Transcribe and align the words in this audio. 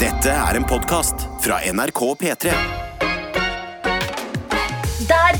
Dette 0.00 0.32
er 0.32 0.56
en 0.58 0.64
podkast 0.66 1.22
fra 1.44 1.60
NRK 1.70 2.00
P3. 2.18 2.52
Der 5.06 5.36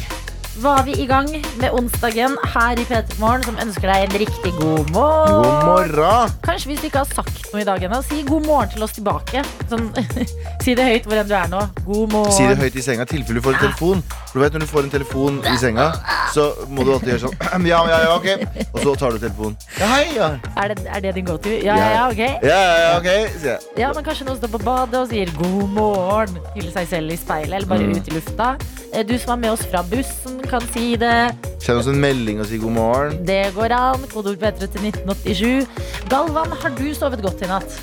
var 0.63 0.85
vi 0.87 0.95
i 1.03 1.07
gang 1.11 1.27
med 1.59 1.75
onsdagen 1.75 2.37
her 2.53 2.79
i 2.79 2.85
P3 2.87 3.19
Morgen, 3.19 3.43
som 3.49 3.59
ønsker 3.65 3.91
deg 3.91 4.05
en 4.07 4.17
riktig 4.23 4.53
god 4.61 4.93
morgen. 4.95 5.43
God 5.43 5.67
morgen! 5.67 6.37
Kanskje 6.47 6.71
hvis 6.71 6.85
du 6.85 6.87
ikke 6.89 7.03
har 7.03 7.11
sagt 7.11 7.51
noe 7.51 7.65
i 7.65 7.67
dag 7.67 7.83
ennå, 7.89 7.99
si 8.07 8.23
god 8.29 8.47
morgen 8.47 8.71
til 8.77 8.87
oss 8.87 8.95
tilbake. 8.95 9.43
Sånn, 9.73 9.91
si 10.65 10.77
det 10.79 10.87
høyt 10.87 11.09
hvor 11.11 11.25
enn 11.25 11.33
du 11.33 11.35
er 11.41 11.51
nå. 11.51 11.65
God 11.89 12.15
morgen. 12.15 12.37
Si 12.39 12.47
det 12.47 12.59
høyt 12.63 12.79
i 12.79 12.87
senga, 12.87 13.09
i 13.09 13.15
tilfelle 13.17 13.43
du 13.43 13.49
får 13.49 13.59
en 13.59 13.65
telefon. 13.67 14.05
For 14.31 14.39
du 14.39 14.45
vet 14.47 14.55
Når 14.55 14.67
du 14.67 14.71
får 14.71 14.87
en 14.87 14.95
telefon 14.95 15.43
i 15.51 15.57
senga, 15.61 15.91
så 16.35 16.45
må 16.69 16.83
du 16.87 16.91
alltid 16.95 17.13
gjøre 17.15 17.23
sånn 17.29 17.67
Ja, 17.73 17.81
ja, 17.89 17.99
ja, 18.05 18.15
ok. 18.19 18.65
Og 18.75 18.81
så 18.83 18.95
tar 18.99 19.15
du 19.15 19.21
telefonen. 19.23 19.55
Ja, 19.79 19.87
hei, 19.93 20.05
ja. 20.17 20.29
Er, 20.59 20.75
det, 20.75 20.87
er 20.97 21.05
det 21.05 21.13
din 21.21 21.29
go-to? 21.29 21.53
Ja, 21.63 21.77
ja, 21.79 21.89
ja, 21.95 22.05
ok. 22.11 22.23
Ja, 22.43 22.59
ja, 22.59 22.77
ja, 22.83 22.91
ok, 22.99 23.09
sier 23.39 23.51
jeg. 23.53 23.69
Ja, 23.85 23.93
men 23.95 24.05
Kanskje 24.07 24.27
noen 24.29 24.41
står 24.43 24.53
på 24.57 24.61
badet 24.67 24.99
og 25.05 25.09
sier 25.13 25.31
god 25.39 25.73
morgen 25.77 26.39
Hyller 26.57 26.73
seg 26.75 26.91
selv 26.91 27.15
i 27.15 27.19
speilet, 27.21 27.55
eller 27.61 27.71
bare 27.71 27.85
Mm. 27.85 27.97
ut 28.01 28.09
i 28.09 28.15
lufta. 28.17 28.51
Eh, 28.95 29.03
Du 29.07 29.15
som 29.19 29.35
er 29.37 29.41
med 29.45 29.51
oss 29.55 29.63
fra 29.71 29.83
bussen, 29.87 30.41
kan 30.51 30.65
si 30.73 30.97
det. 31.01 31.15
Send 31.63 31.79
oss 31.81 31.87
en 31.91 32.01
melding 32.01 32.41
og 32.41 32.47
si 32.51 32.59
god 32.63 32.73
morgen. 32.73 33.19
Det 33.27 33.53
går 33.57 33.73
an. 33.77 34.05
Kodeord 34.13 34.39
P3 34.43 34.67
til 34.73 34.81
1987. 34.91 35.67
Galvan, 36.11 36.53
har 36.63 36.71
du 36.79 36.87
sovet 36.95 37.23
godt 37.23 37.43
i 37.45 37.51
natt? 37.51 37.77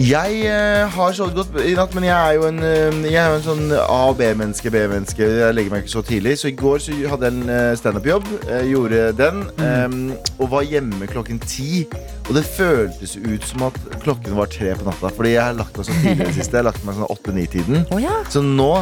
Jeg 0.00 0.38
uh, 0.48 0.88
har 0.90 1.12
sovet 1.14 1.34
godt 1.36 1.58
i 1.68 1.74
natt, 1.76 1.92
men 1.94 2.06
jeg 2.08 2.14
er 2.16 2.36
jo 2.38 2.46
en, 2.48 2.58
uh, 2.64 3.02
jeg 3.04 3.18
er 3.20 3.28
jo 3.28 3.36
en 3.38 3.44
sånn 3.44 3.74
A- 3.76 4.08
og 4.08 4.16
B-menneske. 4.18 4.70
B-menneske 4.72 5.26
Jeg 5.26 5.54
legger 5.54 5.74
meg 5.74 5.84
ikke 5.84 5.92
så 5.92 6.02
tidlig. 6.06 6.32
Så 6.40 6.48
i 6.48 6.54
går 6.56 6.80
så 6.82 6.96
hadde 7.12 7.28
jeg 7.28 7.36
en 7.36 7.52
uh, 7.52 7.74
standup-jobb. 7.78 8.30
Gjorde 8.70 9.02
den. 9.18 9.42
eh, 9.62 9.96
og 10.40 10.48
var 10.54 10.64
hjemme 10.66 11.06
klokken 11.10 11.38
ti. 11.44 11.84
Og 12.28 12.32
det 12.38 12.44
føltes 12.48 13.14
ut 13.20 13.44
som 13.46 13.66
at 13.68 13.76
klokken 14.02 14.34
var 14.38 14.50
tre 14.50 14.72
på 14.78 14.88
natta. 14.88 15.12
Fordi 15.12 15.34
jeg 15.36 15.44
har 15.44 15.58
lagt 15.60 15.76
meg 15.78 15.86
så 15.86 15.98
tidlig 16.00 16.16
i 16.16 16.24
det 16.24 16.34
siste. 16.40 16.56
Jeg 16.56 16.62
har 16.64 16.70
lagt 16.72 16.84
meg 16.88 16.98
sånn 16.98 17.12
åtte-ni-tiden. 17.12 17.84
Oh, 17.92 18.00
ja. 18.02 18.16
Så 18.32 18.42
nå 18.42 18.72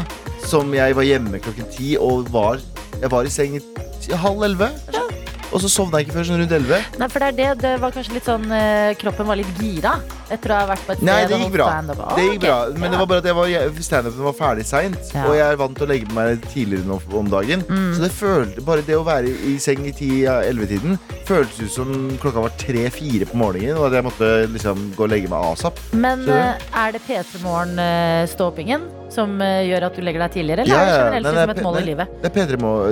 som 0.46 0.72
jeg 0.74 0.96
var 0.96 1.04
hjemme 1.10 1.42
klokken 1.42 1.68
ti 1.74 1.96
og 2.00 2.30
var, 2.32 2.62
jeg 3.02 3.10
var 3.12 3.26
i 3.28 3.32
seng 3.34 3.58
i 3.60 3.64
halv 4.24 4.46
elleve, 4.46 4.70
kanskje. 4.88 5.19
Og 5.50 5.62
så 5.62 5.70
sovna 5.70 6.00
jeg 6.00 6.08
ikke 6.08 6.18
før 6.20 6.26
sånn 6.28 6.40
rundt 6.42 6.54
elleve. 6.54 6.78
Nei, 7.00 7.08
for 7.10 7.22
det 7.22 7.28
er 7.30 7.36
det. 7.38 7.48
Det 7.64 7.72
var 7.82 7.94
kanskje 7.94 8.16
litt 8.16 8.26
sånn 8.28 8.46
eh, 8.54 8.92
Kroppen 9.00 9.26
var 9.28 9.38
litt 9.40 9.50
gira 9.58 9.96
etter 10.30 10.54
å 10.54 10.58
ha 10.60 10.66
vært 10.70 10.84
på 10.86 10.94
et 10.94 11.00
sted 11.00 11.08
Nei, 11.08 11.18
det 11.26 11.40
gikk 11.40 11.54
bra. 11.56 11.66
stand-up. 11.72 12.02
Det 12.14 12.26
gikk 12.28 12.42
bra. 12.44 12.58
Men 12.76 12.86
ja. 12.86 12.92
det 12.92 13.00
var 13.00 13.08
bare 13.10 13.24
at 13.24 13.28
jeg 13.30 13.38
var, 13.40 13.80
standupen 13.88 14.28
var 14.28 14.36
ferdig 14.38 14.66
seint. 14.68 15.00
Ja. 15.16 15.24
Og 15.26 15.34
jeg 15.38 15.46
er 15.46 15.58
vant 15.60 15.74
til 15.78 15.88
å 15.88 15.90
legge 15.90 16.14
meg 16.14 16.46
tidligere 16.46 16.86
nå 16.86 17.00
om 17.18 17.32
dagen. 17.32 17.64
Mm. 17.66 17.90
Så 17.96 18.04
det 18.04 18.12
følte, 18.14 18.64
bare 18.66 18.86
det 18.86 18.98
å 18.98 19.02
være 19.06 19.34
i 19.50 19.56
seng 19.62 19.82
i 19.90 19.94
10-11-tiden 19.96 21.00
føltes 21.26 21.60
ut 21.64 21.74
som 21.74 21.92
klokka 22.22 22.46
var 22.46 22.54
3-4 22.62 23.30
på 23.32 23.42
morgenen. 23.42 23.80
Og 23.80 23.90
at 23.90 23.98
jeg 23.98 24.06
måtte 24.06 24.30
liksom 24.54 24.86
gå 24.94 25.08
og 25.08 25.12
legge 25.16 25.32
meg 25.32 25.50
asap. 25.50 25.82
Men 25.92 26.24
eh, 26.30 26.70
er 26.70 26.94
det 26.94 27.02
P3 27.08 27.42
Morgen-ståpingen 27.42 28.88
som 29.10 29.36
eh, 29.42 29.66
gjør 29.68 29.86
at 29.88 29.96
du 29.98 30.02
legger 30.06 30.22
deg 30.24 30.34
tidligere, 30.36 30.64
eller 30.64 30.76
er 30.76 30.86
det 30.86 30.94
generelt 31.00 31.26
Nei, 31.26 31.32
liksom 31.34 31.50
et 31.54 31.62
mål 31.66 31.74
nei, 31.76 31.82
i 31.82 31.88
livet? 31.90 32.12
Det 32.22 32.30
er 32.30 32.34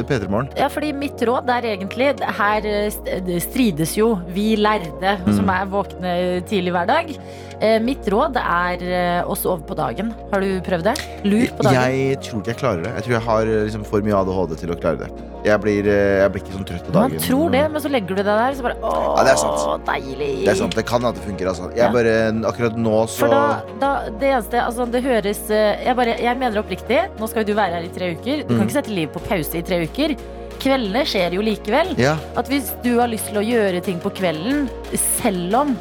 P3 0.08 0.28
Morgen. 0.28 0.48
Ja, 0.58 0.68
fordi 0.72 0.92
mitt 0.94 1.24
råd 1.28 1.52
er 1.54 1.68
egentlig 1.72 2.08
Her 2.38 2.66
eh, 2.66 3.32
strides 3.44 3.96
jo 3.98 4.14
vi 4.34 4.56
lærde 4.56 5.16
Mm. 5.18 5.32
som 5.36 5.48
er 5.50 5.66
våkne 5.70 6.12
tidlig 6.48 6.72
hver 6.74 6.86
dag. 6.88 7.10
Eh, 7.60 7.78
Mitt 7.82 8.06
råd 8.10 8.36
er 8.38 8.82
å 9.26 9.34
sove 9.36 9.62
på 9.66 9.74
dagen. 9.78 10.12
Har 10.32 10.40
du 10.40 10.60
prøvd 10.64 10.84
det? 10.90 10.94
Lur 11.24 11.46
på 11.58 11.66
dagen. 11.66 11.80
Jeg 11.80 12.20
tror 12.26 12.40
ikke 12.42 12.52
jeg 12.54 12.60
klarer 12.60 12.82
det. 12.84 12.92
Jeg 12.98 13.04
tror 13.06 13.16
jeg 13.18 13.26
har 13.28 13.50
liksom 13.68 13.84
for 13.88 14.04
mye 14.06 14.14
ADHD 14.20 14.56
til 14.62 14.74
å 14.74 14.78
klare 14.78 15.04
det. 15.06 15.10
Jeg 15.44 15.60
blir, 15.62 15.86
eh, 15.86 16.18
jeg 16.22 16.32
blir 16.32 16.42
ikke 16.42 16.54
sånn 16.56 16.64
trøtt 16.66 16.84
på 16.88 16.92
dagen. 16.92 17.10
Man 17.14 17.22
tror 17.22 17.50
det, 17.54 17.60
men 17.72 17.80
så 17.82 17.88
legger 17.92 18.08
du 18.08 18.14
deg 18.22 18.26
der, 18.26 18.54
så 18.58 18.62
bare 18.62 18.74
Å, 18.82 18.92
Ja, 19.18 19.22
det 19.24 19.32
er 19.32 19.36
sant. 19.36 19.84
deilig. 19.86 20.30
Det 20.44 20.48
er 20.48 20.54
sant, 20.58 20.74
det 20.74 20.84
kan 20.86 21.04
at 21.04 21.14
det 21.14 21.22
funker. 21.24 21.46
Altså. 21.48 21.68
Jeg 21.70 21.78
Ja. 21.78 21.92
bare, 21.92 22.14
akkurat 22.50 22.76
nå 22.76 23.06
så 23.06 23.18
For 23.18 23.28
da, 23.28 23.60
da, 23.80 24.10
det 24.10 24.28
eneste, 24.34 24.60
altså 24.64 24.90
det 24.90 25.02
høres 25.04 25.50
eh, 25.50 25.84
jeg, 25.84 25.96
bare, 25.96 26.16
jeg 26.18 26.38
mener 26.38 26.62
oppriktig, 26.62 26.98
nå 27.18 27.28
skal 27.28 27.44
jo 27.44 27.54
du 27.54 27.54
være 27.54 27.72
her 27.78 27.82
i 27.84 27.88
tre 27.88 28.14
uker. 28.16 28.42
Du 28.42 28.48
kan 28.48 28.58
Mm. 28.58 28.66
ikke 28.68 28.72
sette 28.82 28.90
livet 28.90 29.12
på 29.14 29.20
pause 29.28 29.54
i 29.54 29.62
tre 29.62 29.82
uker. 29.86 30.16
Kveldene 30.58 31.04
skjer 31.06 31.32
jo 31.32 31.40
likevel. 31.40 31.96
Ja, 31.96 32.16
At 32.36 32.48
hvis 32.48 32.72
du 32.82 32.98
har 32.98 33.06
lyst 33.06 33.28
til 33.30 33.38
å 33.38 33.46
gjøre 33.46 33.80
ting 33.82 34.00
på 34.00 34.10
kvelden, 34.10 34.68
selv 34.92 35.54
om 35.54 35.78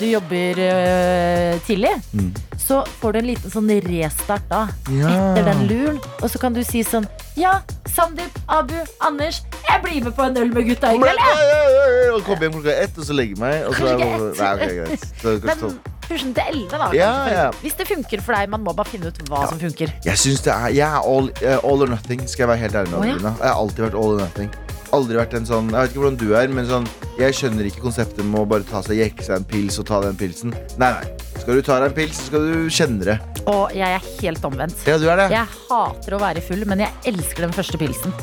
du 0.00 0.06
jobber 0.06 0.60
uh, 0.62 1.58
tidlig, 1.66 1.92
Mm. 2.12 2.32
så 2.58 2.84
får 3.00 3.12
du 3.12 3.18
en 3.18 3.26
liten 3.26 3.50
sånn 3.52 3.70
restart 3.84 4.46
da. 4.50 4.66
Ja. 4.90 5.10
Etter 5.10 5.44
den 5.50 5.66
luren. 5.68 5.98
Og 6.22 6.30
så 6.30 6.40
kan 6.40 6.56
du 6.56 6.62
si 6.64 6.82
sånn 6.86 7.06
Ja, 7.36 7.60
Sandeep, 7.92 8.38
Abu, 8.48 8.74
Anders, 9.04 9.42
jeg 9.68 9.82
blir 9.82 10.04
med 10.04 10.14
på 10.16 10.24
en 10.24 10.38
øl 10.40 10.52
med 10.54 10.64
gutta 10.70 10.94
i 10.94 10.98
kveld. 10.98 11.20
jeg!» 11.20 12.14
Og 12.14 12.24
komme 12.24 12.46
hjem 12.46 12.56
klokka 12.56 12.78
ett, 12.86 12.96
og 12.96 13.04
så 13.04 13.12
legge 13.12 13.36
meg. 13.40 13.66
Og 13.68 13.76
så 13.76 13.92
er 13.92 14.00
ett. 14.06 14.40
Nei, 14.40 14.54
okay, 14.54 14.76
greit. 14.78 15.06
Så, 15.20 15.36
Men 15.44 15.60
så, 15.60 15.72
til 16.08 16.42
elleve, 16.48 16.78
da. 16.78 16.90
Ja, 16.94 17.12
ja. 17.32 17.50
Hvis 17.60 17.74
det 17.78 17.88
funker 17.88 18.22
for 18.22 18.36
deg. 18.36 18.48
Man 18.48 18.64
må 18.64 18.72
bare 18.76 18.88
finne 18.88 19.10
ut 19.10 19.18
hva 19.28 19.48
som 19.50 19.60
funker. 19.60 19.92
jeg 20.04 20.16
det 20.16 20.52
er 20.52 20.68
Jeg 20.68 20.86
er 20.86 21.00
all, 21.02 21.30
eh, 21.42 21.58
all 21.64 21.82
or 21.82 21.86
nothing, 21.86 22.22
skal 22.28 22.46
jeg 22.46 22.48
være 22.48 22.62
helt 22.64 22.74
ærlig 22.74 22.90
med 22.92 23.08
ja. 23.08 23.34
Jeg 23.42 23.48
har 23.52 23.60
alltid 23.60 23.84
vært 23.84 23.94
all 23.94 24.14
or 24.14 24.20
nothing. 24.20 24.50
Aldri 24.94 25.16
vært 25.18 25.34
en 25.34 25.46
sånn 25.48 25.70
Jeg 25.72 25.78
vet 25.80 25.92
ikke 25.94 26.02
hvordan 26.04 26.18
du 26.20 26.28
er, 26.38 26.52
men 26.52 26.68
sånn 26.68 26.86
Jeg 27.18 27.34
skjønner 27.38 27.66
ikke 27.68 27.82
konseptet 27.82 28.22
med 28.26 28.42
å 28.44 28.48
bare 28.48 28.66
ta 28.68 28.82
seg 28.86 29.00
jekke 29.00 29.24
seg 29.26 29.40
en 29.40 29.48
pils 29.50 29.78
og 29.82 29.88
ta 29.88 30.02
den 30.04 30.18
pilsen. 30.20 30.54
Nei, 30.78 30.90
nei. 30.92 31.30
Skal 31.40 31.58
du 31.58 31.64
ta 31.66 31.78
deg 31.80 31.90
en 31.90 31.96
pils, 31.96 32.20
så 32.20 32.30
skal 32.30 32.46
du 32.46 32.70
kjenne 32.72 33.06
det. 33.08 33.18
Og 33.50 33.74
jeg 33.76 33.98
er 33.98 34.08
helt 34.22 34.46
omvendt. 34.48 34.82
Ja, 34.88 34.98
du 35.00 35.06
er 35.10 35.22
det? 35.24 35.28
Jeg 35.34 35.46
hater 35.68 36.16
å 36.16 36.22
være 36.22 36.42
full, 36.44 36.64
men 36.68 36.82
jeg 36.84 37.12
elsker 37.12 37.46
den 37.46 37.54
første 37.56 37.80
pilsen. 37.80 38.14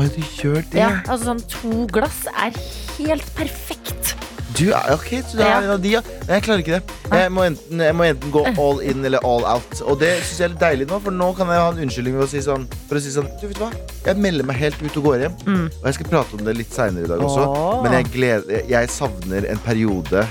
Oi, 0.00 0.08
du 0.08 0.22
gjør 0.40 0.62
det? 0.72 0.80
Ja, 0.80 0.90
altså 1.04 1.32
sånn 1.32 1.42
To 1.52 1.84
glass 1.92 2.24
er 2.32 2.56
helt 2.98 3.28
perfekt. 3.36 4.14
Du 4.52 4.66
er, 4.68 4.90
ok, 4.92 5.10
du 5.32 5.38
er 5.40 5.50
en 5.62 5.70
av 5.74 5.80
de, 5.80 5.94
ja. 5.94 6.00
Nei, 6.26 6.36
jeg 6.36 6.44
klarer 6.46 6.62
ikke 6.62 6.78
det. 6.78 6.96
Jeg 7.12 7.32
må, 7.32 7.44
enten, 7.48 7.80
jeg 7.86 7.96
må 7.96 8.06
enten 8.08 8.32
gå 8.34 8.42
all 8.50 8.82
in 8.84 9.06
eller 9.08 9.24
all 9.26 9.46
out. 9.48 9.80
Og 9.88 9.96
det 10.02 10.10
syns 10.20 10.40
jeg 10.40 10.46
er 10.46 10.52
litt 10.54 10.62
deilig 10.62 10.88
nå, 10.90 10.98
for 11.04 11.16
nå 11.16 11.30
kan 11.38 11.52
jeg 11.52 11.62
ha 11.62 11.70
en 11.72 11.80
unnskyldning 11.86 12.18
ved 12.18 12.26
å 12.26 12.30
si 12.32 12.42
sånn, 12.44 12.66
for 12.88 13.00
å 13.00 13.02
si 13.04 13.14
sånn 13.14 13.30
Du, 13.40 13.46
vet 13.48 13.62
hva? 13.62 13.70
Jeg 14.04 14.20
melder 14.20 14.48
meg 14.48 14.60
helt 14.60 14.82
ut 14.82 14.98
og 15.00 15.08
går 15.08 15.26
hjem. 15.26 15.38
Mm. 15.46 15.64
Og 15.70 15.88
jeg 15.88 15.98
skal 15.98 16.10
prate 16.12 16.38
om 16.38 16.44
det 16.46 16.56
litt 16.58 16.76
seinere 16.76 17.08
i 17.08 17.12
dag 17.14 17.24
også. 17.24 17.46
Åh. 17.48 17.80
Men 17.86 17.98
jeg, 17.98 18.10
gleder, 18.16 18.66
jeg 18.70 18.92
savner 18.92 19.48
en 19.52 19.64
periode 19.64 20.26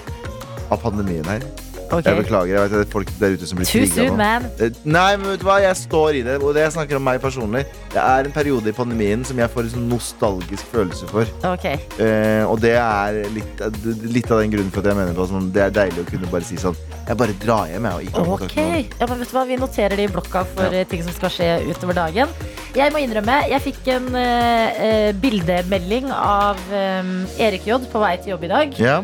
av 0.71 0.79
pandemien 0.83 1.27
her. 1.27 1.45
Ok. 1.91 2.06
Jeg 2.07 2.18
beklager. 2.24 2.53
Jeg 2.56 2.69
vet 2.72 2.85
at 2.85 2.91
folk 2.94 3.09
der 3.19 3.34
ute 3.35 3.47
som 3.50 3.57
blir 3.59 3.68
Too 3.68 3.85
soon, 3.91 4.18
man. 4.18 4.46
Eh, 4.63 4.69
Nei, 4.85 5.09
men 5.18 5.34
vet 5.34 5.41
du 5.41 5.46
hva? 5.47 5.57
Jeg 5.63 5.75
står 5.75 6.19
i 6.22 6.22
det, 6.24 6.38
og 6.41 6.53
det 6.56 6.63
jeg 6.63 6.72
snakker 6.78 6.96
om 7.00 7.03
meg 7.03 7.19
personlig. 7.24 7.66
Det 7.91 8.00
er 8.02 8.29
en 8.29 8.35
periode 8.35 8.72
i 8.72 8.75
pandemien 8.75 9.25
som 9.28 9.38
jeg 9.41 9.52
får 9.52 9.68
en 9.68 9.74
sånn 9.75 9.90
nostalgisk 9.91 10.66
følelse 10.72 11.09
for. 11.12 11.28
Okay. 11.52 11.81
Eh, 12.00 12.44
og 12.47 12.62
det 12.63 12.75
er 12.79 13.22
litt, 13.35 13.66
litt 14.07 14.31
av 14.31 14.40
den 14.44 14.53
grunnen 14.56 14.72
for 14.72 14.79
at 14.85 14.91
jeg 14.94 15.00
mener 15.02 15.18
på 15.18 15.28
sånn, 15.31 15.52
det 15.52 15.66
er 15.68 15.75
deilig 15.81 16.06
å 16.06 16.09
kunne 16.13 16.31
bare 16.31 16.47
si 16.47 16.56
sånn 16.62 16.78
Jeg 17.07 17.18
bare 17.18 17.34
drar 17.41 17.68
hjem, 17.68 17.85
jeg, 17.90 17.94
og 17.97 18.03
ikke 18.08 18.19
har 18.22 18.28
kontakt 18.29 18.52
Ok, 18.52 18.58
med 18.62 18.72
noen. 18.72 18.91
ja, 19.02 19.08
men 19.09 19.19
vet 19.23 19.31
du 19.31 19.35
hva? 19.35 19.44
Vi 19.50 19.56
noterer 19.59 19.96
det 20.00 20.03
i 20.06 20.12
blokka 20.13 20.44
for 20.53 20.63
Ja. 20.72 20.79
eh, 20.84 20.88
ting 20.88 21.02
som 21.03 21.12
skal 21.18 21.34
skje 21.34 21.47
utover 21.68 21.97
dagen. 21.97 22.29
Jeg 22.78 22.94
må 22.94 23.02
innrømme, 23.03 23.35
jeg 23.52 23.62
fikk 23.66 23.88
en 23.97 24.06
eh, 24.16 24.84
eh, 24.85 25.12
bildemelding 25.19 26.08
av 26.13 26.62
um, 26.72 27.09
Erik 27.41 27.66
J 27.68 27.79
på 27.91 28.00
vei 28.00 28.13
til 28.22 28.31
jobb 28.35 28.46
i 28.47 28.52
dag. 28.53 28.78
Ja. 28.79 29.00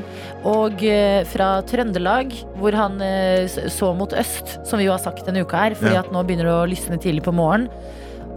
Og 0.48 0.80
uh, 0.86 1.25
fra 1.34 1.50
Trøndelag, 1.68 2.31
hvor 2.62 2.76
han 2.77 3.01
eh, 3.01 3.47
så 3.73 3.91
mot 3.97 4.13
øst, 4.13 4.57
som 4.67 4.79
vi 4.79 4.85
jo 4.88 4.93
har 4.95 5.01
sagt 5.03 5.25
denne 5.27 5.43
uka 5.45 5.57
her, 5.67 5.75
fordi 5.79 5.93
Ja. 5.97 5.99
at 6.05 6.11
nå 6.13 6.23
begynner 6.27 6.47
det 6.49 6.55
å 6.57 6.67
lysne 6.69 6.97
tidlig 7.01 7.23
på 7.27 7.33
morgenen. 7.35 7.69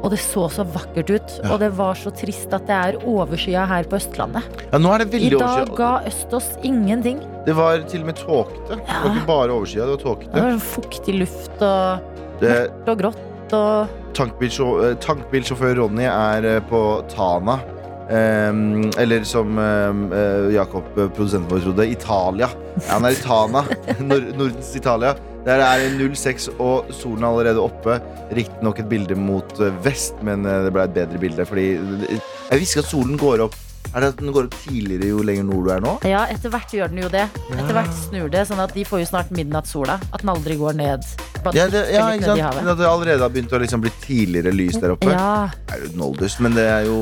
Og 0.00 0.08
det 0.14 0.18
så 0.18 0.46
så 0.48 0.64
vakkert 0.64 1.10
ut. 1.12 1.32
Ja. 1.44 1.50
Og 1.52 1.58
det 1.60 1.68
var 1.76 1.92
så 1.94 2.08
trist 2.16 2.54
at 2.56 2.64
det 2.66 2.72
er 2.72 2.96
overskya 3.04 3.66
her 3.68 3.84
på 3.84 3.98
Østlandet. 3.98 4.42
ja, 4.72 4.78
nå 4.80 4.94
er 4.94 5.04
det 5.04 5.20
I 5.20 5.28
dag 5.28 5.42
overskyet. 5.42 5.76
ga 5.76 5.90
øst 6.08 6.32
oss 6.32 6.48
ingenting. 6.64 7.20
Det 7.44 7.54
var 7.54 7.82
til 7.86 8.00
og 8.00 8.06
med 8.06 8.16
tåkete. 8.16 8.78
Det 8.80 8.86
var 9.04 9.10
ikke 9.16 9.26
bare 9.26 9.50
overskyet, 9.52 9.84
det 9.84 10.04
var 10.04 10.16
Det 10.32 10.42
var 10.42 10.58
fuktig 10.58 11.18
luft 11.20 11.60
og 11.62 12.00
Det- 12.40 12.70
mørkt 12.70 12.88
og 12.88 12.98
grått 12.98 13.52
og 13.52 13.88
eh, 13.88 14.94
Tankbilsjåfør 14.94 15.76
Ronny 15.76 16.04
er 16.08 16.44
eh, 16.56 16.60
på 16.60 16.80
Tana. 17.08 17.58
Ehm, 18.10 18.90
eller 18.98 19.24
som 19.24 19.58
eh, 19.58 20.54
Jakob, 20.54 20.84
eh, 20.98 21.08
produsenten 21.08 21.50
vår, 21.50 21.60
trodde, 21.60 21.86
Italia. 21.86 22.48
Ja, 22.74 22.80
han 22.88 23.06
er 23.06 23.14
i 23.14 23.20
Tana. 23.22 23.64
Nord 24.10 24.32
Nordens 24.34 24.74
Italia. 24.76 25.14
Der 25.46 25.62
er 25.64 25.80
det 25.80 26.10
06, 26.18 26.50
og 26.58 26.90
solen 26.92 27.22
er 27.24 27.30
allerede 27.30 27.62
oppe. 27.62 28.00
Riktignok 28.34 28.82
et 28.82 28.90
bilde 28.90 29.16
mot 29.16 29.60
eh, 29.62 29.72
vest, 29.84 30.18
men 30.26 30.42
det 30.42 30.74
ble 30.74 30.88
et 30.88 30.96
bedre 30.96 31.22
bilde. 31.22 31.46
Fordi 31.46 31.68
jeg 31.70 32.62
visste 32.64 32.82
at 32.82 32.90
solen 32.90 33.20
går 33.20 33.46
opp 33.46 33.58
Er 33.90 34.04
det 34.04 34.08
at 34.12 34.20
den 34.22 34.30
går 34.30 34.46
opp 34.46 34.54
tidligere 34.62 35.08
jo 35.10 35.22
lenger 35.26 35.46
nord 35.48 35.64
du 35.66 35.70
er 35.74 35.80
nå? 35.82 35.96
Ja, 36.06 36.20
etter 36.30 36.52
hvert 36.52 36.70
gjør 36.70 36.92
den 36.92 37.02
jo 37.02 37.08
det. 37.10 37.24
Etter 37.50 37.74
hvert 37.74 37.96
snur 37.98 38.28
det, 38.30 38.44
sånn 38.46 38.62
at 38.62 38.74
de 38.76 38.84
får 38.86 39.02
jo 39.02 39.08
snart 39.10 39.32
midnattssola. 39.34 39.96
At 40.14 40.22
den 40.22 40.30
aldri 40.30 40.54
går 40.60 40.78
ned. 40.78 41.08
Ja, 41.56 41.64
det, 41.72 41.86
ja 41.90 42.04
ikke 42.14 42.28
sant? 42.36 42.60
Men 42.60 42.70
at 42.70 42.78
det 42.78 42.86
allerede 42.86 43.24
har 43.24 43.32
begynt 43.32 43.50
å 43.56 43.58
liksom 43.62 43.82
bli 43.82 43.90
tidligere 44.04 44.52
lys 44.54 44.78
der 44.78 44.94
oppe. 44.94 45.10
Ja, 45.10 45.48
Det 45.66 45.74
er 45.74 45.86
jo 45.88 45.90
noldus, 45.98 46.38
men 46.44 46.54
det 46.54 46.66
er 46.70 46.86
jo 46.86 47.00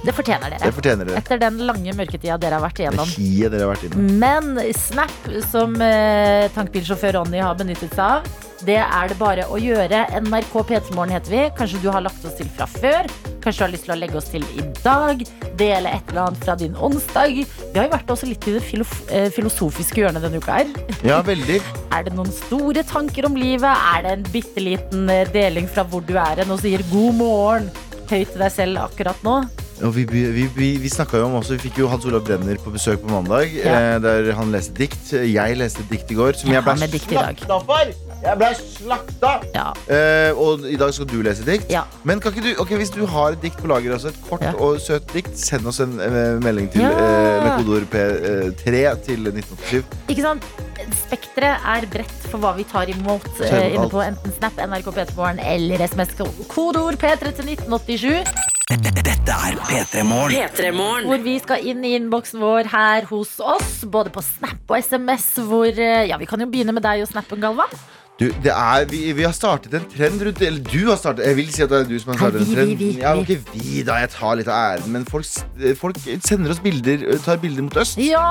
det 0.00 0.14
fortjener 0.16 0.50
Det 0.50 0.60
dere. 0.60 0.72
fortjener 0.72 1.08
dere. 1.08 1.20
Etter 1.20 1.40
den 1.40 1.58
lange 1.68 1.92
mørketida 1.96 2.36
dere 2.40 2.56
har 2.58 2.64
vært 2.64 2.76
Det 2.76 2.86
igjennom. 2.86 3.50
dere 3.50 3.64
har 3.66 3.74
vært 3.74 3.84
innom. 3.88 4.12
Men 4.18 4.74
Snap, 4.76 5.12
som 5.50 5.74
eh, 5.80 6.48
tankbilsjåfør 6.56 7.18
Ronny 7.20 7.40
har 7.40 7.54
benyttet 7.56 7.92
seg 7.94 8.04
av, 8.20 8.30
Det 8.60 8.76
er 8.76 9.08
det 9.08 9.16
bare 9.16 9.46
å 9.48 9.56
gjøre. 9.56 10.02
NRK 10.20 10.52
P3morgen 10.68 11.14
heter 11.14 11.30
vi. 11.32 11.44
Kanskje 11.56 11.80
du 11.80 11.90
har 11.90 12.02
lagt 12.04 12.24
oss 12.28 12.34
til 12.36 12.48
fra 12.52 12.66
før. 12.68 13.06
Kanskje 13.40 13.58
du 13.60 13.64
har 13.64 13.72
lyst 13.72 13.86
til 13.88 13.94
å 13.94 13.98
legge 14.00 14.18
oss 14.20 14.28
til 14.32 14.44
i 14.60 14.64
dag. 14.84 15.22
Dele 15.60 15.92
et 15.96 16.10
eller 16.12 16.26
annet 16.28 16.42
fra 16.44 16.54
din 16.60 16.74
onsdag. 16.76 17.38
Vi 17.40 17.78
har 17.78 17.86
jo 17.88 17.92
vært 17.94 18.10
også 18.12 18.28
litt 18.28 18.46
i 18.50 18.56
det 18.58 18.62
filof 18.66 18.92
eh, 19.08 19.28
filosofiske 19.32 20.02
hjørnet 20.02 20.24
denne 20.26 20.40
uka 20.42 20.58
her. 20.60 20.74
Ja, 21.06 21.20
veldig. 21.26 21.60
Er 21.96 22.04
det 22.06 22.12
noen 22.14 22.30
store 22.32 22.84
tanker 22.86 23.26
om 23.26 23.34
livet? 23.40 23.70
Er 23.94 24.04
det 24.06 24.12
en 24.18 24.26
bitte 24.32 24.62
liten 24.62 25.08
eh, 25.12 25.24
deling 25.34 25.66
fra 25.72 25.82
hvor 25.88 26.04
du 26.06 26.14
er 26.20 26.42
hen 26.44 26.52
og 26.54 26.60
sier 26.62 26.84
god 26.92 27.16
morgen 27.18 27.70
høyt 28.10 28.30
til 28.34 28.42
deg 28.44 28.52
selv 28.54 28.84
akkurat 28.84 29.24
nå? 29.26 29.40
Og 29.80 29.94
vi, 29.96 30.02
vi, 30.04 30.44
vi, 30.52 30.66
vi 30.76 30.88
snakket 30.92 31.22
jo 31.22 31.26
om 31.30 31.38
også, 31.38 31.54
vi 31.56 31.62
fikk 31.70 31.78
jo 31.80 31.86
Hans 31.88 32.04
Olav 32.04 32.26
Brenner 32.26 32.58
på 32.60 32.68
besøk 32.74 33.00
på 33.00 33.08
mandag, 33.14 33.48
Ja. 33.56 33.78
eh, 33.94 33.98
der 34.04 34.28
han 34.36 34.52
leste 34.52 34.76
dikt. 34.76 35.08
Jeg 35.16 35.56
leste 35.56 35.86
dikt 35.88 36.12
i 36.12 36.18
går 36.18 36.36
som 36.36 36.52
Ja, 36.52 36.58
jeg 36.60 36.66
ble 36.68 36.74
med 36.82 36.92
dikt 36.92 37.08
i 37.08 37.16
dag. 37.16 37.40
slakta 37.40 37.60
for! 37.64 38.09
Jeg 38.20 38.36
ble 38.36 38.48
slakta! 38.58 39.30
Ja. 39.54 39.68
Eh, 39.88 40.36
og 40.36 40.66
i 40.68 40.76
dag 40.80 40.92
skal 40.92 41.06
du 41.08 41.16
lese 41.24 41.44
dikt. 41.46 41.70
Ja. 41.72 41.86
Men 42.04 42.20
kan 42.20 42.34
ikke 42.34 42.44
du, 42.44 42.50
ok, 42.60 42.74
hvis 42.76 42.92
du 42.92 43.00
har 43.08 43.32
et 43.32 43.40
dikt 43.40 43.56
på 43.62 43.70
lager, 43.70 43.94
også, 43.96 44.12
et 44.12 44.18
kort 44.28 44.42
Ja. 44.44 44.52
og 44.60 44.76
søt 44.84 45.06
dikt, 45.14 45.32
send 45.40 45.64
oss 45.66 45.80
en 45.80 45.96
eh, 46.04 46.36
melding 46.44 46.68
til, 46.72 46.82
Ja. 46.84 46.90
eh, 46.90 47.44
med 47.46 47.64
kodeord 47.64 47.86
P3 47.94 48.82
til 49.06 49.24
1987. 49.32 49.84
Ikke 50.12 50.22
sant? 50.26 50.44
Spekteret 51.06 51.64
er 51.64 51.86
bredt 51.92 52.12
for 52.30 52.38
hva 52.40 52.52
vi 52.56 52.64
tar 52.68 52.88
imot 52.92 53.24
eh, 53.40 53.74
inne 53.74 53.88
på 53.92 54.00
enten 54.04 54.32
Snap, 54.36 54.56
NRK 54.68 54.92
P3morgen 54.96 55.40
eller 55.44 55.80
SMS. 55.88 56.12
Kodeord 56.48 56.96
P3 57.00 57.32
til 57.40 57.54
1987. 57.56 58.24
Dette 58.70 59.34
er 59.34 59.56
P3 59.66 60.04
Morgen. 60.06 61.08
Hvor 61.08 61.22
vi 61.24 61.38
skal 61.42 61.64
inn 61.66 61.80
i 61.84 61.96
innboksen 61.98 62.38
vår 62.42 62.68
her 62.70 63.08
hos 63.10 63.32
oss, 63.42 63.80
både 63.84 64.12
på 64.14 64.22
Snap 64.22 64.60
og 64.70 64.76
SMS. 64.78 65.26
Hvor, 65.42 65.66
eh, 65.72 66.06
ja, 66.08 66.16
Vi 66.20 66.26
kan 66.30 66.38
jo 66.40 66.46
begynne 66.46 66.72
med 66.76 66.82
deg 66.84 67.02
og 67.02 67.08
snappen, 67.10 67.40
Galvan. 67.42 67.72
Du, 68.20 68.26
det 68.44 68.52
er, 68.52 68.84
vi, 68.90 68.98
vi 69.16 69.24
har 69.24 69.32
startet 69.32 69.72
en 69.78 69.84
trend 69.94 70.20
rundt 70.26 70.42
Eller 70.44 70.60
du 70.60 70.90
har 70.90 70.98
startet 71.00 71.24
Jeg 71.24 71.36
vil 71.38 71.46
si 71.54 71.62
at 71.64 71.70
det 71.72 71.78
er 71.78 71.86
du 71.88 71.94
som 72.02 72.10
har 72.12 72.18
startet 72.20 72.42
en 72.42 72.50
trend. 72.52 72.82
ja, 73.00 73.14
ikke 73.16 73.38
vi 73.54 73.80
da, 73.86 73.96
jeg 74.02 74.10
tar 74.12 74.34
litt 74.36 74.50
av 74.50 74.74
æren. 74.74 74.90
Men 74.92 75.06
folk, 75.08 75.24
folk 75.80 76.00
sender 76.26 76.52
oss 76.52 76.60
bilder 76.60 77.06
Tar 77.24 77.40
bilder 77.40 77.64
mot 77.64 77.78
øst. 77.80 77.96
Ja! 78.04 78.26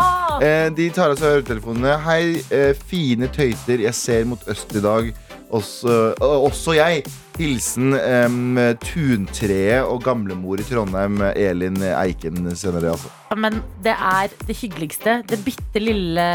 Eh, 0.46 0.68
de 0.78 0.92
tar 0.94 1.16
av 1.16 1.18
seg 1.18 1.40
øretelefonene. 1.40 1.96
Hei, 2.06 2.22
eh, 2.54 2.76
fine 2.92 3.32
tøyter. 3.34 3.82
Jeg 3.88 3.98
ser 3.98 4.30
mot 4.30 4.46
øst 4.54 4.78
i 4.78 4.84
dag. 4.86 5.10
Også, 5.50 6.13
også 6.19 6.78
jeg. 6.78 7.04
Hilsen 7.40 7.94
um, 7.96 8.57
tuntreet 8.84 9.88
og 9.88 10.01
gamlemor 10.04 10.60
i 10.60 10.66
Trondheim, 10.68 11.22
Elin 11.31 11.78
Eiken, 11.88 12.50
senere. 12.60 12.92
Altså. 12.92 13.12
Men 13.40 13.62
det 13.86 13.94
er 13.96 14.34
det 14.44 14.57
hyggeligste. 14.60 15.13
Det 15.30 15.40
bitte 15.46 15.80
lille 15.80 16.25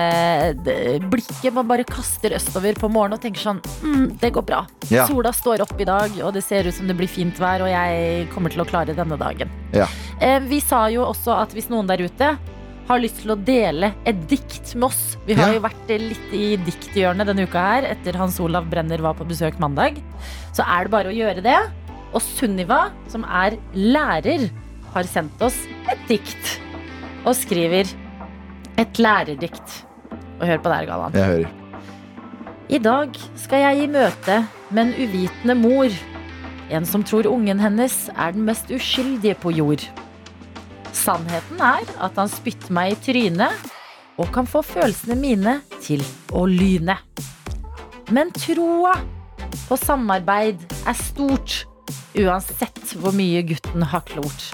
blikket 1.12 1.52
man 1.54 1.68
bare 1.68 1.84
kaster 1.84 2.32
østover 2.38 2.80
på 2.80 2.88
morgenen 2.88 3.18
og 3.18 3.22
tenker 3.24 3.44
sånn 3.44 3.60
mm, 3.84 4.16
Det 4.22 4.32
går 4.34 4.46
bra. 4.48 4.62
Ja. 4.88 5.04
Sola 5.10 5.34
står 5.36 5.66
opp 5.66 5.76
i 5.76 5.88
dag, 5.88 6.16
og 6.24 6.32
det 6.36 6.44
ser 6.46 6.66
ut 6.66 6.74
som 6.74 6.88
det 6.88 6.96
blir 6.98 7.10
fint 7.10 7.38
vær, 7.42 7.66
og 7.66 7.70
jeg 7.70 8.26
kommer 8.32 8.54
til 8.54 8.64
å 8.64 8.68
klare 8.68 8.96
denne 8.96 9.20
dagen. 9.20 9.52
Ja. 9.76 9.90
Eh, 10.24 10.40
vi 10.48 10.62
sa 10.64 10.86
jo 10.94 11.04
også 11.04 11.36
at 11.36 11.52
hvis 11.54 11.68
noen 11.72 11.90
der 11.90 12.00
ute 12.06 12.34
har 12.88 13.00
lyst 13.00 13.22
til 13.22 13.32
å 13.32 13.38
dele 13.40 13.92
et 14.04 14.18
dikt 14.28 14.74
med 14.76 14.84
oss 14.90 15.16
Vi 15.26 15.34
har 15.38 15.48
Ja. 15.48 15.54
jo 15.54 15.60
vært 15.64 15.88
litt 15.88 16.32
i 16.36 16.56
dikthjørnet 16.56 17.26
denne 17.26 17.46
uka 17.48 17.58
her 17.58 17.82
etter 17.88 18.16
Hans 18.20 18.38
Olav 18.40 18.66
Brenner 18.68 18.98
var 19.00 19.14
på 19.14 19.24
besøk 19.26 19.58
mandag. 19.58 20.02
Så 20.52 20.62
er 20.66 20.84
det 20.84 20.90
bare 20.92 21.08
å 21.08 21.16
gjøre 21.16 21.42
det. 21.42 21.56
Og 22.12 22.20
Sunniva, 22.22 22.90
som 23.08 23.24
er 23.24 23.56
lærer, 23.74 24.50
har 24.92 25.02
sendt 25.04 25.40
oss 25.42 25.56
et 25.90 25.98
dikt 26.06 26.60
og 27.24 27.34
skriver 27.34 27.88
et 28.78 28.92
lærerdikt. 29.00 29.82
Og 30.40 30.46
hør 30.46 30.58
på 30.58 30.68
det 30.70 30.76
her, 30.76 30.86
Galvan. 30.86 31.12
Jeg 31.12 31.24
hører. 31.24 31.50
I 32.70 32.78
dag 32.78 33.16
skal 33.36 33.58
jeg 33.60 33.82
i 33.84 33.92
møte 33.92 34.46
med 34.70 34.86
en 34.86 34.94
uvitende 34.94 35.56
mor. 35.56 35.88
En 36.70 36.84
som 36.86 37.02
tror 37.04 37.26
ungen 37.26 37.58
hennes 37.60 38.08
er 38.16 38.32
den 38.32 38.44
mest 38.46 38.70
uskyldige 38.72 39.34
på 39.40 39.52
jord. 39.56 39.82
Sannheten 40.94 41.60
er 41.60 41.88
at 42.06 42.18
han 42.20 42.30
spytter 42.30 42.72
meg 42.74 42.94
i 42.94 43.00
trynet 43.02 43.70
og 44.20 44.30
kan 44.34 44.46
få 44.46 44.62
følelsene 44.62 45.16
mine 45.18 45.58
til 45.82 46.04
å 46.32 46.44
lyne. 46.46 46.96
Men 48.14 48.30
troa 48.36 48.94
på 49.68 49.78
samarbeid 49.80 50.60
er 50.86 50.98
stort, 50.98 51.64
uansett 52.18 52.94
hvor 53.00 53.14
mye 53.16 53.42
gutten 53.48 53.84
har 53.90 54.04
klort. 54.06 54.52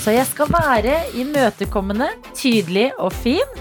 Så 0.00 0.14
jeg 0.14 0.26
skal 0.30 0.48
være 0.52 0.96
imøtekommende, 1.20 2.08
tydelig 2.34 2.88
og 2.98 3.12
fin. 3.12 3.56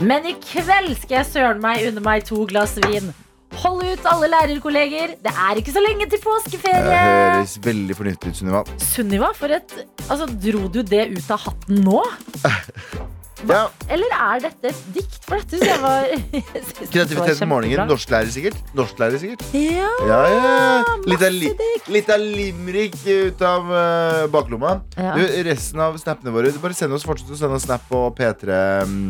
Men 0.00 0.26
i 0.26 0.34
kveld 0.42 0.96
skal 0.98 1.20
jeg 1.20 1.28
søren 1.28 1.60
meg 1.62 1.84
unne 1.88 2.02
meg 2.04 2.24
to 2.26 2.42
glass 2.48 2.76
vin. 2.88 3.12
Hold 3.60 3.82
ut, 3.82 4.04
alle 4.06 4.28
lærerkolleger. 4.30 5.16
Det 5.24 5.32
er 5.34 5.60
ikke 5.60 5.74
så 5.74 5.82
lenge 5.82 6.06
til 6.10 6.22
påskeferie. 6.22 6.82
Det 6.86 6.98
høres 7.02 7.56
veldig 7.64 7.96
fornuftig 7.98 8.30
ut, 8.32 8.40
Sunniva. 8.40 8.64
Sunniva, 8.78 9.32
for 9.36 9.56
et 9.58 9.78
Altså, 10.10 10.26
dro 10.26 10.66
du 10.72 10.82
det 10.82 11.08
ut 11.12 11.30
av 11.30 11.48
hatten 11.48 11.82
nå? 11.86 12.02
Ja, 13.48 13.62
Eller 13.88 14.12
er 14.12 14.40
dette 14.44 14.68
et 14.68 14.80
dikt? 14.92 15.14
For 15.24 15.40
dette 15.40 15.64
jeg 15.64 15.80
var 15.80 16.10
Kreativitet 16.92 17.40
om 17.46 17.48
morgenen. 17.54 17.88
Norsklærer, 17.88 18.28
sikkert. 18.34 18.58
Norsklærer, 18.76 19.16
sikkert. 19.22 19.44
Ja, 19.56 19.88
Ja, 20.08 20.18
ja. 20.28 20.96
Litt 21.08 21.24
av, 21.24 21.32
li 21.32 21.48
litt 21.94 22.10
av 22.12 22.20
limrik 22.20 22.98
ut 23.06 23.40
av 23.46 23.70
uh, 23.72 24.26
baklomma. 24.32 24.74
Ja. 24.98 25.14
Du, 25.16 25.24
resten 25.46 25.80
av 25.80 25.96
snappene 26.00 26.34
våre 26.34 26.52
Bare 26.60 26.76
send 26.76 26.92
oss 26.92 27.06
fortsett 27.08 27.32
å 27.32 27.38
sende 27.38 27.56
oss 27.56 27.64
snap 27.64 27.86
på 27.88 28.02
P3 28.18 28.60
mm, 28.84 29.08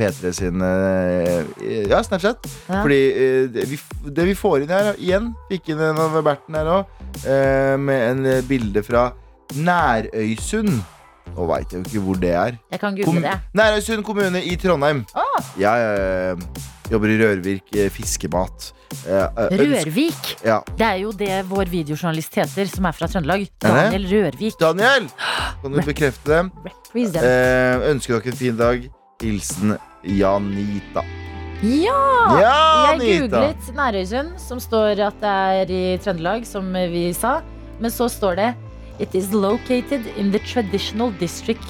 P3 0.00 0.32
sin 0.36 0.62
eh, 0.64 1.44
Ja, 1.90 2.00
Snapchat. 2.06 2.46
Ja. 2.70 2.80
Fordi 2.80 3.00
eh, 3.12 3.42
det, 3.52 3.66
vi, 3.70 3.80
det 4.08 4.30
vi 4.30 4.36
får 4.38 4.64
inn 4.64 4.72
her 4.72 4.94
igjen 4.96 5.32
Fikk 5.50 5.74
inn 5.74 5.82
en 5.90 6.00
av 6.00 6.16
Berten 6.24 6.56
her 6.56 6.72
òg, 6.78 6.96
med 7.80 8.06
en 8.08 8.24
eh, 8.38 8.40
bilde 8.48 8.82
fra 8.86 9.10
Nærøysund. 9.58 10.80
Nå 11.34 11.46
veit 11.50 11.72
jeg 11.72 11.80
jo 11.80 11.86
ikke 11.86 12.02
hvor 12.04 12.18
det 12.22 12.32
er. 12.34 12.58
Jeg 12.72 12.82
kan 12.82 12.98
Kom 13.04 13.20
det. 13.22 13.36
Nærøysund 13.56 14.04
kommune 14.06 14.42
i 14.46 14.56
Trondheim. 14.60 15.04
Ah. 15.14 15.40
Jeg 15.58 15.88
eh, 15.94 16.68
jobber 16.90 17.12
i 17.12 17.18
Rørvik 17.20 17.76
eh, 17.76 17.90
fiskemat. 17.94 18.70
Eh, 19.06 19.26
eh, 19.26 19.56
Rørvik. 19.60 20.32
Ja. 20.46 20.60
Det 20.78 20.86
er 20.86 21.02
jo 21.04 21.12
det 21.14 21.32
vår 21.50 21.70
videojournalist 21.70 22.40
heter, 22.40 22.70
som 22.70 22.88
er 22.90 22.96
fra 22.96 23.10
Trøndelag. 23.10 23.46
Daniel 23.62 24.08
Rørvik. 24.10 24.58
Daniel, 24.60 25.10
kan 25.62 25.76
du 25.76 25.82
bekrefte 25.92 26.42
det? 26.94 27.22
Eh, 27.22 27.90
ønsker 27.92 28.18
dere 28.18 28.34
en 28.34 28.40
fin 28.42 28.58
dag. 28.58 28.90
Hilsen 29.20 29.76
Janita. 30.04 31.02
Ja! 31.60 31.96
Jeg 32.96 33.28
googlet 33.28 33.66
Nærøysund, 33.76 34.32
som 34.40 34.60
står 34.62 35.02
at 35.04 35.18
det 35.20 35.32
er 35.60 35.72
i 35.76 35.82
Trøndelag, 36.00 36.46
som 36.48 36.70
vi 36.92 37.10
sa. 37.16 37.40
Men 37.80 37.92
så 37.92 38.08
står 38.12 38.38
det 38.40 38.48
It 39.00 39.14
is 39.16 39.30
located 39.32 40.04
in 40.20 40.30
the 40.32 40.40
traditional 40.44 41.12
district, 41.20 41.64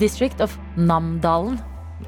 district 0.00 0.40
of 0.44 0.56
Namdalen. 0.76 1.58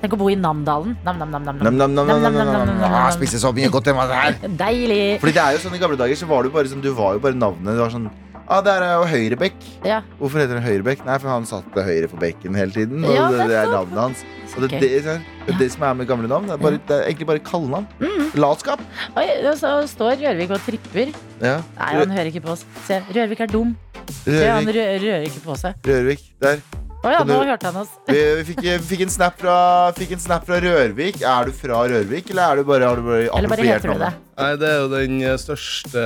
Tenk 0.01 0.13
å 0.13 0.19
bo 0.21 0.27
i 0.29 0.37
Namdalen. 0.37 0.97
Nam, 1.05 1.17
nam, 1.21 1.31
nam, 1.33 1.45
nam, 1.47 1.61
Nam, 1.61 1.77
nam. 1.79 1.95
nam, 1.95 1.95
nam, 1.95 2.07
nam, 2.07 2.21
nam, 2.21 2.23
nam, 2.23 2.35
Nam, 2.35 2.35
nam, 2.35 2.47
nam, 2.47 2.67
nam. 2.69 2.81
nam, 2.81 2.93
Ah, 2.93 3.07
nam. 3.07 3.13
Spiste 3.17 3.41
så 3.41 3.53
mye 3.57 3.71
godt 3.73 3.89
hjemme 3.89 4.05
her. 4.11 4.37
Deilig. 4.45 5.01
Fordi 5.23 5.33
det 5.37 5.45
er 5.45 5.57
jo 5.57 5.63
sånn 5.65 5.77
I 5.77 5.81
gamle 5.81 5.97
dager 6.01 6.19
så 6.21 6.29
var 6.29 6.45
du 6.45 6.51
bare, 6.53 6.69
sånn, 6.73 6.83
du 6.85 6.91
var 6.97 7.17
jo 7.17 7.23
bare 7.25 7.37
navnet. 7.37 7.73
Du 7.77 7.81
var 7.81 7.93
sånn 7.95 8.09
Ah, 8.47 8.61
der 8.63 8.83
er 8.85 8.93
jo 9.01 9.07
Høyrebekk. 9.11 9.57
Ja. 9.85 10.01
Hvorfor 10.21 10.39
heter 10.39 10.61
han 10.61 10.63
Høyrebekk? 10.67 11.01
Nei, 11.07 11.17
for 11.19 11.33
han 11.33 11.47
satt 11.49 11.75
høyre 11.75 12.07
for 12.13 12.23
bekken 12.23 12.55
hele 12.55 12.71
tiden. 12.75 13.03
Og 13.03 13.11
Ja, 13.15 13.27
det, 13.33 13.49
det 13.51 13.57
er 13.59 13.73
navnet 13.73 13.99
hans. 13.99 14.23
Og 14.55 14.63
det, 14.63 14.71
det, 14.79 14.91
det, 15.05 15.17
det, 15.49 15.57
det 15.59 15.69
som 15.75 15.83
er 15.89 15.97
med 15.99 16.07
gamle 16.07 16.31
navn, 16.31 16.47
det 16.47 16.55
er, 16.55 16.63
bare, 16.63 16.79
det 16.89 16.95
er 17.01 17.09
egentlig 17.11 17.27
bare 17.33 17.43
kallenavn. 17.43 17.89
Mm. 17.99 18.31
Latskap. 18.39 18.85
Oi, 19.19 19.27
og 19.51 19.59
så 19.59 19.75
står 19.91 20.23
Rørvik 20.23 20.55
og 20.55 20.63
tripper. 20.63 21.11
Ja. 21.43 21.59
Nei, 21.81 21.93
han 21.99 22.15
hører 22.15 22.31
ikke 22.31 22.45
på 22.47 22.55
oss. 22.55 22.63
Se, 22.87 23.03
Rørvik 23.11 23.43
er 23.45 23.51
dum. 23.51 23.75
Se, 24.23 24.39
han 24.47 24.69
rører 24.79 25.27
ikke 25.27 25.43
på 25.43 25.59
seg. 25.59 25.75
Rørvik. 25.87 26.23
Der. 26.43 26.63
Å 27.05 27.11
ja, 27.13 27.19
du- 27.23 27.31
nå 27.31 27.43
hørte 27.47 27.69
han 27.69 27.77
oss. 27.83 27.91
Vi, 28.09 28.17
vi 28.39 28.45
fikk, 28.49 28.61
vi 28.65 28.77
fikk, 28.89 29.03
en 29.05 29.13
snap 29.13 29.37
fra, 29.39 29.57
fikk 29.95 30.15
en 30.17 30.23
snap 30.23 30.47
fra 30.49 30.57
Rørvik. 30.63 31.21
Er 31.23 31.47
du 31.51 31.53
fra 31.55 31.83
Rørvik, 31.91 32.31
eller 32.33 32.43
er 32.57 32.57
du 32.63 32.65
bare, 32.71 32.89
har 32.89 32.97
du 32.99 33.05
bare 33.07 33.21
Eller 33.27 33.31
bare 33.31 33.45
appropriert 33.53 33.85
heter 33.85 33.93
du 33.95 34.03
det? 34.03 34.11
Nei, 34.41 34.49
Det 34.61 34.69
er 34.73 34.81
jo 34.81 34.89
den 34.95 35.21
eh, 35.23 35.37
største 35.41 36.03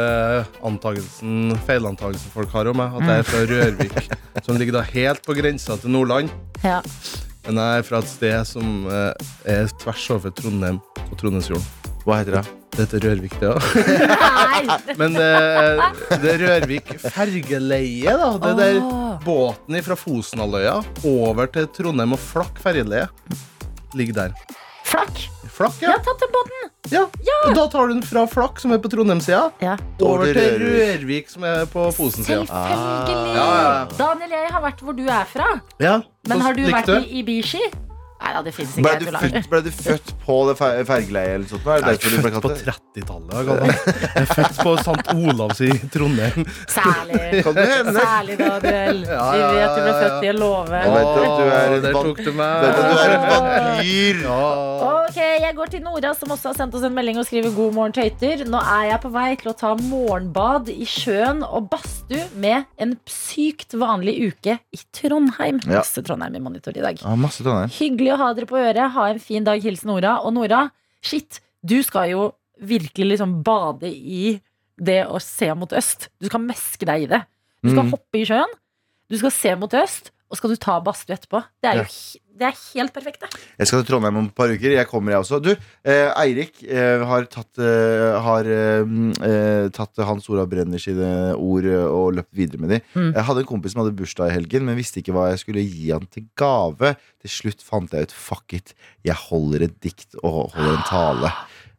antagelsen, 0.66 1.54
feilantagelsen 1.66 2.34
folk 2.34 2.52
har 2.54 2.70
om 2.72 2.78
meg. 2.82 2.98
At 3.00 3.08
jeg 3.08 3.24
er 3.24 3.28
fra 3.30 3.42
Rørvik, 3.54 4.12
som 4.46 4.60
ligger 4.60 4.78
da 4.80 4.84
helt 4.92 5.24
på 5.26 5.36
grensa 5.38 5.78
til 5.80 5.94
Nordland. 5.94 6.30
Ja. 6.66 6.80
Men 7.46 7.56
jeg 7.62 7.80
er 7.80 7.86
fra 7.88 8.02
et 8.04 8.10
sted 8.12 8.36
som 8.50 8.84
eh, 8.90 9.30
er 9.56 9.70
tvers 9.80 10.04
over 10.14 10.34
Trondheim 10.36 10.82
og 11.06 11.16
Trondheimsfjorden. 11.22 11.89
Hva 12.06 12.20
heter 12.20 12.38
det? 12.38 12.44
Det 12.70 12.84
heter 12.86 13.02
Rørvik, 13.08 13.34
det 13.40 13.48
òg. 13.50 13.64
Nei! 14.22 14.78
Men 15.00 15.16
det, 15.18 15.30
det 16.22 16.30
er 16.36 16.44
Rørvik 16.46 16.92
fergeleie, 17.02 18.14
da. 18.20 18.30
Det 18.40 18.52
er 18.52 18.60
der 18.60 18.78
Åh. 18.86 19.18
båten 19.26 19.80
fra 19.84 19.96
Fosenhalvøya 19.98 20.76
over 21.10 21.50
til 21.52 21.66
Trondheim 21.76 22.14
og 22.16 22.22
Flakk 22.22 22.60
fergeleie 22.62 23.08
ligger 23.98 24.16
der. 24.22 24.56
Flakk! 24.86 25.26
Flakk, 25.50 25.76
Jeg 25.82 25.90
ja. 25.90 25.96
har 25.98 26.04
tatt 26.06 26.22
den 26.22 26.30
båten! 26.32 26.70
ja. 26.94 27.02
Og 27.50 27.52
da 27.58 27.66
tar 27.70 27.90
du 27.90 27.92
den 27.98 28.06
fra 28.06 28.22
Flakk, 28.30 28.62
som 28.62 28.72
er 28.72 28.80
på 28.80 28.88
Trondheimssida, 28.90 29.50
Ja. 29.60 29.74
over 30.00 30.30
til 30.32 30.56
Rørvik. 30.62 31.28
Som 31.30 31.44
er 31.44 31.66
på 31.68 31.84
Fosen-sida. 31.94 32.46
Selvfølgelig! 32.48 33.18
Ah. 33.18 33.36
ja, 33.36 33.44
ja. 33.60 33.84
Daniel, 33.98 34.32
jeg 34.38 34.54
har 34.54 34.64
vært 34.64 34.80
hvor 34.86 34.96
du 34.96 35.04
er 35.10 35.28
fra. 35.28 35.50
Ja, 35.82 35.98
Men 36.30 36.40
har 36.46 36.56
du 36.56 36.64
vært 36.70 36.88
i 37.02 37.20
Ibishi? 37.20 37.60
Nei 38.20 38.32
da, 38.36 38.40
det 38.44 38.52
fins 38.54 38.74
ikke. 38.76 38.82
Ble 38.84 38.94
du, 39.00 39.06
født, 39.16 39.46
ble 39.50 39.60
du 39.64 39.70
født 39.72 40.10
på 40.26 40.34
det 40.50 40.54
fer- 40.58 40.82
fergeleiet 40.88 41.34
eller 41.38 41.48
sånt? 41.48 41.64
Er 41.66 41.80
det 41.80 41.92
Jeg 41.94 41.96
er 41.96 42.02
født 42.04 42.34
på 42.34 42.40
kalt 42.40 42.50
det? 42.50 42.74
30-tallet. 43.00 43.32
Jeg 43.40 44.22
er 44.22 44.28
født 44.34 44.58
på 44.60 44.74
St. 44.80 45.14
Olavs 45.16 45.60
i 45.64 45.70
Trondheim. 45.94 46.44
Særlig. 46.68 47.40
Særlig, 48.00 48.36
Daniel. 48.42 49.00
Ja, 49.08 49.24
Vi 49.32 49.40
ja, 49.40 49.48
vet 49.56 49.72
du 49.72 49.80
ble 49.86 49.94
født 50.02 50.26
i 50.26 50.30
en 50.34 50.40
låve. 50.42 50.82
Jeg 50.84 50.92
vet 50.94 51.08
at 51.10 51.40
du 51.40 51.48
er 51.48 51.76
en 51.78 51.86
der 51.86 51.96
tok 51.96 52.20
du 52.26 52.30
meg. 52.36 52.66
Vet 52.66 52.82
at 52.82 52.90
du 52.90 53.00
er 53.00 53.14
en 53.16 53.26
vampyr! 53.32 54.22
Ja. 54.26 54.40
Ok, 54.90 55.16
Jeg 55.42 55.56
går 55.56 55.72
til 55.72 55.82
Nora, 55.82 56.12
som 56.14 56.30
også 56.36 56.52
har 56.52 56.58
sendt 56.60 56.76
oss 56.78 56.84
en 56.86 56.94
melding 56.94 57.18
og 57.18 57.26
skriver 57.26 57.50
god 57.56 57.74
morgen, 57.74 57.94
tøyter. 57.96 58.44
Nå 58.46 58.60
er 58.62 58.84
jeg 58.92 59.00
på 59.02 59.10
vei 59.16 59.28
til 59.40 59.50
å 59.50 59.56
ta 59.58 59.72
morgenbad 59.80 60.68
i 60.72 60.86
sjøen 60.88 61.40
og 61.46 61.66
badstue 61.72 62.28
med 62.40 62.68
en 62.80 62.94
sykt 63.10 63.74
vanlig 63.80 64.14
uke 64.28 64.58
i 64.76 64.80
Trondheim. 64.94 65.58
Ja. 65.66 65.80
Masse 65.80 66.04
Trondheim 66.06 66.36
i 66.38 66.42
monitor 66.44 66.76
i 66.76 66.84
dag. 66.84 67.00
Ja, 67.02 67.16
masse 67.18 67.42
Trondheim. 67.46 67.72
Hyggelig 68.10 68.18
å 68.18 68.26
ha 68.26 68.34
dere 68.34 68.46
på 68.50 68.58
øret. 68.58 68.90
Ha 68.94 69.04
en 69.10 69.18
fin 69.22 69.44
dag. 69.44 69.60
Hilsen 69.62 69.86
Nora. 69.90 70.16
Og 70.24 70.32
Nora, 70.34 70.70
shit, 71.02 71.40
du 71.64 71.82
skal 71.82 72.10
jo 72.10 72.32
virkelig 72.60 73.12
liksom 73.16 73.42
bade 73.44 73.88
i 73.88 74.40
det 74.80 75.06
å 75.06 75.20
se 75.20 75.52
mot 75.54 75.70
øst. 75.76 76.08
Du 76.20 76.26
skal 76.28 76.40
meske 76.40 76.86
deg 76.88 77.02
i 77.02 77.06
det. 77.06 77.22
Du 77.62 77.70
skal 77.70 77.84
Mm. 77.84 77.90
hoppe 77.92 78.14
i 78.20 78.24
sjøen, 78.24 78.52
du 79.10 79.16
skal 79.18 79.30
se 79.30 79.54
mot 79.56 79.70
øst, 79.70 80.10
og 80.30 80.36
skal 80.36 80.50
du 80.50 80.56
ta 80.56 80.80
badstue 80.80 81.14
etterpå. 81.16 81.44
Det 81.62 81.70
er 81.70 81.74
jo 81.76 81.82
Ja. 81.82 82.20
Det 82.40 82.46
er 82.48 82.56
helt 82.56 82.92
perfekt, 82.96 83.20
det. 83.22 83.28
Jeg 83.60 83.68
skal 83.68 83.82
til 83.82 83.90
Trondheim 83.90 84.16
om 84.16 84.28
et 84.30 84.34
par 84.36 84.48
uker. 84.48 84.72
Jeg 84.72 84.88
kommer, 84.88 85.12
jeg 85.12 85.20
også. 85.26 85.38
Du, 85.44 85.50
eh, 85.52 86.08
Eirik 86.22 86.62
eh, 86.64 87.04
har 87.06 87.26
tatt, 87.30 87.60
eh, 87.60 88.16
har, 88.24 88.48
eh, 88.48 88.94
eh, 89.28 89.68
tatt 89.76 90.00
Hans 90.08 90.28
Olav 90.32 90.48
Brenner 90.50 90.80
sine 90.80 91.10
ord 91.36 91.68
eh, 91.68 91.84
og 91.84 92.16
løpt 92.16 92.32
videre 92.40 92.62
med 92.64 92.72
dem. 92.74 92.86
Mm. 92.96 93.10
Jeg 93.18 93.26
hadde 93.28 93.44
en 93.44 93.50
kompis 93.52 93.76
som 93.76 93.82
hadde 93.84 93.94
bursdag 94.00 94.32
i 94.32 94.36
helgen, 94.38 94.64
men 94.66 94.78
visste 94.80 95.02
ikke 95.02 95.12
hva 95.16 95.28
jeg 95.34 95.42
skulle 95.44 95.66
gi 95.68 95.90
han 95.92 96.08
til 96.10 96.26
gave. 96.40 96.94
Til 97.20 97.34
slutt 97.36 97.60
fant 97.66 97.92
jeg 97.92 98.08
ut 98.08 98.16
fuck 98.16 98.56
it, 98.56 98.72
jeg 99.04 99.18
holder 99.28 99.68
et 99.68 99.76
dikt 99.84 100.16
og 100.24 100.54
holder 100.56 100.78
en 100.78 100.86
tale. 100.88 101.32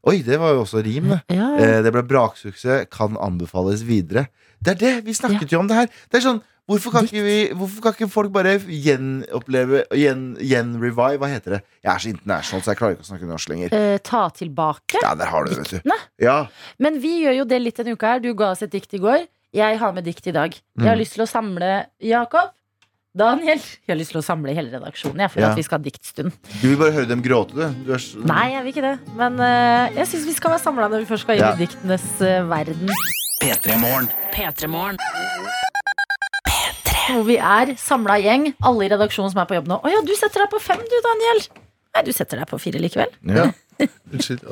Oi, 0.09 0.19
det 0.25 0.37
var 0.41 0.55
jo 0.55 0.63
også 0.63 0.81
rim. 0.85 1.11
Ja, 1.29 1.49
Eh, 1.61 1.81
det 1.85 1.91
ble 1.93 2.01
braksuksess, 2.09 2.87
kan 2.93 3.17
anbefales 3.21 3.83
videre. 3.85 4.27
Det 4.61 4.75
er 4.75 4.79
det! 4.81 4.93
Vi 5.05 5.13
snakket 5.17 5.51
jo 5.53 5.59
om 5.61 5.67
det 5.69 5.77
her. 5.77 5.89
Det 6.09 6.19
er 6.21 6.25
sånn, 6.25 6.39
Hvorfor 6.71 6.93
kan, 6.95 7.07
ikke 7.09 7.23
vi, 7.25 7.35
hvorfor 7.59 7.83
kan 7.83 7.93
ikke 7.97 8.07
folk 8.13 8.31
bare 8.31 8.53
gjenoppleve 8.63 9.83
gjen- 9.91 10.37
Gjenrevive? 10.39 11.17
Hva 11.19 11.27
heter 11.31 11.57
det? 11.57 11.61
Jeg 11.83 11.91
er 11.93 11.99
så 12.05 12.09
international, 12.13 12.61
så 12.63 12.71
jeg 12.71 12.79
klarer 12.79 12.95
ikke 12.95 13.05
å 13.05 13.09
snakke 13.11 13.27
norsk 13.29 13.51
lenger. 13.51 13.73
Eh, 13.75 13.97
ta 14.07 14.23
tilbake. 14.29 15.01
Ja, 15.03 15.11
der 15.19 15.25
har 15.33 15.43
du 15.45 15.51
det, 15.53 15.59
vet 15.65 15.83
du. 15.83 15.91
Ja, 16.23 16.37
Men 16.79 16.99
vi 17.03 17.13
gjør 17.25 17.37
jo 17.41 17.45
det 17.51 17.59
litt 17.61 17.75
denne 17.81 17.93
uka 17.97 18.13
her. 18.15 18.19
Du 18.23 18.33
ga 18.33 18.51
oss 18.55 18.63
et 18.63 18.71
dikt 18.71 18.93
i 18.95 19.01
går. 19.03 19.27
Jeg 19.53 19.77
har 19.81 19.91
med 19.91 20.05
dikt 20.07 20.25
i 20.27 20.31
dag. 20.31 20.51
Jeg 20.55 20.87
har 20.87 20.95
Mm. 20.95 21.01
lyst 21.03 21.13
til 21.19 21.23
å 21.25 21.27
samle 21.27 21.85
Jakob. 21.99 22.51
Daniel. 23.13 23.59
Jeg 23.59 23.89
har 23.91 23.97
lyst 23.99 24.11
til 24.15 24.21
å 24.21 24.23
samle 24.23 24.53
hele 24.55 24.71
redaksjonen 24.71 25.19
jeg, 25.19 25.31
for 25.31 25.39
Ja. 25.41 25.49
at 25.51 25.57
vi 25.57 25.63
skal 25.63 25.79
ha 25.79 25.83
diktstund. 25.83 26.31
Du 26.61 26.69
vil 26.69 26.77
bare 26.77 26.93
høre 26.95 27.07
dem 27.09 27.21
gråte, 27.21 27.51
du. 27.51 27.83
du 27.83 27.91
er 27.91 27.97
så... 27.99 28.23
Nei, 28.23 28.51
jeg 28.53 28.63
vil 28.63 28.71
ikke 28.71 28.85
det. 28.87 29.15
Men 29.17 29.33
uh, 29.41 29.89
jeg 29.91 30.07
syns 30.07 30.25
vi 30.25 30.33
skal 30.37 30.51
være 30.55 30.63
samla 30.63 30.87
når 30.87 31.03
vi 31.03 31.09
først 31.11 31.25
skal 31.27 31.35
inn 31.35 31.43
Ja. 31.43 31.51
i 31.51 31.65
diktenes 31.65 32.07
uh, 32.21 32.47
verden. 32.47 32.87
P3morgen. 33.41 34.95
Hvor 37.11 37.25
vi 37.27 37.37
er 37.37 37.73
samla 37.79 38.17
gjeng, 38.21 38.51
alle 38.67 38.87
i 38.87 38.91
redaksjonen 38.93 39.33
som 39.33 39.41
er 39.43 39.49
på 39.49 39.57
jobb 39.57 39.67
nå. 39.71 39.81
Å 39.83 39.91
ja, 39.91 40.03
du 40.05 40.13
setter 40.17 40.45
deg 40.45 40.53
på 40.53 40.61
fem, 40.63 40.81
du, 40.87 40.95
Daniel. 41.05 41.43
Nei, 41.91 42.05
du 42.07 42.11
setter 42.15 42.39
deg 42.39 42.47
på 42.47 42.59
fire 42.61 42.79
likevel. 42.81 43.11
Ja. 43.27 43.49
Unnskyld. 43.81 44.43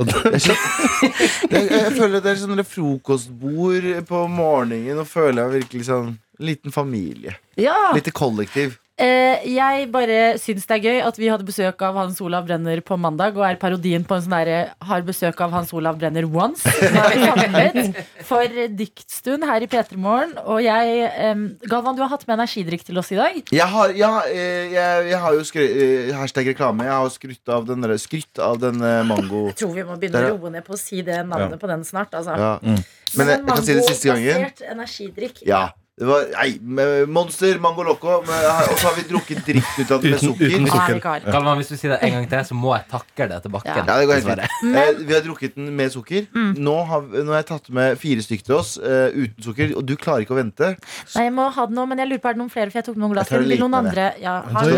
Jeg, 1.54 1.92
føler 1.96 2.24
det 2.24 2.32
er 2.32 2.40
sånn 2.42 2.64
frokostbord 2.66 3.88
på 4.10 4.24
morgenen, 4.32 5.00
og 5.00 5.08
føler 5.10 5.44
jeg 5.44 5.64
virkelig 5.64 5.88
sånn 5.90 6.16
liten 6.40 6.74
familie. 6.74 7.36
Ja. 7.60 7.76
Lite 7.96 8.14
kollektiv. 8.16 8.80
Eh, 9.00 9.46
jeg 9.56 9.86
bare 9.94 10.16
syns 10.42 10.66
det 10.68 10.76
er 10.76 10.82
gøy 10.84 10.98
at 11.08 11.16
vi 11.22 11.30
hadde 11.32 11.46
besøk 11.48 11.80
av 11.88 11.96
Hans 11.96 12.18
Olav 12.20 12.44
Brenner 12.50 12.82
på 12.84 12.98
mandag, 13.00 13.38
og 13.40 13.46
er 13.48 13.56
parodien 13.62 14.04
på 14.04 14.18
en 14.18 14.26
sånn 14.26 14.34
derre 14.36 14.58
har 14.90 15.06
besøk 15.08 15.40
av 15.46 15.54
Hans 15.56 15.72
Olav 15.72 15.96
Brenner 16.02 16.28
once. 16.28 16.68
For 18.28 18.44
diktstund 18.76 19.46
her 19.48 19.64
i 19.64 19.70
P3 19.72 19.96
Morgen. 19.96 20.34
Og 20.44 20.60
jeg 20.66 21.00
eh, 21.08 21.46
Galvan, 21.72 21.96
du 21.96 22.04
har 22.04 22.12
hatt 22.12 22.26
med 22.28 22.36
energidrikk 22.42 22.84
til 22.90 23.00
oss 23.00 23.14
i 23.16 23.20
dag. 23.22 23.40
Jeg 23.56 23.70
har, 23.72 23.96
ja, 23.96 24.12
eh, 24.28 24.68
jeg, 24.76 25.10
jeg 25.14 25.24
har 25.24 25.40
jo 25.40 25.48
skry, 25.48 25.66
eh, 25.86 26.12
hashtag 26.20 26.52
reklame. 26.52 26.88
Jeg 26.90 26.98
har 27.00 27.16
skrytt 27.16 27.56
av 27.56 27.68
den, 27.72 27.88
der- 27.88 27.98
skrytt 28.00 28.44
av 28.44 28.60
den 28.62 28.84
mango... 29.08 29.46
Jeg 29.54 29.62
tror 29.64 29.76
vi 29.80 29.88
må 29.88 29.96
begynne 30.00 30.26
Der, 30.26 30.34
å 30.36 30.40
roe 30.44 30.52
ned 30.54 30.68
på 30.68 30.76
å 30.76 30.80
si 30.80 31.00
det 31.08 31.22
navnet 31.28 31.60
på 31.62 31.72
den 31.72 31.88
snart. 31.88 32.12
Altså. 32.20 32.36
Ja. 32.36 32.54
Men 32.60 33.32
jeg, 33.32 33.40
jeg 33.40 33.48
kan 33.48 33.64
si 33.66 33.76
det 33.80 33.86
siste 33.88 34.12
gangen. 34.12 34.28
Mangobasert 34.28 34.66
energidrikk. 34.76 35.46
Ja. 35.48 35.70
Det 36.00 36.08
var 36.08 36.30
nei, 36.32 37.06
Monster, 37.12 37.58
Mango 37.60 37.84
Loco. 37.84 38.20
Og 38.22 38.30
så 38.80 38.86
har 38.88 38.96
vi 38.96 39.04
drukket 39.10 39.42
dritt 39.44 39.72
ut 39.80 39.90
av 39.92 40.02
det 40.02 40.14
med 40.14 40.20
Uten- 40.20 40.30
sukker. 40.30 40.54
uten 40.54 40.68
sukker. 40.68 41.00
Ah, 41.04 41.32
Kalman, 41.34 41.58
hvis 41.60 41.72
du 41.74 41.76
sier 41.76 41.92
det 41.92 42.00
en 42.08 42.14
gang 42.16 42.28
til, 42.32 42.46
så 42.48 42.56
må 42.56 42.72
jeg 42.78 42.86
takke 42.94 43.28
det 43.28 43.42
til 43.44 43.52
bakken. 43.52 43.76
Ja. 43.76 43.84
Ja, 43.84 43.98
det 44.00 44.08
går 44.08 44.22
helt 44.22 44.30
fint. 44.30 44.76
Eh, 44.80 45.02
vi 45.10 45.14
har 45.14 45.26
drukket 45.26 45.56
den 45.56 45.76
med 45.76 45.92
sukker. 45.92 46.28
Mm. 46.32 46.54
Nå, 46.56 46.76
har, 46.88 47.02
nå 47.02 47.34
har 47.34 47.42
jeg 47.42 47.50
tatt 47.52 47.70
med 47.76 48.00
fire 48.00 48.24
stykker 48.24 48.48
til 48.48 48.56
oss 48.56 48.78
uh, 48.80 49.10
uten 49.12 49.44
sukker, 49.44 49.74
og 49.76 49.84
du 49.86 49.96
klarer 50.00 50.24
ikke 50.24 50.38
å 50.38 50.40
vente. 50.40 50.72
Nei, 51.16 51.26
jeg 51.28 51.34
må 51.36 51.50
ha 51.52 51.66
det 51.68 51.76
nå, 51.76 51.86
men 51.92 52.00
jeg 52.00 52.12
lurer 52.14 52.24
på 52.24 52.32
er 52.32 52.38
det 52.38 52.44
noen 52.44 52.54
flere, 52.54 52.72
for 52.72 52.80
jeg 52.80 52.88
tok 52.88 53.02
noen 53.04 53.18
glass. 53.18 53.34
Vil 53.36 53.60
noen 53.60 53.78
andre 53.82 54.08
ja, 54.24 54.38
har, 54.56 54.72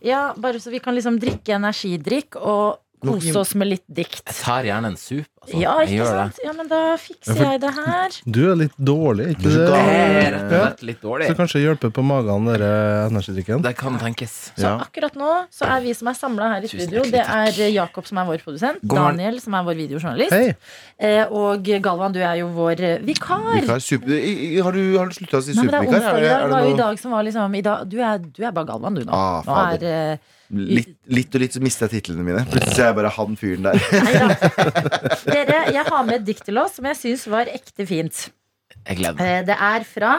ja, 0.00 0.22
Bare 0.42 0.60
så 0.62 0.72
vi 0.72 0.80
kan 0.80 0.96
liksom 0.96 1.20
drikke 1.20 1.58
energidrikk 1.60 2.40
og 2.40 2.80
kose 3.02 3.34
oss 3.42 3.54
med 3.58 3.68
litt 3.72 3.84
dikt. 3.90 4.22
Jeg 4.30 4.38
tar 4.40 4.64
gjerne 4.68 4.92
en 4.92 4.96
sup. 4.96 5.26
Altså. 5.42 5.58
Ja, 5.58 5.72
ikke 5.82 6.04
sant? 6.06 6.36
Ja, 6.44 6.52
men 6.54 6.68
da 6.70 6.76
fikser 7.02 7.34
Ja, 7.34 7.46
jeg 7.50 7.60
det 7.64 7.70
her. 7.74 8.12
Du 8.30 8.38
er 8.52 8.58
litt 8.60 8.76
dårlig, 8.78 9.24
ikke 9.32 9.42
Du 9.42 9.48
er 9.50 9.72
det? 9.72 9.78
er 9.82 10.28
rett 10.36 10.44
og 10.44 10.52
slett 10.62 10.82
litt 10.86 11.00
dårlig. 11.02 11.26
Så 11.32 11.34
kanskje 11.40 11.62
hjelpe 11.64 11.90
på 11.90 12.04
magen, 12.06 12.46
denne 12.46 12.68
energidrikken. 13.08 13.64
Det 13.64 13.72
kan 13.76 13.98
tenkes. 13.98 14.36
Så 14.54 14.62
Ja. 14.68 14.76
akkurat 14.84 15.16
nå 15.18 15.32
så 15.50 15.66
er 15.66 15.80
vi 15.82 15.94
som 15.98 16.06
er 16.12 16.14
samla 16.14 16.48
her 16.54 16.62
i 16.62 16.68
Tusen 16.70 16.86
studio, 16.86 17.02
det 17.10 17.24
er 17.26 17.72
Jakob 17.74 18.06
som 18.06 18.18
er 18.22 18.24
vår 18.30 18.38
produsent, 18.44 18.78
Daniel 18.86 19.40
som 19.42 19.54
er 19.58 19.64
vår 19.66 19.74
videojournalist, 19.82 20.30
Hei! 20.30 20.54
eh, 21.00 21.24
og 21.26 21.64
Galvan, 21.82 22.12
du 22.14 22.20
er 22.22 22.36
jo 22.38 22.46
vår 22.54 22.80
eh, 22.80 22.98
vikar. 23.02 23.42
Vikar, 23.58 23.80
super, 23.82 24.14
har 24.62 24.72
du, 24.78 24.82
har 24.98 25.06
du 25.10 25.14
slutta 25.18 25.38
å 25.38 25.42
si 25.42 25.56
Nei, 25.58 25.64
men 25.64 25.74
det 25.74 25.80
er 25.80 25.90
onsdag 25.90 26.18
i 26.22 26.28
dag. 26.28 26.50
var 26.54 26.62
jo 26.62 26.74
i 26.74 26.78
dag 26.78 26.98
som 27.02 27.10
var 27.10 27.22
liksom 27.26 27.54
i 27.58 27.62
dag, 27.66 27.82
du, 27.90 27.98
er, 27.98 28.18
du 28.22 28.42
er 28.46 28.52
bare 28.52 28.66
Galvan, 28.70 28.94
du 28.94 29.02
nå. 29.04 29.10
Ah, 29.12 29.42
nå 29.42 29.58
er, 29.74 29.82
eh, 30.12 30.16
Litt, 30.52 30.90
litt 31.08 31.32
og 31.34 31.40
litt 31.40 31.54
så 31.56 31.62
mister 31.64 31.88
jeg 31.88 32.02
titlene 32.02 32.26
mine. 32.26 32.42
Plutselig 32.52 32.82
er 32.82 32.90
jeg 32.90 32.96
bare 32.98 33.12
han 33.16 33.36
fyren 33.40 33.68
der. 33.70 33.78
Dere, 35.32 35.60
jeg 35.72 35.84
har 35.88 36.02
med 36.04 36.18
et 36.20 36.26
dikt 36.28 36.44
til 36.48 36.58
oss 36.60 36.76
som 36.76 36.88
jeg 36.90 36.98
syns 37.00 37.24
var 37.32 37.48
ekte 37.48 37.86
fint. 37.88 38.26
Jeg 38.84 38.98
gleder 39.00 39.16
meg. 39.16 39.22
Eh, 39.24 39.46
Det 39.48 39.56
er 39.56 39.86
fra 39.88 40.10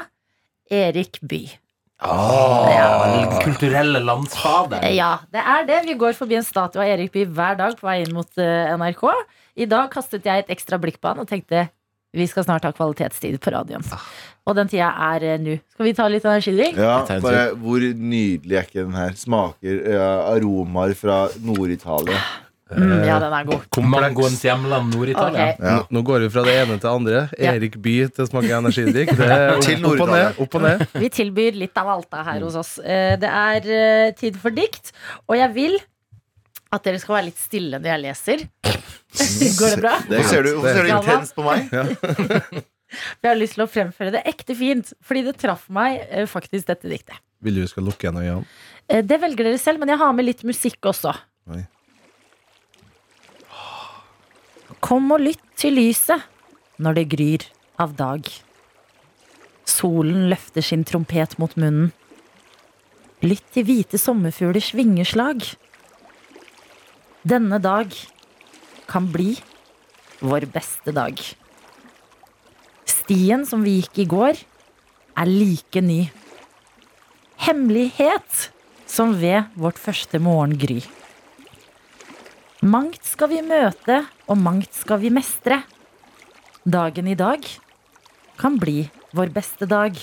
Erik 0.73 1.19
Bye. 1.21 1.59
Åh, 2.03 3.37
Kulturelle 3.45 4.01
landsfader. 4.03 4.81
Eh, 4.83 4.95
Ja, 4.97 5.19
det 5.31 5.43
er 5.45 5.69
det. 5.69 5.79
Vi 5.87 5.93
går 6.01 6.17
forbi 6.17 6.35
en 6.39 6.43
statue 6.47 6.81
av 6.83 6.89
Erik 6.95 7.13
Bye 7.13 7.29
hver 7.29 7.55
dag 7.61 7.77
på 7.79 7.87
vei 7.87 7.99
inn 8.03 8.13
mot 8.15 8.41
eh, 8.41 8.73
NRK. 8.77 9.05
I 9.61 9.69
dag 9.69 9.91
kastet 9.93 10.25
jeg 10.25 10.43
et 10.47 10.51
ekstra 10.57 10.79
blikk 10.81 10.97
på 10.99 11.11
han 11.13 11.21
og 11.23 11.29
tenkte 11.29 11.67
vi 12.13 12.25
skal 12.29 12.45
snart 12.45 12.65
ha 12.67 12.69
kvalitetstid 12.73 13.39
på 13.41 13.53
radioen. 13.53 13.85
Og 14.43 14.55
den 14.57 14.67
tida 14.67 14.89
er 15.13 15.23
eh, 15.23 15.37
nå. 15.39 15.57
Skal 15.71 15.85
vi 15.87 15.93
ta 15.95 16.07
litt 16.11 16.25
energidrikk? 16.27 16.75
Ja, 16.75 16.97
Jeg 16.99 17.07
tar 17.07 17.19
en 17.21 17.23
bare 17.23 17.43
Hvor 17.63 17.83
nydelig 17.95 18.57
er 18.59 18.65
ikke 18.67 18.81
den 18.83 18.97
her? 18.97 19.13
Smaker 19.15 19.77
ja, 19.93 20.07
aromaer 20.33 20.95
fra 20.99 21.21
Nord-Italia. 21.39 22.17
Mm, 22.73 22.91
ja, 23.05 23.19
den 23.21 23.33
er 23.37 23.45
god. 23.45 23.77
Mangoens 23.85 24.41
hjemland 24.41 24.95
Nord-Italia. 24.95 25.45
Ok. 25.53 25.59
Ja. 25.63 25.75
Nå, 25.93 26.01
går 26.07 26.23
vi 26.25 26.29
fra 26.33 26.43
det 26.47 26.55
ene 26.63 26.75
til 26.79 26.83
det 26.87 26.91
andre. 26.91 27.21
Ja. 27.37 27.53
Erik 27.53 27.77
By 27.85 27.93
til 28.17 28.27
smaker 28.31 28.55
energidrikk. 28.57 29.13
Det 29.19 29.27
er 29.29 29.59
Til 29.67 29.77
opp 29.85 30.01
og 30.01 30.09
Nord-Italia. 30.09 30.27
ned. 30.33 30.41
Opp 30.47 30.57
og 30.59 30.65
ned. 30.65 30.83
Vi 31.05 31.11
tilbyr 31.21 31.59
litt 31.63 31.77
av 31.83 31.93
alt 31.95 32.09
da 32.11 32.23
her 32.31 32.41
hos 32.47 32.57
oss. 32.59 32.73
Eh, 32.83 33.13
Det 33.21 33.29
er 33.29 33.71
eh, 33.79 34.11
tid 34.19 34.39
for 34.41 34.51
dikt, 34.57 34.91
og 35.29 35.37
jeg 35.39 35.53
vil 35.55 35.77
at 36.73 36.83
dere 36.87 36.97
skal 36.99 37.19
være 37.19 37.27
litt 37.29 37.37
stille 37.39 37.77
når 37.79 37.91
jeg 37.93 38.03
leser. 38.09 38.45
Går 39.61 39.75
det 39.75 39.81
bra? 39.83 39.95
Hvorfor 40.09 40.29
ser 40.33 40.47
du, 40.47 40.53
hvorfor 40.57 40.73
ser 40.73 40.87
du 40.89 40.93
intenst 40.97 41.35
på 41.37 41.45
meg? 41.45 42.63
For 42.93 43.27
jeg 43.27 43.33
har 43.33 43.39
lyst 43.41 43.57
til 43.57 43.65
å 43.65 43.69
fremføre 43.71 44.13
det 44.15 44.23
ekte 44.29 44.55
fint, 44.57 44.93
fordi 45.03 45.25
det 45.27 45.35
traff 45.41 45.67
meg 45.73 46.01
eh, 46.09 46.27
faktisk 46.29 46.67
dette 46.69 46.91
diktet. 46.91 47.17
Vil 47.43 47.57
du 47.57 47.63
vi 47.65 47.71
skal 47.71 47.87
lukke 47.89 48.07
igjen 48.07 48.21
øynene? 48.21 48.45
Eh, 48.87 49.01
Det 49.03 49.19
velger 49.21 49.49
dere 49.49 49.59
selv, 49.61 49.81
men 49.81 49.91
jeg 49.93 49.99
har 49.99 50.13
med 50.15 50.27
litt 50.29 50.43
musikk 50.47 50.89
også. 50.93 51.15
Oi. 51.51 51.63
Kom 54.83 55.11
og 55.15 55.21
lytt 55.23 55.43
til 55.59 55.77
lyset 55.77 56.23
når 56.83 56.97
det 56.99 57.09
gryr 57.13 57.45
av 57.79 57.93
dag. 57.99 58.27
Solen 59.69 60.27
løfter 60.31 60.63
sin 60.65 60.83
trompet 60.87 61.37
mot 61.39 61.53
munnen. 61.59 61.91
Lytt 63.23 63.45
til 63.55 63.63
hvite 63.67 63.99
sommerfuglers 64.01 64.73
vingeslag. 64.75 65.45
Denne 67.23 67.59
dag 67.63 67.93
kan 68.91 69.07
bli 69.13 69.37
vår 70.19 70.49
beste 70.51 70.91
dag. 70.95 71.15
Stien 73.03 73.41
som 73.43 73.65
vi 73.67 73.81
gikk 73.81 73.97
i 73.99 74.03
går, 74.07 74.37
er 75.19 75.27
like 75.27 75.81
ny. 75.83 76.05
Hemmelighet 77.43 78.45
som 78.87 79.11
ved 79.19 79.49
vårt 79.59 79.75
første 79.75 80.21
morgengry. 80.23 80.77
Mangt 82.63 83.03
skal 83.03 83.27
vi 83.33 83.41
møte, 83.43 84.05
og 84.31 84.39
mangt 84.39 84.71
skal 84.71 85.01
vi 85.01 85.11
mestre. 85.11 85.57
Dagen 86.63 87.09
i 87.11 87.17
dag 87.19 87.43
kan 88.39 88.55
bli 88.61 88.85
vår 89.11 89.33
beste 89.35 89.67
dag. 89.67 89.99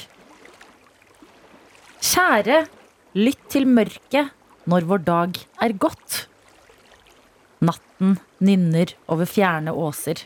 Kjære, 2.04 2.66
lytt 3.16 3.48
til 3.48 3.64
mørket 3.64 4.28
når 4.68 4.90
vår 4.92 5.06
dag 5.08 5.40
er 5.64 5.72
gått. 5.86 6.26
Natten 7.64 8.18
nynner 8.44 8.92
over 9.08 9.24
fjerne 9.24 9.72
åser. 9.72 10.20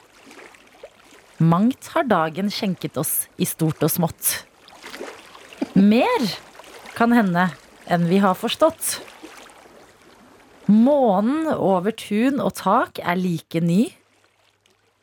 Mangt 1.42 1.88
har 1.96 2.06
dagen 2.06 2.50
skjenket 2.52 2.98
oss 3.00 3.26
i 3.42 3.46
stort 3.48 3.82
og 3.82 3.90
smått. 3.90 4.44
Mer 5.74 6.28
kan 6.94 7.10
hende 7.10 7.48
enn 7.90 8.06
vi 8.06 8.20
har 8.22 8.36
forstått. 8.38 9.00
Månen 10.70 11.48
over 11.50 11.90
tun 11.90 12.38
og 12.38 12.54
tak 12.60 13.00
er 13.02 13.18
like 13.18 13.60
ny, 13.60 13.88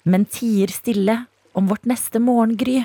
men 0.07 0.23
tier 0.25 0.71
stille 0.71 1.17
om 1.53 1.67
vårt 1.67 1.83
neste 1.89 2.21
morgengry. 2.23 2.79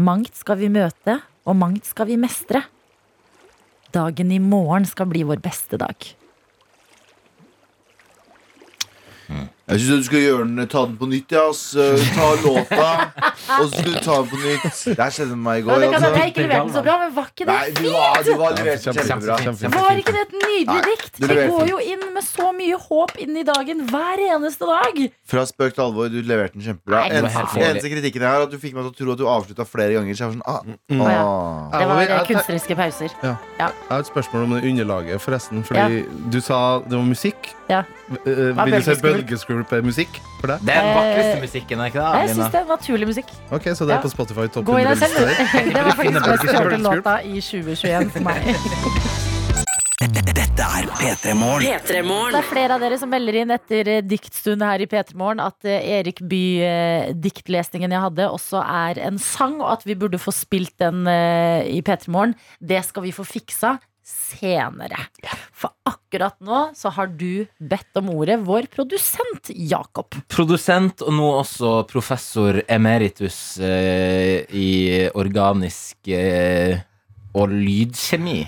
Mangt 0.00 0.40
skal 0.40 0.58
vi 0.62 0.70
møte, 0.72 1.20
og 1.44 1.58
mangt 1.58 1.86
skal 1.86 2.08
vi 2.08 2.16
mestre. 2.20 2.64
Dagen 3.92 4.32
i 4.32 4.40
morgen 4.40 4.88
skal 4.88 5.08
bli 5.10 5.24
vår 5.28 5.40
beste 5.44 5.78
dag. 5.80 5.96
Jeg 9.68 9.80
syns 9.84 10.00
du 10.00 10.06
skal 10.08 10.22
gjøre 10.22 10.44
den, 10.48 10.66
ta 10.72 10.82
den 10.88 10.94
på 10.96 11.06
nytt. 11.10 11.32
Ja. 11.34 11.42
Eh, 11.48 12.04
Ta 12.16 12.28
låta, 12.40 12.86
og 13.58 13.66
så 13.68 13.80
skal 13.80 13.92
du 13.92 13.98
ta 14.00 14.14
den 14.22 14.28
på 14.30 14.38
nytt. 14.40 14.78
Det 14.88 14.96
her 14.96 15.10
skjedde 15.12 15.34
med 15.36 15.42
meg 15.44 15.58
i 15.58 15.60
Ja, 15.60 15.66
går. 15.68 15.80
det 15.82 15.88
kan 15.92 15.98
Altså. 15.98 16.12
jeg 16.18 16.30
ikke 16.32 16.42
leverte 16.46 16.64
den 16.64 16.72
så 16.78 16.82
bra, 16.86 16.94
men 17.02 17.12
var 17.18 17.26
ikke 17.28 17.44
det 17.44 17.52
Nei, 17.52 17.70
du 17.76 17.88
var, 17.92 18.22
du 18.24 18.30
var 18.40 18.50
levert 18.56 18.86
ja, 18.86 18.92
kjempebra. 18.92 19.36
kjempebra. 19.44 19.82
Var 19.84 20.00
ikke 20.00 20.14
det 20.16 20.22
et 20.24 20.34
nydelig 20.38 20.82
dikt? 20.88 21.20
Vi 21.20 21.36
går 21.52 21.68
jo 21.68 21.78
inn 21.84 22.04
med 22.14 22.24
så 22.24 22.48
mye 22.56 22.78
håp 22.88 23.12
inn 23.20 23.36
i 23.36 23.44
dagen 23.44 23.84
hver 23.92 24.22
eneste 24.28 24.64
dag. 24.70 25.02
Fra 25.28 25.44
spøk 25.52 25.74
til 25.76 25.84
alvor, 25.84 26.08
du 26.08 26.18
leverte 26.22 26.56
den 26.56 26.64
kjempebra. 26.70 27.04
Den 27.08 27.18
Eneste, 27.28 27.60
eneste 27.68 27.92
kritikken 27.92 28.22
jeg 28.24 28.30
har, 28.30 28.46
at 28.48 28.50
du 28.50 28.58
fikk 28.58 28.72
meg 28.74 28.88
til 28.88 28.92
å 28.92 28.96
tro 29.02 29.12
at 29.12 29.18
du 29.18 29.26
avslutta 29.28 29.68
flere 29.68 29.92
ganger. 29.98 30.14
Så 30.16 30.24
jeg 30.24 30.28
var 30.28 30.36
sånn, 30.38 30.46
ah, 30.48 30.62
Mm. 30.88 31.00
Å, 31.02 31.06
ah. 31.12 31.78
Det 31.78 31.86
var 31.92 32.24
kunstneriske 32.26 32.74
pauser. 32.76 33.10
Jeg 33.22 33.36
har 33.60 34.00
et 34.00 34.06
spørsmål 34.08 34.42
om 34.48 34.50
det 34.56 34.64
underlaget, 34.70 35.20
forresten. 35.20 35.62
Fordi 35.64 36.04
du 36.32 36.40
sa 36.40 36.78
det 36.80 36.96
var 36.96 37.04
musikk. 37.04 37.52
Ja. 37.68 37.84
Eh, 38.24 38.54
Vil 38.56 38.72
du 38.72 38.80
si 38.82 38.94
bølgeskvulp? 39.02 39.57
Bølgeskvulp-musikk 39.64 40.20
for 40.40 40.52
deg? 40.52 40.64
Det 40.66 40.74
er 40.74 40.82
den 40.86 40.96
vakreste 40.98 41.40
musikken, 41.42 41.82
ikke 41.86 41.98
det? 41.98 42.20
Jeg 42.22 42.34
syns 42.36 42.52
det 42.52 42.60
er 42.60 42.68
naturlig 42.68 43.06
musikk. 43.08 43.30
Ok, 43.50 43.64
Så 43.74 43.86
det 43.86 43.94
Ja. 43.94 43.98
er 43.98 44.02
på 44.02 44.10
Spotify 44.10 44.46
topp 44.48 44.64
Gå 44.64 44.78
i 44.78 44.84
deg 44.84 44.96
100 44.96 45.08
lister. 45.08 45.28
Det 45.74 45.82
var 45.84 45.92
faktisk 45.92 46.26
best 46.26 46.52
hørte 46.58 46.78
låta 46.82 47.22
i 47.22 47.40
2021 47.40 48.10
for 48.10 48.20
meg. 48.20 48.36
Dette 49.98 50.62
er 50.62 50.86
P3 50.98 51.34
Morgen. 51.34 51.62
Det 51.62 52.38
er 52.38 52.42
flere 52.46 52.74
av 52.74 52.80
dere 52.80 52.98
som 52.98 53.10
melder 53.10 53.34
inn 53.40 53.50
etter 53.50 53.88
eh, 53.88 54.02
diktstund 54.02 54.62
her 54.62 54.78
i 54.80 54.86
P3 54.86 55.14
Morgen 55.18 55.40
at 55.42 55.64
eh, 55.66 55.82
Erik 55.98 56.20
Bye-diktlesningen 56.22 57.90
jeg 57.90 58.00
hadde, 58.00 58.28
også 58.30 58.62
er 58.62 59.00
en 59.08 59.18
sang, 59.18 59.60
og 59.60 59.72
at 59.72 59.84
vi 59.86 59.94
burde 59.98 60.18
få 60.18 60.30
spilt 60.34 60.76
den 60.78 61.06
eh, 61.06 61.66
i 61.66 61.82
P3 61.82 62.08
Morgen. 62.14 62.34
Det 62.60 62.84
skal 62.86 63.02
vi 63.02 63.12
få 63.14 63.26
fiksa 63.26 63.78
senere. 64.08 65.00
For 65.52 65.74
akkurat 65.88 66.36
nå 66.44 66.60
så 66.76 66.92
har 66.96 67.10
du 67.20 67.46
bedt 67.58 68.00
om 68.00 68.10
ordet, 68.14 68.38
vår 68.46 68.68
produsent 68.72 69.52
Jakob. 69.52 70.16
Produsent 70.32 71.04
og 71.04 71.16
nå 71.16 71.30
også 71.42 71.82
professor 71.90 72.62
emeritus 72.68 73.58
eh, 73.60 74.44
i 74.48 75.08
organisk 75.12 76.12
eh, 76.12 76.80
og 77.36 77.52
lydkjemi. 77.52 78.40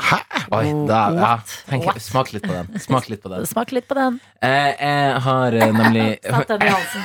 Hæ? 0.00 0.16
Oi, 0.56 0.70
da, 0.88 0.98
ja, 1.14 1.30
tenk, 1.68 1.84
What? 1.86 2.00
smak 2.02 2.30
litt 2.34 2.42
på 2.46 2.52
den. 2.56 2.80
Smak 2.82 3.08
litt 3.12 3.20
på 3.22 3.30
den. 3.30 3.44
Smak 3.52 3.70
litt 3.76 3.86
på 3.90 3.94
den. 3.98 4.16
Eh, 4.42 4.70
jeg 4.80 5.20
har 5.26 5.56
eh, 5.60 5.72
nemlig 5.76 6.06
Satt 6.24 6.48
den 6.50 6.64
i 6.64 6.70
halsen. 6.72 7.02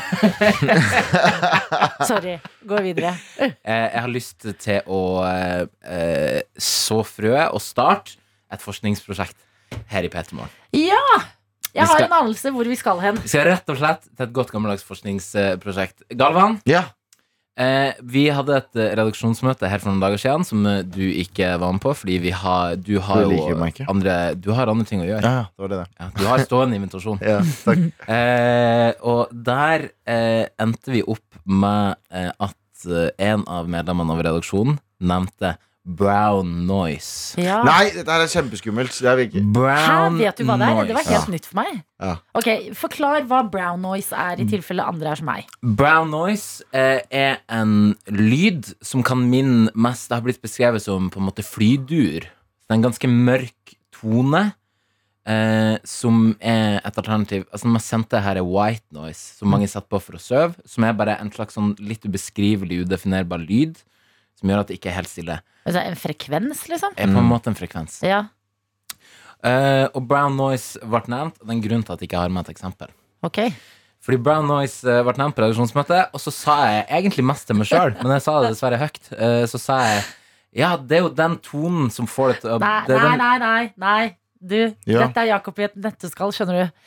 Sorry. 2.09 2.35
Gå 2.65 2.79
videre. 2.85 3.11
Eh, 3.37 3.53
jeg 3.67 4.01
har 4.01 4.11
lyst 4.11 4.47
til 4.63 4.81
å 4.87 5.01
eh, 5.27 6.41
så 6.57 7.01
frø 7.07 7.35
og 7.51 7.61
starte 7.63 8.17
et 8.53 8.61
forskningsprosjekt 8.63 9.37
her 9.91 10.05
i 10.07 10.11
P3 10.13 10.37
Morgen. 10.37 10.53
Ja! 10.75 11.01
Jeg 11.75 11.83
har 11.89 11.97
skal- 11.99 12.05
en 12.07 12.13
anelse 12.21 12.51
hvor 12.55 12.63
vi 12.71 12.75
skal 12.79 13.01
hen. 13.03 13.17
Vi 13.19 13.27
skal 13.33 13.49
rett 13.49 13.69
og 13.73 13.77
slett 13.81 14.05
til 14.07 14.23
et 14.29 14.33
godt 14.35 14.53
gammeldags 14.55 14.85
forskningsprosjekt. 14.87 16.05
Galvan, 16.15 16.61
Ja. 16.69 16.85
Eh, 17.59 17.97
vi 18.03 18.25
hadde 18.33 18.57
et 18.59 18.79
eh, 18.79 18.91
redaksjonsmøte 18.99 19.69
her 19.71 19.81
for 19.81 19.91
noen 19.91 20.03
dager 20.03 20.21
siden 20.21 20.45
som 20.47 20.65
eh, 20.69 20.81
du 20.83 21.03
ikke 21.07 21.53
var 21.61 21.75
med 21.75 21.83
på, 21.83 21.93
fordi 22.01 22.17
vi 22.23 22.33
har, 22.35 22.75
du 22.75 22.95
har 23.03 23.23
du 23.25 23.35
jo 23.35 23.57
andre, 23.91 24.17
du 24.39 24.51
har 24.57 24.71
andre 24.71 24.87
ting 24.89 25.03
å 25.03 25.07
gjøre. 25.07 25.31
ja, 25.37 25.45
det 25.49 25.65
var 25.65 25.73
det. 25.73 25.81
Ja, 25.99 26.09
du 26.17 26.23
har 26.29 26.45
stående 26.47 26.79
invitasjon. 26.81 27.21
Ja. 27.35 27.39
Eh, 28.15 28.91
og 29.07 29.31
der 29.31 29.87
eh, 30.07 30.45
endte 30.61 30.93
vi 30.93 31.01
opp 31.01 31.39
med 31.45 31.97
eh, 32.13 32.29
at 32.29 32.85
en 33.17 33.43
av 33.49 33.69
medlemmene 33.71 34.13
av 34.13 34.21
redaksjonen 34.27 34.77
nevnte 35.01 35.55
brown 35.85 36.65
noise. 36.65 37.37
Ja. 37.37 37.59
Nei, 37.67 37.91
dette 37.93 38.09
her 38.09 38.23
er 38.23 38.31
kjempeskummelt. 38.31 38.95
Det 38.95 39.11
er 39.11 39.21
ikke. 39.27 39.43
Hæ, 39.45 39.97
vet 40.17 40.39
du 40.41 40.47
hva 40.47 40.57
det 40.57 40.69
er? 40.71 40.89
Det 40.89 40.97
var 40.97 41.09
helt 41.11 41.25
helt 41.25 41.33
nytt 41.35 41.47
for 41.49 41.59
meg. 41.61 41.79
Ja. 42.01 42.15
Ok, 42.37 42.49
Forklar 42.77 43.25
hva 43.29 43.41
brown 43.51 43.83
noise 43.85 44.15
er, 44.17 44.41
i 44.41 44.47
tilfelle 44.49 44.85
andre 44.85 45.13
er 45.13 45.21
som 45.21 45.29
meg. 45.29 45.47
Brown 45.61 46.11
noise 46.13 46.65
eh, 46.75 47.01
er 47.09 47.39
en 47.53 47.95
lyd 48.11 48.73
som 48.85 49.03
kan 49.05 49.23
minne 49.29 49.71
mest 49.75 50.09
Det 50.09 50.19
har 50.19 50.25
blitt 50.25 50.43
beskrevet 50.43 50.83
som 50.83 51.09
på 51.13 51.21
en 51.21 51.29
måte 51.29 51.45
flydur. 51.45 52.25
Det 52.25 52.73
er 52.73 52.79
en 52.79 52.85
ganske 52.89 53.09
mørk 53.11 53.75
tone. 53.95 54.47
Eh, 55.25 55.75
som 55.89 56.35
er 56.37 56.75
et 56.85 56.97
alternativ 57.01 57.47
Altså 57.49 57.65
man 57.65 57.81
sendte 57.81 58.19
her 58.21 58.37
er 58.37 58.45
white 58.45 58.85
noise, 58.93 59.39
som 59.39 59.49
mange 59.49 59.65
setter 59.65 59.89
på 59.89 59.97
for 60.03 60.19
å 60.19 60.21
sove. 60.21 60.53
Som 60.69 60.85
er 60.85 60.97
bare 60.97 61.17
en 61.21 61.33
slags 61.33 61.57
sånn 61.57 61.73
litt 61.81 62.05
ubeskrivelig, 62.05 62.83
udefinerbar 62.85 63.41
lyd. 63.41 63.79
Som 64.37 64.51
gjør 64.51 64.61
at 64.61 64.69
det 64.69 64.77
ikke 64.79 64.91
er 64.91 64.99
helt 64.99 65.09
stille. 65.09 65.39
Altså 65.65 65.81
en 65.81 65.95
frekvens, 65.97 66.65
liksom? 66.69 66.93
Er 66.97 67.09
på 67.09 67.21
en 67.23 67.29
måte 67.29 67.49
en 67.51 67.57
frekvens. 67.57 68.01
Ja, 68.05 68.25
Eh, 69.45 69.85
og 69.93 70.07
brown 70.09 70.33
noise 70.39 70.79
ble 70.81 71.01
nevnt. 71.11 71.35
Det 71.37 71.45
er 71.45 71.53
en 71.53 71.61
grunn 71.61 71.83
til 71.85 71.93
at 71.93 71.99
jeg 72.01 72.07
ikke 72.09 72.17
har 72.23 72.31
med 72.33 72.47
et 72.47 72.55
eksempel. 72.55 72.87
ok 73.21 73.39
Fordi 74.01 74.17
brown 74.25 74.47
noise 74.49 74.87
eh, 74.89 75.03
ble 75.05 75.13
nevnt 75.19 75.35
på 75.37 75.43
redaksjonsmøtet, 75.43 76.15
og 76.15 76.21
så 76.23 76.31
sa 76.33 76.55
jeg 76.71 76.85
egentlig 76.89 77.25
mest 77.27 77.45
til 77.45 77.59
meg 77.59 77.67
sjøl, 77.69 77.93
men 78.01 78.15
jeg 78.15 78.23
sa 78.25 78.39
det 78.41 78.53
dessverre 78.55 78.79
høyt. 78.81 79.11
Eh, 79.13 79.43
Så 79.51 79.59
sa 79.61 79.79
jeg 79.85 80.03
ja, 80.55 80.71
det 80.79 80.97
er 80.97 81.01
jo 81.03 81.09
den 81.13 81.35
tonen 81.43 81.89
som 81.91 82.07
får 82.07 82.31
det 82.31 82.37
til 82.45 82.53
å 82.55 82.59
Nei, 82.63 82.73
det 82.87 82.95
er 82.95 83.01
nei, 83.03 83.11
den, 83.11 83.19
nei, 83.19 83.37
nei, 83.37 83.73
nei. 83.85 84.17
Du, 84.39 84.57
Ja. 84.87 85.01
dette 85.05 85.21
er 85.25 85.29
Jakob 85.35 85.59
i 85.59 85.65
et 85.67 85.75
nøtteskall, 85.75 86.31
skjønner 86.33 86.61
du. 86.63 86.83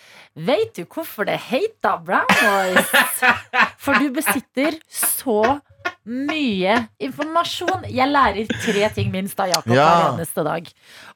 Vet 0.48 0.74
du 0.78 0.84
hvorfor 0.86 1.26
det 1.28 1.36
heter 1.50 1.98
brown 2.06 2.26
noise? 2.42 3.34
For 3.84 3.98
du 4.02 4.08
besitter 4.18 4.78
så 4.88 5.60
mye 6.08 6.74
informasjon. 7.04 7.84
Jeg 7.92 8.08
lærer 8.10 8.48
tre 8.64 8.88
ting 8.96 9.10
minst 9.12 9.38
av 9.40 9.50
Jakob 9.52 9.74
Ja. 9.74 9.86
hver 9.86 10.18
eneste 10.18 10.44
dag. 10.46 10.68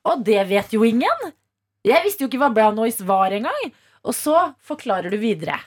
Og 0.04 0.24
det 0.24 0.42
vet 0.48 0.70
jo 0.76 0.82
ingen. 0.84 1.32
Jeg 1.84 2.04
visste 2.04 2.22
jo 2.24 2.28
ikke 2.28 2.38
hva 2.42 2.52
brown 2.54 2.76
noise 2.76 3.00
var 3.08 3.30
engang. 3.34 3.72
Og 4.04 4.14
så 4.14 4.54
forklarer 4.62 5.10
du 5.10 5.16
videre. 5.18 5.58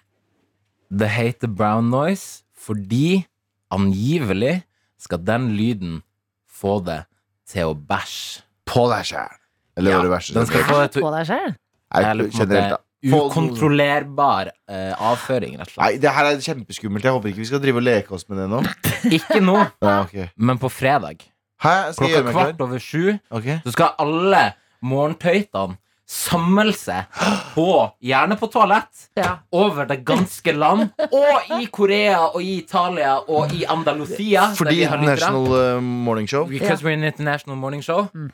det 0.96 1.10
heter 1.10 1.48
brown 1.50 1.90
noise 1.90 2.44
fordi 2.56 3.26
angivelig 3.74 4.64
skal 5.02 5.18
den 5.26 5.50
lyden 5.58 6.04
få 6.48 6.80
det 6.86 7.06
til 7.50 7.72
å 7.72 7.76
bæsje. 7.76 8.44
På 8.66 8.88
deg 8.90 9.04
sjæl. 9.06 9.34
Eller 9.78 9.92
Ja, 9.92 9.98
var 9.98 10.04
det 10.04 10.12
verste? 10.12 10.34
den 10.34 10.46
skal 10.46 10.64
få 10.64 10.78
det 10.82 10.92
til 10.94 11.02
På 11.02 11.12
deg. 11.12 11.56
Eller 11.96 12.30
generelt, 12.30 12.70
da. 12.70 12.78
Ukontrollerbar 13.06 14.50
eh, 14.70 14.94
avføring, 14.98 15.58
rett 15.60 15.68
og 15.68 15.74
slett. 15.74 15.84
Nei, 15.86 15.98
det 16.02 16.12
her 16.16 16.26
er 16.32 16.42
kjempeskummelt. 16.42 17.04
Jeg 17.06 17.14
håper 17.16 17.30
ikke 17.32 17.44
vi 17.44 17.48
skal 17.52 17.62
drive 17.64 17.82
og 17.82 17.86
leke 17.88 18.12
oss 18.18 18.28
med 18.30 18.38
det 18.42 18.50
nå. 18.52 18.62
Ikke 19.20 19.40
nå, 19.44 19.58
Ja, 19.86 20.02
ok. 20.02 20.16
men 20.38 20.58
på 20.62 20.70
fredag. 20.74 21.22
Hæ? 21.62 21.74
Skal 21.94 21.94
Klokka 21.94 22.10
jeg 22.10 22.16
gjøre 22.16 22.26
meg 22.26 22.34
klar? 22.36 22.52
kvart 22.52 22.62
over 22.66 22.80
sju 22.80 23.20
Ok. 23.32 23.46
så 23.66 23.72
skal 23.76 23.92
alle 24.02 24.42
morgentøytene 24.86 25.78
samle 26.06 26.74
seg 26.78 27.08
på, 27.56 27.66
gjerne 28.06 28.36
på 28.38 28.50
toalett, 28.54 29.08
Ja. 29.18 29.38
over 29.58 29.88
det 29.90 30.04
ganske 30.06 30.54
land, 30.54 30.92
og 31.10 31.48
i 31.62 31.66
Korea 31.74 32.20
og 32.28 32.42
i 32.44 32.60
Italia 32.60 33.16
og 33.28 33.54
i 33.58 33.64
Andalusia. 33.66 34.50
der 34.52 34.56
Fordi 34.60 34.76
vi 34.76 34.84
har 34.84 34.98
lyttere. 34.98 35.16
International 35.16 35.82
Morning 35.82 36.28
Show. 36.30 36.46
Because 36.46 36.84
we're 36.86 36.94
an 36.94 37.04
international 37.04 37.58
morning 37.58 37.82
show. 37.82 38.08
Mm. 38.14 38.30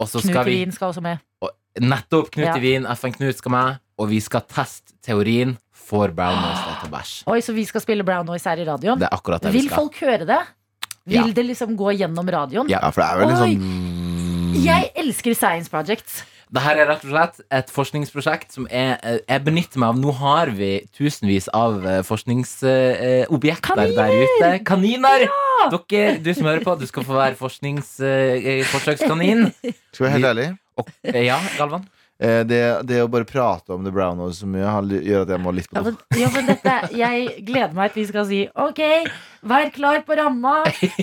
Og 0.00 0.08
så 0.08 0.18
Knut 0.20 0.32
skal 0.32 0.44
vi 0.44 0.50
Wien 0.56 0.72
skal 0.72 0.88
også 0.90 1.00
med. 1.00 1.18
nettopp 1.80 2.30
Knut 2.32 2.44
Ja. 2.46 2.56
i 2.56 2.60
Wien, 2.60 2.86
FN 2.96 3.12
Knut 3.12 3.36
skal 3.38 3.50
med, 3.50 3.78
og 4.02 4.08
vi 4.10 4.18
skal 4.24 4.42
teste 4.50 4.92
teorien 5.06 5.54
for 5.82 6.08
brown 6.16 6.38
noise 6.42 6.74
til 6.82 6.90
bæsj. 6.92 7.12
Oi, 7.30 7.38
så 7.44 7.50
vi 7.56 7.64
skal 7.68 7.80
spille 7.84 8.04
brown 8.06 8.26
noise 8.26 8.46
her 8.50 8.58
i 8.62 8.66
radioen? 8.66 8.98
Det 9.00 9.06
er 9.08 9.14
akkurat 9.16 9.42
det 9.46 9.52
vi 9.54 9.58
Vil 9.62 9.68
skal. 9.70 9.78
folk 9.84 9.94
høre 10.02 10.24
det? 10.28 10.42
Vil 11.06 11.16
Ja. 11.18 11.22
det 11.34 11.44
liksom 11.48 11.70
gå 11.78 11.88
gjennom 11.98 12.26
radioen? 12.30 12.68
Ja. 12.70 12.78
For 12.94 13.00
det 13.02 13.08
er 13.10 13.16
vel 13.22 13.28
liksom... 13.32 13.48
Oi. 13.48 13.54
sånn 13.56 13.68
Jeg 14.62 14.82
elsker 15.00 15.32
Science 15.34 15.70
Projects. 15.72 16.12
Det 16.52 16.60
her 16.60 16.76
er 16.82 16.86
rett 16.90 17.04
og 17.06 17.10
slett 17.14 17.36
et 17.56 17.68
forskningsprosjekt 17.72 18.50
som 18.52 18.66
er, 18.68 18.98
eh, 19.02 19.18
jeg 19.26 19.40
benytter 19.46 19.78
meg 19.80 19.88
av. 19.88 19.96
Nå 20.02 20.10
har 20.18 20.46
vi 20.52 20.68
tusenvis 20.92 21.46
av 21.56 21.80
eh, 21.88 22.02
forskningsobjekter 22.04 23.64
Kaniner! 23.64 23.96
der 23.96 24.12
ute. 24.12 24.50
Kaniner! 24.68 25.24
Dere, 25.72 26.18
du 26.20 26.28
som 26.36 26.44
hører 26.50 26.60
på, 26.66 26.74
du 26.78 26.84
skal 26.90 27.04
få 27.08 27.14
være 27.16 27.36
forskningsforsøkskanin. 27.40 29.40
Skal 29.92 29.98
vi 29.98 30.04
være 30.04 30.16
helt 30.18 30.28
ærlig? 30.32 30.48
Og, 30.76 30.84
eh, 31.08 31.24
ja, 31.26 31.38
Galvan? 31.56 31.82
Eh, 32.22 32.42
det, 32.46 32.58
det 32.86 33.00
å 33.02 33.08
bare 33.10 33.26
prate 33.26 33.74
om 33.74 33.82
The 33.82 33.90
Brown 33.90 34.20
Nose 34.20 34.44
så 34.44 34.46
mye 34.46 34.62
gjør 35.02 35.24
at 35.24 35.30
jeg 35.34 35.42
må 35.42 35.50
litt 35.56 35.66
på 35.72 35.80
Ja, 35.80 35.82
do. 35.82 35.90
men, 35.90 36.20
ja, 36.20 36.28
men 36.36 36.46
dette, 36.52 36.74
jeg 36.94 37.44
gleder 37.48 37.74
meg 37.74 37.90
til 37.94 38.04
vi 38.04 38.08
skal 38.12 38.28
si 38.28 38.42
OK, 38.62 38.82
vær 39.50 39.72
klar 39.74 40.04
på 40.06 40.18
ramma. 40.20 40.60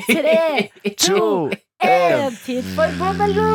Tre, 0.08 0.70
to, 1.04 1.50
En 1.84 2.36
tid 2.44 2.64
for 2.76 2.92
Bommelå! 3.00 3.50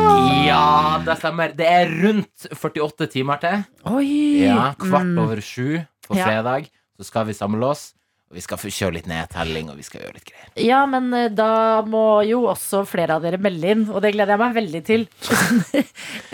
Ja, 0.47 0.97
det 1.05 1.17
stemmer. 1.21 1.51
Det 1.57 1.65
er 1.69 1.91
rundt 2.03 2.47
48 2.53 3.05
timer 3.13 3.41
til. 3.43 3.65
Oi! 3.91 4.45
Ja, 4.45 4.71
Kvart 4.81 5.05
Mm. 5.05 5.19
over 5.25 5.41
sju 5.45 5.79
på 6.07 6.17
fredag. 6.17 6.69
Så 6.97 7.05
skal 7.09 7.25
vi 7.27 7.33
samle 7.37 7.67
oss. 7.73 7.91
Vi 8.35 8.43
skal 8.43 8.59
kjøre 8.59 8.97
litt 8.97 9.07
nedtelling, 9.07 9.69
og 9.71 9.77
vi 9.79 9.85
skal 9.87 10.01
gjøre 10.03 10.17
litt 10.17 10.27
greier. 10.27 10.49
Ja, 10.65 10.81
men 10.91 11.07
eh, 11.15 11.29
da 11.31 11.81
må 11.87 12.03
jo 12.27 12.41
også 12.51 12.83
flere 12.87 13.15
av 13.15 13.23
dere 13.23 13.39
melde 13.41 13.71
inn, 13.71 13.85
og 13.89 14.01
det 14.03 14.11
gleder 14.15 14.35
jeg 14.35 14.43
meg 14.43 14.57
veldig 14.61 14.83
til. 14.91 15.07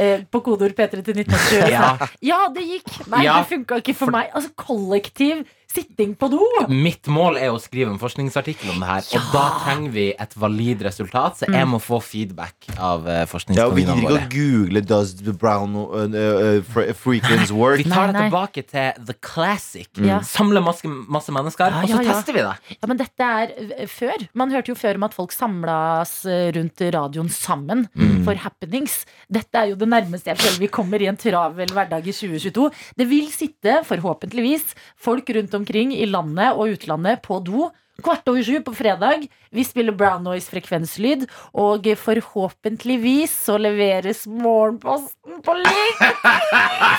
Eh, 0.02 0.22
På 0.34 0.40
kodeord 0.42 0.74
P3 0.78 1.02
til 1.06 1.18
1920. 1.22 1.68
Ja. 1.70 1.90
Ja, 2.26 2.38
det 2.54 2.64
gikk! 2.66 2.88
Nei, 3.12 3.24
Ja. 3.28 3.36
det 3.42 3.50
funka 3.52 3.78
ikke 3.82 3.94
for 3.98 4.10
meg. 4.14 4.32
Altså, 4.34 4.50
kollektiv 4.58 5.44
sitting 5.72 6.14
på 6.20 6.30
do. 6.32 6.42
Mitt 6.70 7.08
mål 7.12 7.38
er 7.42 7.50
å 7.54 7.60
skrive 7.62 7.92
en 7.94 8.00
forskningsartikkel 8.02 8.74
om 8.74 8.80
det 8.84 8.90
her, 8.90 9.08
og 9.18 9.32
da 9.34 9.44
trenger 9.64 9.92
vi 9.96 10.06
et 10.20 10.34
valid 10.40 10.84
resultat, 10.88 11.38
så 11.40 11.48
Mm. 11.52 11.56
jeg 11.60 11.68
må 11.68 11.80
få 11.82 11.98
feedback 12.04 12.56
av 12.78 13.06
uh, 13.08 13.26
Ja, 13.56 13.70
vi 13.70 13.82
gidder 13.84 13.96
ikke 14.02 14.18
å 14.20 14.30
google 14.32 14.82
'Does 14.82 15.16
the 15.24 15.34
brown 15.34 15.76
uh, 15.76 16.06
uh, 16.08 16.94
frequency 16.94 17.54
work'? 17.54 17.78
Vi 17.84 17.90
tar 17.90 18.12
Nei, 18.12 18.14
det 18.14 18.32
tilbake 18.32 18.62
til 18.68 19.06
the 19.06 19.14
classic. 19.22 19.88
Mm. 19.98 20.24
Samle 20.24 20.62
masse, 20.64 20.84
masse 20.86 21.32
mennesker, 21.32 21.72
Ja, 21.72 21.82
og 21.84 21.90
så 21.90 21.96
ja, 21.98 22.02
ja. 22.04 22.14
tester 22.14 22.34
vi 22.34 22.40
det. 22.46 22.78
Ja, 22.82 22.88
men 22.88 22.98
dette 22.98 23.24
er 23.24 23.52
eh, 23.80 23.88
før. 23.88 24.28
Man 24.34 24.52
hørte 24.52 24.72
jo 24.72 24.76
før 24.76 24.96
om 24.96 25.04
at 25.04 25.14
folk 25.14 25.32
samlas 25.32 26.26
eh, 26.26 26.52
rundt 26.56 26.82
radioen 26.94 27.30
sammen 27.30 27.88
Mm. 27.96 28.24
for 28.26 28.36
happenings. 28.36 29.06
Dette 29.32 29.56
er 29.58 29.70
jo 29.72 29.76
det 29.76 29.88
nærmeste 29.90 30.28
jeg 30.32 30.38
føler 30.38 30.60
vi 30.60 30.68
kommer 30.68 31.02
i 31.02 31.08
en 31.08 31.18
travel 31.18 31.68
hverdag 31.74 32.06
i 32.08 32.12
2022. 32.14 32.70
Det 32.98 33.08
vil 33.10 33.28
sitte, 33.32 33.82
forhåpentligvis, 33.88 34.74
folk 34.98 35.30
rundt 35.36 35.54
omkring 35.62 35.94
i 35.96 36.10
landet 36.10 36.58
og 36.58 36.76
utlandet 36.76 37.24
på 37.26 37.40
do. 37.46 37.70
Kvart 38.02 38.28
over 38.32 38.42
sju 38.42 38.62
på 38.66 38.74
fredag. 38.74 39.28
Vi 39.52 39.64
spiller 39.68 39.94
brown 39.94 40.24
noise 40.26 40.50
frekvenslyd. 40.50 41.28
Og 41.54 41.86
forhåpentligvis 42.02 43.34
så 43.46 43.58
leveres 43.62 44.24
morgenposten 44.26 45.42
på 45.46 45.56
link! 45.60 46.02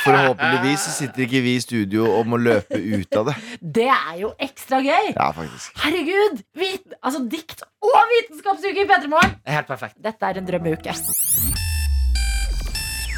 Forhåpentligvis 0.04 0.86
så 0.86 0.94
sitter 1.00 1.26
ikke 1.26 1.42
vi 1.44 1.56
i 1.56 1.64
studio 1.64 2.06
og 2.12 2.30
må 2.30 2.40
løpe 2.42 2.78
ut 2.78 3.18
av 3.18 3.32
det. 3.32 3.36
Det 3.80 3.88
er 3.88 4.14
jo 4.22 4.32
ekstra 4.42 4.82
gøy! 4.84 5.12
Ja, 5.14 5.32
faktisk. 5.36 5.74
Herregud! 5.82 6.44
Vit 6.58 6.96
altså 7.00 7.24
dikt 7.32 7.66
og 7.82 8.14
vitenskapsuke 8.14 8.84
i 8.84 8.88
P3 8.88 9.10
Morgen! 9.10 9.36
Er 9.46 9.62
helt 9.62 9.70
perfekt. 9.70 9.98
Dette 10.02 10.28
er 10.30 10.42
en 10.42 10.48
drømmeuke. 10.48 10.96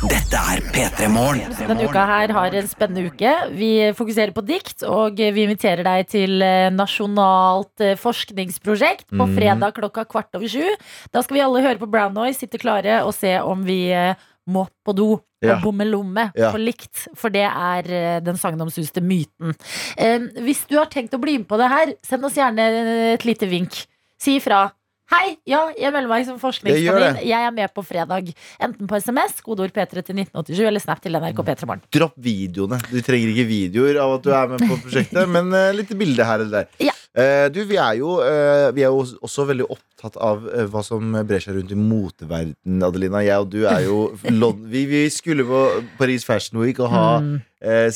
Dette 0.03 0.37
er 0.37 0.61
P3 0.75 1.07
Morgen. 1.13 1.53
Denne 1.55 1.85
uka 1.87 2.03
her 2.09 2.33
har 2.35 2.55
en 2.59 2.67
spennende 2.69 3.07
uke. 3.13 3.31
Vi 3.57 3.69
fokuserer 3.97 4.33
på 4.37 4.43
dikt, 4.45 4.83
og 4.89 5.17
vi 5.21 5.45
inviterer 5.47 5.85
deg 5.87 6.09
til 6.11 6.43
eh, 6.45 6.67
nasjonalt 6.75 7.81
eh, 7.85 7.95
forskningsprosjekt 8.01 9.07
på 9.13 9.25
Mm. 9.25 9.35
fredag 9.39 9.75
klokka 9.79 10.05
kvart 10.11 10.35
over 10.37 10.51
sju. 10.51 10.67
Da 11.15 11.23
skal 11.23 11.39
vi 11.39 11.43
alle 11.45 11.63
høre 11.65 11.79
på 11.81 11.89
Brown 11.91 12.13
Noise, 12.17 12.43
sitte 12.43 12.59
klare 12.61 13.03
og 13.07 13.15
se 13.17 13.37
om 13.41 13.63
vi 13.65 13.79
eh, 13.95 14.15
må 14.51 14.67
på 14.85 14.93
do. 14.99 15.09
Ja. 15.45 15.57
Og 15.59 15.63
bomme 15.69 15.85
lomme 15.89 16.31
Ja. 16.37 16.51
på 16.53 16.59
likt, 16.61 17.07
for 17.17 17.29
det 17.31 17.45
er 17.47 18.21
den 18.25 18.37
sagnomsuste 18.41 19.01
myten. 19.05 19.55
Eh, 19.97 20.19
hvis 20.41 20.67
du 20.69 20.77
har 20.79 20.87
tenkt 20.93 21.15
å 21.15 21.21
bli 21.21 21.39
med 21.39 21.49
på 21.49 21.59
det 21.61 21.69
her, 21.71 21.95
send 22.03 22.25
oss 22.25 22.35
gjerne 22.41 23.13
et 23.15 23.25
lite 23.25 23.47
vink. 23.49 23.87
Si 24.19 24.37
ifra. 24.41 24.71
Hei, 25.13 25.35
ja, 25.45 25.67
jeg 25.77 25.93
melder 25.93 26.09
meg 26.09 26.25
som 26.25 26.39
forskningskanin. 26.41 27.19
Jeg 27.29 27.45
er 27.45 27.53
med 27.53 27.73
på 27.77 27.83
fredag. 27.85 28.31
Enten 28.63 28.89
på 28.89 28.97
SMS, 28.97 29.43
kodeord 29.45 29.75
P3 29.77 30.01
til 30.01 30.17
1987, 30.23 30.63
eller 30.71 30.81
Snap 30.81 31.03
til 31.05 31.19
NRK 31.21 31.43
P3 31.45 31.69
Morgen. 31.69 31.85
Dropp 31.93 32.17
videoene. 32.25 32.79
Du 32.89 32.97
trenger 33.05 33.35
ikke 33.35 33.45
videoer 33.51 34.01
av 34.01 34.17
at 34.17 34.25
du 34.25 34.31
er 34.33 34.55
med 34.55 34.65
på 34.65 34.79
prosjektet, 34.87 35.29
men 35.35 35.53
uh, 35.53 35.69
litt 35.77 35.93
bilde 36.01 36.25
her 36.25 36.41
eller 36.41 36.65
der. 36.65 36.87
Ja. 36.89 36.97
Eh, 37.15 37.47
du, 37.55 37.61
vi 37.71 37.77
er 37.79 37.95
jo, 38.01 38.17
eh, 38.27 38.73
vi 38.75 38.83
er 38.83 38.91
jo 38.91 39.05
også 39.23 39.45
veldig 39.47 39.69
opptatt 39.71 40.17
av 40.19 40.49
eh, 40.51 40.65
hva 40.67 40.81
som 40.83 41.13
brer 41.29 41.39
seg 41.45 41.55
rundt 41.55 41.71
i 41.71 41.77
moteverden, 41.79 42.81
Adelina. 42.83 43.21
Jeg 43.23 43.39
og 43.45 43.53
du 43.53 43.61
er 43.71 43.85
jo 43.87 43.99
vi, 44.73 44.81
vi 44.91 45.03
skulle 45.15 45.47
på 45.47 45.61
Paris 46.01 46.27
Fashion 46.27 46.59
Week 46.65 46.81
og 46.83 46.91
ha 46.95 47.05
Mm. 47.25 47.37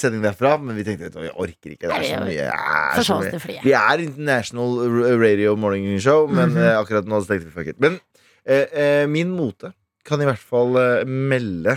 sending 0.01 0.23
derfra, 0.25 0.55
men 0.63 0.79
vi 0.79 0.85
tenkte 0.87 1.11
at 1.11 1.17
vi 1.21 1.29
orker 1.35 1.75
ikke. 1.75 1.91
Det 1.91 1.97
er 1.99 2.05
så 2.07 2.21
mye. 2.25 2.45
er 2.47 3.03
så 3.05 3.17
mye. 3.21 3.59
Vi 3.67 3.73
er 3.77 4.01
International 4.07 4.79
Radio 5.21 5.57
Morning 5.61 5.99
Show, 6.01 6.25
men 6.31 6.55
Mhm. 6.55 6.71
akkurat 6.79 7.05
nå 7.11 7.19
tenkte 7.27 7.51
vi 7.51 7.53
fuck 7.53 7.67
it. 7.75 7.81
Men 7.83 7.99
min 9.13 9.35
mote 9.37 9.75
kan 10.09 10.23
i 10.23 10.25
hvert 10.31 10.41
fall 10.41 10.73
melde 11.05 11.75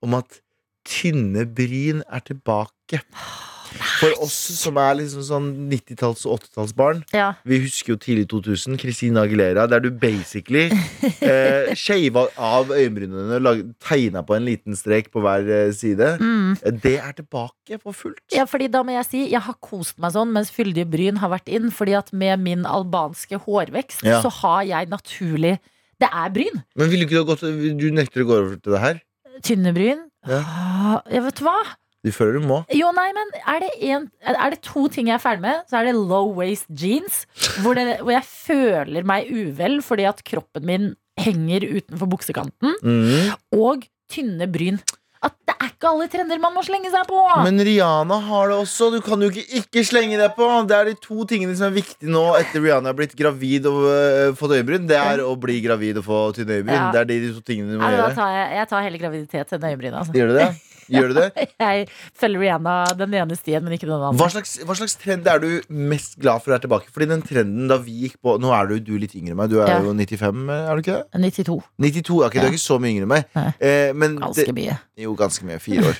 om 0.00 0.14
at 0.14 0.40
tynne 0.88 1.44
bryn 1.44 2.00
er 2.08 2.20
tilbake. 2.24 3.02
For 4.00 4.12
oss 4.22 4.34
som 4.60 4.76
er 4.78 4.94
liksom 5.00 5.22
sånn 5.26 5.46
90-talls- 5.70 6.24
og 6.26 6.40
80-tallsbarn, 6.40 7.02
Ja. 7.12 7.32
vi 7.44 7.58
husker 7.64 7.94
jo 7.94 7.96
tidlig 7.96 8.28
2000, 8.30 8.78
Christina 8.80 9.22
Aguilera, 9.24 9.66
der 9.70 9.80
du 9.80 9.90
basically 9.90 10.66
eh, 11.22 11.74
shava 11.74 12.26
av 12.38 12.70
øyenbrynene 12.74 13.40
og 13.40 13.62
tegna 13.84 14.22
på 14.26 14.36
en 14.36 14.44
liten 14.48 14.76
strek 14.78 15.10
på 15.14 15.20
hver 15.24 15.44
eh, 15.48 15.72
side. 15.72 16.16
Mm. 16.20 16.56
Eh, 16.62 16.72
Det 16.84 16.96
er 17.00 17.12
tilbake 17.12 17.80
for 17.82 17.92
fullt. 17.92 18.20
ja, 18.34 18.44
fordi 18.44 18.68
da 18.70 18.82
må 18.82 18.92
jeg 18.98 19.06
si 19.10 19.22
Jeg 19.30 19.40
har 19.46 19.56
kost 19.60 19.98
meg 19.98 20.12
sånn 20.12 20.32
mens 20.32 20.50
fyldige 20.54 20.86
bryn 20.90 21.16
har 21.22 21.30
vært 21.32 21.48
inn. 21.48 21.70
Fordi 21.74 21.94
at 21.98 22.12
med 22.12 22.40
min 22.40 22.64
albanske 22.66 23.38
hårvekst 23.46 24.02
Ja. 24.04 24.20
så 24.22 24.30
har 24.42 24.62
jeg 24.64 24.88
naturlig 24.90 25.58
Det 26.00 26.08
er 26.12 26.28
bryn. 26.30 26.62
Men 26.76 26.90
ville 26.90 27.04
ikke 27.06 27.14
du 27.16 27.24
ha 27.24 27.28
gått 27.34 27.40
Du 27.78 27.90
nekter 27.90 28.22
å 28.24 28.26
gå 28.28 28.36
over 28.38 28.56
til 28.56 28.72
det 28.72 28.80
her? 28.80 29.00
Tynne 29.42 29.72
bryn. 29.74 30.04
Ja. 30.28 30.40
Ah, 30.46 31.00
Jeg 31.10 31.22
vet 31.22 31.40
hva? 31.44 31.56
Du 32.04 32.10
føler 32.12 32.36
du 32.36 32.44
må? 32.44 32.60
Jo, 32.76 32.90
nei, 32.96 33.06
men 33.16 33.30
er 33.40 33.62
det, 33.64 33.70
en, 33.88 34.10
er 34.28 34.52
det 34.52 34.60
to 34.66 34.84
ting 34.92 35.08
jeg 35.08 35.16
er 35.16 35.22
ferdig 35.22 35.44
med, 35.46 35.62
så 35.70 35.80
er 35.80 35.88
det 35.88 35.94
low 35.96 36.34
waist 36.36 36.68
jeans. 36.68 37.22
Hvor, 37.64 37.78
det, 37.78 38.02
hvor 38.02 38.12
jeg 38.12 38.28
føler 38.28 39.08
meg 39.08 39.30
uvel 39.32 39.80
fordi 39.84 40.04
at 40.10 40.20
kroppen 40.26 40.68
min 40.68 40.92
henger 41.20 41.64
utenfor 41.64 42.10
buksekanten. 42.10 42.76
Mm. 42.84 43.32
Og 43.56 43.88
tynne 44.12 44.50
bryn. 44.52 44.82
At 45.24 45.32
det 45.48 45.54
er 45.54 45.70
ikke 45.70 45.88
alle 45.88 46.06
trender 46.12 46.40
man 46.42 46.52
må 46.52 46.60
slenge 46.66 46.90
seg 46.92 47.06
på! 47.08 47.22
Men 47.46 47.62
Rihanna 47.64 48.18
har 48.26 48.50
det 48.50 48.58
også. 48.60 48.90
Du 48.92 48.98
kan 49.04 49.22
jo 49.24 49.30
ikke 49.32 49.62
ikke 49.62 49.84
slenge 49.88 50.18
deg 50.20 50.34
på. 50.36 50.48
Det 50.68 50.76
er 50.76 50.90
de 50.90 50.94
to 51.00 51.24
tingene 51.30 51.54
som 51.56 51.70
er 51.70 51.78
viktige 51.78 52.12
nå 52.12 52.26
etter 52.36 52.60
Rihanna 52.60 52.92
har 52.92 52.98
blitt 52.98 53.16
gravid 53.16 53.70
og 53.70 53.80
uh, 53.88 54.34
fått 54.36 54.58
øyebryn. 54.58 54.84
Det 54.90 55.00
er 55.00 55.24
å 55.24 55.32
bli 55.40 55.62
gravid 55.64 56.02
og 56.02 56.08
få 56.10 56.20
tynne 56.36 56.60
øyebryn. 56.60 56.76
Ja. 56.76 56.92
Det 56.92 57.02
er 57.06 57.10
de, 57.14 57.18
de 57.24 57.32
to 57.38 57.44
tingene 57.46 57.72
du 57.72 57.80
må 57.80 57.88
da 57.88 57.96
gjøre. 57.96 58.12
tar 58.20 58.36
jeg, 58.36 58.52
jeg 58.58 58.72
tar 58.74 58.86
hele 58.90 59.02
graviditet 59.06 59.54
til 59.54 59.68
øyebryn. 59.72 59.98
Altså. 60.02 60.18
Gjør 60.20 60.34
du 60.34 60.40
det? 60.42 60.52
Gjør 60.94 61.08
du 61.12 61.14
det? 61.20 61.26
Jeg 61.60 61.86
følger 62.20 62.40
Rihanna 62.40 62.74
den 62.98 63.14
ene 63.14 63.36
stien, 63.36 63.62
men 63.64 63.72
ikke 63.76 63.86
den 63.88 63.96
Hva 63.98 64.10
andre. 64.12 64.28
slags, 64.34 64.56
hva 64.64 64.76
slags 64.78 64.96
trend 65.00 65.26
er 65.30 65.38
du 65.42 65.48
mest 65.68 66.18
glad 66.20 66.42
for 66.44 66.52
er 66.56 66.58
tilbake? 66.64 66.90
Fordi 66.92 67.08
den 67.10 67.22
trenden 67.22 67.68
da 67.70 67.78
vi 67.82 67.94
gikk 68.08 68.18
på 68.22 68.36
Nå 68.42 68.50
er 68.52 68.66
du, 68.72 68.78
du 68.80 68.94
litt 68.98 69.14
yngre 69.16 69.32
enn 69.34 69.40
meg. 69.40 69.50
Du 69.50 69.60
er 69.60 69.68
Ja. 69.72 69.78
jo 69.82 69.92
95, 69.94 70.48
er 70.50 70.74
du 70.74 70.82
ikke 70.84 70.98
det? 70.98 71.22
92. 71.46 71.60
92. 71.80 72.18
Ok, 72.26 72.32
du 72.34 72.40
er 72.46 72.50
ikke 72.52 72.64
så 72.66 72.78
mye 72.82 72.92
yngre 72.94 73.06
enn 73.08 73.14
meg. 73.14 73.54
Eh, 73.60 73.92
men 73.94 74.18
Ganske 74.20 74.46
det, 74.46 74.54
mye. 74.54 74.78
jo, 74.98 75.14
ganske 75.16 75.44
mye. 75.48 75.58
Fire 75.60 75.88
år. 75.92 75.96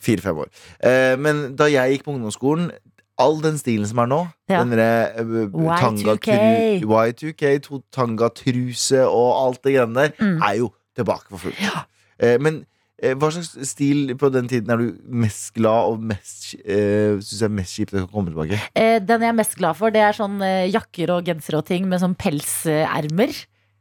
Fire-fem 0.00 0.36
år. 0.44 0.52
Eh, 0.80 1.14
men 1.16 1.56
da 1.56 1.64
jeg 1.72 1.96
gikk 1.96 2.04
på 2.08 2.14
ungdomsskolen 2.16 2.70
All 3.18 3.38
den 3.40 3.56
stilen 3.56 3.86
som 3.88 3.96
er 4.02 4.06
nå, 4.10 4.18
Ja. 4.50 4.58
den 4.60 4.74
derre 4.76 5.24
uh, 5.24 5.46
Y2K. 5.48 6.34
Y2K, 6.84 7.58
to 7.64 7.78
tangatruse 7.90 9.00
og 9.08 9.28
alt 9.46 9.62
det 9.64 9.72
greiene 9.76 9.94
der, 9.94 10.12
Mm. 10.20 10.42
er 10.42 10.56
jo 10.58 10.72
tilbake 10.96 11.24
for 11.30 11.38
fullt. 11.38 11.86
Eh, 12.20 12.36
men 12.38 12.58
eh, 12.60 12.64
hva 12.96 13.28
slags 13.34 13.50
stil 13.68 14.14
på 14.16 14.30
den 14.32 14.46
tiden 14.48 14.70
er 14.72 14.80
du 14.80 14.94
mest 15.04 15.50
glad 15.56 15.90
og 15.92 16.00
mest 16.12 16.54
uh, 16.64 17.18
jeg 17.20 17.42
er 17.44 17.52
mest 17.52 17.76
kjipt 17.76 17.92
å 17.92 18.06
komme 18.08 18.32
tilbake? 18.32 18.56
Eh, 18.74 18.96
den 19.04 19.20
jeg 19.26 19.28
er 19.34 19.36
mest 19.36 19.56
glad 19.58 19.76
for, 19.76 19.92
det 19.92 20.00
er 20.00 20.16
sånn 20.16 20.40
eh, 20.40 20.64
jakker 20.72 21.12
og 21.18 21.28
gensere 21.28 21.60
og 21.60 21.66
ting 21.68 21.84
med 21.90 22.00
sånn 22.00 22.16
pelsermer. 22.16 23.34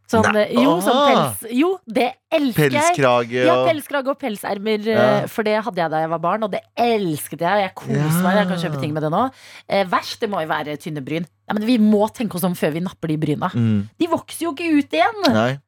Sånn, 0.06 0.28
eh, 0.38 0.52
jo, 0.54 0.76
sånn 0.86 1.00
pels, 1.10 1.46
jo, 1.58 1.70
det 1.90 2.12
elsker 2.30 2.68
jeg! 2.70 2.76
Pelskrage 2.78 3.40
Ja, 3.48 3.56
pelskrage 3.66 4.12
og 4.14 4.20
pelsermer, 4.22 4.84
eh, 4.86 5.00
Ja. 5.00 5.26
for 5.32 5.42
det 5.48 5.56
hadde 5.66 5.82
jeg 5.82 5.90
da 5.96 6.02
jeg 6.04 6.12
var 6.12 6.20
barn, 6.22 6.44
og 6.46 6.52
det 6.54 6.62
elsket 6.78 7.42
jeg. 7.42 7.64
Jeg 7.64 7.74
koser 7.74 8.22
meg, 8.22 8.36
jeg 8.38 8.48
kan 8.52 8.62
kjøpe 8.68 8.82
ting 8.84 8.94
med 8.94 9.02
det 9.02 9.10
nå. 9.16 9.24
Eh, 9.68 9.84
verst, 9.90 10.20
det 10.22 10.30
må 10.30 10.44
jo 10.44 10.52
være 10.52 10.78
tynne 10.78 11.02
bryn. 11.02 11.26
Ja, 11.48 11.56
men 11.58 11.66
vi 11.66 11.80
må 11.82 12.06
tenke 12.14 12.36
oss 12.38 12.46
om 12.46 12.54
før 12.54 12.76
vi 12.78 12.84
napper 12.86 13.08
de 13.10 13.18
bryna. 13.18 13.50
mm, 13.50 13.90
De 13.98 14.08
vokser 14.12 14.46
jo 14.46 14.54
ikke 14.54 14.78
ut 14.78 14.94
igjen! 14.94 15.24
Nei. 15.34 15.60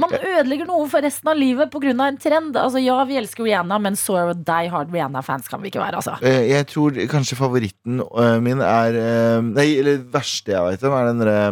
Man 0.00 0.14
ødelegger 0.16 0.68
noe 0.70 0.86
for 0.88 1.04
resten 1.04 1.28
av 1.28 1.36
livet 1.36 1.72
pga. 1.72 1.92
en 2.06 2.18
trend. 2.20 2.56
Altså, 2.56 2.80
ja, 2.80 2.96
vi 3.04 3.18
elsker 3.20 3.44
Rihanna, 3.44 3.78
men 3.82 3.98
så 3.98 4.32
die 4.32 4.70
hard 4.72 4.92
Rihanna-fans 4.92 5.48
kan 5.48 5.60
vi 5.62 5.68
ikke 5.72 5.82
være. 5.82 6.00
Altså. 6.00 6.16
Eh, 6.22 6.48
Jeg 6.52 6.66
tror 6.70 6.96
kanskje 7.10 7.36
favoritten 7.36 8.00
eh, 8.00 8.38
min 8.40 8.60
er 8.64 8.96
eh, 8.96 9.42
Nei, 9.52 9.68
eller 9.80 10.02
verste 10.12 10.54
jeg 10.54 10.64
vet 10.64 10.88
om, 10.88 10.96
er 10.96 11.10
den 11.10 11.22
derre 11.22 11.44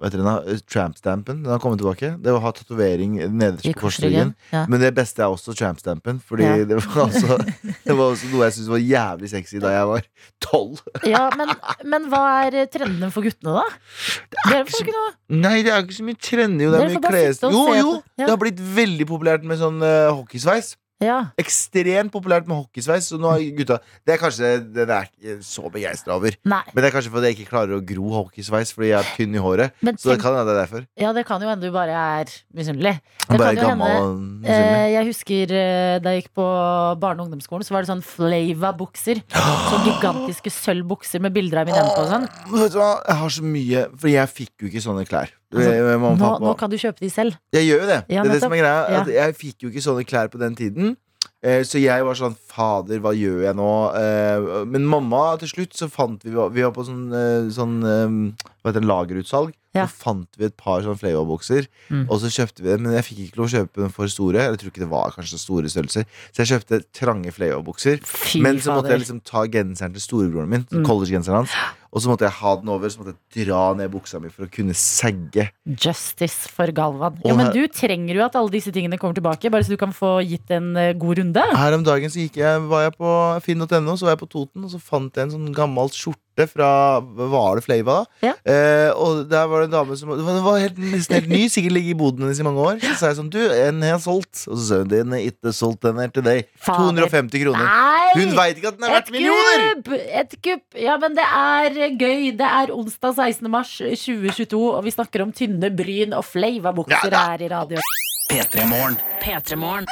hva 0.00 0.08
dere, 0.08 0.22
Trampstampen? 0.24 0.64
Tramp-stampen. 0.72 1.40
Den 1.44 1.52
har 1.52 1.60
kommet 1.60 1.80
tilbake. 1.82 2.14
Det 2.24 2.32
å 2.32 2.38
ha 2.40 2.52
tatovering 2.56 3.18
nederst 3.36 3.66
på 3.68 3.74
korsryggen. 3.82 4.32
Ja. 4.48 4.62
Men 4.70 4.80
det 4.80 4.94
beste 4.96 5.20
er 5.20 5.28
også 5.28 5.52
tramp-stampen. 5.52 6.22
Fordi 6.24 6.46
Ja. 6.46 6.64
det, 6.64 6.78
var 6.80 7.02
også, 7.04 7.36
det 7.86 7.96
var 7.98 8.06
også 8.06 8.30
noe 8.32 8.46
jeg 8.48 8.56
syntes 8.56 8.70
var 8.72 8.80
jævlig 8.80 9.30
sexy 9.34 9.60
da 9.60 9.74
jeg 9.74 9.90
var 9.92 10.06
tolv. 10.40 10.80
Ja, 11.04 11.26
men, 11.36 11.52
men 11.84 12.08
hva 12.08 12.22
er 12.48 12.64
trendene 12.72 13.12
for 13.12 13.28
guttene, 13.28 13.60
da? 13.60 13.66
Det 14.32 14.56
er, 14.56 14.64
ikke 14.64 14.94
så, 14.96 15.06
Nei, 15.36 15.56
det 15.66 15.74
er 15.74 15.84
ikke 15.84 15.98
så 16.00 16.08
mye 16.08 16.20
trender. 16.30 16.64
Jo, 16.64 16.72
det 16.72 16.80
er 16.80 16.94
mye 16.94 17.04
bare 17.04 17.18
kles... 17.18 17.36
sitte 17.36 17.50
og 17.52 17.58
Jo, 17.58 17.64
jo! 17.76 17.96
Det 18.16 18.30
har 18.32 18.40
blitt 18.40 18.62
veldig 18.80 19.08
populært 19.12 19.44
med 19.44 19.60
sånn 19.60 19.84
uh, 19.84 20.08
hockeysveis. 20.16 20.74
Ja. 21.00 21.30
Ekstremt 21.40 22.12
populært 22.12 22.46
med 22.46 22.58
hockeysveis. 22.60 23.06
Så 23.08 23.18
nå 23.20 23.30
har 23.32 23.40
gutta 23.56 23.78
Det 24.06 24.14
er 24.14 24.18
kanskje 24.20 24.50
det 24.74 24.84
er 24.88 25.08
ikke 25.08 25.38
så 25.46 25.70
begeistra 25.72 26.14
over. 26.18 26.36
Nei, 26.44 26.62
Men 26.74 26.82
det 26.84 26.90
er 26.90 26.96
kanskje 26.98 27.10
fordi 27.14 27.30
jeg 27.30 27.38
ikke 27.38 27.50
klarer 27.54 27.78
å 27.78 27.80
gro 27.84 28.10
hockeysveis 28.18 28.72
fordi 28.76 28.90
jeg 28.92 28.98
er 29.00 29.08
tynn 29.16 29.34
i 29.34 29.38
håret. 29.40 29.72
men 29.80 29.96
Så 29.96 30.12
det 30.12 30.20
kan 30.20 30.34
hende 30.36 30.44
det 30.50 30.56
er 30.56 30.60
derfor. 30.66 30.86
ja, 31.00 31.12
det 31.16 31.24
kan 31.26 31.40
jo 31.40 31.48
hende 31.48 31.62
du 31.66 31.72
bare 31.72 31.90
er 32.20 32.24
misunnelig. 32.54 33.00
Det 33.28 33.38
bare 33.38 33.56
kan 33.56 33.78
jo 33.78 33.84
hende- 33.86 34.48
Eh, 34.50 34.92
jeg 34.92 35.06
husker 35.06 35.52
eh, 35.52 35.98
da 36.00 36.10
jeg 36.12 36.24
gikk 36.24 36.34
på 36.34 36.46
barne- 37.00 37.20
og 37.20 37.28
ungdomsskolen, 37.28 37.64
så 37.64 37.70
var 37.72 37.82
det 37.82 37.88
sånn 37.90 38.02
Flava-bukser. 38.04 39.22
Sånn 39.30 39.84
gigantiske 39.88 40.50
sølvbukser 40.52 41.20
med 41.20 41.32
bilder 41.32 41.60
av 41.62 41.68
Eminem 41.68 41.90
på 41.94 42.04
og 42.04 42.08
sånn. 42.12 42.28
Vet 42.52 42.72
du 42.72 42.78
hva, 42.78 42.92
jeg 43.06 43.16
har 43.16 43.28
så 43.28 43.42
mye 43.42 43.86
For 44.00 44.08
jeg 44.08 44.28
fikk 44.28 44.50
jo 44.60 44.68
ikke 44.68 44.82
sånne 44.84 45.06
klær. 45.08 45.30
Altså, 45.50 46.16
Nå, 46.20 46.32
nå 46.44 46.56
kan 46.58 46.70
du 46.70 46.76
kjøpe 46.78 47.00
de 47.02 47.10
selv. 47.10 47.34
Jeg 47.52 47.66
gjør 47.66 47.80
jo 47.82 47.86
det. 47.90 48.00
Ja, 48.08 48.22
det 48.22 48.30
er 48.30 48.34
det 48.36 48.42
som 48.44 48.52
er 48.54 48.60
greia. 48.62 48.82
Ja. 48.90 49.04
Jeg 49.26 49.34
fikk 49.38 49.64
jo 49.64 49.70
ikke 49.72 49.82
sånne 49.82 50.04
klær 50.06 50.30
på 50.30 50.38
den 50.38 50.54
tiden. 50.54 50.96
Eh, 51.42 51.62
Så 51.64 51.80
jeg 51.80 52.04
var 52.04 52.14
sånn 52.14 52.34
Fader, 52.52 53.00
hva 53.00 53.14
gjør 53.16 53.42
jeg 53.46 53.56
nå? 53.56 53.70
Eh, 53.96 54.64
Men 54.68 54.84
mamma, 54.86 55.36
til 55.40 55.48
slutt 55.48 55.72
så 55.76 55.88
fant 55.90 56.20
vi 56.22 56.30
Vi 56.30 56.62
var 56.62 56.70
på 56.76 56.84
sånn, 56.84 57.08
eh, 57.12 57.48
sånn 57.50 57.80
Hva 57.80 58.68
heter 58.70 58.80
det, 58.80 58.88
lagerutsalg. 58.88 59.54
Ja. 59.74 59.86
Så 59.86 60.02
fant 60.02 60.28
vi 60.36 60.44
et 60.46 60.56
par 60.58 60.82
sånn 60.82 60.98
Flavor-bokser, 60.98 61.66
Mm. 61.90 62.06
Og 62.10 62.20
så 62.20 62.26
kjøpte 62.30 62.62
vi 62.62 62.68
dem, 62.70 62.82
men 62.82 62.92
jeg 62.92 63.04
fikk 63.04 63.18
ikke 63.24 63.36
lov 63.38 63.46
å 63.46 63.54
kjøpe 63.56 63.80
dem 63.82 63.90
for 63.90 64.06
store. 64.06 64.38
Jeg 64.38 64.58
tror 64.58 64.70
ikke 64.70 64.82
det 64.84 64.90
var 64.90 65.10
kanskje 65.16 65.38
store 65.38 65.66
størrelser 65.70 66.04
Så 66.32 66.42
jeg 66.44 66.50
kjøpte 66.52 66.84
trange 66.92 67.32
Flavor-bukser. 67.32 67.98
Men 68.42 68.58
så 68.60 68.74
måtte 68.76 68.90
jeg 68.90 69.00
liksom 69.02 69.20
ta 69.24 69.46
genseren 69.46 69.92
til 69.94 70.02
storebroren 70.02 70.48
min. 70.48 70.66
Mm. 70.70 70.84
Collegegenseren 70.84 71.42
hans 71.42 71.50
Og 71.90 72.02
så 72.02 72.10
måtte 72.10 72.22
jeg 72.22 72.36
ha 72.38 72.52
den 72.60 72.70
over, 72.70 72.90
så 72.92 73.00
måtte 73.00 73.16
jeg 73.16 73.48
dra 73.48 73.62
ned 73.74 73.90
buksa 73.90 74.20
mi 74.22 74.30
for 74.30 74.46
å 74.46 74.50
kunne 74.52 74.76
segge. 74.78 75.48
Justice 75.66 76.50
for 76.54 76.70
Galvan. 76.74 77.18
Ja, 77.26 77.34
men 77.34 77.50
du 77.54 77.64
trenger 77.74 78.14
jo 78.14 78.22
at 78.28 78.38
alle 78.38 78.54
disse 78.54 78.70
tingene 78.74 78.98
kommer 79.00 79.18
tilbake, 79.18 79.50
bare 79.50 79.66
så 79.66 79.74
du 79.74 79.80
kan 79.80 79.94
få 79.94 80.18
gitt 80.22 80.54
en 80.54 80.70
eh, 80.78 80.94
god 80.98 81.18
runde. 81.18 81.44
Her 81.58 81.76
om 81.76 81.86
dagen 81.86 82.12
så 82.12 82.22
gikk 82.22 82.38
jeg, 82.38 82.62
var 82.70 82.86
jeg 82.86 82.94
på 82.94 83.14
finn.no, 83.42 83.96
så 83.98 84.06
var 84.06 84.14
jeg 84.14 84.22
på 84.22 84.30
Toten, 84.36 84.66
og 84.68 84.70
så 84.70 84.82
fant 84.82 85.18
jeg 85.18 85.26
en 85.26 85.34
sånn 85.34 85.50
gammel 85.56 85.90
skjorte 85.90 86.29
fra 86.50 87.00
Var 87.00 87.56
det 87.58 87.64
Flava? 87.64 87.96
da? 88.00 88.28
Ja. 88.28 88.34
Eh, 88.44 88.90
og 88.96 89.24
der 89.30 89.46
var 89.50 89.60
det 89.60 89.70
en 89.70 89.74
dame 89.74 89.96
som 89.96 90.12
Det 90.14 90.24
var, 90.24 90.58
helt, 90.58 90.78
nesten 90.78 91.18
helt 91.18 91.28
ny, 91.28 91.42
sikkert 91.52 91.72
ligget 91.76 91.94
i 91.94 91.98
boden 91.98 92.24
hennes 92.24 92.40
i 92.40 92.46
mange 92.46 92.60
år. 92.60 92.80
Så 92.80 92.94
sa 92.98 93.10
jeg 93.10 93.18
sånn 93.20 93.30
Du, 93.32 93.40
en 93.40 93.82
har 93.82 93.94
jeg 93.96 94.04
solgt. 94.06 94.44
Og 94.48 94.56
så 94.56 94.64
sa 94.68 94.78
hun 94.82 94.92
din 94.92 95.16
ikke 95.18 95.52
solgt, 95.56 95.82
den 95.84 96.00
her 96.00 96.12
til 96.14 96.26
deg. 96.26 96.48
250 96.64 97.44
kroner. 97.44 97.66
Nei! 97.66 98.10
Hun 98.20 98.36
veit 98.38 98.60
ikke 98.60 98.72
at 98.72 98.78
den 98.80 98.88
er 98.88 98.96
verdt 98.96 99.12
millioner! 99.14 99.66
kupp! 99.74 99.92
Et 100.22 100.36
kupp! 100.46 100.64
Ja, 100.80 100.96
men 101.02 101.18
det 101.18 101.26
er 101.26 101.80
gøy. 102.00 102.30
Det 102.38 102.48
er 102.60 102.74
onsdag 102.74 103.16
16. 103.18 103.50
mars 103.50 103.74
2022, 103.80 104.62
og 104.70 104.84
vi 104.86 104.94
snakker 104.94 105.26
om 105.26 105.34
tynne 105.36 105.72
bryn 105.74 106.16
og 106.16 106.24
fleivabukser 106.28 107.10
Ja 107.12 107.26
her 107.34 107.44
i 107.44 107.50
radio. 107.52 107.82
P3 108.30 108.66
Morgen. 108.70 108.96
P3morgen. 109.22 109.86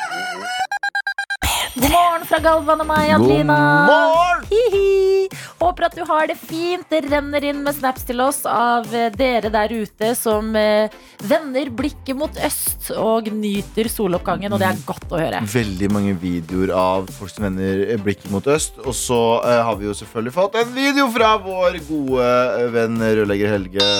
God 1.78 1.90
morgen 1.90 2.24
fra 2.26 2.38
Galvan 2.42 2.80
og 2.82 2.86
meg, 2.88 3.10
God 3.12 3.28
morgen! 3.28 3.46
morgen! 3.46 4.46
Hihi. 4.50 5.28
Håper 5.58 5.88
at 5.88 5.96
du 5.98 6.04
har 6.06 6.28
det 6.30 6.36
fint. 6.38 6.84
Det 6.86 7.00
renner 7.10 7.42
inn 7.50 7.64
med 7.64 7.74
snaps 7.74 8.04
til 8.06 8.22
oss 8.22 8.44
av 8.46 8.86
eh, 8.94 9.08
dere 9.10 9.50
der 9.50 9.72
ute 9.74 10.12
som 10.14 10.54
eh, 10.56 10.92
vender 11.26 11.70
blikket 11.74 12.14
mot 12.18 12.38
øst 12.46 12.92
og 12.94 13.26
nyter 13.34 13.90
soloppgangen, 13.90 14.54
og 14.54 14.62
det 14.62 14.68
er 14.68 14.78
godt 14.86 15.10
å 15.10 15.18
høre. 15.18 15.42
Veldig 15.50 15.90
mange 15.90 16.14
videoer 16.22 16.70
av 16.78 17.10
folk 17.16 17.32
som 17.34 17.48
vender 17.48 17.98
blikket 18.04 18.30
mot 18.30 18.46
øst. 18.54 18.78
Og 18.84 18.94
så 18.94 19.20
eh, 19.42 19.58
har 19.66 19.78
vi 19.80 19.88
jo 19.90 19.96
selvfølgelig 19.98 20.36
fått 20.38 20.58
en 20.62 20.74
video 20.76 21.08
fra 21.14 21.34
vår 21.42 21.80
gode 21.88 22.28
eh, 22.62 22.68
venn 22.78 23.02
rørlegger 23.02 23.56
Helge. 23.56 23.92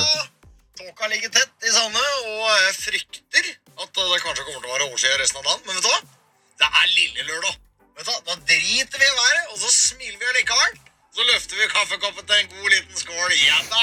Tåka 0.79 1.11
ligger 1.11 1.33
tett 1.41 1.67
i 1.67 1.75
Sande, 1.75 2.05
og 2.37 2.45
jeg 2.55 2.77
frykter 2.85 3.55
at 3.83 3.99
det 3.99 4.21
kanskje 4.23 4.45
kommer 4.47 4.63
til 4.63 4.71
å 4.71 4.77
være 4.77 4.87
overskyet 4.93 5.23
resten 5.25 5.43
av 5.43 5.51
dagen. 5.51 5.65
Men 5.67 5.81
vet 5.81 5.89
du 5.89 5.91
hva? 5.91 5.99
Det 6.63 6.71
er 6.71 6.93
lille 6.95 7.27
lørdag. 7.33 7.59
Vet 7.99 8.07
du 8.07 8.13
hva? 8.15 8.21
Da 8.31 8.39
driter 8.47 9.03
vi 9.03 9.11
i 9.11 9.17
været, 9.25 9.51
og 9.51 9.65
så 9.65 9.75
smiler 9.75 10.23
vi 10.23 10.31
allikevel. 10.37 10.79
Så 11.19 11.25
løfter 11.27 11.57
vi 11.59 11.65
kaffekoppen 11.67 12.27
til 12.27 12.37
en 12.41 12.51
god 12.53 12.69
liten 12.71 12.97
skål. 12.97 13.33
Ja 13.43 13.57
da! 13.73 13.81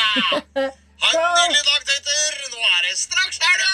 Ha 1.03 1.09
en 1.11 1.33
nydelig 1.39 1.63
dag, 1.69 1.81
tøyter. 1.89 2.37
Nå 2.53 2.61
er 2.69 2.85
det 2.85 2.93
straks 3.01 3.41
helg! 3.43 3.65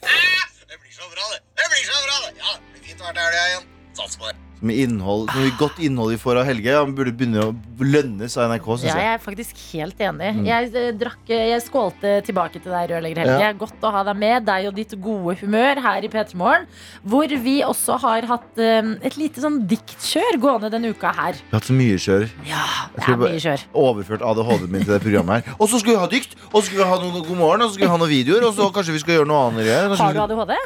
Det 0.70 0.78
blir 0.80 0.94
så 0.96 1.10
bra, 1.12 1.26
det. 1.34 1.40
Det 1.60 1.68
blir 1.72 1.84
så 1.92 2.00
bra, 2.06 2.16
det. 2.24 2.32
Ja, 2.40 2.56
det 2.56 2.78
blir 2.78 2.86
fint 2.88 3.02
å 3.02 3.10
være 3.10 3.18
til 3.18 3.26
helga 3.26 3.44
igjen. 3.50 3.68
Sats 3.98 4.16
på 4.16 4.30
det. 4.30 4.49
Med 4.60 4.76
innhold, 4.76 5.30
noe 5.32 5.50
godt 5.56 5.78
innhold 5.80 6.10
vi 6.12 6.18
får 6.20 6.36
av 6.42 6.44
Helge. 6.44 6.72
Han 6.76 6.90
burde 6.96 7.14
begynne 7.16 7.40
å 7.46 7.54
lønnes 7.80 8.34
av 8.36 8.50
NRK, 8.50 8.66
Synes 8.82 8.90
Ja, 8.90 8.96
jeg. 9.00 9.14
er 9.14 9.22
faktisk 9.24 9.60
helt 9.72 9.96
enig. 10.04 10.34
Mm. 10.36 10.42
Jeg, 10.44 10.74
eh, 10.76 10.90
drakk, 11.00 11.22
jeg 11.32 11.62
skålte 11.64 12.10
tilbake 12.26 12.60
til 12.60 12.68
deg, 12.70 12.90
rørlegger 12.92 13.22
Helge. 13.22 13.38
Ja. 13.40 13.52
Godt 13.56 13.80
å 13.80 13.90
ha 13.94 14.02
deg 14.04 14.16
med, 14.20 14.44
deg 14.44 14.66
og 14.68 14.74
ditt 14.76 14.92
gode 15.00 15.38
humør 15.40 15.80
her 15.80 16.04
i 16.04 16.08
P3 16.12 16.34
Morgen. 16.36 16.66
Hvor 17.08 17.26
vi 17.40 17.62
også 17.64 17.96
har 18.04 18.28
hatt 18.28 18.58
eh, 18.60 18.92
et 19.02 19.16
lite 19.16 19.40
sånn 19.40 19.62
diktkjør 19.66 20.36
gående 20.44 20.70
denne 20.70 20.92
uka 20.92 21.08
her. 21.16 21.32
Vi 21.40 21.50
har 21.54 21.58
hatt 21.60 21.70
så 21.70 21.78
mye 21.80 21.96
kjør. 21.96 22.28
Ja, 22.44 22.66
det 22.98 23.08
er 23.08 23.16
mye 23.24 23.40
kjør. 23.40 23.64
Overført 23.72 24.20
ADHD-en 24.28 24.70
min 24.76 24.84
til 24.84 24.92
det 24.92 25.00
programmet 25.06 25.40
her. 25.40 25.56
Og 25.58 25.72
så 25.72 25.80
skal 25.80 25.94
vi 25.96 26.00
ha 26.04 26.06
dykt, 26.12 26.36
og 26.52 26.60
så 26.60 26.66
skal 26.68 26.82
vi 26.84 26.90
ha 26.92 27.00
noe 27.00 27.24
God 27.24 27.36
morgen, 27.40 27.62
og 27.64 27.70
så 27.72 27.78
skal 27.80 27.88
vi 27.88 27.92
ha 27.96 28.00
noen 28.04 28.12
videoer, 28.12 28.44
og 28.44 28.54
så 28.60 28.68
kanskje 28.76 28.92
vi 28.92 29.04
skal 29.06 29.16
gjøre 29.20 29.30
noe 29.32 29.48
annet. 29.48 29.72
Kanskje 29.96 30.04
Har 30.04 30.12
du 30.12 30.24
ADHD? 30.28 30.56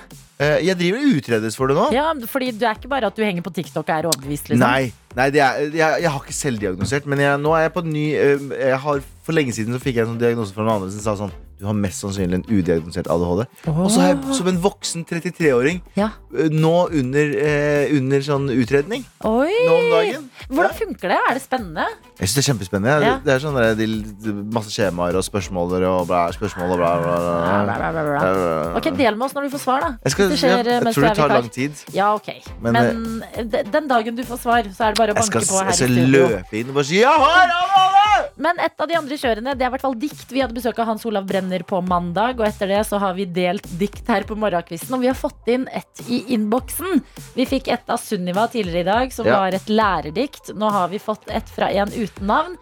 Eh, 0.43 0.65
Jeg 0.67 0.75
driver 0.81 0.99
og 0.99 1.15
utredes 1.21 1.55
for 1.55 1.71
det 1.71 1.77
nå. 1.79 1.93
Ja, 1.95 2.09
fordi 2.27 2.51
du 2.59 2.65
er 2.67 2.75
ikke 2.75 2.91
bare 2.91 3.07
at 3.07 3.15
du 3.15 3.23
henger 3.23 3.45
på 3.47 3.53
TikTok 3.55 3.84
og 3.89 3.97
er 3.97 4.11
overbevist, 4.11 4.51
liksom. 4.51 4.65
Nei, 4.65 4.93
nei 5.19 5.29
er, 5.31 5.63
jeg, 5.77 6.03
jeg 6.05 6.11
har 6.11 6.21
ikke 6.21 6.37
selvdiagnosert, 6.37 7.09
men 7.11 7.23
jeg, 7.25 7.41
nå 7.43 7.55
er 7.57 7.67
jeg 7.67 7.75
på 7.77 7.85
en 7.85 7.93
ny 7.95 8.05
eh, 8.19 8.47
jeg 8.59 8.83
har, 8.87 9.03
For 9.25 9.37
lenge 9.37 9.55
siden 9.57 9.77
så 9.77 9.83
fikk 9.83 9.99
jeg 9.99 10.07
en 10.07 10.15
sånn 10.15 10.23
diagnose 10.23 10.57
fra 10.57 10.67
noen 10.67 10.79
andre 10.79 10.93
som 10.95 11.05
sa 11.05 11.17
sånn 11.25 11.35
Du 11.65 11.71
har 11.71 11.77
mest 11.81 12.03
sannsynlig 12.05 12.37
en 12.43 12.45
udiagnosert 12.45 13.07
ADHD. 13.09 13.47
Og 13.73 13.87
så 13.89 14.03
har 14.03 14.11
jeg 14.13 14.35
som 14.37 14.49
en 14.51 14.59
voksen 14.61 15.07
33-åring 15.09 15.79
Ja. 15.97 16.11
eh, 16.37 16.51
nå 16.53 16.91
under, 16.93 17.31
eh, 17.41 17.89
under 17.97 18.21
sånn 18.21 18.51
utredning. 18.53 19.07
Oi! 19.25 19.49
Nå 19.65 19.77
om 19.79 19.87
dagen. 19.95 20.27
Hvordan 20.51 20.75
funker 20.77 21.09
det? 21.15 21.19
Er 21.31 21.39
det 21.39 21.43
spennende? 21.43 21.87
Jeg 22.21 22.29
synes 22.29 22.35
Det 22.35 22.43
er 22.43 22.49
kjempespennende. 22.53 23.07
Ja. 23.07 23.15
Det 23.25 23.33
er 23.33 23.41
sånn 23.41 23.57
der, 23.57 23.75
de, 23.79 23.87
de, 24.27 24.35
masse 24.53 24.69
skjemaer 24.75 25.17
og 25.17 25.25
spørsmål 25.25 25.73
og 25.89 26.07
bla, 26.07 26.27
spørsmål 26.37 26.75
og 26.75 26.83
bla, 26.83 26.93
bla, 27.01 27.17
bla, 27.65 28.05
Bla. 28.05 28.77
Ok, 28.77 28.91
Del 28.99 29.17
med 29.17 29.25
oss 29.27 29.35
når 29.35 29.49
du 29.49 29.55
får 29.57 29.63
svar, 29.65 29.81
da. 29.81 29.91
Jeg, 30.05 30.13
skal, 30.13 30.29
det 30.29 30.37
ja, 30.37 30.43
skjer, 30.45 30.69
eh, 30.69 30.85
jeg 30.85 30.95
tror 30.95 31.09
det 31.09 31.17
tar 31.17 31.33
lang 31.33 31.49
tid. 31.51 31.73
Ja, 31.97 32.13
ok. 32.15 32.29
Men, 32.61 32.73
Men, 32.77 33.49
de- 33.49 33.65
den 33.73 33.89
dagen 33.89 34.17
du 34.17 34.23
får 34.29 34.39
svar, 34.45 34.63
så 34.69 34.91
er 34.91 34.93
det 34.93 35.01
bare 35.01 35.17
å 35.17 35.19
banke 35.19 35.41
skal, 35.41 35.49
på 35.49 35.63
her 35.63 35.73
jeg 35.73 35.81
skal 35.81 36.13
løpe 36.13 36.61
inn 36.61 36.69
og 36.69 36.75
bare 36.75 36.85
si 36.85 37.01
'jeg 37.01 37.09
har 37.25 37.49
ADHD'! 37.49 38.31
Men 38.37 38.59
et 38.59 38.73
av 38.81 38.89
de 38.89 38.95
andre 38.99 39.17
kjørene, 39.17 39.55
det 39.55 39.63
er 39.63 39.69
i 39.69 39.71
hvert 39.75 39.85
fall 39.85 39.95
dikt. 39.95 40.27
Vi 40.31 40.41
hadde 40.41 40.55
besøk 40.55 40.79
av 40.79 40.87
Hans 40.87 41.05
Olav 41.07 41.27
Brenner 41.27 41.54
på 41.63 41.81
mandag, 41.87 42.41
og 42.41 42.47
etter 42.49 42.67
det 42.69 42.87
så 42.89 42.99
har 42.99 43.15
vi 43.15 43.25
delt 43.25 43.67
dikt 43.79 44.09
her 44.09 44.25
på 44.27 44.35
morgenkvisten. 44.35 44.95
Og 44.95 45.01
vi 45.01 45.07
har 45.07 45.15
fått 45.15 45.47
inn 45.47 45.69
et 45.71 46.03
i 46.09 46.25
innboksen. 46.35 47.03
Vi 47.37 47.47
fikk 47.47 47.69
et 47.69 47.89
av 47.89 48.01
Sunniva 48.03 48.49
tidligere 48.51 48.81
i 48.81 48.91
dag, 48.91 49.13
som 49.13 49.27
Ja. 49.27 49.39
var 49.39 49.55
et 49.55 49.67
lærerdikt. 49.69 50.55
Nå 50.55 50.71
har 50.71 50.89
vi 50.89 50.99
fått 50.99 51.29
et 51.29 51.49
fra 51.49 51.71
en 51.71 51.89
uten 51.89 52.27
navn. 52.27 52.57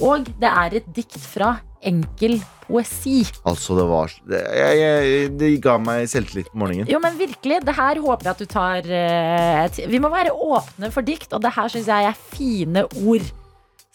Og 0.00 0.24
det 0.38 0.48
er 0.50 0.74
et 0.76 0.92
dikt 0.94 1.18
fra 1.18 1.58
Enkel 1.86 2.40
poesi. 2.66 3.24
Altså, 3.46 3.76
det 3.78 3.84
var 3.86 4.12
det, 4.26 4.40
jeg, 4.58 4.78
jeg, 4.80 5.38
det 5.38 5.50
ga 5.62 5.76
meg 5.78 6.08
selvtillit 6.10 6.50
på 6.50 6.58
morgenen. 6.58 6.88
Jo, 6.90 6.98
men 6.98 7.16
virkelig, 7.18 7.60
det 7.64 7.74
her 7.76 8.00
håper 8.02 8.24
jeg 8.24 8.34
at 8.34 8.42
du 8.42 8.46
tar 8.50 8.78
uh, 8.90 9.90
Vi 9.92 10.00
må 10.02 10.10
være 10.10 10.34
åpne 10.34 10.90
for 10.90 11.06
dikt, 11.06 11.32
og 11.32 11.44
det 11.44 11.54
her 11.54 11.68
syns 11.68 11.86
jeg 11.86 12.08
er 12.10 12.16
fine 12.34 12.86
ord. 13.06 13.28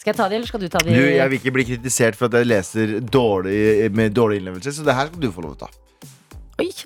Skal 0.02 0.16
jeg 0.16 0.18
ta 0.18 0.26
de, 0.32 0.36
eller 0.40 0.50
skal 0.50 0.62
du 0.64 0.66
ta 0.74 0.80
de? 0.82 0.96
Du, 0.98 1.04
jeg 1.14 1.30
vil 1.30 1.38
ikke 1.38 1.52
bli 1.54 1.62
kritisert 1.68 2.16
for 2.18 2.26
at 2.26 2.34
jeg 2.40 2.48
leser 2.50 2.94
dårlig, 3.06 3.86
med 3.94 4.10
dårlig 4.18 4.40
innlevelse, 4.42 4.72
så 4.74 4.82
det 4.88 4.96
her 4.98 5.06
skal 5.12 5.22
du 5.22 5.28
få 5.36 5.44
lov 5.46 5.52
til 5.60 5.62
å 5.62 5.68
ta. 5.68 5.70
Oi. 6.62 6.70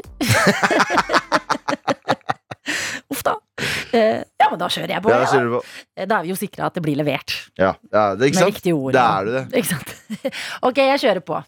Uff 3.14 3.22
da. 3.24 3.36
Eh, 3.96 4.20
ja, 4.20 4.50
men 4.52 4.60
da 4.60 4.68
kjører 4.68 4.92
jeg 4.98 5.02
på. 5.06 5.10
Ja, 5.14 5.20
da, 5.22 5.28
kjører 5.32 5.48
på. 5.54 5.60
Da 6.02 6.12
er 6.18 6.24
vi 6.28 6.32
jo 6.34 6.38
sikra 6.42 6.68
at 6.68 6.76
det 6.76 6.84
blir 6.84 6.98
levert. 7.00 7.32
Ja, 7.56 7.72
ja, 7.88 8.04
det, 8.20 8.28
ikke 8.34 8.40
Med 8.42 8.44
sant? 8.44 8.52
riktige 8.52 8.76
ord. 8.76 8.92
Det 8.98 9.06
er 9.06 9.24
du 9.24 9.32
det. 9.38 9.46
Ikke 9.62 9.72
sant? 9.72 9.90
Ok, 10.68 10.78
jeg 10.84 11.00
kjører 11.06 11.24
på. 11.32 11.40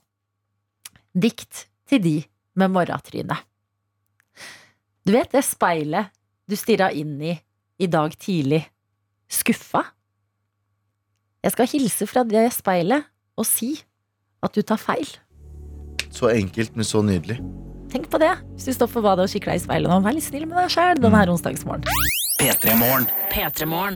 Dikt 1.27 1.53
til 1.91 1.99
de 2.07 2.15
med 2.63 2.71
morratryne. 2.77 3.35
Du 5.03 5.11
vet 5.15 5.27
det 5.35 5.43
speilet 5.43 6.07
du 6.47 6.55
stirra 6.59 6.87
inn 6.95 7.19
i 7.19 7.35
i 7.83 7.87
dag 7.91 8.15
tidlig? 8.15 8.63
Skuffa? 9.27 9.83
Jeg 11.47 11.53
skal 11.55 11.69
hilse 11.71 12.05
fra 12.11 12.25
det 12.27 12.43
speilet 12.51 13.05
og 13.39 13.45
si 13.47 13.69
at 14.43 14.51
du 14.51 14.59
tar 14.67 14.81
feil. 14.81 15.07
Så 16.11 16.27
enkelt, 16.33 16.75
men 16.75 16.83
så 16.83 16.99
nydelig. 16.99 17.37
Tenk 17.87 18.09
på 18.11 18.19
det 18.19 18.33
hvis 18.57 18.67
du 18.67 18.73
står 18.75 18.91
for 18.91 19.05
badet 19.05 19.29
og 19.29 19.31
kikker 19.31 19.53
deg 19.53 19.61
i 19.61 19.63
speilet 19.63 19.87
nå. 19.87 20.01
Vær 20.03 20.17
litt 20.17 20.27
snill 20.27 20.43
med 20.49 20.59
deg 20.59 20.73
sjæl 20.75 20.99
denne 20.99 21.23
mm. 21.23 21.31
onsdagsmorgenen. 21.37 22.11
P3 22.41 22.75
Morgen. 23.71 23.95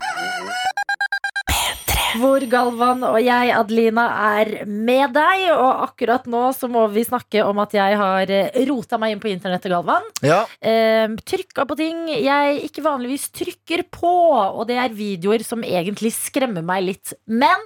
P3morgen. 2.11 2.21
Hvor 2.21 2.45
Galvan 2.51 3.03
og 3.07 3.17
jeg, 3.23 3.51
Adelina, 3.55 4.05
er 4.37 4.65
med 4.67 5.13
deg. 5.15 5.45
Og 5.55 5.83
akkurat 5.87 6.27
nå 6.29 6.43
så 6.57 6.69
må 6.71 6.85
vi 6.91 7.05
snakke 7.07 7.43
om 7.47 7.61
at 7.63 7.73
jeg 7.77 7.97
har 7.99 8.31
eh, 8.31 8.61
rota 8.69 8.99
meg 9.01 9.15
inn 9.15 9.23
på 9.23 9.31
internettet, 9.31 9.71
Galvan. 9.71 10.07
Ja, 10.25 10.43
Eh, 10.61 11.07
trykka 11.25 11.65
på 11.65 11.75
ting 11.79 12.05
jeg 12.11 12.59
ikke 12.67 12.83
vanligvis 12.85 13.29
trykker 13.33 13.85
på. 13.91 14.11
Og 14.57 14.67
det 14.69 14.77
er 14.77 14.93
videoer 14.93 15.43
som 15.45 15.63
egentlig 15.63 16.13
skremmer 16.15 16.65
meg 16.65 16.85
litt. 16.85 17.13
Men 17.25 17.65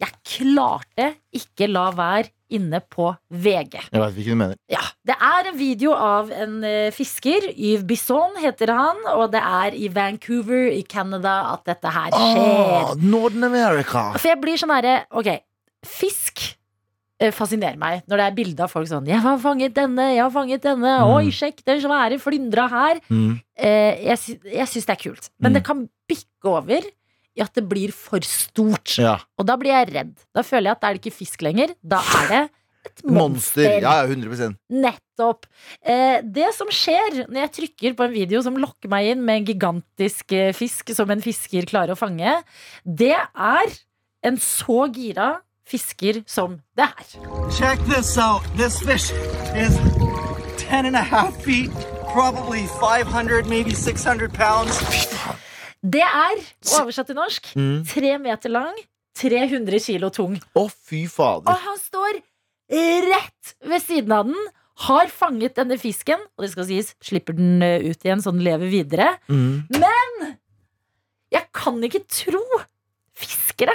jeg 0.00 0.16
klarte 0.24 1.14
ikke 1.36 1.68
la 1.70 1.90
være 1.92 2.30
inne 2.50 2.80
på 2.90 3.08
VG. 3.30 3.78
Jeg 3.92 4.00
vet 4.02 4.14
hvilken 4.16 4.36
du 4.36 4.40
mener. 4.42 4.56
Ja, 4.72 4.82
Det 5.06 5.16
er 5.16 5.48
en 5.50 5.56
video 5.58 5.92
av 5.96 6.30
en 6.34 6.62
eh, 6.64 6.90
fisker. 6.94 7.50
Yves 7.56 7.84
Bisson 7.88 8.36
heter 8.42 8.72
han. 8.76 8.96
Og 9.16 9.30
det 9.32 9.40
er 9.42 9.74
i 9.74 9.88
Vancouver 9.88 10.68
i 10.74 10.82
Canada 10.82 11.52
at 11.54 11.64
dette 11.70 11.88
her 11.90 12.10
skjer. 12.10 12.90
Oh, 12.90 12.94
Northern 13.00 13.44
America! 13.48 14.10
For 14.18 14.28
jeg 14.32 14.40
blir 14.42 14.60
sånn 14.60 14.74
herre 14.74 14.98
Ok, 15.16 15.30
fisk 15.86 16.42
eh, 17.20 17.32
fascinerer 17.34 17.78
meg 17.80 18.04
når 18.08 18.20
det 18.22 18.26
er 18.28 18.36
bilde 18.36 18.64
av 18.64 18.70
folk 18.72 18.88
sånn 18.88 19.06
'Jeg 19.08 19.20
har 19.24 19.38
fanget 19.38 19.74
denne, 19.76 20.06
jeg 20.14 20.22
har 20.22 20.30
fanget 20.32 20.62
denne. 20.62 20.92
Mm. 21.00 21.14
Oi, 21.16 21.30
sjekk 21.30 21.64
den 21.64 21.80
svære 21.80 22.18
flyndra 22.20 22.68
her.' 22.70 23.00
Mm. 23.10 23.40
Eh, 23.56 24.04
jeg 24.06 24.40
jeg 24.44 24.66
syns 24.68 24.86
det 24.86 24.96
er 24.96 25.02
kult. 25.10 25.30
Men 25.40 25.52
Mm. 25.52 25.54
det 25.54 25.64
kan 25.64 25.88
bikke 26.08 26.44
over 26.48 26.80
i 27.38 27.42
at 27.44 27.54
det 27.56 27.66
blir 27.70 27.92
for 27.94 28.24
stort. 28.26 28.96
Ja. 28.98 29.18
Og 29.38 29.46
da 29.48 29.56
blir 29.60 29.72
jeg 29.74 29.90
redd. 29.94 30.16
Da 30.34 30.42
føler 30.46 30.70
jeg 30.70 30.78
at 30.78 30.82
da 30.82 30.90
er 30.90 30.98
det 30.98 31.04
ikke 31.04 31.20
fisk 31.20 31.44
lenger. 31.46 31.74
Da 31.82 32.00
er 32.22 32.32
det 32.32 32.40
et 32.88 33.04
monster. 33.04 33.20
Monster. 33.20 33.68
Ja, 33.84 33.94
ja, 34.00 34.08
100 34.08 34.54
Nettopp. 34.72 35.46
Eh, 35.84 36.18
det 36.24 36.48
som 36.56 36.70
skjer 36.74 37.22
når 37.26 37.42
jeg 37.44 37.54
trykker 37.58 37.96
på 37.98 38.08
en 38.08 38.14
video 38.14 38.42
som 38.44 38.56
lokker 38.60 38.90
meg 38.92 39.12
inn 39.12 39.22
med 39.26 39.42
en 39.42 39.50
gigantisk 39.52 40.32
eh, 40.36 40.50
fisk 40.56 40.94
som 40.96 41.12
en 41.12 41.22
fisker 41.24 41.68
klarer 41.70 41.94
å 41.94 42.00
fange, 42.00 42.38
det 42.84 43.14
er 43.14 43.78
en 44.26 44.40
så 44.40 44.84
gira 44.92 45.38
fisker 45.70 46.22
som 46.26 46.58
det 46.76 46.88
her. 46.90 47.06
Check 47.54 47.78
this 47.86 48.16
out. 48.18 48.42
This 48.56 48.80
fish 48.82 49.12
is 49.54 49.76
10 50.58 50.86
and 50.86 50.96
a 50.96 51.02
half 51.02 51.36
feet, 51.44 51.70
probably 52.12 52.66
500, 52.80 53.46
maybe 53.46 53.74
600 53.74 54.32
pounds. 54.32 54.80
Det 55.82 56.02
er, 56.04 56.40
oversatt 56.80 57.08
til 57.08 57.16
norsk, 57.16 57.52
Mm. 57.56 57.84
tre 57.88 58.18
meter 58.18 58.50
lang, 58.52 58.76
300 59.16 59.80
kilo 59.80 60.10
tung. 60.10 60.36
Å, 60.56 60.66
fy 60.70 61.06
fader. 61.08 61.48
Og 61.50 61.56
han 61.64 61.78
står 61.78 62.20
rett 62.70 63.54
ved 63.66 63.82
siden 63.82 64.12
av 64.12 64.26
den. 64.26 64.36
Har 64.80 65.10
fanget 65.12 65.54
denne 65.58 65.76
fisken, 65.76 66.20
og 66.38 66.44
det 66.44 66.52
skal 66.54 66.64
sies, 66.64 66.94
slipper 67.04 67.34
den 67.36 67.60
eh, 67.62 67.82
ut 67.90 68.00
igjen 68.06 68.22
så 68.24 68.32
den 68.32 68.40
lever 68.46 68.70
videre. 68.72 69.18
Mm. 69.28 69.66
Jeg 71.30 71.44
kan 71.52 71.76
ikke 71.84 72.00
tro 72.08 72.40
fiskere. 73.12 73.74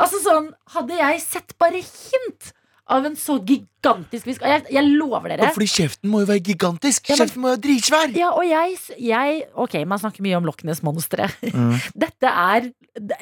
Altså 0.00 0.18
sånn, 0.24 0.48
Hadde 0.74 0.96
jeg 0.98 1.20
sett 1.22 1.54
bare 1.60 1.78
hint 1.78 2.50
av 2.92 3.06
en 3.08 3.14
så 3.16 3.38
gigantisk 3.48 4.26
fisk 4.28 4.42
jeg, 4.44 4.64
jeg 4.74 4.88
lover 4.98 5.32
dere 5.32 5.50
Fordi 5.54 5.68
kjeften 5.72 6.10
må 6.12 6.20
jo 6.20 6.28
være 6.28 6.42
gigantisk. 6.44 7.06
Ja, 7.08 7.14
men- 7.16 7.22
Kjeften 7.28 7.40
må 7.40 7.48
jo 7.48 7.54
være 7.54 7.62
dritsvær. 7.64 8.16
ja, 8.18 8.28
og 8.36 8.44
jeg, 8.44 8.74
jeg 9.00 9.38
Ok, 9.56 9.76
man 9.88 9.98
snakker 10.02 10.20
mye 10.26 10.36
om 10.36 10.44
Loch 10.44 10.60
Ness-monsteret. 10.68 11.32
Mm. 11.54 11.78
Dette 12.04 12.28
er 12.28 12.68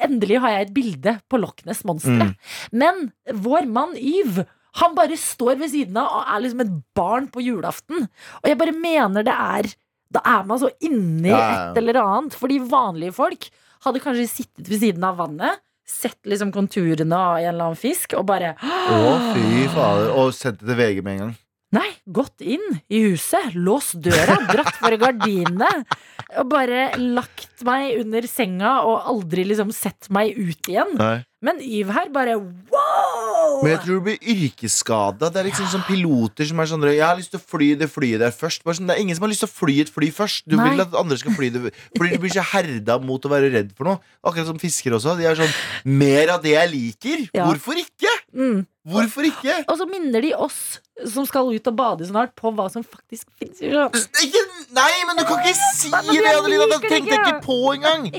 Endelig 0.03 0.41
har 0.43 0.51
jeg 0.57 0.67
et 0.67 0.73
bilde 0.75 1.15
på 1.31 1.39
Loch 1.41 1.63
Ness-monsteret. 1.65 2.35
Mm. 2.35 2.75
Men 2.83 2.99
vår 3.45 3.65
mann 3.71 3.95
Yv, 3.97 4.43
han 4.81 4.95
bare 4.97 5.15
står 5.17 5.55
ved 5.61 5.71
siden 5.71 5.97
av 6.01 6.11
og 6.11 6.27
er 6.35 6.43
liksom 6.43 6.61
et 6.65 6.75
barn 6.97 7.27
på 7.31 7.41
julaften. 7.45 8.07
Og 8.43 8.49
jeg 8.51 8.59
bare 8.59 8.75
mener 8.75 9.23
det 9.25 9.33
er 9.33 9.71
Da 10.13 10.21
er 10.29 10.43
man 10.45 10.59
så 10.61 10.69
inni 10.85 11.31
ja, 11.31 11.39
ja. 11.39 11.71
et 11.71 11.77
eller 11.81 11.97
annet. 12.03 12.35
Fordi 12.37 12.59
vanlige 12.69 13.15
folk 13.15 13.47
hadde 13.87 13.99
kanskje 14.03 14.27
sittet 14.29 14.67
ved 14.69 14.79
siden 14.83 15.03
av 15.07 15.17
vannet, 15.17 15.57
sett 15.87 16.19
liksom 16.29 16.51
konturene 16.55 17.17
av 17.17 17.37
en 17.39 17.49
eller 17.51 17.69
annen 17.69 17.79
fisk, 17.79 18.15
og 18.19 18.27
bare 18.29 18.53
Å, 18.59 19.15
fy 19.33 19.65
fader. 19.73 20.13
Og 20.19 20.33
sendt 20.35 20.61
det 20.61 20.71
til 20.71 20.79
VG 20.79 21.01
med 21.03 21.15
en 21.17 21.23
gang. 21.25 21.33
Nei, 21.73 21.89
gått 22.05 22.43
inn 22.45 22.63
i 22.93 22.99
huset, 23.07 23.55
låst 23.57 23.97
døra, 24.05 24.35
dratt 24.51 24.75
for 24.77 24.93
gardinene 25.01 25.71
og 26.37 26.49
bare 26.51 26.91
lagt 27.01 27.63
meg 27.65 27.97
under 28.03 28.27
senga 28.29 28.75
og 28.85 29.07
aldri 29.09 29.45
liksom 29.49 29.71
sett 29.73 30.09
meg 30.13 30.37
ut 30.37 30.69
igjen. 30.69 30.93
Nei. 30.99 31.23
Men 31.43 31.59
Yv 31.59 31.91
her 31.91 32.09
bare 32.13 32.37
wow! 32.39 33.59
Men 33.63 33.73
jeg 33.73 33.81
tror 33.83 33.99
du 33.99 34.05
blir 34.05 34.29
yrkesskada. 34.33 35.29
Det 35.31 35.41
er 35.41 35.49
liksom 35.49 35.67
som 35.71 35.83
piloter 35.87 36.47
som 36.47 36.61
er 36.63 36.69
sånn 36.71 36.85
Jeg 36.87 37.03
har 37.03 37.19
lyst 37.19 37.33
til 37.35 37.41
å 37.41 37.47
fly 37.53 37.69
det 37.79 37.89
flyet 37.91 38.23
der 38.23 38.35
først. 38.35 38.63
Bare 38.63 38.79
sånn, 38.79 38.87
det 38.87 38.95
er 38.95 39.03
ingen 39.03 39.17
som 39.17 39.27
har 39.27 39.33
lyst 39.33 39.43
til 39.43 39.51
å 39.51 39.53
fly 39.53 39.77
et 39.83 39.91
fly 39.91 40.09
først. 40.15 40.47
Du 40.47 40.55
Nei. 40.59 40.69
vil 40.71 40.85
at 40.85 40.95
andre 40.99 41.19
skal 41.19 41.35
fly 41.35 41.51
det 41.53 41.73
Fordi 41.97 42.15
du 42.15 42.23
blir 42.23 42.33
så 42.33 42.45
herda 42.53 42.97
mot 43.03 43.27
å 43.27 43.33
være 43.33 43.51
redd 43.53 43.73
for 43.75 43.91
noe. 43.91 44.13
Akkurat 44.23 44.47
som 44.49 44.61
fiskere 44.61 44.99
også. 44.99 45.17
De 45.19 45.27
er 45.27 45.39
sånn 45.39 45.57
Mer 46.03 46.31
av 46.37 46.43
det 46.45 46.55
jeg 46.55 46.71
liker. 46.71 47.27
Ja. 47.35 47.49
Hvorfor 47.49 47.79
ikke? 47.83 48.13
Mm. 48.31 48.63
Hvorfor 48.93 49.27
ikke? 49.27 49.61
Og 49.71 49.77
så 49.79 49.87
minner 49.87 50.23
de 50.23 50.33
oss 50.35 50.79
som 51.07 51.27
skal 51.27 51.47
ut 51.51 51.69
og 51.71 51.75
bade 51.75 52.07
snart, 52.07 52.33
på 52.35 52.51
hva 52.55 52.67
som 52.71 52.83
faktisk 52.83 53.29
fins. 53.39 53.63
nei, 53.63 54.91
men 55.07 55.19
du 55.19 55.23
kan 55.27 55.39
ikke 55.39 55.55
si 55.55 55.91
det, 55.91 56.35
Adelina! 56.35 56.67
Det 56.75 56.91
tenkte 56.91 57.15
jeg 57.15 57.23
ikke 57.23 57.39
på 57.47 57.59
engang. 57.77 58.11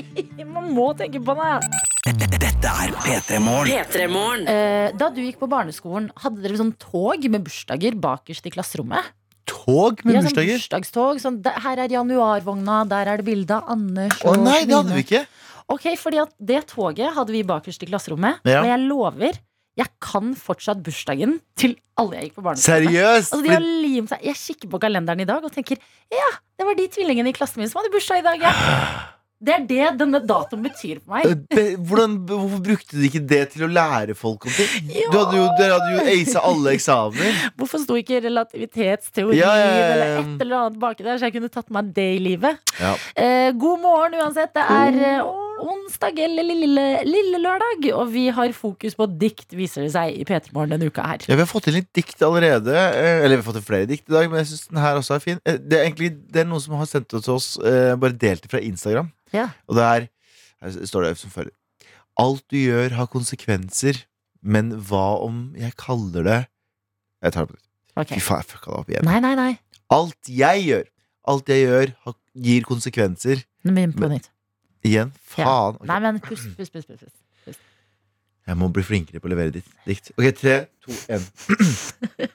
Man 0.57 0.73
må 0.73 0.91
tenke 0.97 1.21
på 1.21 1.37
det. 1.37 2.44
Dette 2.65 2.81
er 2.81 2.95
P3 2.97 4.07
Morgen. 4.09 4.47
Eh, 4.49 4.89
da 4.97 5.11
du 5.13 5.19
gikk 5.21 5.37
på 5.37 5.45
barneskolen, 5.51 6.07
hadde 6.23 6.41
dere 6.41 6.57
sånn 6.57 6.71
tog 6.81 7.21
med 7.29 7.43
bursdager 7.45 7.93
bakerst 8.01 8.47
i 8.49 8.53
klasserommet? 8.55 9.11
Tog 9.45 10.01
med 10.01 10.15
Ja, 10.15 10.21
sånn 10.23 10.31
bursdager? 10.31 10.57
bursdagstog. 10.57 11.19
Sånn, 11.21 11.37
der, 11.45 11.59
her 11.61 11.77
er 11.83 11.93
januarvogna, 11.93 12.79
der 12.89 13.11
er 13.11 13.21
det 13.21 13.25
bilde 13.27 13.53
av 13.53 13.69
Anders. 13.69 14.17
Å 14.25 14.33
nei, 14.41 14.63
det 14.65 14.73
hadde 14.73 14.95
vi 14.97 15.03
ikke. 15.05 15.21
Ok, 15.69 15.85
fordi 16.01 16.21
at 16.23 16.33
det 16.41 16.63
toget 16.73 17.13
hadde 17.13 17.31
vi 17.37 17.43
bakerst 17.45 17.85
i 17.85 17.89
klasserommet. 17.91 18.41
Ja. 18.49 18.63
Og 18.63 18.71
jeg 18.71 18.81
lover, 18.89 19.39
jeg 19.77 19.87
kan 20.01 20.33
fortsatt 20.33 20.81
bursdagen 20.81 21.37
til 21.55 21.75
alle 22.01 22.17
jeg 22.17 22.31
gikk 22.31 22.39
på 22.41 22.45
barneskolen. 22.49 22.85
med. 22.85 22.93
Seriøst? 22.95 23.29
Altså, 23.33 23.43
de 23.45 23.53
har 23.53 23.61
limt 23.61 24.09
seg. 24.09 24.23
Jeg 24.25 24.35
kikker 24.41 24.69
på 24.73 24.81
kalenderen 24.81 25.21
i 25.21 25.29
dag 25.29 25.43
og 25.45 25.53
tenker 25.53 25.77
ja, 26.09 26.29
det 26.57 26.65
var 26.65 26.73
de 26.73 26.87
tvillingene 26.87 27.29
i 27.29 27.33
klassen 27.37 27.61
min 27.61 27.69
som 27.69 27.83
hadde 27.83 27.93
bursdag 27.93 28.23
i 28.23 28.25
dag. 28.25 28.41
Ja. 28.41 29.11
Det 29.45 29.51
er 29.53 29.65
det 29.67 29.87
denne 29.99 30.21
datoen 30.25 30.61
betyr 30.63 31.01
for 31.03 31.17
meg. 31.17 31.41
Be- 31.51 31.75
Hvordan, 31.75 32.13
hvorfor 32.29 32.61
brukte 32.63 32.95
du 32.95 33.03
ikke 33.05 33.19
det 33.27 33.41
til 33.53 33.65
å 33.67 33.69
lære 33.69 34.15
folk 34.15 34.45
om 34.47 34.51
ting? 34.55 34.89
Ja. 34.95 35.09
Du 35.11 35.17
hadde 35.19 35.35
jo, 35.37 35.45
du 35.59 35.63
hadde 35.67 35.89
jo 35.91 36.05
aisa 36.15 36.39
alle 36.47 36.71
eksamener. 36.77 37.41
Hvorfor 37.59 37.83
sto 37.83 37.97
ikke 37.99 38.21
relativitetsteori 38.23 39.37
Ja, 39.37 39.51
ja, 39.59 39.65
ja, 39.65 39.75
ja. 39.75 39.87
eller 39.93 40.19
et 40.23 40.41
eller 40.45 40.55
annet 40.63 40.79
baki 40.81 41.03
der, 41.05 41.17
så 41.19 41.27
jeg 41.27 41.35
kunne 41.35 41.51
tatt 41.51 41.69
meg 41.75 41.91
det 41.97 42.07
i 42.15 42.21
livet? 42.23 42.61
Ja. 42.79 42.93
Eh, 43.15 43.51
god 43.59 43.81
morgen 43.83 44.15
uansett. 44.21 44.53
Det 44.55 44.63
er 44.63 45.21
oh, 45.25 45.41
onsdag 45.75 46.17
eller 46.25 46.43
lille, 46.47 46.85
lille 47.07 47.39
lørdag, 47.43 47.85
og 47.95 48.09
vi 48.15 48.25
har 48.35 48.51
fokus 48.55 48.95
på 48.97 49.07
dikt, 49.19 49.51
viser 49.55 49.85
det 49.85 49.91
seg, 49.93 50.15
i 50.15 50.25
P3 50.27 50.55
Morgen 50.55 50.73
denne 50.77 50.87
uka 50.89 51.05
her. 51.11 51.27
Ja, 51.27 51.35
Vi 51.35 51.43
har 51.43 51.51
fått 51.51 51.67
inn 51.71 51.77
litt 51.81 51.91
dikt 51.95 52.23
allerede. 52.25 52.71
eh, 52.71 53.19
Eller 53.25 53.35
vi 53.35 53.43
har 53.43 53.49
fått 53.51 53.59
inn 53.61 53.67
flere 53.67 53.87
dikt 53.91 54.07
i 54.09 54.15
dag, 54.15 54.31
men 54.31 54.41
jeg 54.41 54.53
syns 54.53 54.65
den 54.71 54.81
her 54.83 54.95
også 55.03 55.19
er 55.19 55.23
fin. 55.27 55.39
Eh, 55.45 55.59
Det 55.59 55.79
er 55.79 55.85
egentlig 55.89 56.13
det 56.31 56.43
er 56.45 56.49
noen 56.49 56.63
som 56.63 56.79
har 56.79 56.87
sendt 56.89 57.11
det 57.11 57.23
til 57.27 57.35
oss, 57.35 57.57
bare 57.59 58.15
delt 58.15 58.41
det 58.47 58.51
fra 58.55 58.63
Instagram. 58.63 59.11
Ja. 59.35 59.49
Og 59.69 59.77
det 59.79 59.85
er 59.91 60.07
Her 60.63 60.75
står 60.87 61.09
det 61.09 61.15
som 61.19 61.33
følger. 61.33 61.53
Alt 62.17 62.45
du 62.49 62.57
gjør, 62.57 62.95
har 62.95 63.09
konsekvenser, 63.11 64.05
men 64.41 64.71
hva 64.87 65.19
om 65.25 65.49
jeg 65.59 65.75
kaller 65.79 66.23
det 66.25 66.37
Jeg 67.25 67.33
tar 67.35 67.45
det 67.45 67.51
på 67.51 67.57
nytt. 67.57 67.69
Okay. 67.95 68.19
Fy 68.19 68.23
faen, 68.23 68.43
jeg 68.43 68.51
fucka 68.51 68.71
det 68.71 68.79
opp 68.79 68.89
igjen. 68.91 69.07
Nei, 69.07 69.19
nei, 69.23 69.33
nei. 69.39 69.51
Alt 69.95 70.29
jeg 70.31 70.63
gjør, 70.65 70.87
alt 71.31 71.51
jeg 71.51 71.63
gjør, 71.65 71.93
har, 72.05 72.15
gir 72.47 72.65
konsekvenser. 72.67 73.43
Nå 73.65 73.75
begynner 73.75 73.99
på 73.99 74.09
nytt. 74.11 74.27
Igjen. 74.85 75.13
Faen. 75.31 75.79
Ok. 75.79 75.87
Nei, 75.89 75.99
men 76.03 76.19
pust, 76.23 76.49
pust, 76.57 76.75
pust. 76.75 76.91
pust, 76.91 77.01
pust. 77.47 77.61
Jeg 78.45 78.59
må 78.61 78.69
bli 78.73 78.83
flinkere 78.85 79.21
på 79.21 79.29
å 79.29 79.31
levere 79.31 79.55
ditt 79.55 79.69
dikt. 79.87 80.11
Ok, 80.19 80.27
tre, 80.37 80.57
to, 80.85 80.93
én. 81.09 81.23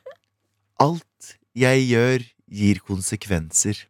Alt 0.86 1.34
jeg 1.60 1.84
gjør, 1.86 2.24
gir 2.50 2.80
konsekvenser. 2.88 3.84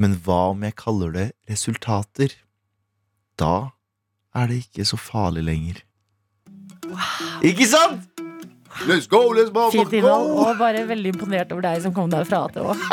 Men 0.00 0.16
hva 0.24 0.38
om 0.54 0.62
jeg 0.64 0.72
kaller 0.80 1.10
det 1.12 1.26
resultater? 1.50 2.32
Da 3.40 3.76
er 4.32 4.48
det 4.48 4.62
ikke 4.64 4.86
så 4.88 4.96
farlig 4.96 5.42
lenger. 5.44 5.82
Ikke 7.44 7.66
sant? 7.68 8.06
Let's 8.88 9.06
go, 9.10 9.20
let's 9.36 9.50
go, 9.52 9.66
Fint 9.74 9.92
innhold, 9.92 10.30
go! 10.30 10.44
og 10.46 10.58
bare 10.60 10.86
veldig 10.88 11.10
imponert 11.12 11.50
over 11.52 11.66
deg 11.66 11.82
som 11.84 11.92
kom 11.92 12.08
derfra 12.12 12.46
til 12.54 12.70
å. 12.70 12.76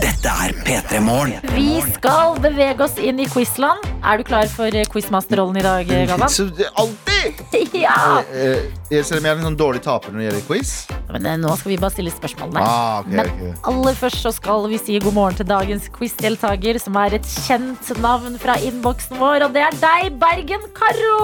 Dette 0.00 0.32
er 0.44 0.52
P3 0.66 1.00
Morgen. 1.02 1.40
Vi 1.56 1.80
skal 1.96 2.36
bevege 2.44 2.84
oss 2.84 2.98
inn 3.00 3.18
i 3.22 3.26
quizland. 3.30 3.88
Er 4.04 4.20
du 4.20 4.26
klar 4.28 4.46
for 4.52 4.70
quizmasterrollen 4.92 5.62
i 5.62 5.64
dag, 5.64 5.88
Galvan? 6.12 6.30
Så 6.30 6.50
alltid! 6.74 7.19
ja! 7.84 7.96
Eh, 8.32 8.64
eh, 8.90 9.02
selv 9.04 9.20
om 9.20 9.26
jeg 9.26 9.32
er 9.34 9.38
en 9.40 9.46
sånn 9.50 9.58
dårlig 9.60 9.82
taper 9.84 10.12
når 10.14 10.18
det 10.22 10.26
gjelder 10.28 10.46
quiz. 10.48 10.72
Men 11.10 11.26
eh, 11.26 11.36
nå 11.42 11.52
skal 11.58 11.72
vi 11.72 11.78
bare 11.82 11.94
stille 11.94 12.12
spørsmålene. 12.14 12.62
Ah, 12.62 13.00
ok, 13.02 13.10
Men 13.12 13.30
ok. 13.32 13.66
aller 13.72 13.98
først 13.98 14.22
så 14.24 14.32
skal 14.36 14.66
vi 14.70 14.78
si 14.80 14.98
god 15.02 15.16
morgen 15.16 15.38
til 15.40 15.48
dagens 15.50 15.88
quizdeltaker, 15.96 16.78
som 16.82 16.96
er 17.02 17.18
et 17.18 17.28
kjent 17.46 17.92
navn 18.00 18.38
fra 18.40 18.56
innboksen 18.64 19.18
vår, 19.20 19.46
og 19.48 19.54
det 19.56 19.64
er 19.66 19.78
deg, 19.82 20.10
Bergen-Karo! 20.22 21.18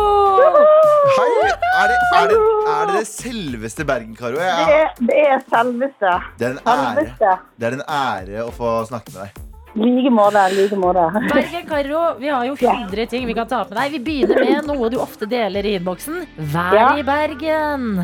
Hei! 1.17 1.31
Er 1.77 1.91
det, 1.93 1.97
er, 2.19 2.31
det, 2.33 2.39
er 2.73 2.91
det 2.91 3.01
det 3.01 3.07
selveste 3.11 3.87
Bergen-Karo? 3.89 4.37
Det 4.41 4.47
Ja. 4.47 4.69
er, 4.83 4.95
det 5.01 5.19
er 5.27 5.43
selveste. 5.53 6.15
Det 6.41 6.49
er 6.51 6.57
en 6.57 6.63
ære. 6.67 6.95
Selveste. 6.97 7.35
Det 7.57 7.71
er 7.71 7.79
en 7.81 7.87
ære 7.89 8.47
å 8.47 8.53
få 8.55 8.77
snakke 8.89 9.13
med 9.15 9.27
deg. 9.27 9.43
Like 9.77 10.11
måte, 10.11 10.43
like 10.57 10.77
måte. 10.81 11.05
Bergen-Karo, 11.29 12.03
vi 12.19 12.29
har 12.33 12.45
jo 12.49 12.55
100 12.57 13.07
ting 13.13 13.27
vi 13.29 13.35
kan 13.37 13.49
ta 13.49 13.61
opp 13.65 13.71
med 13.75 13.79
deg. 13.83 13.93
Vi 13.99 14.01
begynner 14.07 14.41
med 14.45 14.71
noe 14.71 14.89
du 14.93 14.97
ofte 15.03 15.29
deler 15.29 15.67
i 15.69 15.75
innboksen. 15.77 16.23
Vær 16.55 16.75
Ja. 16.79 16.87
i 16.97 17.03
Bergen. 17.05 17.99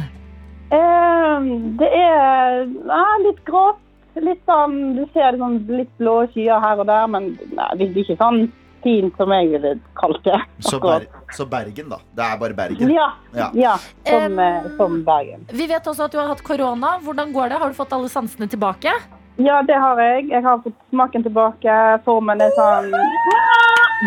Uh, 0.73 1.39
det 1.81 1.89
er 1.97 2.67
uh, 2.89 3.17
litt 3.27 3.41
grått. 3.49 3.81
Litt 4.21 4.43
sånn, 4.45 4.95
Du 4.97 5.07
ser 5.15 5.39
sånn 5.41 5.55
litt 5.73 5.89
blå 5.97 6.27
skyer 6.35 6.61
her 6.61 6.81
og 6.83 6.87
der, 6.87 7.07
men 7.09 7.31
nei, 7.57 7.69
det 7.81 7.87
er 7.89 8.03
ikke 8.03 8.17
sånn 8.21 8.43
fint, 8.85 9.15
som 9.17 9.33
jeg 9.33 9.49
ville 9.55 9.71
kalt 9.97 10.21
det. 10.27 10.37
Så. 10.69 10.77
Ber 10.83 11.07
så 11.33 11.47
Bergen, 11.49 11.89
da. 11.89 11.97
Det 12.13 12.27
er 12.27 12.37
bare 12.43 12.57
Bergen. 12.59 12.91
Ja, 12.93 13.09
Ja. 13.33 13.49
ja 13.55 13.77
som, 14.05 14.39
eh, 14.39 14.69
som 14.77 14.99
Bergen. 15.07 15.47
Vi 15.49 15.67
vet 15.67 15.87
også 15.89 16.05
at 16.05 16.13
du 16.13 16.19
har 16.19 16.29
hatt 16.29 16.43
korona. 16.45 16.99
Hvordan 17.01 17.33
går 17.33 17.49
det? 17.49 17.59
Har 17.63 17.69
du 17.73 17.75
fått 17.75 17.93
alle 17.97 18.09
sansene 18.13 18.49
tilbake? 18.51 18.93
Ja, 19.41 19.63
det 19.65 19.79
har 19.81 20.01
jeg. 20.01 20.29
Jeg 20.31 20.45
har 20.45 20.61
fått 20.65 20.77
smaken 20.91 21.25
tilbake. 21.25 21.77
Formen 22.05 22.43
er 22.43 22.53
sånn 22.59 22.91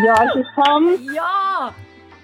Ja, 0.04 0.20
ikke 0.28 0.44
sant? 0.54 1.08
Ja! 1.16 1.72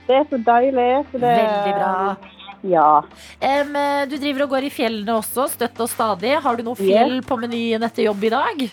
Det 0.06 0.20
er 0.20 0.28
så 0.30 0.38
deilig. 0.46 0.90
Så 1.10 1.22
det, 1.22 1.34
Veldig 1.40 1.74
bra. 1.78 2.16
Ja. 2.62 3.02
Eh, 3.42 4.06
du 4.06 4.16
driver 4.18 4.46
og 4.46 4.54
går 4.54 4.68
i 4.68 4.72
fjellene 4.72 5.16
også, 5.18 5.48
støtt 5.50 5.80
og 5.82 5.90
stadig. 5.90 6.36
Har 6.44 6.58
du 6.58 6.62
noe 6.66 6.78
fjell 6.78 7.18
på 7.26 7.38
menyen 7.40 7.82
etter 7.82 8.06
jobb 8.06 8.22
i 8.28 8.32
dag? 8.34 8.66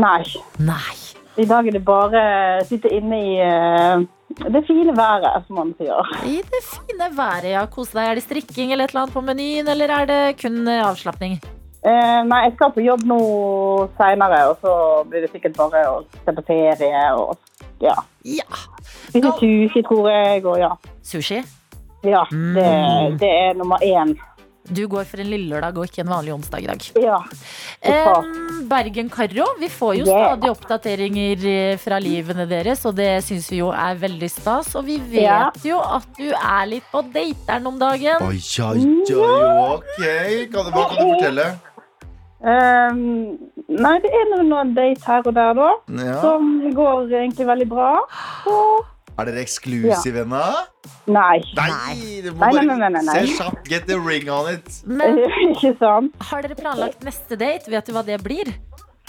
Nei. 0.00 0.22
Nei. 0.64 0.96
I 1.36 1.46
dag 1.50 1.66
er 1.66 1.74
det 1.74 1.82
bare 1.84 2.20
å 2.60 2.66
sitte 2.66 2.90
inne 2.94 3.18
i 3.18 3.34
eh, 3.42 4.04
det 4.48 4.62
fine 4.68 4.94
været, 4.96 5.44
som 5.46 5.58
man 5.60 5.74
sier. 5.78 6.14
I 6.30 6.40
det 6.46 6.62
fine 6.66 7.10
været, 7.14 7.50
ja. 7.52 7.66
Kose 7.70 7.98
deg. 7.98 8.12
Er 8.12 8.20
det 8.20 8.24
strikking 8.24 8.72
eller 8.72 8.88
et 8.88 8.94
eller 8.94 9.04
annet 9.04 9.18
på 9.18 9.24
menyen, 9.26 9.68
eller 9.74 9.92
er 9.98 10.10
det 10.10 10.22
kun 10.40 10.62
eh, 10.64 10.82
avslapning? 10.86 11.36
Eh, 11.84 12.20
nei, 12.24 12.38
jeg 12.46 12.54
skal 12.56 12.70
på 12.72 12.80
jobb 12.84 13.02
nå 13.04 13.18
seinere, 13.98 14.38
og 14.48 14.56
så 14.64 14.74
blir 15.10 15.26
det 15.26 15.32
sikkert 15.34 15.56
bare 15.58 15.82
å 15.90 15.98
se 16.24 16.32
på 16.32 16.44
ferie 16.48 17.02
og 17.18 17.36
ja. 17.84 17.96
Ja. 18.24 18.46
Spise 19.10 19.32
sushi, 19.40 19.82
tror 19.84 20.08
jeg, 20.08 20.44
og 20.48 20.56
ja. 20.62 20.70
Sushi. 21.04 21.42
Ja, 22.04 22.22
det, 22.30 22.70
det 23.20 23.28
er 23.28 23.58
nummer 23.58 23.80
én. 23.84 24.14
Du 24.64 24.86
går 24.88 25.04
for 25.04 25.20
en 25.20 25.28
lille 25.28 25.50
lørdag 25.52 25.76
og 25.76 25.90
ikke 25.90 26.00
en 26.06 26.08
vanlig 26.08 26.32
onsdag 26.32 26.62
i 26.64 26.68
dag. 26.70 26.84
Ja. 27.04 27.18
Eh, 27.84 28.28
Bergen 28.70 29.10
Karro, 29.12 29.44
vi 29.60 29.68
får 29.68 29.92
jo 29.98 30.06
Yeah. 30.08 30.22
stadig 30.30 30.50
oppdateringer 30.54 31.44
eh, 31.50 31.76
fra 31.82 31.98
livene 32.00 32.46
deres, 32.48 32.86
og 32.88 32.96
det 32.96 33.10
syns 33.26 33.50
vi 33.52 33.58
jo 33.60 33.68
er 33.76 34.00
veldig 34.00 34.30
stas. 34.32 34.72
Og 34.80 34.86
vi 34.88 34.96
vet 35.04 35.20
Ja. 35.26 35.50
jo 35.68 35.82
at 35.84 36.08
du 36.16 36.30
er 36.32 36.64
litt 36.70 36.88
på 36.92 37.04
dateren 37.12 37.66
om 37.68 37.76
dagen. 37.78 38.24
Oi, 38.24 38.40
oi, 38.40 38.88
oi, 39.04 39.76
ok. 39.76 40.00
Kan 40.48 40.64
du, 40.64 40.72
hva 40.72 40.88
kan 40.88 40.96
du 40.96 41.12
fortelle? 41.12 41.48
Ehm, 42.44 43.38
nei, 43.72 43.94
det 44.04 44.10
er 44.12 44.26
noen, 44.44 44.74
date 44.76 45.00
her 45.08 45.22
og 45.24 45.34
der, 45.36 45.54
da. 45.56 45.68
Ja. 45.96 46.16
Som 46.20 46.50
går 46.76 47.06
egentlig 47.22 47.46
veldig 47.48 47.68
bra. 47.70 47.92
Og 48.50 48.84
Er 49.14 49.28
dere 49.28 49.44
eksklusive 49.44 50.24
ennå? 50.24 50.40
nei. 51.06 51.36
Nei, 51.54 51.94
du 52.24 52.32
må 52.34 52.40
Nei, 52.48 52.48
nei, 52.50 52.64
bare 52.66 52.78
nei, 52.80 52.88
nei, 52.96 53.02
nei. 53.06 53.14
se 53.28 53.36
kjapt. 53.38 53.68
Get 53.70 53.86
the 53.86 53.98
ring 54.02 54.26
on 54.28 54.48
it. 54.50 54.80
Men 54.84 55.20
ikke 55.46 55.70
sant? 55.78 56.16
har 56.30 56.42
dere 56.42 56.56
planlagt 56.58 57.04
neste 57.06 57.38
date? 57.38 57.70
Vet 57.70 57.86
du 57.86 57.94
hva 57.94 58.02
det 58.04 58.18
blir? 58.26 58.50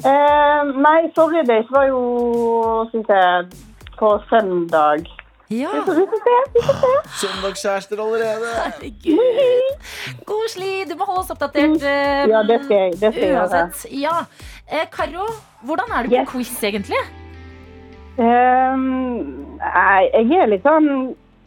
Ehm, 0.05 0.75
nei, 0.85 1.07
forrige 1.17 1.47
date 1.49 1.73
var 1.73 1.87
jo 1.89 2.03
synes 2.91 3.09
jeg, 3.09 3.47
på 3.97 4.11
søndag. 4.29 5.09
Ja. 5.49 5.69
Så 5.85 5.93
vi 5.93 6.05
får 6.11 6.21
se. 6.25 6.35
Vi 6.55 6.61
får 6.67 6.77
se. 6.81 6.93
Søndagskjærester 7.21 7.99
allerede. 8.01 8.53
Herregud. 8.63 10.23
Koselig. 10.25 10.87
Du 10.89 10.95
må 10.97 11.05
holde 11.09 11.19
oss 11.25 11.29
oppdatert. 11.35 11.83
eh, 11.83 12.23
Ja, 12.31 12.41
det 12.49 12.59
skal 12.63 12.75
jeg, 12.77 12.91
det 12.91 13.11
skal 13.13 13.21
jeg 13.21 13.29
gjøre. 13.31 13.43
Uansett. 13.43 13.85
Ja. 14.01 14.15
Eh, 14.71 14.85
Karo, 14.91 15.27
hvordan 15.61 15.91
er 15.99 16.03
du 16.07 16.15
på 16.15 16.25
quiz, 16.31 16.55
egentlig? 16.63 17.01
Um, 18.17 19.57
nei, 19.59 20.03
jeg 20.13 20.37
er 20.39 20.47
litt 20.47 20.63
sånn 20.63 20.85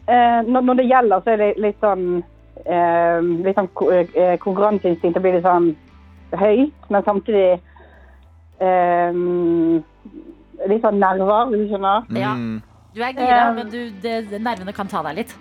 uh, 0.05 0.41
når, 0.45 0.61
når 0.67 0.77
det 0.77 0.85
gjelder, 0.85 1.23
så 1.25 1.31
er 1.33 1.39
det 1.41 1.47
litt 1.57 1.79
sånn 1.81 2.03
uh, 2.21 3.19
Litt 3.45 3.57
sånn 3.57 3.69
ko- 3.73 3.89
eh, 3.95 4.35
konkurranseinstinktet 4.43 5.23
blir 5.23 5.33
litt 5.39 5.47
sånn 5.47 5.71
høyt, 6.37 6.85
men 6.93 7.03
samtidig 7.07 7.57
um, 8.61 9.83
Litt 10.69 10.83
sånn 10.83 10.99
nerver, 11.01 11.49
hvis 11.49 11.61
du 11.65 11.73
skjønner. 11.73 12.05
Ja. 12.19 12.33
Mm. 12.35 12.61
Du 12.95 13.03
er 13.03 13.13
gira, 13.13 13.49
um, 13.49 13.59
men 13.59 13.69
du, 13.69 13.79
det, 14.01 14.15
nervene 14.41 14.73
kan 14.75 14.89
ta 14.89 15.03
deg 15.05 15.21
litt. 15.21 15.35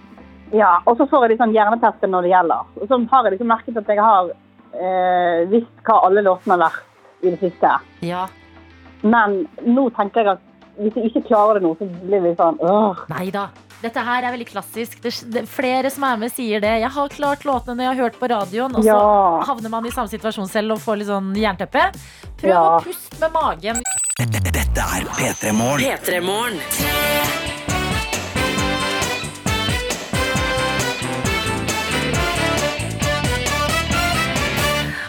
Ja, 0.52 0.78
og 0.88 0.96
så 0.96 1.06
får 1.08 1.26
jeg 1.26 1.34
liksom 1.36 1.54
hjernetester 1.56 2.08
når 2.08 2.24
det 2.26 2.32
gjelder. 2.32 2.68
Og 2.80 2.88
så 2.88 2.98
har 3.12 3.26
jeg 3.26 3.36
liksom 3.36 3.50
merket 3.52 3.80
at 3.80 3.92
jeg 3.92 4.00
har 4.04 4.30
eh, 4.72 5.40
visst 5.52 5.82
hva 5.84 5.98
alle 6.08 6.24
låtene 6.24 6.56
har 6.56 6.62
vært 6.66 7.24
i 7.24 7.32
det 7.34 7.40
siste. 7.42 7.72
Ja. 8.06 8.26
Men 9.02 9.42
nå 9.66 9.88
tenker 9.96 10.24
jeg 10.24 10.36
at 10.36 10.44
hvis 10.78 10.94
jeg 10.96 11.10
ikke 11.10 11.26
klarer 11.28 11.58
det 11.58 11.66
nå, 11.66 11.72
så 11.78 11.88
blir 12.04 12.22
litt 12.22 12.38
sånn 12.38 12.60
øh. 12.62 13.00
Nei 13.10 13.28
da. 13.34 13.48
Dette 13.78 14.02
her 14.02 14.24
er 14.26 14.34
veldig 14.34 14.46
klassisk. 14.48 14.98
Det, 15.02 15.12
det, 15.34 15.44
flere 15.50 15.90
som 15.94 16.06
er 16.08 16.18
med, 16.18 16.32
sier 16.34 16.62
det. 16.62 16.72
Jeg 16.82 16.90
har 16.96 17.12
klart 17.12 17.44
låtene 17.46 17.76
når 17.78 17.84
jeg 17.84 17.92
har 17.92 18.02
hørt 18.06 18.18
på 18.18 18.30
radioen, 18.30 18.74
og 18.74 18.82
så 18.82 18.94
Ja. 18.94 19.42
havner 19.46 19.70
man 19.70 19.86
i 19.86 19.94
samme 19.94 20.10
situasjon 20.10 20.50
selv 20.50 20.74
og 20.74 20.82
får 20.82 20.98
litt 20.98 21.10
sånn 21.12 21.30
jernteppe. 21.38 21.84
Prøv 22.40 22.50
Ja. 22.50 22.62
å 22.78 22.82
puste 22.82 23.20
med 23.20 23.32
magen. 23.36 23.82
Dette 24.78 24.94
er 24.94 25.06
P3 25.10 25.50
Morgen. 26.22 26.60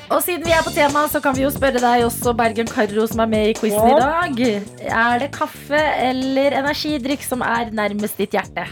Og 0.10 0.24
siden 0.26 0.42
vi 0.42 0.56
er 0.58 0.66
på 0.66 0.74
tema, 0.74 1.06
så 1.06 1.22
kan 1.22 1.38
vi 1.38 1.46
jo 1.46 1.52
spørre 1.54 1.78
deg 1.78 2.08
også, 2.08 2.34
Bergen 2.34 2.66
Karro, 2.66 3.06
som 3.12 3.22
er 3.22 3.30
med 3.30 3.52
i 3.52 3.58
quizen 3.60 3.92
i 3.92 4.00
dag. 4.02 4.42
Er 4.90 5.22
det 5.22 5.30
kaffe 5.38 5.84
eller 6.10 6.58
energidrikk 6.64 7.22
som 7.30 7.46
er 7.46 7.70
nærmest 7.70 8.18
ditt 8.18 8.34
hjerte? 8.34 8.66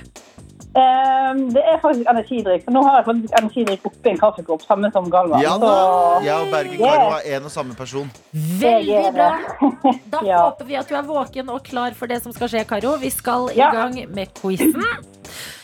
Ehm, 0.77 1.39
det 1.55 1.63
er 1.65 1.79
faktisk 1.81 2.05
energidrikk. 2.11 2.63
For 2.67 2.71
nå 2.75 2.81
har 2.85 2.97
jeg 2.99 3.05
faktisk 3.07 3.33
energidrikk 3.39 3.85
oppi 3.89 4.11
en 4.11 4.19
kaffekopp, 4.21 4.61
samme 4.67 4.91
som 4.93 5.09
Galvan. 5.09 5.41
Ja 5.41 5.55
da. 5.57 5.67
Så- 5.71 6.23
Jeg 6.25 6.35
og 6.35 6.51
Bergen 6.51 6.77
Karo 6.77 7.09
er 7.17 7.37
en 7.37 7.43
og 7.45 7.51
samme 7.51 7.73
person. 7.75 8.11
Veldig 8.33 9.13
bra. 9.13 9.29
Da 10.13 10.19
Ja. 10.25 10.37
håper 10.49 10.65
vi 10.65 10.75
at 10.75 10.87
du 10.89 10.95
er 10.95 11.03
våken 11.03 11.49
og 11.49 11.63
klar 11.63 11.91
for 11.95 12.07
det 12.07 12.21
som 12.23 12.31
skal 12.33 12.47
skje, 12.47 12.65
Karo. 12.67 12.97
Vi 12.97 13.09
skal 13.09 13.49
i 13.51 13.57
Ja. 13.57 13.71
gang 13.71 13.97
med 14.13 14.27
quizen. 14.41 14.83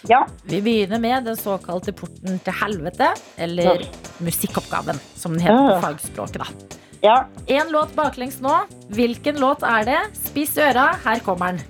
Ja. 0.10 0.26
Vi 0.46 0.60
begynner 0.62 1.00
med 1.00 1.24
den 1.26 1.36
såkalte 1.36 1.94
porten 1.94 2.40
til 2.44 2.54
helvete, 2.54 3.14
eller 3.38 3.86
musikkoppgaven, 4.20 5.00
som 5.16 5.32
den 5.34 5.42
heter 5.42 5.70
på 5.70 5.82
fagspråket. 5.82 6.40
da. 6.40 6.46
ja. 7.04 7.24
En 7.48 7.70
låt 7.72 7.94
baklengs 7.96 8.42
nå. 8.42 8.66
Hvilken 8.90 9.40
låt 9.40 9.64
er 9.64 9.84
det? 9.86 10.00
Spiss 10.26 10.58
øra, 10.58 10.96
her 11.06 11.20
kommer 11.20 11.52
den. 11.54 11.62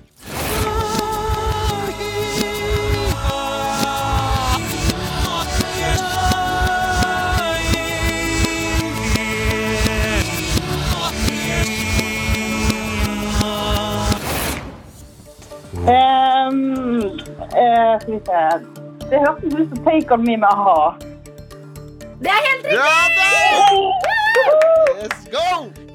Ehm, 15.83 17.01
eh, 17.59 17.99
skal 18.01 18.13
vi 18.13 18.19
se. 18.25 18.41
Det 19.09 19.19
hørtes 19.19 19.53
ut 19.59 19.69
som 19.69 19.79
Take 19.85 20.13
On 20.15 20.21
Me 20.23 20.37
med 20.37 20.47
a-ha. 20.47 20.93
Det 22.23 22.31
er 22.31 22.45
helt 22.47 22.67
riktig! 22.69 22.77
Ja 22.79 22.91
da! 23.17 23.29
Let's 25.01 25.25
go! 25.33 25.49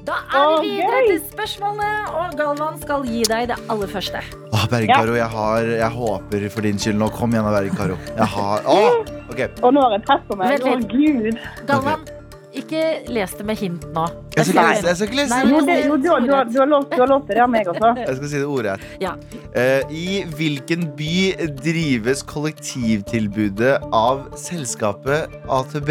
Da 0.09 0.15
er 0.33 0.61
vi 0.61 0.69
videre 0.69 0.99
til 1.07 1.19
spørsmålene, 1.31 1.89
og 2.17 2.37
Galvan 2.37 2.77
skal 2.81 3.03
gi 3.05 3.23
deg 3.29 3.49
det 3.51 3.57
aller 3.69 3.89
første. 3.89 4.21
Åh, 4.53 4.63
Bergkaro, 4.71 5.13
jeg, 5.17 5.27
har, 5.33 5.71
jeg 5.81 5.89
håper 5.97 6.45
for 6.53 6.65
din 6.65 6.79
skyld 6.81 6.97
nå. 7.01 7.09
Kom 7.17 7.33
igjen, 7.33 7.49
Bergkaro. 7.49 7.97
Jeg 8.17 8.29
har 8.35 8.69
Åh, 8.69 9.11
ok. 9.29 9.41
Og 9.61 9.73
nå 9.75 9.83
har 9.85 9.97
jeg 9.97 10.05
press 10.07 10.23
på 10.29 10.37
meg. 10.39 10.53
Vent 10.53 10.65
Å, 10.65 10.77
litt. 10.77 10.89
gud. 10.93 11.43
Galvan, 11.69 12.05
ikke 12.53 12.81
les 13.13 13.33
det 13.37 13.45
med 13.45 13.55
hint 13.59 13.83
nå. 13.93 14.05
Jeg 14.35 14.45
skal 14.45 14.55
ikke 14.55 14.69
lese, 14.73 14.87
jeg 14.87 14.95
skal 14.97 15.07
ikke 15.09 15.17
lese 15.19 15.29
Nei, 15.29 15.41
det. 15.43 15.49
Jo, 15.51 15.59
det, 15.65 15.75
jo, 15.85 15.95
du, 16.01 16.07
har- 16.09 16.19
du, 16.25 16.31
har- 16.33 16.45
du, 16.49 16.57
har 16.59 16.65
lov, 16.71 16.83
du 16.89 16.95
har 17.01 17.07
lov 17.11 17.21
til 17.27 17.35
det 17.35 17.41
av 17.43 17.49
meg 17.53 17.67
også. 17.69 17.89
Jeg 18.07 18.15
skal 18.17 18.27
si 18.31 18.37
det 18.41 18.47
ordrett. 18.49 18.81
Ja. 19.03 19.11
Eh, 19.53 19.81
I 19.93 20.23
hvilken 20.37 20.81
by 20.97 21.13
drives 21.61 22.23
kollektivtilbudet 22.23 23.75
av 23.93 24.15
selskapet 24.39 25.19
AtB? 25.49 25.89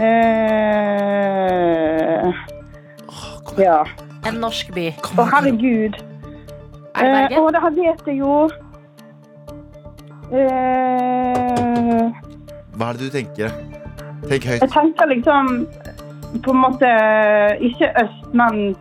Eh, 0.00 0.04
ja. 3.62 3.84
En 4.26 4.34
norsk 4.42 4.72
by. 4.76 4.88
Å, 5.16 5.18
herregud. 5.36 5.94
Er 5.94 5.96
det 7.00 7.00
Eh, 7.00 7.04
Bergen? 7.14 7.38
Å, 7.38 7.40
det 7.54 7.60
her 7.62 7.72
vet 7.78 8.00
jeg 8.10 8.16
jo. 8.18 8.34
Eh, 10.30 12.06
Hva 12.76 12.84
er 12.90 12.94
det 12.98 13.04
du 13.06 13.10
tenker? 13.14 13.48
Tenk 14.28 14.44
høyt. 14.44 14.60
jeg 14.60 14.70
tenker 14.70 15.06
liksom 15.10 15.66
på 16.44 16.50
en 16.54 16.60
måte 16.62 16.88
ikke 17.66 17.88
øst, 18.04 18.26
men 18.34 18.76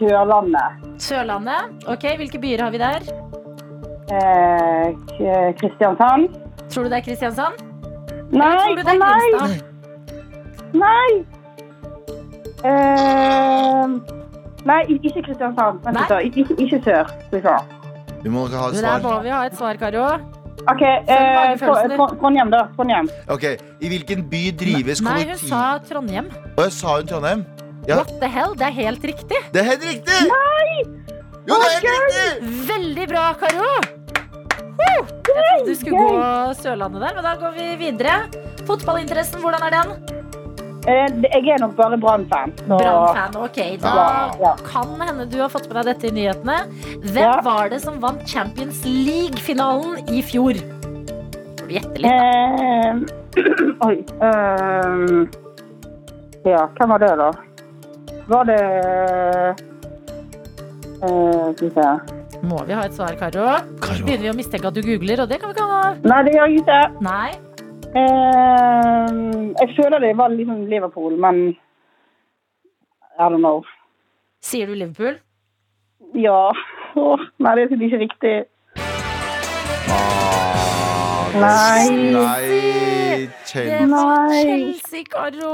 Sørlandet. 0.00 0.86
Sørlandet. 0.98 1.68
Ok, 1.86 2.06
Hvilke 2.16 2.38
byer 2.40 2.62
har 2.64 2.70
vi 2.72 2.78
der? 2.80 3.04
Eh, 4.10 4.86
Kristiansand. 5.60 6.30
Tror 6.70 6.82
du 6.82 6.88
det 6.88 6.98
er 6.98 7.04
Kristiansand? 7.04 7.60
Nei, 8.32 8.56
Tror 8.56 8.76
du 8.76 8.82
det 8.82 8.94
er 8.94 8.98
nei, 8.98 9.28
nei. 10.72 11.10
Eh, 12.64 13.86
nei, 14.64 14.80
ikke 14.88 15.22
Kristiansand. 15.28 15.80
Vent 15.84 15.94
Nei. 15.94 16.00
litt 16.00 16.10
da. 16.10 16.18
Ikke, 16.18 16.56
ikke 16.64 16.80
sør. 16.84 17.12
Skal 17.26 17.38
vi 17.38 17.44
se. 17.46 17.56
Vi 18.24 18.28
må 18.32 18.46
ha 18.52 18.66
et 18.68 18.76
svar. 18.80 18.98
Der 19.00 19.08
må 19.08 19.14
vi 19.24 19.28
ha 19.36 19.44
et 19.46 19.56
svar, 19.56 19.78
Karo. 19.80 20.08
OK, 20.68 20.82
eh. 20.82 21.56
Trondheim, 21.60 22.50
da. 22.52 22.66
Trondheim. 22.76 23.08
Ok, 23.32 23.44
I 23.80 23.88
hvilken 23.88 24.26
by 24.28 24.42
drives 24.60 25.00
Nei, 25.00 25.22
hun 25.22 25.32
kollektiv... 25.32 25.48
sa 25.48 25.62
Trondheim. 25.88 26.28
Å, 26.56 26.66
jeg 26.66 26.74
sa 26.76 26.96
hun 26.98 27.08
Trondheim? 27.08 27.44
Ja. 27.88 28.02
What 28.02 28.12
the 28.20 28.28
hell? 28.28 28.52
Det 28.58 28.68
er 28.68 28.76
helt 28.76 29.06
riktig. 29.12 29.40
Det 29.54 29.62
er 29.62 29.70
helt 29.72 29.86
riktig! 29.88 30.18
Nei! 30.28 30.82
Jo, 31.48 31.56
det 31.56 31.64
er 31.64 31.72
helt 31.72 31.88
riktig! 31.88 32.52
Veldig 32.68 33.08
bra, 33.10 33.24
Karo. 33.40 33.70
Woo! 34.80 35.00
Jeg 35.00 35.32
trodde 35.32 35.64
du 35.66 35.74
skulle 35.78 36.04
gå 36.04 36.30
Sørlandet 36.60 37.06
der, 37.06 37.16
men 37.16 37.26
da 37.26 37.34
går 37.40 37.56
vi 37.56 37.68
videre. 37.80 38.18
Fotballinteressen, 38.68 39.40
hvordan 39.42 39.64
er 39.68 39.78
den? 39.78 40.19
Eh, 40.88 41.08
Jeg 41.22 41.48
er 41.54 41.58
nok 41.60 41.74
bare 41.76 41.96
Brann-fan. 42.00 42.52
Ok, 42.70 43.56
da 43.82 43.94
Ja, 43.94 44.30
ja. 44.40 44.52
kan 44.64 44.94
hende 45.00 45.26
du 45.30 45.38
har 45.40 45.48
fått 45.52 45.66
med 45.68 45.76
deg 45.76 45.84
dette 45.94 46.08
i 46.08 46.10
nyhetene. 46.10 46.56
Hvem 47.04 47.16
Ja. 47.22 47.40
var 47.44 47.68
det 47.68 47.80
som 47.82 48.00
vant 48.00 48.26
Champions 48.28 48.84
League-finalen 48.84 50.08
i 50.08 50.22
fjor? 50.22 50.54
Får 51.58 51.66
du 51.68 51.74
gjette 51.74 51.98
litt, 51.98 52.10
da. 52.10 52.10
Eh, 52.64 52.94
oi. 53.88 53.96
eh, 54.22 55.26
ja, 56.50 56.66
hvem 56.78 56.88
var 56.88 56.98
det, 56.98 57.12
da? 57.18 57.30
Var 58.30 58.44
det 58.44 58.60
eh, 58.60 59.54
Skal 61.54 61.68
vi 61.68 61.70
se 61.74 61.86
Må 62.42 62.64
vi 62.66 62.72
ha 62.72 62.82
et 62.86 62.94
svar, 62.94 63.14
Karo? 63.20 63.44
Karo. 63.80 64.04
Begynner 64.06 64.22
vi 64.22 64.30
å 64.32 64.36
mistenke 64.36 64.66
at 64.70 64.74
du 64.74 64.80
googler, 64.82 65.20
og 65.20 65.28
det 65.28 65.40
kan 65.42 65.50
vi 65.50 65.54
ikke 65.58 65.68
ha. 65.68 65.94
Nei, 66.04 66.22
det 66.24 66.32
gjør 66.34 66.46
jeg 66.48 66.60
ikke. 66.62 66.80
Nei. 67.04 67.30
Eh, 67.90 69.06
jeg 69.60 69.68
føler 69.76 69.98
det 69.98 70.16
var 70.16 70.28
liksom 70.28 70.66
Liverpool, 70.70 71.16
men 71.18 71.48
I 73.18 73.26
don't 73.28 73.38
know. 73.42 73.64
Sier 74.42 74.66
du 74.66 74.74
Liverpool? 74.74 75.18
Ja 76.14 76.50
Oh, 76.96 77.18
Nei, 77.38 77.52
det 77.54 77.62
er 77.70 77.82
ikke 77.86 77.98
riktig. 78.00 78.32
Ah, 79.94 81.28
Nei. 81.38 81.86
Nei. 82.16 83.28
Det 83.54 83.84
var 83.92 84.32
Chelsea, 84.34 85.04
Karo. 85.12 85.52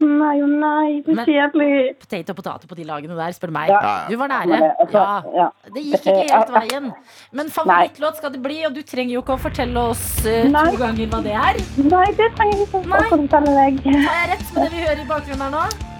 Nei 0.00 0.40
og 0.42 0.48
nei, 0.50 1.00
det 1.06 1.12
er 1.12 1.14
Men- 1.14 1.26
kjedelig. 1.26 1.98
Potet 2.00 2.30
og 2.30 2.36
potet 2.36 2.66
på 2.68 2.74
de 2.76 2.84
lagene 2.84 3.14
der, 3.16 3.30
spør 3.32 3.46
du 3.46 3.52
meg. 3.52 3.68
Ja. 3.68 3.80
Ja, 3.82 4.08
Du 4.08 4.16
var 4.16 4.28
nære. 4.28 4.46
det- 4.58 4.74
altså, 4.80 4.98
Ja. 4.98 5.22
ja. 5.36 5.48
Det 5.72 5.82
gikk 5.84 6.02
ikke 6.02 6.32
helt 6.34 6.50
veien. 6.50 6.92
Men 7.32 7.46
favorittlåt 7.48 8.16
skal 8.16 8.30
det 8.32 8.42
bli, 8.42 8.64
og 8.66 8.74
du 8.74 8.82
trenger 8.82 9.12
jo 9.14 9.22
ikke 9.22 9.36
å 9.38 9.40
fortelle 9.40 9.76
oss 9.78 10.26
eh, 10.26 10.44
Nei. 10.48 10.70
to 10.70 10.76
ganger 10.76 11.06
hva 11.06 11.22
det 11.22 11.32
er. 11.32 11.54
Nei, 11.78 12.06
det 12.12 12.34
trenger 12.34 12.56
jeg 12.58 12.66
ikke 12.66 12.82
å 12.82 13.08
fortelle 13.08 13.54
deg. 13.54 13.80
Har 13.84 14.26
jeg 14.26 14.30
rett 14.34 14.54
med 14.54 14.62
det 14.64 14.72
vi 14.72 14.84
hører 14.84 15.00
i 15.00 15.08
bakgrunnen 15.08 15.40
her 15.40 15.50
nå? 15.50 15.93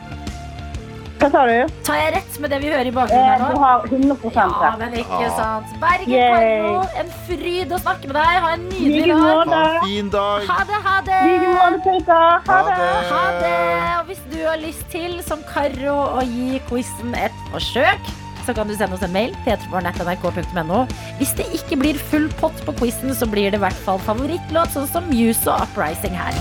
Hva 1.24 1.30
sa 1.32 1.42
du? 1.48 1.70
Tar 1.86 1.96
jeg 1.96 2.10
rett 2.18 2.34
med 2.42 2.50
det 2.52 2.58
vi 2.60 2.68
hører 2.68 2.88
i 2.90 2.90
bakgrunnen 2.92 3.24
Eh, 3.24 3.38
her 3.40 3.52
du 3.54 3.60
har 3.62 3.84
100 3.88 4.32
Ja, 4.34 4.42
rett. 4.60 4.78
men 4.82 4.96
ikke 5.00 5.28
sant. 5.38 5.70
Bergen 5.80 6.10
Yay. 6.12 6.74
En 7.00 7.12
fryd 7.28 7.72
å 7.72 7.78
snakke 7.80 8.10
med 8.10 8.16
deg. 8.18 8.40
Ha 8.44 8.50
en 8.58 8.66
nydelig 8.68 9.06
Like 9.06 9.22
dag. 9.24 9.54
Ha 9.54 9.62
en 9.70 9.86
fin 9.88 10.10
dag. 10.12 10.44
Ha 10.50 10.58
det, 10.68 10.80
ha 10.88 10.96
det. 11.06 11.20
Like 11.30 11.54
måte, 11.54 11.80
Peter. 11.86 12.26
Ha 12.50 12.58
det. 12.68 12.76
Ha 13.14 13.22
det! 13.40 13.54
Og 14.02 14.04
hvis 14.10 14.20
du 14.34 14.38
har 14.44 14.60
lyst 14.60 14.84
til, 14.92 15.16
som 15.24 15.40
Karo, 15.48 15.96
å 16.20 16.26
gi 16.28 16.60
quizen 16.68 17.16
et 17.16 17.40
forsøk, 17.54 18.12
så 18.44 18.52
kan 18.52 18.68
du 18.68 18.76
sende 18.76 18.98
oss 18.98 19.02
en 19.08 19.12
mail. 19.16 19.32
p3morgen.nrk.no. 19.46 20.84
Hvis 21.22 21.32
det 21.40 21.46
ikke 21.56 21.80
blir 21.80 21.94
full 22.12 22.28
pott 22.36 22.60
på 22.66 22.76
quizen, 22.82 23.14
så 23.16 23.24
blir 23.24 23.48
det 23.50 23.56
i 23.62 23.64
hvert 23.64 23.80
fall 23.88 23.96
favorittlåt, 24.04 24.76
sånn 24.76 24.90
som 24.92 25.08
Muse 25.08 25.48
og 25.48 25.64
Uprising 25.70 26.12
her. 26.12 26.36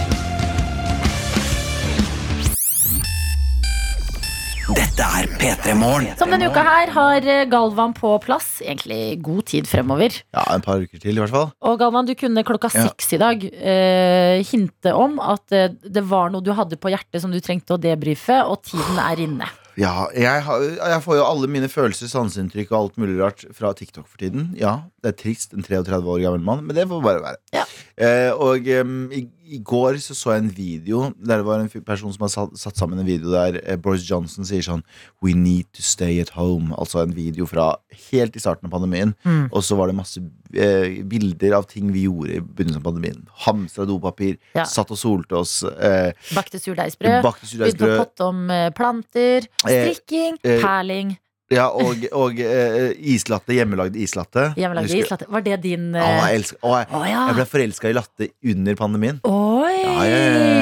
Dette 4.64 5.04
er 5.04 5.26
P3 5.42 5.74
Morgen. 5.76 6.14
Som 6.16 6.32
denne 6.32 6.48
uka 6.48 6.62
her 6.64 6.92
har 6.96 7.26
eh, 7.28 7.42
Galvan 7.52 7.92
på 7.98 8.14
plass, 8.24 8.62
egentlig 8.64 9.18
god 9.26 9.42
tid 9.52 9.68
fremover. 9.68 10.16
Ja, 10.32 10.46
en 10.56 10.64
par 10.64 10.80
uker 10.80 11.02
til, 11.04 11.18
i 11.18 11.20
hvert 11.20 11.34
fall. 11.34 11.50
Og 11.68 11.76
Galvan, 11.82 12.08
du 12.08 12.14
kunne 12.16 12.46
klokka 12.48 12.70
Ja. 12.72 12.86
seks 12.88 13.12
i 13.18 13.20
dag 13.20 13.44
eh, 13.44 14.40
hinte 14.48 14.94
om 14.96 15.20
at 15.20 15.52
eh, 15.52 15.68
det 15.84 16.06
var 16.08 16.32
noe 16.32 16.42
du 16.46 16.54
hadde 16.56 16.80
på 16.80 16.94
hjertet 16.94 17.20
som 17.24 17.34
du 17.34 17.42
trengte 17.44 17.76
å 17.76 17.82
debrife, 17.82 18.40
og 18.48 18.64
tiden 18.70 19.02
er 19.04 19.20
inne. 19.26 19.50
Ja, 19.76 20.06
jeg, 20.14 20.44
har, 20.46 20.64
jeg 20.64 21.02
får 21.02 21.18
jo 21.18 21.26
alle 21.26 21.48
mine 21.50 21.68
følelser, 21.68 22.08
sanseinntrykk 22.12 22.72
og 22.72 22.78
alt 22.80 23.00
mulig 23.02 23.18
rart 23.20 23.44
fra 23.58 23.74
TikTok 23.76 24.06
for 24.08 24.22
tiden. 24.22 24.52
Ja, 24.60 24.84
det 25.04 25.16
er 25.16 25.20
trist, 25.26 25.56
en 25.58 25.66
33 25.66 25.98
år 26.06 26.22
gammel 26.24 26.44
mann, 26.46 26.64
men 26.68 26.78
det 26.78 26.86
får 26.92 27.02
bare 27.04 27.24
være. 27.26 27.42
Ja. 27.58 27.63
Eh, 27.98 28.32
og 28.34 28.66
i, 28.66 29.24
i 29.54 29.60
går 29.62 30.00
så 30.02 30.16
så 30.18 30.32
jeg 30.34 30.44
en 30.44 30.54
video 30.56 31.02
der 31.22 31.42
det 31.42 31.46
var 31.46 31.62
en 31.62 31.70
person 31.86 32.14
som 32.14 32.26
har 32.26 32.32
satt, 32.34 32.56
satt 32.58 32.80
sammen 32.80 32.98
en 33.00 33.06
video 33.06 33.30
der 33.34 33.60
eh, 33.62 33.78
Boris 33.78 34.06
Johnson 34.08 34.48
sier 34.48 34.66
sånn 34.66 34.82
We 35.22 35.36
need 35.38 35.68
to 35.78 35.84
stay 35.86 36.20
at 36.24 36.34
home. 36.38 36.74
Altså 36.78 37.04
en 37.04 37.14
video 37.16 37.46
fra 37.50 37.76
helt 38.10 38.36
i 38.36 38.42
starten 38.42 38.70
av 38.70 38.74
pandemien. 38.74 39.14
Mm. 39.24 39.48
Og 39.52 39.62
så 39.66 39.78
var 39.80 39.92
det 39.92 39.98
masse 39.98 40.22
eh, 40.54 41.02
bilder 41.10 41.58
av 41.60 41.68
ting 41.70 41.92
vi 41.94 42.06
gjorde 42.08 42.38
i 42.40 42.44
begynnelsen 42.44 42.82
av 42.82 42.88
pandemien. 42.90 43.22
Hamstra 43.46 43.86
dopapir, 43.90 44.38
Ja. 44.58 44.66
satt 44.70 44.92
og 44.92 44.98
solte 45.00 45.38
oss. 45.40 45.62
Eh, 45.64 46.14
Bakte 46.34 46.60
surdeigsbrød. 46.62 47.22
Begynte 47.24 47.92
å 47.94 48.00
potte 48.02 48.30
om 48.30 48.50
eh, 48.54 48.70
planter, 48.76 49.48
strikking, 49.64 50.40
eh, 50.44 50.62
perling. 50.64 51.18
Ja, 51.54 51.68
og, 51.70 52.04
og 52.18 52.40
eh, 52.42 52.92
islatte. 53.14 53.56
Hjemmelagd 53.56 53.98
islatte. 54.00 54.50
Hjemmelagd 54.60 54.94
islatte. 54.98 55.28
Var 55.32 55.46
det 55.46 55.60
din 55.64 55.92
Å, 55.94 56.02
eh, 56.02 56.18
jeg, 56.18 56.40
elsker, 56.42 56.60
å, 56.64 56.74
jeg, 56.82 56.90
Å 56.90 57.04
ja. 57.08 57.24
jeg 57.30 57.40
ble 57.40 57.48
forelska 57.54 57.92
i 57.92 57.98
latte 57.98 58.30
under 58.54 58.80
pandemien. 58.80 59.22
Oi! 59.64 59.74
Ja, 59.84 60.04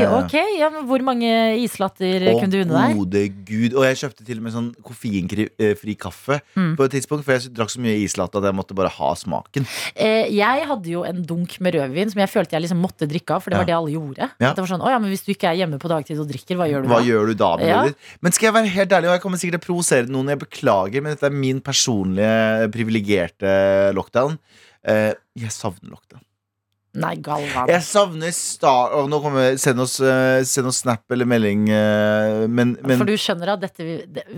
ja. 0.02 0.10
Ok, 0.20 0.34
ja, 0.60 0.68
men 0.74 0.86
Hvor 0.90 1.02
mange 1.08 1.30
islatter 1.64 2.26
Å, 2.30 2.34
kunne 2.40 2.52
du 2.54 2.60
unne 2.62 2.82
deg? 2.88 2.98
gode 3.00 3.22
gud. 3.48 3.76
Og 3.80 3.86
jeg 3.88 3.98
kjøpte 4.02 4.26
til 4.28 4.38
og 4.42 4.44
med 4.46 4.54
sånn 4.56 4.70
koffeinfri 4.86 5.96
kaffe 5.98 6.40
Mm. 6.56 6.76
på 6.78 6.84
et 6.86 6.92
tidspunkt, 6.98 7.24
for 7.26 7.34
jeg 7.38 7.54
drakk 7.56 7.72
så 7.72 7.80
mye 7.82 7.96
islatter 8.04 8.40
at 8.42 8.50
jeg 8.50 8.56
måtte 8.58 8.76
bare 8.78 8.90
ha 8.92 9.10
smaken. 9.16 9.66
Eh, 9.96 10.28
jeg 10.36 10.66
hadde 10.68 10.90
jo 10.92 11.04
en 11.08 11.22
dunk 11.24 11.58
med 11.64 11.74
rødvin 11.76 12.12
som 12.12 12.20
jeg 12.22 12.30
følte 12.30 12.58
jeg 12.58 12.66
liksom 12.68 12.82
måtte 12.84 13.08
drikke 13.10 13.36
av, 13.38 13.42
for 13.44 13.50
det 13.52 13.56
Ja. 13.58 13.62
var 13.64 13.70
det 13.72 13.76
alle 13.80 13.92
gjorde. 13.96 14.30
Ja. 14.40 14.54
Det 14.54 14.62
var 14.64 14.68
sånn, 14.68 14.86
ja, 14.90 15.00
men 15.00 15.10
Hvis 15.12 15.26
du 15.26 15.32
ikke 15.34 15.50
er 15.52 15.56
hjemme 15.62 15.80
på 15.80 15.90
dagtid 15.90 16.20
og 16.20 16.28
drikker, 16.30 16.56
hva 16.60 16.68
gjør 16.70 16.84
du 16.84 16.88
Hva 16.90 17.00
da? 17.00 17.06
gjør 17.08 17.26
du 17.28 17.34
da? 17.36 17.94
Men 18.22 18.32
skal 18.32 18.48
jeg 18.52 18.54
være 18.54 18.68
helt 18.76 18.90
ærlig, 18.92 19.08
og 19.10 19.16
jeg 19.18 19.22
kommer 19.22 19.38
sikkert 19.38 19.62
til 19.62 19.64
å 19.64 19.68
provosere 19.72 20.08
noen, 20.10 20.28
jeg 20.30 20.40
beklager, 20.40 21.02
men 21.02 21.16
dette 21.16 21.26
er 21.26 21.36
min 21.36 21.62
personlige 21.62 22.70
privilegerte 22.72 23.94
lockdown. 23.96 24.38
Eh, 24.84 25.14
jeg 25.38 25.50
savner 25.54 25.90
lockdown. 25.92 26.22
Nei, 26.92 27.14
Galvan. 27.24 27.70
Jeg 27.72 27.84
savner 27.88 28.34
Star 28.36 28.92
oh, 28.98 29.06
nå 29.08 29.22
kommer 29.24 29.56
Send 29.62 29.80
oss, 29.80 29.94
uh, 30.04 30.42
send 30.48 30.68
oss 30.68 30.82
snap 30.84 31.06
eller 31.14 31.28
melding, 31.30 31.70
Uh, 31.72 32.48
men, 32.52 32.74
men 32.84 33.00
For 33.00 33.08
du 33.08 33.14
skjønner 33.20 33.54
at 33.54 33.62
dette, 33.62 33.86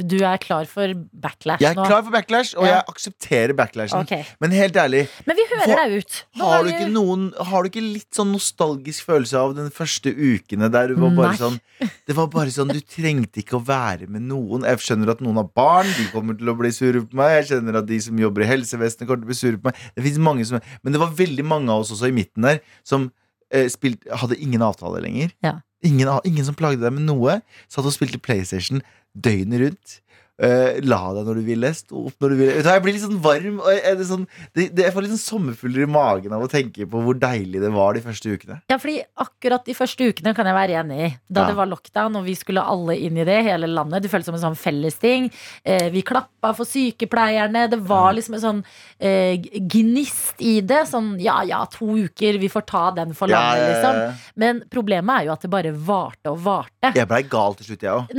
du 0.03 0.15
er 0.21 0.37
klar 0.41 0.67
for 0.69 0.91
backlash 0.93 1.61
jeg 1.63 1.71
er 1.71 1.77
nå? 1.79 1.85
klar 1.87 2.03
for 2.03 2.13
backlash, 2.13 2.51
og 2.57 2.65
Ja. 2.67 2.75
jeg 2.75 2.83
aksepterer 2.91 3.53
backlashen. 3.57 4.03
Okay. 4.05 4.25
Men 4.43 4.53
helt 4.53 4.77
ærlig, 4.77 5.05
Men 5.25 5.37
vi 5.39 5.45
hører 5.49 5.81
deg 5.81 5.95
ut. 6.03 6.17
Har 6.41 6.63
du, 6.65 6.69
ikke 6.73 6.89
noen, 6.91 7.23
har 7.49 7.63
du 7.63 7.71
ikke 7.71 7.83
litt 7.85 8.17
sånn 8.17 8.33
nostalgisk 8.35 9.07
følelse 9.07 9.39
av 9.39 9.55
den 9.57 9.71
første 9.73 10.13
ukene 10.13 10.69
der 10.73 10.93
du 10.93 10.99
var 11.01 11.15
bare 11.17 11.33
Nei. 11.33 11.39
sånn 11.41 11.59
Det 12.07 12.15
var 12.17 12.29
bare 12.31 12.53
sånn, 12.53 12.71
Du 12.73 12.81
trengte 12.81 13.41
ikke 13.41 13.57
å 13.57 13.63
være 13.65 14.07
med 14.11 14.27
noen. 14.29 14.67
Jeg 14.67 14.83
skjønner 14.83 15.13
at 15.15 15.23
noen 15.25 15.41
har 15.41 15.49
barn, 15.55 15.89
de 15.97 16.05
kommer 16.13 16.37
til 16.37 16.51
å 16.51 16.57
bli 16.59 16.71
sure 16.75 17.01
på 17.07 17.17
meg. 17.19 17.37
Jeg 17.41 17.49
skjønner 17.51 17.79
at 17.81 17.89
de 17.89 17.99
som 18.03 18.19
jobber 18.19 18.45
i 18.45 18.49
helsevesenet, 18.51 19.07
kommer 19.07 19.23
til 19.23 19.29
å 19.29 19.31
bli 19.33 19.39
sure 19.41 19.59
på 19.59 19.71
meg. 19.71 19.81
Det 19.97 20.13
mange 20.23 20.45
som 20.47 20.61
Men 20.83 20.95
det 20.95 21.01
var 21.01 21.11
veldig 21.17 21.45
mange 21.47 21.71
av 21.73 21.83
oss 21.83 21.91
også 21.95 22.09
i 22.11 22.15
midten 22.15 22.42
der 22.45 22.61
som 22.87 23.09
eh, 23.53 23.67
spilt, 23.71 24.05
hadde 24.09 24.39
ingen 24.39 24.63
avtale 24.65 25.01
lenger. 25.03 25.33
Ja. 25.45 25.59
Ingen, 25.83 26.07
ingen 26.23 26.47
som 26.47 26.55
plagde 26.55 26.83
deg 26.83 26.95
med 26.95 27.07
noe. 27.09 27.41
Satt 27.71 27.87
og 27.87 27.95
spilte 27.95 28.21
PlayStation 28.21 28.83
døgnet 29.13 29.61
rundt. 29.65 29.97
Eh, 30.43 30.79
la 30.83 30.99
deg 31.15 31.27
når 31.29 31.37
du 31.39 31.43
ville, 31.47 31.69
stå 31.77 32.01
opp 32.09 32.23
når 32.23 32.33
du 32.33 32.37
ville. 32.41 32.55
Hva, 32.59 32.73
jeg 32.75 32.83
blir 32.83 32.95
litt 32.97 33.03
sånn 33.05 33.19
varm. 33.23 33.59
Og 33.63 33.69
er 33.71 34.01
sånn, 34.07 34.25
det, 34.57 34.65
det, 34.75 34.87
jeg 34.87 34.95
får 34.95 35.05
litt 35.05 35.13
sånn 35.15 35.21
sommerfugler 35.23 35.85
i 35.85 35.89
magen 35.93 36.35
av 36.35 36.43
å 36.43 36.49
tenke 36.51 36.87
på 36.89 37.03
hvor 37.05 37.17
deilig 37.19 37.61
det 37.63 37.71
var 37.73 37.95
de 37.95 38.03
første 38.03 38.33
ukene. 38.33 38.59
Ja, 38.71 38.77
fordi 38.81 38.97
akkurat 39.23 39.63
de 39.69 39.75
første 39.77 40.09
ukene 40.11 40.33
kan 40.35 40.49
jeg 40.49 40.57
være 40.57 40.79
enig 40.83 40.99
i. 40.99 41.09
Da 41.29 41.43
Ja. 41.43 41.47
det 41.51 41.57
var 41.59 41.67
lockdown 41.71 42.15
og 42.19 42.27
vi 42.27 42.35
skulle 42.39 42.63
alle 42.63 42.97
inn 42.99 43.17
i 43.19 43.25
det, 43.27 43.39
hele 43.47 43.67
landet. 43.71 44.03
Det 44.03 44.11
føltes 44.11 44.31
som 44.31 44.37
en 44.39 44.43
sånn 44.43 44.59
fellesting. 44.59 45.29
Eh, 45.65 45.89
vi 45.93 46.03
klappa 46.05 46.53
for 46.55 46.67
sykepleierne. 46.69 47.69
Det 47.71 47.79
var 47.87 48.13
liksom 48.17 48.35
en 48.37 48.43
sånn 48.43 48.63
eh, 48.99 49.37
gnist 49.39 50.41
i 50.43 50.59
det. 50.61 50.83
Sånn 50.91 51.13
ja 51.23 51.41
ja, 51.47 51.63
to 51.71 51.87
uker, 52.03 52.39
vi 52.41 52.51
får 52.51 52.67
ta 52.69 52.85
den 52.95 53.13
for 53.17 53.31
landet, 53.31 53.77
liksom. 53.77 54.19
Men 54.35 54.63
problemet 54.71 55.21
er 55.21 55.29
jo 55.29 55.35
at 55.37 55.41
det 55.45 55.51
bare 55.53 55.71
varte 55.73 56.31
og 56.33 56.41
varte. 56.43 56.93
Jeg 56.95 57.07
blei 57.07 57.23
gal 57.31 57.55
til 57.59 57.71
slutt, 57.71 57.87
jeg 57.87 57.91
òg. 57.93 58.13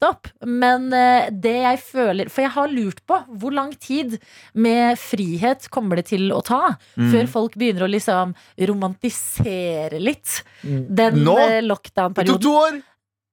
Nettopp. 0.00 0.28
Men 0.48 0.86
eh, 0.96 1.28
det 1.30 1.52
jeg 1.60 1.78
føler 1.84 2.30
For 2.32 2.40
jeg 2.46 2.52
har 2.54 2.68
lurt 2.72 3.02
på 3.06 3.18
hvor 3.36 3.52
lang 3.52 3.74
tid 3.76 4.14
med 4.56 4.96
frihet 4.98 5.68
kommer 5.70 6.00
det 6.00 6.06
til 6.14 6.30
å 6.32 6.40
ta 6.44 6.76
Mm. 6.96 7.10
før 7.12 7.28
folk 7.28 7.54
begynner 7.60 7.84
å 7.86 7.90
liksom 7.90 8.32
romantisere 8.58 10.00
litt 10.00 10.42
den 10.62 11.20
Nå? 11.24 11.36
eh, 11.38 11.60
Det 11.60 12.26
tok 12.26 12.40
to 12.42 12.54
år! 12.56 12.80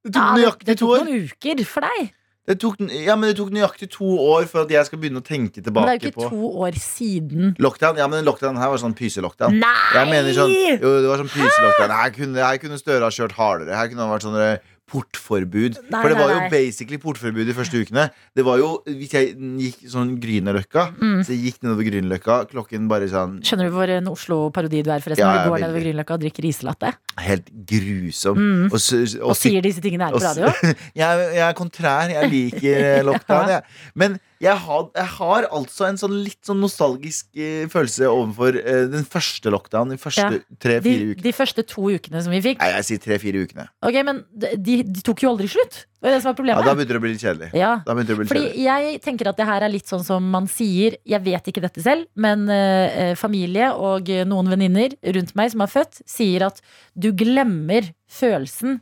Det 0.03 0.13
tok 0.13 0.21
Ja, 0.21 0.35
det, 0.35 0.43
nøyaktig 0.43 0.65
det 0.69 0.77
to 0.77 0.85
tok 0.85 0.93
år. 1.01 1.05
noen 1.07 1.27
uker 1.31 1.65
for 1.65 1.81
deg. 1.87 2.11
Det 2.47 2.55
tok, 2.61 2.77
ja, 3.03 3.15
men 3.19 3.27
det 3.29 3.35
tok 3.41 3.49
nøyaktig 3.51 3.89
to 3.91 4.07
år 4.23 4.45
for 4.47 4.61
at 4.63 4.69
jeg 4.71 4.85
skal 4.87 4.99
begynne 5.01 5.19
å 5.19 5.25
tenke 5.25 5.59
tilbake 5.59 5.83
Men 5.83 5.99
det 5.99 6.05
er 6.05 6.07
jo 6.07 6.11
ikke 6.13 6.21
på 6.21 6.29
to 6.31 6.51
år 6.63 6.77
siden. 6.79 7.55
Lockdown, 7.59 7.97
ja, 7.99 8.07
men 8.07 8.23
Lockdown 8.23 8.55
her 8.55 8.69
var 8.71 8.77
sånn 8.79 8.95
pyselockdown. 8.95 9.57
Nei! 9.59 9.89
Jeg 9.97 10.07
mener 10.13 10.31
sånn, 10.37 10.53
jo, 10.79 10.93
det 11.03 11.09
var 11.11 11.17
sånn 11.25 11.33
pyselockdown. 11.33 11.91
Her 11.91 12.09
kunne, 12.15 12.39
her 12.39 12.57
kunne 12.63 12.79
Støre 12.79 13.03
ha 13.03 13.09
kjørt 13.11 13.35
hardere. 13.35 13.75
Her 13.75 13.89
kunne 13.91 14.05
han 14.05 14.13
vært 14.15 14.27
sånn 14.29 14.39
portforbud. 14.87 15.77
Nei, 15.91 16.01
For 16.01 16.09
det 16.09 16.15
nei, 16.17 16.23
var 16.23 16.31
jo 16.33 16.39
nei. 16.39 16.49
basically 16.51 16.97
portforbud 17.01 17.45
de 17.49 17.55
første 17.57 17.81
ukene. 17.83 18.05
Det 18.35 18.45
var 18.47 18.57
jo, 18.61 18.69
Hvis 18.87 19.11
jeg 19.13 19.33
gikk 19.35 19.81
sånn 19.91 20.13
Grünerløkka, 20.23 20.85
Mm. 20.97 21.19
så 21.27 21.33
jeg 21.35 21.41
gikk 21.53 21.63
nedover 21.63 21.83
Grünerløkka 21.89 22.37
klokken 22.51 22.87
bare 22.87 23.07
sånn 23.11 23.41
Skjønner 23.43 23.69
du 23.69 23.75
hvor 23.75 23.89
en 23.89 24.07
Oslo-parodi 24.07 24.83
du 24.83 24.91
er, 24.91 24.99
forresten? 25.03 25.19
Ja, 25.25 25.33
når 25.33 25.43
du 25.43 25.49
går 25.49 25.57
veldig. 25.57 25.67
nedover 25.67 25.83
Grünerløkka 25.85 26.13
og 26.13 26.21
drikker 26.23 26.45
islatte? 26.47 26.93
helt 27.17 27.47
grusom. 27.65 28.37
Mm. 28.37 28.65
Og, 28.71 28.77
og, 28.77 29.15
og, 29.23 29.29
Og 29.31 29.35
sier 29.35 29.61
disse 29.65 29.81
tingene 29.81 30.05
her 30.05 30.13
på 30.13 30.21
radio? 30.21 30.51
jeg, 31.01 31.23
jeg 31.33 31.43
er 31.49 31.53
kontrær. 31.57 32.09
Jeg 32.13 32.29
liker 32.31 32.77
eh, 32.77 33.03
lockdown, 33.03 33.47
Ja. 33.53 33.55
jeg. 33.57 33.63
Men 33.95 34.19
Jeg 34.43 34.57
har, 34.63 34.87
jeg 34.93 35.09
har 35.17 35.47
altså 35.55 35.87
en 35.87 35.97
sånn 35.99 36.15
litt 36.25 36.39
sånn 36.45 36.59
nostalgisk 36.61 37.29
eh, 37.37 37.65
følelse 37.71 38.09
overfor 38.11 38.57
eh, 38.61 38.85
den 38.91 39.05
første 39.07 39.53
lockdown. 39.53 39.93
De 39.93 39.99
første 40.01 40.25
Ja. 40.27 40.39
Tre-fire 40.61 41.11
ukene. 41.13 41.23
de 41.23 41.33
første 41.35 41.63
to 41.67 41.89
ukene 41.93 42.21
som 42.23 42.33
vi 42.33 42.41
fikk. 42.43 42.61
Nei, 42.61 42.69
jeg 42.75 42.87
sier 42.87 43.01
tre-fire 43.03 43.43
ukene. 43.45 43.67
Ok, 43.85 43.99
Men 44.05 44.23
de, 44.31 44.81
de, 44.83 45.01
tok 45.05 45.23
jo 45.23 45.31
aldri 45.33 45.49
slutt. 45.51 45.85
Det 45.97 46.05
var 46.05 46.13
det 46.13 46.21
som 46.21 46.33
var 46.37 46.49
Ja, 46.51 46.61
da 46.61 46.73
begynte 46.77 46.93
det 46.93 46.99
å 46.99 47.03
bli 47.03 47.13
litt 47.15 47.23
kjedelig. 47.25 47.49
Ja. 47.57 47.71
Bli 47.85 48.03
litt 48.03 48.29
Fordi 48.29 48.43
kjedelig. 48.45 48.65
jeg 48.67 49.01
tenker 49.05 49.31
at 49.31 49.39
det 49.39 49.47
her 49.49 49.65
er 49.65 49.73
litt 49.73 49.89
sånn 49.89 50.05
som 50.05 50.27
man 50.29 50.45
sier 50.51 50.97
Jeg 51.07 51.23
vet 51.25 51.49
ikke 51.49 51.63
dette 51.63 51.81
selv, 51.81 52.05
men 52.15 52.45
eh, 52.53 53.15
familie 53.17 53.71
og 53.73 54.09
eh, 54.13 54.25
noen 54.27 54.51
venninner 54.53 54.93
rundt 55.17 55.33
meg 55.39 55.53
som 55.53 55.63
er 55.65 55.71
født, 55.71 56.03
sier 56.05 56.45
at 56.51 56.61
du 56.93 57.09
glemmer 57.17 57.89
følelsen 58.07 58.81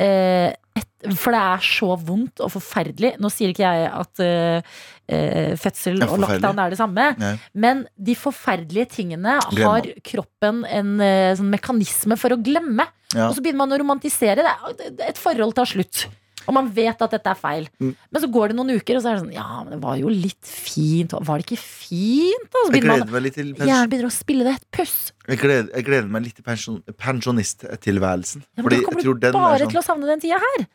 eh, 0.00 0.50
et, 0.78 0.86
For 1.18 1.34
det 1.34 1.40
er 1.40 1.64
så 1.64 1.94
vondt 1.96 2.42
og 2.44 2.52
forferdelig. 2.54 3.14
Nå 3.22 3.30
sier 3.32 3.52
ikke 3.52 3.66
jeg 3.66 3.88
at 3.90 4.22
eh, 4.24 4.70
eh, 5.10 5.52
fødsel 5.60 6.00
og 6.06 6.20
lockdown 6.22 6.62
er 6.62 6.72
det 6.72 6.80
samme, 6.80 7.10
Nei. 7.20 7.34
men 7.64 7.84
de 7.96 8.16
forferdelige 8.18 8.90
tingene 8.98 9.38
Glemmer 9.48 9.80
har 9.80 9.90
kroppen 10.12 10.62
en 10.68 10.94
eh, 11.04 11.34
sånn 11.38 11.52
mekanisme 11.52 12.18
for 12.20 12.36
å 12.36 12.40
glemme. 12.40 12.86
Ja. 13.14 13.28
Og 13.28 13.36
så 13.36 13.42
begynner 13.42 13.64
man 13.64 13.74
å 13.74 13.80
romantisere 13.82 14.46
det. 14.46 14.56
Et 15.08 15.18
forhold 15.18 15.56
tar 15.58 15.68
slutt. 15.68 16.06
Og 16.48 16.56
man 16.56 16.70
vet 16.74 17.02
at 17.04 17.14
dette 17.14 17.30
er 17.30 17.38
feil. 17.38 17.68
Mm. 17.82 17.92
Men 18.10 18.22
så 18.22 18.30
går 18.32 18.52
det 18.52 18.58
noen 18.58 18.72
uker, 18.80 18.96
og 18.96 19.04
så 19.04 19.10
er 19.10 19.18
det 19.18 19.24
sånn 19.24 19.34
Ja, 19.36 19.60
men 19.62 19.74
det 19.74 19.80
var 19.82 19.98
jo 20.00 20.12
litt 20.12 20.40
fint. 20.46 21.12
Var 21.12 21.42
det 21.42 21.46
ikke 21.46 21.60
fint? 21.60 22.48
Og 22.50 22.68
Så 22.68 22.74
begynner 22.74 23.04
man 23.04 23.30
Hjernen 23.68 23.90
begynner 23.92 24.08
å 24.08 24.14
spille 24.14 24.46
det 24.48 24.56
et 24.56 24.68
puss. 24.74 24.98
jeg 25.28 25.40
gleder, 25.42 25.70
jeg 25.74 25.86
gleder 25.86 26.10
meg 26.10 26.26
litt 26.26 26.38
til 26.40 26.46
pensjon, 26.46 26.82
pensjonisttilværelsen. 26.98 28.44
Ja, 28.56 28.64
men 28.64 28.74
da 28.74 28.82
kommer 28.86 29.04
tror 29.04 29.18
du 29.20 29.26
bare 29.30 29.64
sånn 29.64 29.74
til 29.74 29.82
å 29.82 29.86
savne 29.86 30.10
den 30.10 30.22
tida 30.24 30.40
her. 30.42 30.66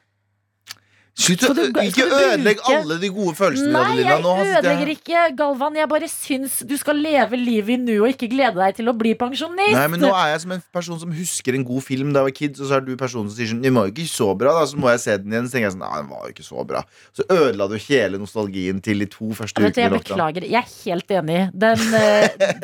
Slutt 1.15 1.45
å 1.47 1.53
Ikke 1.79 2.03
ødelegg 2.11 2.59
alle 2.67 2.97
de 2.99 3.09
gode 3.15 3.31
følelsene 3.37 3.71
Nei, 3.71 3.83
hadde, 3.87 3.99
Lilla. 4.01 4.31
jeg 4.35 4.55
ødelegger 4.57 4.89
ikke, 4.91 5.19
Galvan. 5.39 5.77
Jeg 5.79 5.87
bare 5.87 6.09
syns 6.11 6.57
du 6.67 6.73
skal 6.75 6.99
leve 6.99 7.39
livet 7.39 7.77
i 7.77 7.77
nu 7.79 7.93
og 8.01 8.09
ikke 8.11 8.27
glede 8.33 8.59
deg 8.59 8.75
til 8.81 8.91
å 8.91 8.93
bli 8.99 9.13
pensjonist. 9.15 9.77
Nei, 9.77 9.85
men 9.93 10.03
nå 10.03 10.09
er 10.11 10.33
jeg 10.33 10.41
som 10.43 10.55
en 10.57 10.63
person 10.75 10.99
som 10.99 11.13
husker 11.15 11.55
en 11.55 11.63
god 11.67 11.85
film 11.85 12.11
da 12.11 12.19
jeg 12.19 12.27
var 12.27 12.35
kid, 12.35 12.59
og 12.59 12.67
så 12.67 12.77
er 12.77 12.83
du 12.83 12.91
personen 12.99 13.29
som 13.31 13.37
sier 13.39 13.51
sånn 13.53 13.61
Den 13.63 13.77
var 13.77 13.87
jo 13.87 13.95
ikke 13.95 14.09
så 14.11 14.27
bra, 14.35 14.57
da. 14.59 14.65
Så 14.67 14.81
må 14.81 14.91
jeg 14.91 15.01
se 15.05 15.15
den 15.23 15.31
igjen. 15.37 15.47
Så 15.47 15.55
tenker 15.55 15.69
jeg 15.69 15.75
sånn 15.77 15.85
Nei, 15.85 15.93
den 16.01 16.11
var 16.11 16.25
jo 16.27 16.35
ikke 16.35 16.47
så 16.49 16.67
bra. 16.67 16.83
Så 17.15 17.27
ødela 17.37 17.69
du 17.71 17.77
hele 17.85 18.19
nostalgien 18.19 18.83
til 18.83 19.05
de 19.05 19.09
to 19.15 19.29
første 19.39 19.63
Vet 19.63 19.79
du, 19.79 19.81
jeg 19.85 19.93
ukene 19.93 20.03
beklager. 20.03 20.49
Jeg 20.51 20.59
er 20.59 20.75
helt 20.83 21.15
enig. 21.21 21.39
Den, 21.63 21.87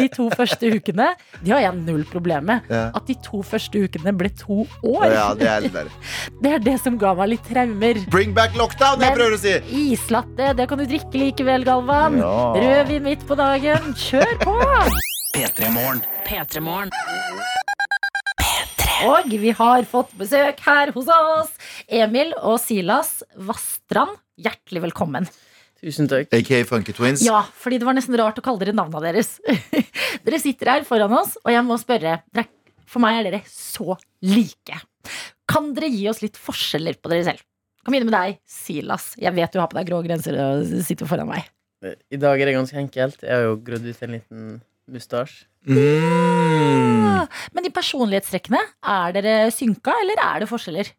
de 0.01 0.09
to 0.11 0.27
første 0.35 0.73
ukene 0.75 1.07
De 1.39 1.55
har 1.55 1.63
jeg 1.69 1.79
null 1.87 2.03
problem 2.11 2.51
med. 2.51 2.67
Ja. 2.67 2.83
At 2.99 3.07
de 3.07 3.15
to 3.23 3.39
første 3.47 3.85
ukene 3.87 4.11
ble 4.19 4.33
to 4.43 4.65
år, 4.91 5.07
Ja, 5.07 5.31
det 5.39 5.47
er 5.47 5.71
verre. 5.71 6.03
det 6.43 6.55
er 6.59 6.67
det 6.67 6.77
som 6.83 6.99
ga 6.99 7.15
meg 7.15 7.37
litt 7.37 7.47
traumer. 7.47 8.03
Bring 8.11 8.35
back 8.35 8.40
lockdown, 8.49 8.97
det 8.97 9.05
jeg 9.05 9.13
du 9.13 9.19
prøver 9.19 9.33
å 9.35 9.39
si! 9.39 9.51
Islatte, 9.93 10.47
det 10.57 10.65
kan 10.69 10.79
du 10.81 10.85
drikke 10.89 11.19
likevel, 11.19 11.65
Galvan. 11.67 12.15
Ja. 12.17 12.31
Rødvin 12.57 13.03
midt 13.05 13.25
på 13.29 13.37
dagen. 13.37 13.91
Kjør 13.93 14.31
på! 14.41 14.55
P3 15.35 15.69
Morgen. 15.75 16.01
P3morgen. 16.25 16.89
Og 19.05 19.29
vi 19.43 19.53
har 19.57 19.85
fått 19.89 20.09
besøk 20.17 20.63
her 20.65 20.89
hos 20.95 21.11
oss. 21.13 21.53
Emil 21.85 22.33
og 22.39 22.57
Silas 22.63 23.19
Vastrand, 23.37 24.17
hjertelig 24.41 24.87
velkommen. 24.87 25.29
Tusen 25.81 26.09
takk. 26.09 26.33
AKA 26.33 26.63
Funky 26.69 26.97
Twins. 26.97 27.21
Ja, 27.25 27.43
fordi 27.61 27.77
det 27.81 27.89
var 27.89 27.97
nesten 27.97 28.17
rart 28.17 28.41
å 28.41 28.45
kalle 28.45 28.61
dere 28.61 28.73
navna 28.77 29.01
deres. 29.05 29.35
dere 30.25 30.41
sitter 30.41 30.73
her 30.73 30.89
foran 30.89 31.13
oss, 31.21 31.37
og 31.45 31.53
jeg 31.53 31.65
må 31.69 31.77
spørre. 31.81 32.19
For 32.89 33.05
meg 33.05 33.21
er 33.21 33.29
dere 33.29 33.45
så 33.49 33.95
like. 34.25 34.81
Kan 35.49 35.71
dere 35.77 35.93
gi 35.93 36.09
oss 36.09 36.25
litt 36.25 36.41
forskjeller 36.41 36.97
på 36.97 37.13
dere 37.13 37.29
selv? 37.31 37.47
Kan 37.81 37.95
begynne 37.95 38.09
med 38.11 38.17
deg, 38.17 38.41
Silas. 38.45 39.11
Jeg 39.19 39.33
vet 39.33 39.53
du 39.53 39.61
har 39.61 39.69
på 39.71 39.77
deg 39.79 39.89
grå 39.89 40.01
grenser 40.05 40.37
og 40.37 40.65
sitter 40.85 41.09
foran 41.09 41.29
meg. 41.31 41.47
I 41.81 42.19
dag 42.21 42.37
er 42.37 42.51
det 42.51 42.57
ganske 42.59 42.77
enkelt. 42.77 43.23
Jeg 43.25 43.33
har 43.33 43.47
jo 43.47 43.55
grodd 43.65 43.87
ut 43.87 44.03
en 44.05 44.13
liten 44.13 44.51
mustasje. 44.91 45.47
Mm. 45.65 45.77
Ja. 47.05 47.25
Men 47.53 47.65
de 47.65 47.71
personlighetstrekkene, 47.73 48.61
er 48.93 49.15
dere 49.17 49.35
synka, 49.53 49.93
eller 50.03 50.21
er 50.21 50.43
det 50.43 50.49
forskjeller? 50.49 50.89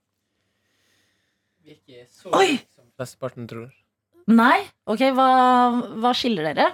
Virker 1.67 2.07
så 2.11 2.31
Oi! 2.39 2.59
som 2.75 2.87
flesteparten 2.99 3.49
tror. 3.51 3.71
Nei? 4.31 4.63
Ok, 4.91 5.03
hva, 5.15 5.29
hva 6.03 6.13
skiller 6.15 6.51
dere? 6.51 6.69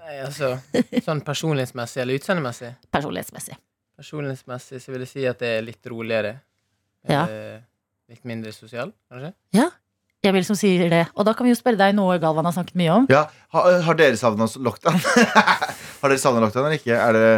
Nei, 0.00 0.18
altså 0.24 0.54
Sånn 1.04 1.20
personlighetsmessig 1.24 2.00
eller 2.02 2.20
utseendemessig? 2.20 2.74
Personlighetsmessig. 2.92 3.56
Personlighetsmessig 4.00 4.80
så 4.80 4.92
vil 4.94 5.04
jeg 5.04 5.12
si 5.12 5.26
at 5.28 5.40
det 5.40 5.50
er 5.58 5.66
litt 5.66 5.90
roligere. 5.92 6.38
Ja. 7.08 7.24
Eh, 7.28 7.58
litt 8.10 8.24
mindre 8.28 8.52
sosial, 8.54 8.92
kanskje? 9.10 9.32
Ja. 9.56 9.68
Emil 10.26 10.44
som 10.44 10.56
sier 10.58 10.90
det. 10.92 11.04
Og 11.16 11.24
da 11.24 11.32
kan 11.32 11.46
vi 11.48 11.54
jo 11.54 11.56
spørre 11.56 11.78
deg 11.80 11.94
noe 11.96 12.18
Galvan 12.20 12.44
har 12.44 12.52
snakket 12.52 12.76
mye 12.76 12.92
om. 12.92 13.06
Ja, 13.08 13.22
har, 13.54 13.78
har 13.86 13.96
dere 13.96 14.18
savna 14.20 14.44
lockdown? 14.60 14.98
har 16.02 16.12
dere 16.12 16.20
savna 16.20 16.42
lockdown 16.44 16.66
eller 16.68 16.76
ikke? 16.80 16.96
Er 16.98 17.16
det 17.16 17.28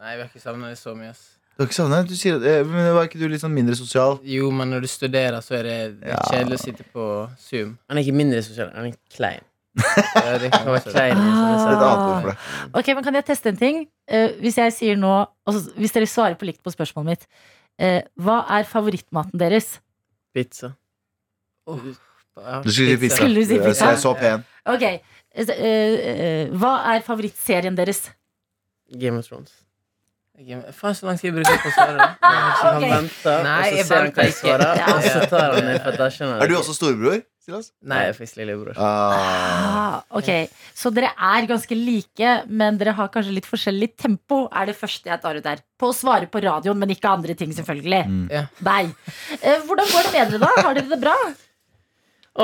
Nei, 0.00 0.14
vi 0.16 0.22
har 0.22 0.28
ikke 0.28 0.40
savna 0.42 0.68
det 0.72 0.76
så 0.80 0.92
mye. 0.96 1.10
ass. 1.14 1.22
Du 1.56 1.62
har 1.62 1.68
ikke 1.68 1.76
savnet 1.76 2.02
det? 2.02 2.12
Du 2.14 2.20
sier, 2.20 2.36
eh, 2.40 2.60
men 2.64 2.90
Var 2.96 3.08
ikke 3.08 3.18
du 3.20 3.26
litt 3.28 3.42
sånn 3.42 3.52
mindre 3.56 3.74
sosial? 3.76 4.18
Jo, 4.24 4.50
men 4.52 4.70
når 4.72 4.84
du 4.84 4.88
studerer, 4.88 5.40
så 5.44 5.58
er 5.58 5.66
det 5.68 5.74
litt 5.94 6.06
Ja. 6.12 6.20
kjedelig 6.30 6.56
å 6.56 6.62
sitte 6.62 6.86
på 6.92 7.06
Zoom. 7.40 7.74
Han 7.88 7.98
er 8.00 8.04
ikke 8.06 8.16
mindre 8.16 8.40
sosial, 8.44 8.70
han 8.76 8.90
er 8.90 8.96
klein. 9.12 9.44
Ja, 9.80 10.38
det 10.40 10.48
kan 10.52 10.66
klein. 10.88 11.20
Et 11.20 11.20
annet 11.20 11.84
ord 11.84 12.24
for 12.24 12.30
det. 12.32 12.38
Ok, 12.80 12.88
men 12.96 13.04
Kan 13.06 13.14
jeg 13.20 13.26
teste 13.28 13.52
en 13.52 13.60
ting? 13.60 13.82
Eh, 14.08 14.32
hvis 14.40 14.56
jeg 14.60 14.72
sier 14.74 14.96
nå 14.98 15.12
altså, 15.46 15.70
Hvis 15.78 15.92
dere 15.94 16.08
svarer 16.10 16.34
på 16.40 16.48
likt 16.48 16.60
på 16.64 16.72
spørsmålet 16.74 17.12
mitt, 17.12 17.28
eh, 17.78 18.00
hva 18.20 18.42
er 18.56 18.64
favorittmaten 18.68 19.38
deres? 19.40 19.78
Pizza. 20.34 20.74
Ja, 21.66 22.60
Du 22.62 22.72
skulle 22.72 22.94
si 22.94 22.96
pizza. 22.96 23.16
Skulle 23.16 23.34
du 23.34 23.44
si 23.44 23.58
pizza? 23.58 23.90
Jeg 23.90 23.94
er 23.94 24.00
så 24.00 24.14
pen. 24.14 24.44
Ok, 24.64 24.82
eh, 24.82 25.00
eh, 25.34 26.52
Hva 26.54 26.76
er 26.94 27.02
favorittserien 27.06 27.76
deres? 27.76 28.10
Game 28.92 29.18
of 29.18 29.26
Thrones. 29.26 29.52
Faen, 30.72 30.94
så 30.94 31.06
lang 31.06 31.18
tid 31.20 31.34
bruker 31.36 31.52
jeg 31.52 31.60
på 31.60 31.68
å 31.68 31.74
svare. 31.74 32.06
Han 32.22 32.78
okay. 32.78 32.90
venter, 32.94 33.42
Nei, 33.44 33.56
og 33.60 33.80
så 33.80 33.84
ser 33.90 33.98
han 33.98 34.14
hva 34.16 34.24
jeg 34.24 34.36
svarer, 34.38 34.78
og 34.94 35.02
så 35.04 35.24
tar 35.28 35.56
han 35.56 35.66
det. 35.68 35.74
For 35.84 35.98
da 36.00 36.06
skjønner 36.14 36.44
Er 36.44 36.48
du 36.48 36.54
også 36.56 36.76
storebror? 36.78 37.18
Silas? 37.50 37.70
Nei, 37.82 37.98
jeg 38.04 38.12
er 38.12 38.16
faktisk 38.16 38.38
lillebror. 38.38 38.78
Ah. 38.78 39.14
Ah, 39.80 39.96
ok, 40.20 40.30
Så 40.76 40.92
dere 40.94 41.10
er 41.16 41.48
ganske 41.50 41.76
like, 41.76 42.32
men 42.48 42.78
dere 42.78 42.94
har 42.96 43.10
kanskje 43.12 43.34
litt 43.34 43.48
forskjellig 43.50 43.90
tempo, 43.98 44.44
er 44.54 44.70
det 44.70 44.76
første 44.78 45.10
jeg 45.10 45.22
tar 45.22 45.38
ut 45.40 45.48
her. 45.50 45.62
På 45.80 45.90
å 45.90 45.96
svare 45.96 46.30
på 46.30 46.42
radioen, 46.44 46.78
men 46.78 46.94
ikke 46.94 47.10
andre 47.10 47.34
ting, 47.34 47.52
selvfølgelig. 47.56 48.02
Mm. 48.06 48.26
Ja. 48.30 48.44
Nei. 48.66 48.82
Eh, 49.40 49.64
hvordan 49.66 49.90
går 49.90 50.06
det 50.06 50.12
med 50.14 50.34
dere, 50.36 50.42
da? 50.46 50.52
Har 50.60 50.78
dere 50.78 50.92
det 50.92 51.00
bra? 51.02 51.16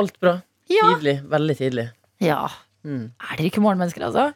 Alt 0.03 0.19
bra. 0.21 0.41
Ja. 0.73 0.91
Tidlig. 0.97 1.21
Veldig 1.31 1.59
tidlig. 1.63 1.91
ja. 2.25 2.43
Mm. 2.87 3.09
Er 3.19 3.39
dere 3.39 3.49
ikke 3.51 3.63
morgenmennesker, 3.65 4.05
altså? 4.07 4.29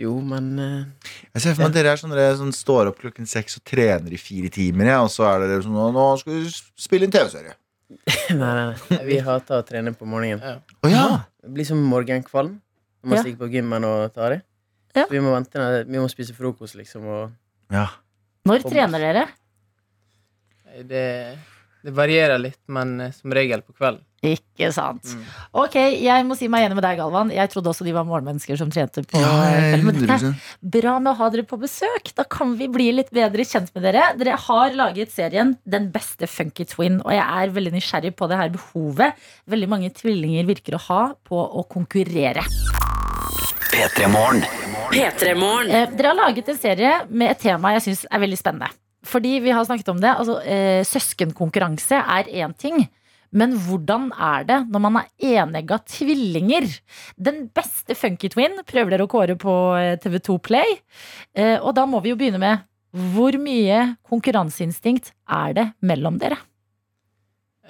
Jo, 0.00 0.14
men 0.24 0.46
uh, 0.58 1.10
Jeg 1.34 1.42
ser 1.42 1.52
for 1.54 1.66
meg 1.66 1.74
at 1.74 1.74
dere 1.76 1.90
er 1.92 2.00
sånn, 2.00 2.14
dere 2.16 2.38
sånn, 2.38 2.54
står 2.56 2.88
opp 2.90 3.02
klokken 3.02 3.28
seks 3.30 3.58
og 3.60 3.66
trener 3.68 4.14
i 4.16 4.18
fire 4.18 4.48
timer, 4.54 4.88
ja, 4.90 5.02
og 5.04 5.10
så 5.12 5.26
er 5.28 5.44
dere 5.44 5.60
sånn 5.62 5.76
Nå 5.76 6.06
skal 6.22 6.40
vi 6.40 6.48
spille 6.86 7.04
inn 7.06 7.12
TV-serie. 7.14 7.52
Nei, 8.34 8.38
nei, 8.38 8.64
nei. 8.90 8.98
Vi 9.06 9.18
hater 9.22 9.60
å 9.60 9.64
trene 9.66 9.92
på 9.94 10.06
morgenen. 10.08 10.40
Ja. 10.40 10.76
Oh, 10.82 10.90
ja. 10.90 11.04
Det 11.44 11.50
blir 11.54 11.66
som 11.68 11.82
morgenkvalm. 11.84 12.60
når 13.04 13.08
man 13.10 13.16
Ja. 13.18 13.22
stikker 13.22 13.42
på 13.44 13.50
gymmen 13.52 13.84
og 13.84 14.14
tar 14.14 14.30
det. 14.30 14.42
Ja. 14.96 15.04
Så 15.04 15.10
Vi 15.12 15.20
må 15.20 15.34
vente 15.34 15.84
Vi 15.86 15.98
må 15.98 16.08
spise 16.08 16.32
frokost, 16.34 16.74
liksom. 16.78 17.04
Og 17.04 17.32
ja. 17.70 17.86
Når 18.48 18.64
trener 18.64 18.98
dere? 18.98 19.26
Det, 20.88 21.04
det 21.84 21.92
varierer 21.92 22.40
litt, 22.40 22.60
men 22.72 22.96
eh, 23.00 23.12
som 23.12 23.32
regel 23.34 23.60
på 23.64 23.74
kvelden. 23.76 24.04
Ikke 24.24 24.70
sant. 24.72 25.04
Mm. 25.04 25.24
Ok, 25.60 25.74
jeg 26.00 26.24
må 26.24 26.36
si 26.38 26.46
meg 26.48 26.64
enig 26.64 26.78
med 26.78 26.84
deg, 26.86 26.96
Galvan. 26.96 27.28
Jeg 27.34 27.50
trodde 27.52 27.68
også 27.74 27.84
de 27.84 27.92
var 27.92 28.06
morgenmennesker 28.08 28.56
som 28.56 28.70
trente 28.72 29.02
på 29.04 29.20
ja 29.20 29.32
kvelden. 29.74 29.84
Men 29.84 29.98
det 30.00 30.16
er 30.16 30.78
bra 30.78 30.94
med 30.96 31.10
å 31.12 31.18
ha 31.18 31.28
dere 31.34 31.44
på 31.44 31.58
besøk. 31.60 32.08
Da 32.16 32.24
kan 32.24 32.54
vi 32.56 32.70
bli 32.72 32.88
litt 32.96 33.12
bedre 33.12 33.44
kjent 33.44 33.68
med 33.76 33.84
dere. 33.84 34.06
Dere 34.16 34.38
har 34.46 34.78
laget 34.78 35.12
serien 35.12 35.58
Den 35.68 35.90
beste 35.92 36.28
funky 36.30 36.64
twin, 36.70 37.02
og 37.04 37.12
jeg 37.12 37.24
er 37.24 37.52
veldig 37.52 37.74
nysgjerrig 37.76 38.14
på 38.16 38.30
det 38.32 38.40
her 38.40 38.54
behovet 38.54 39.20
veldig 39.52 39.68
mange 39.68 39.92
tvillinger 39.92 40.48
virker 40.48 40.78
å 40.78 40.84
ha 40.86 41.02
på 41.28 41.36
å 41.36 41.66
konkurrere. 41.68 42.46
P3 43.74 44.08
Morgen. 44.08 44.46
P3morgen. 44.94 45.68
Eh, 45.68 45.92
dere 45.98 46.14
har 46.14 46.16
laget 46.16 46.48
en 46.48 46.58
serie 46.58 46.96
med 47.10 47.34
et 47.34 47.44
tema 47.44 47.74
jeg 47.76 47.88
syns 47.88 48.04
er 48.08 48.24
veldig 48.24 48.40
spennende. 48.40 48.72
Fordi 49.04 49.38
vi 49.44 49.52
har 49.52 49.64
snakket 49.66 49.90
om 49.92 50.00
det. 50.00 50.12
Altså, 50.12 50.38
eh, 50.42 50.82
søskenkonkurranse 50.88 52.00
er 52.00 52.30
én 52.32 52.54
ting. 52.56 52.86
Men 53.34 53.56
hvordan 53.58 54.12
er 54.14 54.44
det 54.46 54.60
når 54.70 54.82
man 54.84 55.00
er 55.00 55.40
enegga 55.42 55.80
tvillinger? 55.90 56.68
Den 57.18 57.48
beste 57.54 57.96
funky 57.98 58.30
twin 58.30 58.60
prøver 58.66 58.94
dere 58.94 59.08
å 59.08 59.10
kåre 59.10 59.34
på 59.40 59.54
eh, 59.80 59.96
TV2 60.02 60.38
Play. 60.44 60.78
Eh, 61.34 61.58
og 61.58 61.74
da 61.74 61.86
må 61.90 62.00
vi 62.04 62.14
jo 62.14 62.18
begynne 62.20 62.40
med 62.42 62.62
hvor 62.94 63.34
mye 63.42 63.96
konkurranseinstinkt 64.06 65.10
er 65.26 65.54
det 65.56 65.66
mellom 65.82 66.20
dere? 66.20 66.38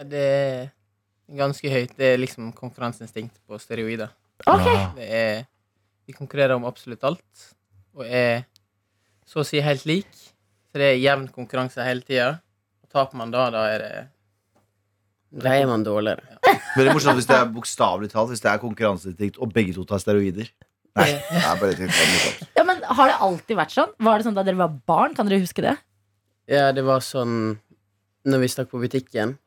Det 0.05 0.21
er 0.21 0.67
ganske 1.39 1.71
høyt. 1.71 1.95
Det 1.97 2.13
er 2.13 2.21
liksom 2.21 2.53
konkurranseinstinkt 2.53 3.39
på 3.49 3.57
steroider. 3.63 4.13
Okay. 4.45 4.83
Det 4.99 5.09
er, 5.09 5.45
vi 6.05 6.13
konkurrerer 6.13 6.59
om 6.59 6.67
absolutt 6.69 7.07
alt, 7.09 7.49
og 7.97 8.05
er 8.05 8.45
så 9.25 9.41
å 9.41 9.49
si 9.49 9.63
helt 9.65 9.87
lik. 9.89 10.11
Så 10.75 10.81
det 10.83 10.87
er 10.91 10.97
jevn 10.99 11.29
konkurranse 11.31 11.85
hele 11.87 12.03
tida. 12.03 12.33
Taper 12.91 13.15
man 13.21 13.31
da, 13.31 13.45
da 13.55 13.61
er 13.71 13.83
det 13.85 13.93
da 15.35 15.53
er 15.55 15.67
man 15.67 15.83
dårligere. 15.87 16.23
Veldig 16.77 16.95
morsomt 16.95 17.19
hvis 17.19 17.27
det 17.27 17.35
er 17.35 17.49
bokstavelig 17.51 18.11
talt 18.13 18.31
Hvis 18.31 18.43
det 18.45 18.51
er 18.53 18.61
konkurranseinstinkt 18.63 19.39
og 19.43 19.51
begge 19.55 19.75
to 19.75 19.85
tar 19.87 20.03
steroider. 20.03 20.51
Nei, 20.95 21.09
det 21.11 21.41
er 21.41 21.57
bare 21.59 21.79
helt. 21.79 22.45
Ja, 22.55 22.63
men 22.67 22.83
Har 22.87 23.11
det 23.11 23.17
alltid 23.27 23.59
vært 23.59 23.75
sånn? 23.75 23.95
Var 23.99 24.19
det 24.19 24.27
sånn 24.29 24.37
da 24.37 24.45
dere 24.47 24.61
var 24.61 24.77
barn? 24.87 25.15
Kan 25.15 25.31
dere 25.31 25.43
huske 25.43 25.63
det? 25.65 25.75
Ja, 26.51 26.69
det 26.75 26.85
var 26.87 27.03
sånn 27.03 27.57
Når 28.27 28.43
vi 28.45 28.51
stakk 28.53 28.71
på 28.71 28.83
butikken 28.83 29.39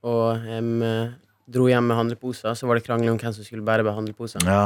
og 0.00 0.46
eh, 0.48 1.12
dro 1.50 1.66
hjem 1.70 1.86
med 1.90 1.98
handleposer, 1.98 2.54
så 2.54 2.68
var 2.68 2.78
det 2.78 2.84
krangel 2.86 3.10
om 3.12 3.18
hvem 3.20 3.32
som 3.34 3.46
skulle 3.46 3.64
bære 3.66 3.90
handleposen. 3.94 4.44
Ja. 4.46 4.60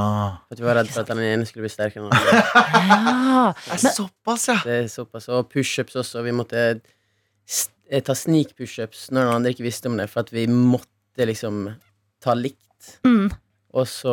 For 0.49 0.57
at 0.57 0.61
vi 0.63 0.67
var 0.69 0.79
redd 0.81 0.91
for 0.93 1.05
at 1.05 1.13
den 1.13 1.23
ene 1.25 1.47
skulle 1.49 1.65
bli 1.67 1.73
sterkere 1.73 2.05
enn 2.05 2.11
den 2.11 2.19
andre. 2.19 2.43
Ja, 3.35 3.45
Det 3.55 3.79
er 3.89 3.95
såpass, 3.97 4.49
ja. 4.49 4.59
Det 4.65 4.75
er 4.83 4.91
såpass. 4.93 5.29
Og 5.33 5.49
pushups 5.53 5.97
også. 6.01 6.23
Vi 6.27 6.35
måtte 6.37 6.61
eh, 6.75 8.03
ta 8.05 8.15
sneak 8.17 8.55
pushups 8.59 9.09
når 9.11 9.27
den 9.27 9.35
andre 9.39 9.55
ikke 9.55 9.67
visste 9.67 9.91
om 9.91 9.97
det, 10.01 10.09
for 10.13 10.25
at 10.25 10.33
vi 10.35 10.47
måtte 10.51 11.27
liksom 11.29 11.67
ta 12.25 12.37
likt. 12.39 12.95
mm. 13.07 13.33
Og 13.75 13.89
så 13.91 14.13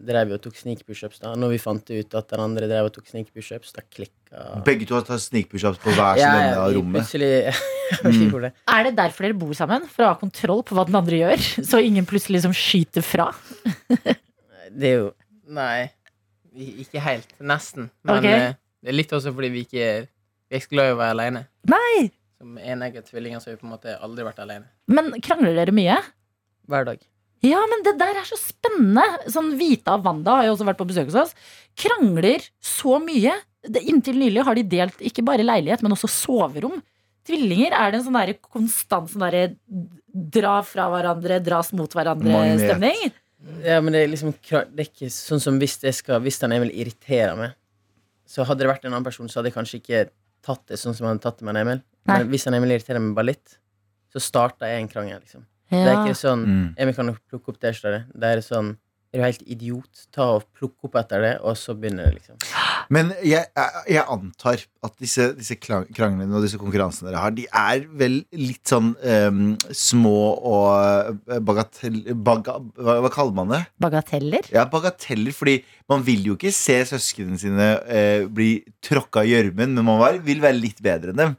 drev 0.00 0.30
vi 0.30 0.36
og 0.38 0.40
tok 0.40 0.56
sneak 0.56 0.86
pushups. 0.88 1.18
da 1.20 1.34
Når 1.36 1.50
vi 1.52 1.58
fant 1.60 1.90
ut 1.92 2.14
at 2.16 2.30
den 2.32 2.40
andre 2.40 2.64
drev 2.70 2.86
og 2.88 2.94
tok 2.94 3.10
sneak 3.10 3.28
pushups, 3.34 3.74
da 3.76 3.82
klikka 3.84 4.62
Begge 4.64 4.86
to 4.88 4.96
har 4.96 5.18
sneak 5.20 5.50
pushups 5.52 5.76
på 5.82 5.92
hver 5.92 6.16
sin 6.16 6.32
ende 6.32 6.56
av 6.56 6.72
rommet. 6.72 7.02
Plutselig 7.04 7.52
Mm. 7.92 8.30
det. 8.40 8.48
Er 8.72 8.84
det 8.86 8.94
derfor 8.96 9.26
dere 9.26 9.36
bor 9.36 9.52
sammen? 9.52 9.82
For 9.84 10.06
å 10.06 10.14
ha 10.14 10.16
kontroll 10.16 10.62
på 10.64 10.72
hva 10.78 10.86
den 10.88 10.96
andre 10.96 11.18
gjør? 11.18 11.42
Så 11.68 11.76
ingen 11.84 12.06
plutselig 12.08 12.38
liksom 12.40 12.54
skyter 12.56 13.04
fra? 13.04 13.26
Det 14.72 14.88
er 14.88 14.96
jo 15.02 15.10
Nei, 15.52 15.90
ikke 16.56 17.02
helt. 17.04 17.28
Nesten. 17.44 17.90
Men 18.08 18.16
Ok. 18.16 18.24
eh, 18.30 18.54
det 18.80 18.88
er 18.94 18.96
litt 18.96 19.12
også 19.12 19.34
fordi 19.36 19.50
vi 19.52 19.66
ikke 19.66 19.82
er, 19.84 20.06
vi 20.48 20.56
er 20.56 20.62
ikke 20.64 20.72
glad 20.72 20.88
i 20.88 20.94
å 20.96 21.00
være 21.02 21.16
alene. 21.18 21.44
Nei! 21.68 22.08
Som 22.40 22.56
enegget 22.56 23.10
tvillinger 23.12 23.44
så 23.44 23.50
har 23.50 23.58
vi 23.58 23.60
på 23.60 23.68
en 23.68 23.74
måte 23.76 23.98
aldri 24.00 24.24
vært 24.24 24.40
alene. 24.40 24.64
Men 24.88 25.12
krangler 25.20 25.52
dere 25.60 25.76
mye? 25.76 26.00
hver 26.72 26.88
dag. 26.88 27.04
Ja, 27.42 27.58
men 27.66 27.82
det 27.82 27.96
der 27.98 28.20
er 28.20 28.26
så 28.28 28.38
spennende. 28.38 29.02
Sånn 29.32 29.54
Vita 29.58 29.96
og 29.98 30.06
Wanda 30.06 30.38
har 30.38 30.46
jo 30.46 30.54
også 30.54 30.66
vært 30.68 30.78
på 30.78 30.86
besøk 30.86 31.08
hos 31.10 31.18
oss. 31.24 31.32
Krangler 31.78 32.44
så 32.62 33.00
mye. 33.02 33.34
Det, 33.62 33.82
inntil 33.90 34.18
nylig 34.20 34.44
har 34.46 34.58
de 34.58 34.64
delt 34.66 35.02
ikke 35.02 35.24
bare 35.26 35.46
leilighet, 35.46 35.82
men 35.82 35.94
også 35.96 36.10
soverom. 36.10 36.78
Tvillinger 37.26 37.74
er 37.78 37.90
det 37.92 38.00
en 38.00 38.06
sånn 38.08 38.18
der 38.18 38.32
konstant 38.42 39.10
sånn 39.10 39.22
derre 39.26 39.56
dra 40.12 40.56
fra 40.66 40.88
hverandre, 40.90 41.38
dras 41.42 41.70
mot 41.74 41.90
hverandre-stemning. 41.94 43.12
Ja, 43.62 43.80
men 43.82 43.94
det 43.94 44.04
er 44.04 44.10
liksom 44.10 44.34
Det 44.38 44.84
er 44.84 44.86
ikke 44.86 45.08
sånn 45.10 45.40
som 45.42 45.56
hvis 45.58 45.80
jeg 45.82 45.96
skal 45.98 46.20
Hvis 46.22 46.36
den 46.38 46.52
Emil 46.54 46.68
irriterer 46.70 47.34
meg, 47.34 47.56
så 48.22 48.46
hadde 48.46 48.62
det 48.62 48.68
vært 48.70 48.84
en 48.86 48.92
annen 48.94 49.06
person, 49.06 49.26
så 49.26 49.40
hadde 49.40 49.50
jeg 49.50 49.56
kanskje 49.56 49.80
ikke 49.80 50.02
tatt 50.46 50.62
det 50.70 50.78
sånn 50.78 50.94
som 50.94 51.08
han 51.08 51.16
hadde 51.16 51.24
tatt 51.26 51.40
det 51.40 51.48
med 51.48 51.56
en 51.56 51.62
Emil. 51.64 51.80
Nei. 52.06 52.18
Men 52.20 52.30
hvis 52.30 52.46
han 52.46 52.54
Emil 52.58 52.74
irriterer 52.76 53.02
meg 53.02 53.16
bare 53.18 53.32
litt, 53.32 53.56
så 54.14 54.22
starter 54.22 54.70
jeg 54.70 54.82
en 54.84 54.90
krangel, 54.92 55.18
liksom. 55.24 55.42
Det 55.72 55.82
er 55.88 55.98
ikke 56.04 56.18
sånn 56.20 56.42
Mm. 56.46 56.64
Emil 56.78 56.94
kan 57.00 57.12
plukke 57.30 57.48
opp 57.54 57.60
T-skjorta. 57.62 58.04
Det 58.12 58.32
er 58.36 58.42
sånn 58.44 58.74
Er 59.12 59.18
du 59.20 59.24
helt 59.26 59.42
idiot? 59.44 60.06
Ta 60.10 60.24
og 60.38 60.44
Plukk 60.56 60.86
opp 60.88 60.94
etter 60.96 61.20
det, 61.20 61.32
og 61.44 61.52
så 61.60 61.74
begynner 61.76 62.06
det, 62.08 62.14
liksom. 62.22 62.38
Men 62.88 63.10
jeg, 63.20 63.44
jeg, 63.44 63.82
jeg 63.92 64.04
antar 64.08 64.62
at 64.88 64.94
disse, 65.04 65.26
disse 65.36 65.56
kranglene 65.60 66.32
og 66.32 66.40
disse 66.46 66.56
konkurransene 66.56 67.10
dere 67.10 67.20
har, 67.20 67.34
de 67.36 67.44
er 67.52 67.84
vel 68.00 68.16
litt 68.32 68.64
sånn 68.72 68.94
um, 68.96 69.42
små 69.68 70.14
og 70.48 71.28
eh, 71.28 71.38
bagatell... 71.44 72.00
Baga, 72.24 72.56
hva, 72.80 72.96
hva 73.04 73.12
kaller 73.12 73.36
man 73.36 73.52
det? 73.52 73.60
Bagateller? 73.84 74.48
Ja, 74.50 74.64
bagateller, 74.72 75.36
fordi 75.36 75.58
man 75.92 76.00
vil 76.08 76.24
jo 76.32 76.38
ikke 76.40 76.54
se 76.56 76.80
søsknene 76.96 77.36
sine 77.44 77.68
uh, 77.84 78.24
bli 78.32 78.62
tråkka 78.80 79.26
i 79.28 79.34
gjørmen, 79.36 79.76
men 79.76 79.84
man 79.92 80.00
var, 80.00 80.16
vil 80.24 80.40
være 80.40 80.56
litt 80.56 80.80
bedre 80.80 81.12
enn 81.12 81.20
dem. 81.20 81.36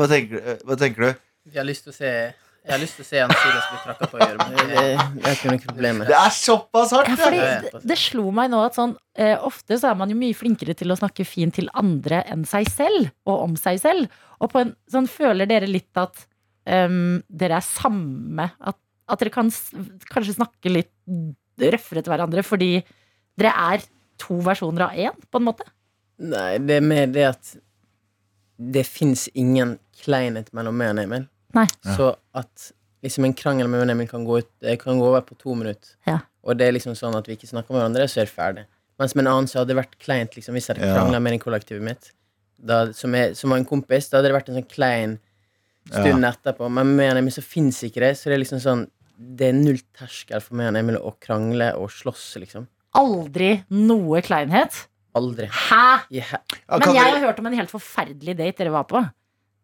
Hva 0.00 0.08
tenker, 0.08 0.40
du- 0.40 0.64
hva 0.64 0.80
tenker 0.80 1.10
du? 1.10 1.12
Jeg 1.52 1.60
har 1.60 1.68
lyst 1.68 1.84
til 1.84 1.92
å 1.92 2.00
se 2.00 2.14
Jeg 2.60 2.74
har 2.74 2.80
lyst 2.82 2.98
til 2.98 3.04
å 3.04 3.08
se 3.08 3.20
han 3.22 3.30
Silas 3.32 3.68
bli 3.70 3.78
trakka 3.86 4.08
på 4.10 4.18
øret. 4.20 4.40
Men 4.40 4.68
det, 4.68 4.82
det 5.16 5.28
er 5.30 5.36
ikke 5.36 5.52
noe 5.52 5.62
problem 5.64 6.00
med. 6.02 6.10
Det 6.10 6.16
er 6.18 6.34
såpass 6.36 6.92
hardt! 6.92 7.08
Ja, 7.08 7.16
fordi 7.20 7.86
det 7.88 7.96
slo 7.98 8.26
meg 8.36 8.50
nå 8.52 8.60
at 8.66 8.76
sånn 8.76 8.92
eh, 9.16 9.32
Ofte 9.48 9.78
så 9.80 9.90
er 9.90 9.96
man 10.00 10.12
jo 10.12 10.18
mye 10.20 10.36
flinkere 10.36 10.76
til 10.76 10.92
å 10.92 10.98
snakke 11.00 11.24
fint 11.28 11.56
til 11.56 11.70
andre 11.80 12.20
enn 12.28 12.44
seg 12.48 12.68
selv, 12.68 13.08
og 13.24 13.46
om 13.46 13.56
seg 13.60 13.80
selv. 13.80 14.20
Og 14.44 14.52
på 14.52 14.60
en 14.60 14.74
sånn 14.92 15.08
føler 15.10 15.48
dere 15.48 15.70
litt 15.70 16.00
at 16.00 16.20
um, 16.68 17.18
dere 17.28 17.58
er 17.58 17.64
samme 17.64 18.46
At, 18.60 18.78
at 19.08 19.24
dere 19.24 19.32
kan 19.34 19.50
kanskje 20.12 20.36
snakke 20.36 20.72
litt 20.72 20.92
røffere 21.60 22.04
til 22.04 22.12
hverandre 22.12 22.44
fordi 22.46 22.74
dere 23.40 23.56
er 23.72 23.88
to 24.20 24.36
versjoner 24.44 24.86
av 24.86 25.00
én, 25.00 25.26
på 25.32 25.40
en 25.40 25.48
måte? 25.48 25.64
Nei, 26.20 26.60
det 26.60 26.76
er 26.76 26.84
mer 26.84 27.08
det 27.08 27.26
at 27.32 27.56
det 28.60 28.84
fins 28.84 29.24
ingen 29.32 29.78
kleinhet 30.02 30.50
mellom 30.56 30.76
meg 30.76 30.92
og 30.92 31.04
Emil. 31.06 31.28
Nei. 31.56 31.66
Så 31.96 32.12
at 32.36 32.70
liksom 33.04 33.24
en 33.26 33.34
krangel 33.36 33.68
med 33.70 33.86
meg 33.96 34.06
og 34.08 34.12
kan 34.12 34.26
gå, 34.28 34.38
ut, 34.42 34.50
kan 34.82 35.00
gå 35.00 35.06
over 35.08 35.24
på 35.26 35.36
to 35.40 35.54
minutter. 35.56 35.94
Ja. 36.06 36.18
Og 36.44 36.56
det 36.56 36.68
er 36.68 36.76
liksom 36.76 36.94
sånn 36.98 37.16
at 37.16 37.26
vi 37.28 37.36
ikke 37.36 37.48
snakker 37.50 37.72
med 37.74 37.80
hverandre, 37.82 38.06
så 38.08 38.20
er 38.22 38.28
det 38.28 38.34
ferdig. 38.34 38.64
Mens 39.00 39.14
med 39.16 39.24
en 39.24 39.32
annen 39.32 39.48
så 39.48 39.60
hadde 39.60 39.72
det 39.72 39.78
vært 39.80 39.96
kleint 40.02 40.36
liksom, 40.36 40.56
hvis 40.56 40.68
jeg 40.68 40.76
hadde 40.76 40.88
Ja. 40.90 40.96
krangla 40.98 41.20
med 41.20 41.32
en 41.32 41.42
kollektivet 41.42 41.82
mitt. 41.84 42.10
Da, 42.60 42.92
som, 42.92 43.14
er, 43.16 43.32
som 43.34 43.50
var 43.50 43.56
en 43.62 43.64
kompis. 43.68 44.10
Da 44.10 44.18
hadde 44.18 44.28
det 44.28 44.36
vært 44.36 44.50
en 44.52 44.58
sånn 44.60 44.68
klein 44.68 45.18
stund 45.88 46.24
etterpå. 46.28 46.68
Men 46.70 46.94
med 46.96 47.16
Emil 47.16 47.32
så 47.32 47.42
fins 47.42 47.80
ikke 47.86 48.02
det. 48.04 48.12
Så 48.20 48.28
det 48.28 48.36
er 48.36 48.44
liksom 48.44 48.60
sånn 48.60 48.88
Det 49.20 49.50
er 49.50 49.52
null 49.52 49.76
terskel 49.92 50.40
for 50.40 50.56
meg 50.56 50.70
og 50.70 50.76
Emil 50.80 50.96
å 50.96 51.10
krangle 51.20 51.74
og 51.76 51.90
slåss, 51.92 52.38
liksom. 52.40 52.66
Aldri 52.96 53.50
noe 53.68 54.22
kleinhet. 54.24 54.86
Aldri. 55.14 55.44
Hæ? 55.52 56.06
Yeah. 56.08 56.38
Men 56.70 56.94
jeg 56.96 57.04
har 57.04 57.20
hørt 57.26 57.38
om 57.42 57.46
en 57.50 57.56
helt 57.58 57.72
forferdelig 57.72 58.36
date 58.38 58.62
dere 58.62 58.72
var 58.72 58.86
på. 58.88 59.02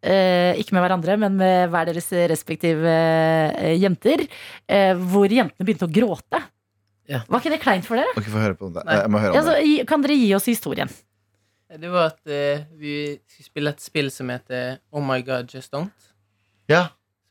Eh, 0.07 0.55
ikke 0.63 0.77
med 0.77 0.85
hverandre, 0.85 1.17
men 1.19 1.35
med 1.41 1.71
hver 1.73 1.89
deres 1.91 2.07
respektive 2.31 2.91
eh, 2.93 3.73
jenter. 3.81 4.23
eh, 4.69 4.93
hvor 4.95 5.27
jentene 5.33 5.67
begynte 5.67 5.89
å 5.89 5.93
gråte. 5.93 6.43
Ja. 7.11 7.21
Var 7.31 7.43
ikke 7.43 7.53
det 7.55 7.61
kleint 7.63 7.87
for 7.87 7.99
dere? 7.99 8.13
Ok, 8.19 8.29
få 8.31 8.43
høre 8.43 8.55
på 8.59 8.69
det. 8.75 8.83
Jeg 8.87 9.11
må 9.11 9.19
høre 9.23 9.35
Ja, 9.35 9.41
om 9.43 9.47
så, 9.49 9.57
det. 9.59 9.87
kan 9.91 10.03
dere 10.03 10.15
gi 10.19 10.31
oss 10.35 10.47
historien? 10.51 10.91
Det 11.77 11.91
var 11.91 12.13
at 12.13 12.31
eh, 12.31 12.63
vi 12.79 12.95
skulle 13.27 13.47
spille 13.51 13.73
et 13.75 13.83
spill 13.83 14.11
som 14.15 14.31
heter 14.31 14.79
Oh 14.95 15.03
My 15.03 15.21
God, 15.27 15.51
Just 15.53 15.73
Don't. 15.75 16.09
Ja. 16.71 16.85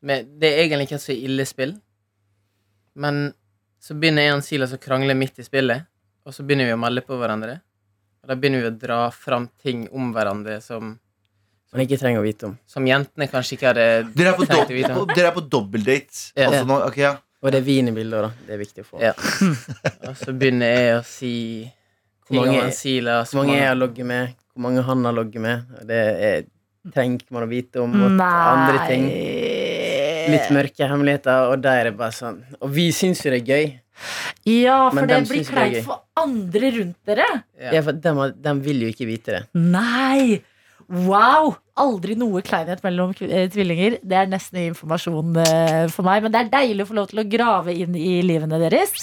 Men 0.05 0.28
det 0.39 0.51
er 0.53 0.63
egentlig 0.65 0.89
ikke 0.89 0.99
et 0.99 1.05
så 1.07 1.15
ille 1.15 1.45
spill. 1.47 1.73
Men 2.95 3.34
så 3.82 3.95
begynner 3.99 4.32
en 4.34 4.43
Silas 4.45 4.73
å 4.76 4.80
krangle 4.82 5.15
midt 5.17 5.39
i 5.39 5.45
spillet, 5.47 5.86
og 6.26 6.34
så 6.36 6.43
begynner 6.45 6.69
vi 6.69 6.76
å 6.76 6.80
melde 6.82 7.03
på 7.05 7.17
hverandre. 7.19 7.57
Og 8.23 8.32
da 8.32 8.36
begynner 8.39 8.63
vi 8.65 8.69
å 8.71 8.78
dra 8.82 8.99
fram 9.13 9.47
ting 9.61 9.86
om 9.93 10.11
hverandre 10.15 10.59
som, 10.63 10.95
man 11.76 11.84
ikke 11.86 11.99
trenger 12.01 12.21
å 12.21 12.26
vite 12.26 12.47
om. 12.49 12.57
som 12.67 12.86
jentene 12.88 13.28
kanskje 13.32 13.57
ikke 13.57 13.67
hadde 13.73 13.86
Dere 14.15 14.32
er 14.34 14.38
på, 14.39 14.45
trengt 14.49 14.71
å 14.71 14.76
vite 14.78 14.91
om. 14.95 15.07
dere 15.13 15.28
er 15.30 15.36
på 15.36 15.43
dobbeltdate. 15.49 16.32
Ja. 16.36 16.47
Altså 16.49 16.65
nå, 16.69 16.80
ok, 16.88 16.97
ja. 17.03 17.13
Og 17.45 17.51
det 17.53 17.59
er 17.61 17.65
vin 17.67 17.91
i 17.91 17.93
bildet, 17.93 18.23
da. 18.26 18.32
Det 18.47 18.53
er 18.55 18.61
viktig 18.63 18.82
å 18.86 18.88
få. 18.88 19.01
Ja. 19.03 19.11
Og 20.09 20.15
så 20.17 20.34
begynner 20.34 20.71
jeg 20.71 20.95
å 20.97 21.03
si 21.05 21.34
ting 22.26 22.39
Hvor 22.39 22.45
mange- 22.47 22.57
om 22.57 22.63
han 22.63 22.71
Silas. 22.73 23.32
Hvor 23.36 23.43
mange 23.43 23.57
jeg 23.59 23.67
har 23.67 23.76
logget 23.78 24.05
med, 24.09 24.34
hvor 24.55 24.61
mange 24.65 24.82
han 24.88 25.03
har 25.05 25.13
logget 25.13 25.41
med. 25.43 25.65
og 25.80 25.88
Det 25.88 25.99
er, 26.32 26.45
trenger 26.95 27.19
ikke 27.21 27.32
man 27.38 27.43
å 27.45 27.49
vite 27.51 27.82
om. 27.84 27.93
Og 28.01 28.19
andre 28.26 28.88
ting. 28.89 29.05
Litt 30.34 30.49
mørke 30.55 30.88
hemmeligheter, 30.89 31.51
og 31.51 31.61
da 31.61 31.76
er 31.78 31.91
det 31.91 31.97
bare 31.99 32.15
sånn. 32.17 32.39
Og 32.61 32.71
vi 32.73 32.88
syns 32.95 33.21
jo 33.21 33.30
det 33.36 33.43
er 33.43 33.51
gøy. 33.51 33.67
Ja, 34.49 34.89
for 34.89 34.95
Men 34.97 35.07
det 35.07 35.15
dem 35.19 35.28
blir 35.30 35.43
det 35.43 35.45
er 35.47 35.53
kleint 35.53 35.76
gøy. 35.78 35.84
for 35.86 36.01
andre 36.17 36.71
rundt 36.80 36.97
dere. 37.05 37.28
Ja. 37.61 37.71
Ja, 37.78 37.82
for 37.86 37.91
de, 37.93 38.13
har- 38.17 38.34
dem 38.49 38.61
vil 38.65 38.82
jo 38.82 38.89
ikke 38.89 39.05
vite 39.07 39.38
det. 39.38 39.43
Nei! 39.53 40.41
Wow! 40.92 41.56
Aldri 41.82 42.16
noe 42.16 42.44
kleinhet 42.46 42.84
mellom 42.86 43.12
eh, 43.26 43.48
tvillinger. 43.52 43.98
Det 44.06 44.20
er 44.20 44.30
nesten 44.32 44.62
informasjon 44.70 45.40
eh, 45.42 45.86
for 45.92 46.06
meg. 46.08 46.24
Men 46.24 46.34
det 46.34 46.44
er 46.44 46.54
deilig 46.54 46.86
å 46.86 46.92
få 46.92 47.00
lov 47.00 47.10
til 47.12 47.24
å 47.24 47.30
grave 47.30 47.74
inn 47.74 47.98
i 47.98 48.20
livene 48.26 48.60
deres. 48.62 48.94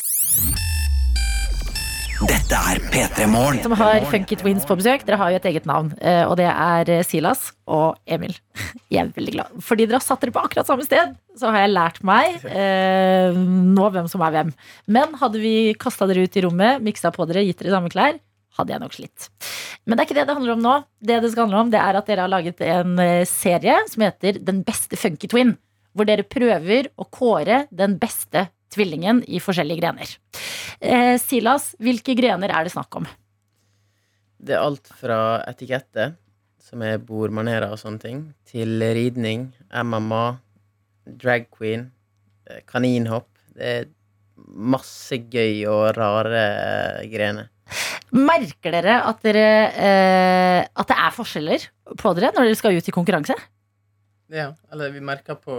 Dette 2.23 2.55
er 2.55 2.79
P3 2.93 3.27
Morgen. 3.27 3.59
Som 3.65 3.75
har 3.81 4.07
Funky 4.07 4.39
Twins 4.39 4.67
på 4.69 4.77
besøk. 4.79 5.03
Dere 5.09 5.19
har 5.19 5.35
jo 5.35 5.41
et 5.41 5.51
eget 5.51 5.67
navn, 5.67 5.91
eh, 5.99 6.23
og 6.23 6.37
det 6.39 6.47
er 6.47 7.03
Silas 7.09 7.49
og 7.67 7.99
Emil. 8.07 8.37
Jeg 8.95 9.03
er 9.03 9.15
veldig 9.17 9.35
glad. 9.35 9.61
Fordi 9.67 9.89
dere 9.89 9.99
har 9.99 10.07
satt 10.07 10.23
dere 10.23 10.35
på 10.37 10.45
akkurat 10.47 10.71
samme 10.71 10.87
sted, 10.87 11.17
så 11.39 11.51
har 11.51 11.65
jeg 11.65 11.73
lært 11.73 12.03
meg 12.07 12.43
eh, 12.45 13.35
nå 13.35 13.89
hvem 13.95 14.07
som 14.13 14.23
er 14.23 14.35
hvem. 14.37 14.53
Men 14.93 15.17
hadde 15.19 15.41
vi 15.43 15.73
kasta 15.81 16.07
dere 16.07 16.29
ut 16.29 16.37
i 16.39 16.45
rommet, 16.45 16.85
miksa 16.85 17.11
på 17.15 17.27
dere, 17.27 17.43
gitt 17.49 17.65
dere 17.65 17.73
samme 17.75 17.91
klær, 17.91 18.21
hadde 18.59 18.75
jeg 18.75 18.83
nok 18.83 18.97
slitt. 18.97 19.29
Men 19.87 19.97
det 19.97 20.03
er 20.03 20.09
ikke 20.09 20.19
det 20.21 20.27
det 20.29 20.37
handler 20.39 20.55
om 20.57 20.65
nå. 20.65 20.75
Det 21.01 21.21
det 21.25 21.33
skal 21.33 21.47
handle 21.47 21.63
om, 21.65 21.71
det 21.73 21.81
er 21.83 21.99
at 21.99 22.09
dere 22.09 22.27
har 22.27 22.33
laget 22.33 22.63
en 22.67 22.99
eh, 23.03 23.27
serie 23.29 23.79
som 23.91 24.05
heter 24.07 24.41
Den 24.45 24.63
beste 24.67 24.99
funky 25.01 25.31
twin. 25.31 25.57
Hvor 25.93 26.09
dere 26.09 26.25
prøver 26.25 26.89
å 26.97 27.09
kåre 27.13 27.67
den 27.73 27.99
beste 28.01 28.47
tvillingen 28.73 29.21
i 29.29 29.41
forskjellige 29.43 29.83
grener. 29.83 30.15
Eh, 30.81 31.17
Silas, 31.21 31.73
hvilke 31.83 32.17
grener 32.19 32.53
er 32.53 32.65
det 32.65 32.73
snakk 32.75 32.97
om? 33.03 33.09
Det 34.43 34.57
er 34.57 34.65
alt 34.65 34.89
fra 34.99 35.43
etikette, 35.47 36.15
som 36.63 36.83
er 36.83 37.03
bordmanerer 37.03 37.75
og 37.75 37.81
sånne 37.81 38.03
ting, 38.03 38.23
til 38.49 38.83
ridning, 38.97 39.51
MMA, 39.71 40.25
drag 41.21 41.51
queen, 41.53 41.91
eh, 42.49 42.63
kaninhopp. 42.67 43.29
Det 43.53 43.75
er 43.77 43.91
masse 44.57 45.19
gøy 45.31 45.67
og 45.71 45.93
rare 45.99 46.43
eh, 46.43 47.11
grener. 47.13 47.52
Merker 48.13 48.75
dere 48.77 48.99
at, 49.09 49.23
dere 49.25 49.47
eh, 49.73 50.61
at 50.67 50.91
det 50.91 50.99
er 50.99 51.17
forskjeller 51.17 51.67
på 51.99 52.13
dere 52.19 52.33
når 52.37 52.49
dere 52.51 52.59
skal 52.61 52.77
ut 52.77 52.89
i 52.89 52.95
konkurranse? 52.95 53.37
Ja, 54.33 54.51
eller 54.73 54.93
vi 54.95 55.03
merker 55.05 55.37
på 55.41 55.57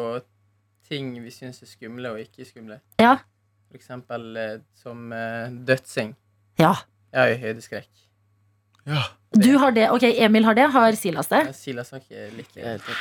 ting 0.90 1.14
vi 1.24 1.32
syns 1.34 1.62
er 1.64 1.70
skumle 1.70 2.14
og 2.14 2.22
ikke 2.22 2.46
skumle. 2.48 2.80
Ja. 3.02 3.18
For 3.70 3.80
eksempel 3.80 4.32
eh, 4.38 4.56
som 4.78 5.12
eh, 5.16 5.54
dødsing. 5.68 6.16
Ja. 6.62 6.76
Jeg 7.14 7.22
har 7.22 7.30
jo 7.34 7.42
høydeskrekk. 7.48 7.92
Du 9.34 9.58
har 9.58 9.72
det. 9.72 9.88
Ok, 9.96 10.04
Emil 10.04 10.46
har 10.46 10.58
det. 10.58 10.66
Har 10.74 10.98
Silas 11.00 11.30
det? 11.32 11.44
Ja, 11.48 11.54
Silas 11.56 11.94
har 11.94 12.02
ikke 12.04 12.28
like 12.36 12.58
det. 12.58 12.98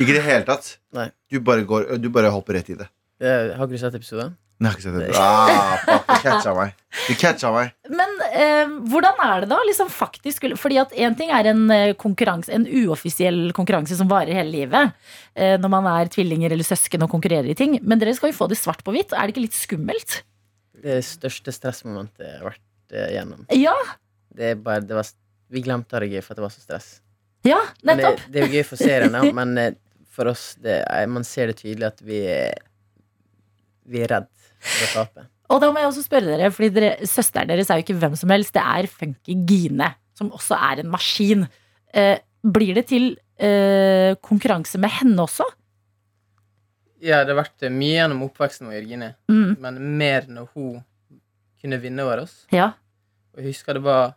Ikke 0.00 0.14
i 0.14 0.16
det 0.16 0.22
hele 0.24 0.46
tatt. 0.48 0.78
Nei. 0.96 1.10
Du 1.30 1.38
bare, 1.44 1.66
går, 1.68 1.96
du 2.00 2.08
bare 2.14 2.32
hopper 2.34 2.58
rett 2.58 2.70
i 2.72 2.78
det. 2.78 2.88
Jeg 3.22 3.52
Har 3.54 3.68
ikke 3.68 3.76
du 3.76 3.82
sett 3.84 3.98
episoden? 3.98 4.34
Nei, 4.62 4.72
jeg 4.72 4.72
har 4.72 4.78
ikke 4.78 4.86
sett 4.86 4.96
det. 5.02 5.18
Ah, 5.20 6.03
catcha 6.24 6.54
meg. 6.56 6.74
Du 7.04 7.14
catcha 7.20 7.50
meg. 7.54 7.72
Men 7.92 8.12
eh, 8.30 8.74
hvordan 8.90 9.22
er 9.26 9.44
det 9.44 9.50
da? 9.52 9.58
Liksom 9.68 9.90
faktisk, 9.92 10.46
fordi 10.60 10.78
at 10.82 10.92
En 11.04 11.16
ting 11.18 11.32
er 11.34 11.48
en 11.50 11.64
eh, 11.74 11.92
konkurranse 12.00 12.52
En 12.54 12.64
uoffisiell 12.66 13.50
konkurranse 13.56 13.96
som 13.98 14.08
varer 14.10 14.36
hele 14.40 14.52
livet. 14.52 14.94
Eh, 15.34 15.56
når 15.60 15.72
man 15.72 15.88
er 15.90 16.10
tvillinger 16.12 16.54
eller 16.54 16.66
søsken 16.66 17.04
og 17.06 17.12
konkurrerer 17.12 17.50
i 17.52 17.56
ting. 17.58 17.78
Men 17.82 18.00
dere 18.02 18.14
skal 18.16 18.32
jo 18.32 18.38
få 18.38 18.48
det 18.50 18.58
svart 18.60 18.84
på 18.86 18.94
hvitt. 18.94 19.12
Er 19.12 19.26
det 19.26 19.34
ikke 19.36 19.46
litt 19.46 19.58
skummelt? 19.58 20.20
Det 20.84 20.98
største 21.06 21.52
stressmomentet 21.54 22.26
jeg 22.26 22.40
har 22.40 22.48
vært 22.50 22.94
eh, 22.96 23.10
gjennom. 23.16 23.46
Ja, 23.56 23.76
Det 24.34 24.52
er 24.52 24.60
bare, 24.60 24.82
det 24.84 24.96
var, 24.98 25.08
vi 25.54 25.62
glemte 25.64 25.94
å 25.94 25.98
ha 25.98 26.04
det 26.04 26.12
gøy 26.12 26.22
for 26.24 26.34
at 26.34 26.40
det 26.40 26.46
var 26.46 26.54
så 26.54 26.64
stress. 26.64 26.88
ja 27.46 27.60
Men 27.82 28.00
det, 28.00 28.14
det 28.32 28.40
er 28.40 28.48
jo 28.48 28.58
gøy 28.58 28.66
for 28.68 28.80
serien, 28.80 29.16
men 29.38 29.58
eh, 29.60 29.74
for 30.14 30.30
oss 30.30 30.54
det 30.62 30.78
Man 31.10 31.24
ser 31.26 31.50
det 31.50 31.56
tydelig 31.58 31.88
at 31.88 32.02
vi 32.06 32.20
er 32.30 32.54
Vi 33.90 34.02
er 34.04 34.12
redd 34.12 34.28
for 34.64 34.84
å 34.84 35.04
tape. 35.04 35.24
Og 35.52 35.60
da 35.60 35.68
må 35.72 35.78
jeg 35.82 35.90
også 35.90 36.04
spørre 36.06 36.30
dere, 36.38 36.48
fordi 36.54 36.70
dere, 36.72 36.92
søsteren 37.08 37.50
deres 37.50 37.68
er 37.70 37.80
jo 37.80 37.84
ikke 37.84 37.98
hvem 38.00 38.14
som 38.16 38.30
helst. 38.32 38.54
Det 38.56 38.62
er 38.64 38.86
Funky 38.88 39.34
Gine, 39.48 39.90
som 40.16 40.30
også 40.32 40.56
er 40.56 40.80
en 40.80 40.88
maskin. 40.92 41.44
Eh, 41.92 42.16
blir 42.44 42.74
det 42.78 42.86
til 42.90 43.10
eh, 43.36 44.14
konkurranse 44.24 44.80
med 44.80 44.90
henne 45.00 45.20
også? 45.26 45.44
Ja, 47.04 47.20
det 47.26 47.34
har 47.34 47.42
vært 47.42 47.66
eh, 47.68 47.72
mye 47.74 47.98
gjennom 47.98 48.22
oppveksten 48.30 48.68
med 48.70 48.78
Jørgine, 48.80 49.10
Mm. 49.28 49.56
men 49.60 49.80
mer 50.00 50.24
når 50.32 50.48
hun 50.54 50.82
kunne 51.60 51.78
vinne 51.82 52.02
over 52.06 52.22
oss. 52.24 52.46
Ja. 52.52 52.70
Og 53.34 53.42
jeg 53.42 53.52
husker 53.52 53.76
det 53.76 53.84
var 53.84 54.14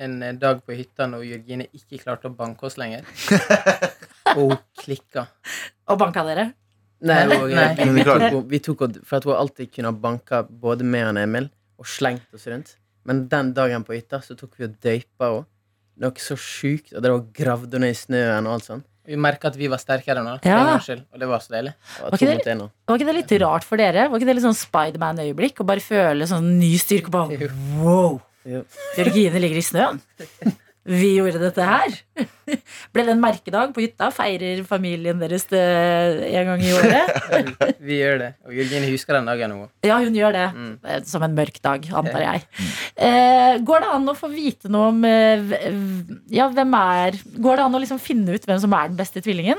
en 0.00 0.16
eh, 0.24 0.32
dag 0.40 0.62
på 0.64 0.72
hytta 0.78 1.06
når 1.12 1.26
Jørgine 1.28 1.68
ikke 1.76 2.00
klarte 2.02 2.30
å 2.30 2.34
banke 2.36 2.64
oss 2.66 2.78
lenger. 2.80 3.04
Og 4.34 4.48
hun 4.48 4.56
klikka. 4.80 5.26
Og 5.92 5.98
banka 6.00 6.24
dere? 6.26 6.48
Nei, 7.04 7.20
og, 7.36 7.50
Nei. 7.52 7.66
Vi, 7.76 7.90
vi, 7.98 8.04
tok, 8.06 8.22
vi 8.48 8.60
tok, 8.64 8.84
For 9.04 9.18
at 9.20 9.26
hun 9.28 9.36
alltid 9.36 9.72
kunne 9.74 9.90
ha 9.92 9.96
banka 10.06 10.42
både 10.48 10.86
meg 10.88 11.10
og 11.10 11.20
Emil 11.20 11.50
og 11.80 11.88
slengt 11.90 12.32
oss 12.36 12.46
rundt. 12.48 12.76
Men 13.04 13.26
den 13.28 13.52
dagen 13.56 13.84
på 13.84 13.92
hytta 13.96 14.22
så 14.24 14.36
tok 14.38 14.54
vi 14.56 14.68
og 14.68 14.78
døypa 14.80 15.28
henne. 15.28 15.44
Noe 16.00 16.18
så 16.18 16.34
sjukt. 16.40 16.94
Og 16.96 17.04
det 17.04 17.12
var 17.12 17.22
gravd 17.36 17.76
henne 17.76 17.86
ned 17.90 17.94
i 17.94 17.98
snøen 18.00 18.48
og 18.48 18.56
alt 18.56 18.68
sånt. 18.70 18.86
Vi 19.04 19.18
merka 19.20 19.50
at 19.50 19.56
vi 19.60 19.68
var 19.68 19.76
sterkere 19.82 20.22
nå, 20.24 20.38
Ja. 20.48 20.78
Og 20.80 21.20
det 21.20 21.28
var 21.28 21.42
så 21.44 21.52
deilig. 21.52 21.74
Var 22.00 22.08
var 22.08 22.16
ikke 22.16 22.30
det- 22.30 22.56
Var 22.88 22.96
ikke 22.98 23.06
det 23.10 23.14
litt 23.18 23.34
rart 23.42 23.64
for 23.68 23.76
dere? 23.76 24.08
Var 24.08 24.18
ikke 24.18 24.26
det 24.30 24.36
litt 24.38 24.46
sånn 24.46 24.56
Spiderman-øyeblikk? 24.56 25.60
Å 25.60 25.66
bare 25.66 25.80
føle 25.84 26.24
sånn 26.26 26.58
ny 26.58 26.72
styrke 26.80 27.10
på. 27.12 27.26
Wow! 27.82 28.22
Georgine 28.96 29.40
ligger 29.40 29.60
i 29.60 29.64
snøen. 29.64 30.00
Vi 30.84 31.14
gjorde 31.16 31.40
dette 31.40 31.64
her. 31.64 32.00
Ble 32.94 33.02
det 33.02 33.14
en 33.16 33.22
merkedag 33.22 33.72
på 33.74 33.82
hytta? 33.82 34.06
Feirer 34.14 34.60
familien 34.68 35.18
deres 35.18 35.48
det 35.50 35.60
en 36.30 36.50
gang 36.52 36.60
i 36.62 36.70
året? 36.76 37.16
Vi 37.88 37.96
gjør 37.98 38.20
det. 38.22 38.28
Og 38.46 38.54
Jørgine 38.54 38.90
husker 38.92 39.18
den 39.18 39.26
dagen 39.26 39.50
nå. 39.50 39.66
Ja, 39.82 39.96
hun 40.04 40.14
gjør 40.14 40.36
det. 40.36 40.44
Mm. 40.54 40.76
Som 41.10 41.24
en 41.26 41.34
mørk 41.34 41.58
dag, 41.64 41.88
antar 41.90 42.22
jeg. 42.22 42.44
Eh, 42.94 43.56
går 43.66 43.82
det 43.82 43.90
an 43.96 44.06
å 44.12 44.14
få 44.14 44.30
vite 44.30 44.70
noe 44.70 44.92
om 44.92 45.02
eh, 45.08 45.56
Ja, 46.30 46.46
hvem 46.54 46.76
er 46.78 47.18
Går 47.42 47.58
det 47.58 47.64
an 47.64 47.74
å 47.74 47.80
liksom 47.82 47.98
finne 47.98 48.36
ut 48.36 48.46
hvem 48.46 48.62
som 48.62 48.78
er 48.78 48.92
den 48.92 49.00
beste 49.00 49.24
tvillingen? 49.24 49.58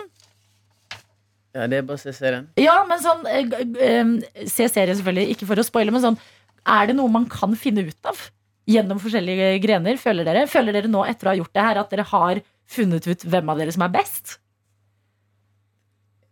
Ja, 1.55 1.67
det 1.71 1.81
er 1.81 1.86
bare 1.88 1.99
å 1.99 2.03
se 2.05 2.15
serien. 2.15 2.47
Ja, 2.59 2.77
men 2.88 3.03
sånn 3.03 3.27
eh, 3.27 4.47
Se 4.47 4.71
serien, 4.71 4.95
selvfølgelig, 4.95 5.36
ikke 5.36 5.51
for 5.51 5.59
å 5.59 5.67
spoile, 5.67 5.91
men 5.91 6.03
sånn 6.07 6.19
Er 6.63 6.88
det 6.88 6.95
noe 6.95 7.11
man 7.11 7.27
kan 7.31 7.59
finne 7.59 7.83
ut 7.83 8.11
av? 8.11 8.29
Gjennom 8.71 9.03
forskjellige 9.03 9.57
grener, 9.61 9.99
føler 10.01 10.25
dere? 10.25 10.47
Føler 10.49 10.79
dere 10.79 10.89
nå 10.89 11.03
etter 11.05 11.27
å 11.27 11.36
ha 11.36 11.39
gjort 11.43 11.53
det 11.53 11.65
her 11.67 11.83
at 11.83 11.91
dere 11.91 12.11
har 12.15 12.45
funnet 12.68 13.07
ut 13.07 13.22
hvem 13.30 13.49
av 13.53 13.57
dere 13.61 13.72
som 13.76 13.84
er 13.88 13.93
best? 13.95 14.26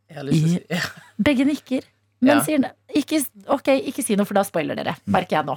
Jeg 0.09 0.15
har 0.19 0.25
lyst 0.29 0.41
til 0.43 0.49
å 0.49 0.51
si 0.53 0.59
ja. 0.77 0.83
Begge 1.29 1.43
nikker. 1.49 1.83
Men 2.23 2.37
Ja. 2.37 2.43
sier 2.45 2.59
ne- 2.63 2.71
ikke, 2.95 3.17
ok, 3.51 3.67
ikke 3.89 4.03
si 4.05 4.15
noe, 4.15 4.23
for 4.25 4.33
da 4.37 4.43
spoiler 4.47 4.75
dere. 4.79 4.93
Merker 5.11 5.35
jeg 5.41 5.45
nå. 5.49 5.55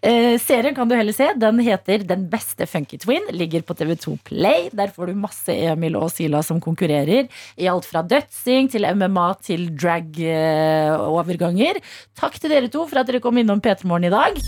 Eh, 0.00 0.38
serien 0.40 0.72
kan 0.74 0.88
du 0.88 0.94
heller 0.96 1.12
se. 1.12 1.26
Den 1.36 1.58
heter 1.60 1.98
Den 2.08 2.22
beste 2.32 2.64
Funky 2.70 2.96
Twin. 3.02 3.20
Ligger 3.36 3.60
på 3.68 3.74
TV2 3.76 4.14
Play. 4.24 4.70
Der 4.72 4.88
får 4.94 5.06
du 5.10 5.14
masse 5.20 5.52
Emil 5.52 5.92
og 6.00 6.08
Sila 6.14 6.40
som 6.46 6.56
konkurrerer. 6.64 7.28
I 7.60 7.68
alt 7.68 7.84
fra 7.84 8.00
dødsing 8.06 8.70
til 8.72 8.88
MMA 8.96 9.26
til 9.44 9.68
drag-overganger. 9.76 11.74
Takk 12.16 12.40
til 12.40 12.48
dere 12.54 12.72
to 12.72 12.86
for 12.88 12.96
at 13.02 13.06
dere 13.12 13.20
kom 13.20 13.36
innom 13.42 13.60
P3 13.60 13.84
Morgen 13.84 14.08
i 14.08 14.14
dag. 14.16 14.40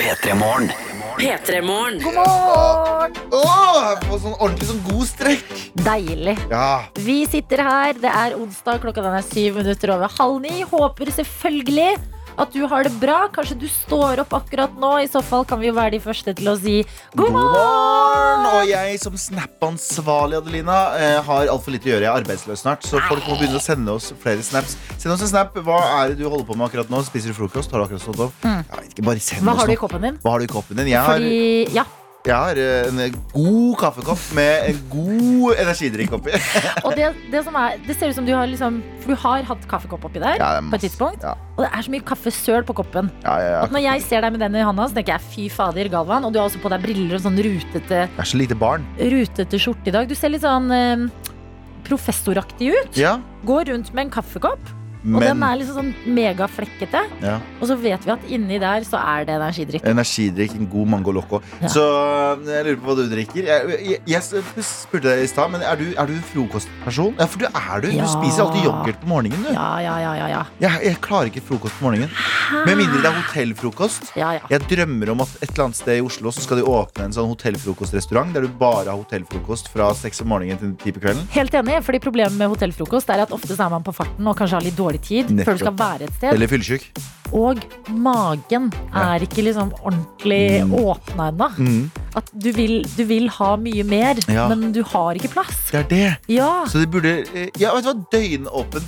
P3 0.00 0.34
Morgen. 0.34 0.70
P3morgen. 1.18 1.98
God 2.00 2.14
morgen! 2.14 3.16
Åh, 3.36 3.74
jeg 3.84 3.98
får 4.06 4.20
sånn 4.22 4.36
ordentlig 4.38 4.68
sånn 4.70 4.78
god 4.86 5.02
strekk. 5.10 5.50
Deilig. 5.84 6.36
Ja. 6.48 6.86
Vi 7.04 7.16
sitter 7.28 7.60
her, 7.66 8.00
det 8.00 8.08
er 8.08 8.36
onsdag, 8.38 8.80
klokka 8.80 9.04
den 9.04 9.18
er 9.18 9.26
syv 9.26 9.58
minutter 9.60 9.92
over 9.92 10.08
halv 10.16 10.38
ni. 10.46 10.62
Håper 10.70 11.12
selvfølgelig 11.18 11.90
at 12.38 12.52
du 12.54 12.62
har 12.70 12.86
det 12.86 12.92
bra. 13.00 13.18
Kanskje 13.34 13.56
du 13.60 13.66
står 13.70 14.22
opp 14.24 14.34
akkurat 14.40 14.74
nå. 14.80 14.92
I 15.04 15.08
så 15.10 15.22
fall 15.24 15.46
kan 15.48 15.60
vi 15.60 15.70
jo 15.70 15.76
være 15.76 15.96
de 15.96 16.02
første 16.04 16.34
til 16.38 16.50
å 16.52 16.56
si 16.60 16.80
god 17.18 17.34
morgen! 17.34 18.46
Og 18.50 18.68
jeg 18.70 18.98
som 19.02 19.16
Snap-ansvarlig, 19.20 20.40
Adelina, 20.40 20.78
eh, 20.98 21.18
har 21.26 21.52
altfor 21.52 21.74
lite 21.74 21.90
å 21.90 21.92
gjøre. 21.94 22.06
Jeg 22.06 22.12
er 22.12 22.22
arbeidsløs 22.22 22.64
snart, 22.64 22.86
så 22.86 23.02
folk 23.08 23.26
må 23.28 23.38
begynne 23.38 23.60
å 23.60 23.64
sende 23.64 23.94
oss 23.94 24.10
flere 24.22 24.42
snaps. 24.46 24.76
Send 24.96 25.14
oss 25.14 25.24
en 25.26 25.32
snap. 25.32 25.54
Hva 25.54 25.80
er 26.00 26.12
det 26.12 26.20
du 26.22 26.28
holder 26.28 26.46
på 26.48 26.58
med 26.58 26.68
akkurat 26.70 26.92
nå? 26.92 27.02
Spiser 27.06 27.34
du 27.34 27.38
frokost? 27.38 27.72
Har 27.72 27.82
du 27.82 27.88
akkurat 27.88 28.04
stått 28.04 28.26
opp? 28.28 28.36
Mm. 28.44 28.60
Jeg 28.60 28.82
vet 28.82 28.92
ikke, 28.94 29.08
bare 29.10 29.24
send 29.24 29.46
Hva 29.46 29.54
oss 29.54 29.64
har 29.64 29.70
du 29.70 29.76
i 29.76 29.80
koppen 29.80 30.06
din? 30.08 30.20
Hva 30.24 30.36
har 30.36 30.42
du 30.42 30.48
i 30.48 30.52
koppen 30.54 30.80
din? 30.82 30.92
Jeg 30.92 31.00
har, 31.06 31.18
Fordi, 31.18 31.74
ja, 31.76 31.86
jeg 32.28 32.36
har 32.36 32.58
eh, 32.60 32.88
en 32.90 33.14
god 33.32 33.76
kaffekopp 33.80 34.24
med 34.36 34.66
en 34.68 34.80
god 34.92 35.54
energidrikk 35.62 36.12
oppi. 36.18 36.34
og 36.84 36.92
det, 36.98 37.06
det 37.32 37.40
som 37.46 37.54
er 37.56 37.78
Det 37.86 37.96
ser 37.96 38.12
ut 38.12 38.18
som 38.18 38.26
du 38.28 38.34
har 38.36 38.44
liksom 38.50 38.82
For 39.00 39.14
du 39.14 39.20
har 39.22 39.46
hatt 39.48 39.62
kaffekopp 39.70 40.04
oppi 40.10 40.20
der 40.20 40.36
Ja, 40.36 40.50
på 40.60 40.76
et 40.76 40.84
tidspunkt. 40.84 41.24
Ja. 41.24 41.32
Og 41.56 41.62
det 41.64 41.70
er 41.72 41.86
så 41.86 41.94
mye 41.94 42.04
kaffesøl 42.10 42.66
på 42.68 42.76
koppen. 42.82 43.08
Ja, 43.24 43.38
ja, 43.40 43.48
ja. 43.54 43.62
At 43.64 43.72
når 43.72 43.84
jeg 43.86 44.04
ser 44.04 44.20
deg 44.26 44.36
med 44.36 44.44
den 44.44 44.58
i 44.60 44.66
hånda, 44.68 44.88
så 44.90 44.98
tenker 44.98 45.16
jeg 45.16 45.30
fy 45.32 45.46
fader, 45.54 45.88
Galvan. 45.92 46.28
Og 46.28 46.34
du 46.34 46.40
har 46.42 46.50
også 46.50 46.60
på 46.60 46.72
deg 46.72 46.84
briller 46.84 47.16
og 47.16 47.24
sånn 47.24 47.40
rutete, 47.40 48.02
Jeg 48.04 48.24
er 48.26 48.30
så 48.34 48.40
lite 48.42 48.58
barn. 48.58 48.84
rutete 49.00 49.60
skjorte 49.64 49.88
i 49.88 49.96
dag. 49.96 50.08
Du 50.10 50.14
ser 50.18 50.32
litt 50.34 50.44
sånn 50.44 50.68
eh, 50.76 51.06
professoraktig 51.88 52.74
ut. 52.76 53.00
Ja, 53.00 53.16
Går 53.48 53.72
rundt 53.72 53.94
med 53.96 54.08
en 54.08 54.12
kaffekopp. 54.20 54.60
Og 55.00 55.22
den 55.24 55.42
er 55.46 55.56
liksom 55.60 55.76
sånn 55.80 56.14
megaflekkete. 56.16 57.00
ja. 57.24 57.38
Og 57.60 57.68
så 57.68 57.76
vet 57.80 58.04
vi 58.04 58.12
at 58.12 58.24
inni 58.32 58.58
der 58.60 58.84
så 58.88 59.00
er 59.00 59.24
det 59.28 59.34
energidrikk. 59.36 59.84
Energidrikk, 59.88 60.54
en 60.56 60.68
god 60.72 60.90
Mango 60.94 61.12
Loco. 61.12 61.40
Ja. 61.60 61.68
Så 61.72 61.84
eh, 61.84 62.50
jeg 62.50 62.66
lurer 62.66 62.80
på 62.80 62.88
hva 62.90 62.96
du 62.98 63.02
drikker. 63.10 63.48
Jeg, 63.48 63.78
jeg, 63.86 64.00
jeg 64.08 64.64
spurte 64.66 65.08
deg 65.10 65.24
i 65.24 65.28
stad, 65.30 65.52
men 65.52 65.64
er 65.64 65.80
du, 65.80 65.86
er 65.94 66.08
du 66.10 66.14
en 66.16 66.22
frokostperson? 66.32 67.14
Ja, 67.20 67.28
for 67.30 67.42
du 67.42 67.46
er 67.48 67.84
du. 67.84 67.88
Ja. 67.94 68.04
Du 68.04 68.12
spiser 68.12 68.44
alltid 68.46 68.68
yoghurt 68.68 69.00
på 69.02 69.10
morgenen. 69.12 69.44
Du. 69.44 69.52
Ja, 69.54 69.68
ja, 69.84 69.96
ja, 70.04 70.12
ja. 70.20 70.28
ja. 70.34 70.42
Jeg, 70.64 70.84
jeg 70.88 71.00
klarer 71.04 71.30
ikke 71.32 71.44
frokost 71.48 71.76
på 71.80 71.88
morgenen. 71.88 72.12
Med 72.66 72.80
mindre 72.80 73.00
det 73.00 73.08
er 73.10 73.16
hotellfrokost. 73.20 74.12
ja, 74.18 74.34
ja. 74.36 74.44
Jeg 74.50 74.66
drømmer 74.70 75.12
om 75.14 75.24
at 75.24 75.32
et 75.40 75.50
eller 75.52 75.68
annet 75.68 75.78
sted 75.78 76.00
i 76.00 76.04
Oslo 76.04 76.32
så 76.34 76.44
skal 76.44 76.60
de 76.60 76.66
åpne 76.68 77.08
en 77.08 77.14
sånn 77.16 77.28
hotellfrokostrestaurant 77.30 78.34
der 78.36 78.46
du 78.46 78.52
bare 78.60 78.88
har 78.90 78.98
hotellfrokost 78.98 79.70
fra 79.72 79.90
seks 79.96 80.20
om 80.24 80.30
morgenen 80.32 80.58
til 80.60 80.72
ti 80.80 80.92
på 80.96 81.02
kvelden. 81.04 81.24
Helt 81.36 81.54
enig, 81.56 81.78
fordi 81.86 82.00
problemet 82.02 82.36
med 82.40 82.50
hotellfrokost 82.52 83.12
er 83.14 83.22
at 83.24 83.32
ofte 83.36 83.54
så 83.54 83.68
er 83.68 83.74
man 83.76 83.86
på 83.86 83.94
farten 83.94 84.26
og 84.26 84.36
kanskje 84.38 84.58
har 84.58 84.66
litt 84.66 84.78
dårlig 84.78 84.89
tid 84.98 85.30
Nettopp. 85.30 85.44
før 85.46 85.52
du 85.52 85.58
skal 85.58 85.78
være 85.78 86.02
et 86.02 86.12
sted. 86.16 86.32
Eller 86.34 86.46
fyllesyk. 86.46 86.90
Og 87.32 87.58
magen 87.94 88.72
er 88.92 89.20
ikke 89.22 89.42
liksom 89.46 89.70
ordentlig 89.84 90.64
Mm. 90.66 90.72
åpna 90.74 91.28
ennå. 91.30 91.48
Mm, 91.58 91.90
At 92.16 92.24
du 92.34 92.50
vil, 92.52 92.82
du 92.96 93.04
vil 93.04 93.28
ha 93.28 93.56
mye 93.56 93.84
mer, 93.84 94.14
Ja. 94.28 94.48
men 94.48 94.72
du 94.72 94.82
har 94.82 95.14
ikke 95.14 95.28
plass. 95.30 95.70
det 95.70 95.78
er 95.78 95.88
det. 95.88 96.16
Ja. 96.28 96.64
Så 96.66 96.80
det 96.80 96.90
burde 96.90 97.24
eh, 97.34 97.48
Ja, 97.56 97.72
vet 97.74 97.84
du 97.84 97.92
hva? 97.92 98.04
Døgnåpen 98.10 98.82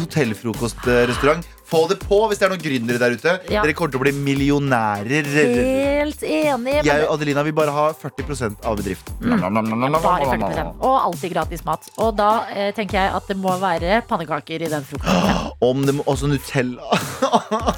hotellfrokostrestaurant. 0.00 1.44
Få 1.64 1.86
det 1.88 1.96
på 2.02 2.18
hvis 2.28 2.38
det 2.40 2.44
er 2.46 2.52
noen 2.52 2.60
gründere 2.60 2.98
der 3.00 3.14
ute. 3.16 3.32
Ja. 3.48 3.62
Dere 3.64 3.72
kommer 3.76 3.94
til 3.94 4.00
å 4.00 4.04
bli 4.04 4.12
millionærer. 4.12 5.28
Helt 5.32 6.22
enig. 6.28 6.74
Jeg 6.84 7.06
og 7.06 7.14
Adelina 7.16 7.44
vil 7.46 7.54
bare 7.56 7.72
ha 7.72 7.86
40% 7.96 8.66
av 8.68 8.76
bedriften. 8.80 9.16
Bare 9.24 10.28
40 10.28 10.74
Og 10.84 10.98
alltid 10.98 11.32
gratis 11.32 11.64
mat. 11.64 11.88
Og 11.96 12.12
da 12.18 12.30
eh, 12.52 12.70
tenker 12.76 13.00
jeg 13.00 13.14
at 13.16 13.30
det 13.32 13.38
må 13.40 13.56
være 13.62 14.02
pannekaker 14.08 14.66
i 14.66 14.70
den 14.74 14.84
frokosten. 14.84 15.52
Om 15.64 15.86
det 15.88 15.96
må 15.96 16.04
også 16.10 16.28
Nutella. 16.28 16.84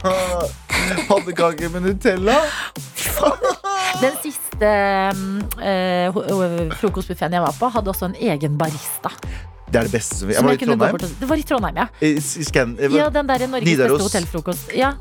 Pannekaker 1.09 1.71
med 1.75 1.87
Nutella. 1.87 2.41
Den 4.03 4.17
siste 4.23 4.71
mm, 5.17 5.37
eh, 5.63 6.13
ho- 6.13 6.75
frokostbuffeen 6.81 7.33
jeg 7.39 7.43
var 7.47 7.55
på, 7.59 7.71
hadde 7.73 7.93
også 7.95 8.11
en 8.11 8.19
egen 8.35 8.59
barista. 8.61 9.13
Det 9.67 9.81
er 9.81 9.89
det 9.89 9.93
beste 9.93 10.15
som 10.15 10.31
Som 10.31 10.31
Jeg 10.31 10.45
var 10.45 10.53
i 10.53 10.61
Trondheim. 10.63 10.99
Det 11.21 11.29
var 11.29 11.37
i 11.37 11.43
Trondheim, 11.43 11.77
ja. 11.83 11.87
I 12.01 12.13
i 12.17 12.45
Scan, 12.47 12.77
Ja, 12.81 13.09
den 13.11 13.27
der 13.29 13.47
Norges 13.51 13.67
Nidaros. 13.67 13.99
beste 13.99 14.09
hotellfrokost. 14.09 14.75
Ja. 14.77 14.93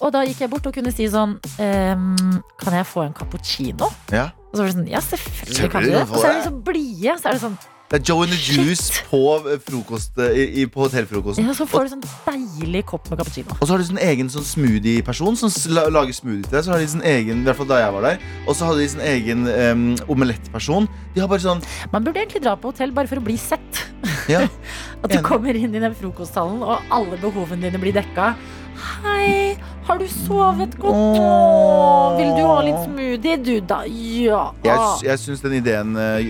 Og 0.00 0.12
da 0.14 0.22
gikk 0.26 0.40
jeg 0.40 0.50
bort 0.50 0.66
og 0.66 0.74
kunne 0.74 0.90
si 0.94 1.04
sånn 1.10 1.36
ehm, 1.62 2.40
Kan 2.58 2.74
jeg 2.74 2.86
få 2.88 3.04
en 3.06 3.12
cappuccino? 3.14 3.90
Ja. 4.10 4.30
Og 4.50 4.56
så 4.56 4.62
var 4.64 4.70
det 4.70 4.76
sånn 4.78 4.88
Ja, 4.90 5.00
selvfølgelig 5.04 5.70
kan 5.74 5.82
du 5.84 5.90
det. 5.90 6.02
Og 6.08 6.16
så 6.16 6.26
er 6.30 6.38
de 6.38 6.42
så 6.48 6.54
blide. 6.70 7.16
Så 7.20 7.28
er 7.28 7.36
det 7.38 7.42
sånn 7.44 7.58
Det 7.92 7.98
er 8.00 8.04
Joe 8.08 8.22
and 8.24 8.32
the 8.32 8.38
Juice 8.40 9.02
på, 9.10 9.18
eh, 9.52 9.58
frokost, 9.60 10.16
eh, 10.16 10.30
i, 10.32 10.44
i, 10.62 10.64
på 10.64 10.80
hotellfrokosten. 10.80 11.44
Ja, 11.44 11.52
så 11.52 11.66
får 11.68 11.84
du 11.84 11.90
sånn 11.92 12.04
deilig 12.24 12.86
kopp 12.88 13.10
med 13.10 13.20
cappuccino. 13.20 13.52
Og 13.58 13.68
så 13.68 13.74
har 13.74 13.82
de 13.82 13.88
sånn 13.90 14.00
egen 14.00 14.30
sånn 14.32 14.46
smoothie-person 14.48 15.36
som 15.36 15.52
lager 15.76 16.16
smoothie 16.16 16.46
til 16.46 16.54
deg. 16.56 16.64
Så 16.64 16.72
har 16.72 16.80
de 16.80 16.86
sin 16.88 17.04
egen, 17.04 17.42
i 17.42 17.50
hvert 17.50 17.60
fall 17.60 17.68
da 17.68 17.82
jeg 17.82 17.92
var 17.92 18.06
der 18.06 18.24
Og 18.46 18.56
så 18.56 18.70
hadde 18.70 18.80
de 18.80 18.88
sin 18.94 19.04
egen 19.04 19.44
um, 19.44 19.84
omelettperson. 20.08 20.88
De 21.12 21.20
har 21.20 21.28
bare 21.28 21.44
sånn 21.44 21.60
Man 21.92 22.06
burde 22.06 22.22
egentlig 22.22 22.40
dra 22.46 22.56
på 22.56 22.72
hotell 22.72 22.96
bare 22.96 23.12
for 23.12 23.20
å 23.20 23.26
bli 23.28 23.36
sett. 23.36 23.84
Ja, 24.32 24.46
At 25.04 25.12
du 25.12 25.20
kommer 25.26 25.52
inn 25.52 25.76
i 25.76 25.84
den 25.84 25.92
frokosthallen, 25.98 26.64
og 26.64 26.80
alle 26.88 27.20
behovene 27.20 27.68
dine 27.68 27.82
blir 27.82 27.92
dekka. 27.92 28.32
Hei, 29.02 29.52
har 29.86 29.98
du 29.98 30.06
sovet 30.08 30.74
godt? 30.78 31.18
Åh, 31.18 32.16
vil 32.18 32.30
du 32.36 32.42
ha 32.46 32.58
litt 32.66 32.80
smoothie, 32.84 33.36
du 33.42 33.54
da? 33.66 33.80
Ja. 33.88 34.42
jeg, 34.64 34.78
jeg 35.08 35.18
syns 35.22 35.42
den 35.44 35.56
ideen, 35.58 35.94
eh, 35.98 36.20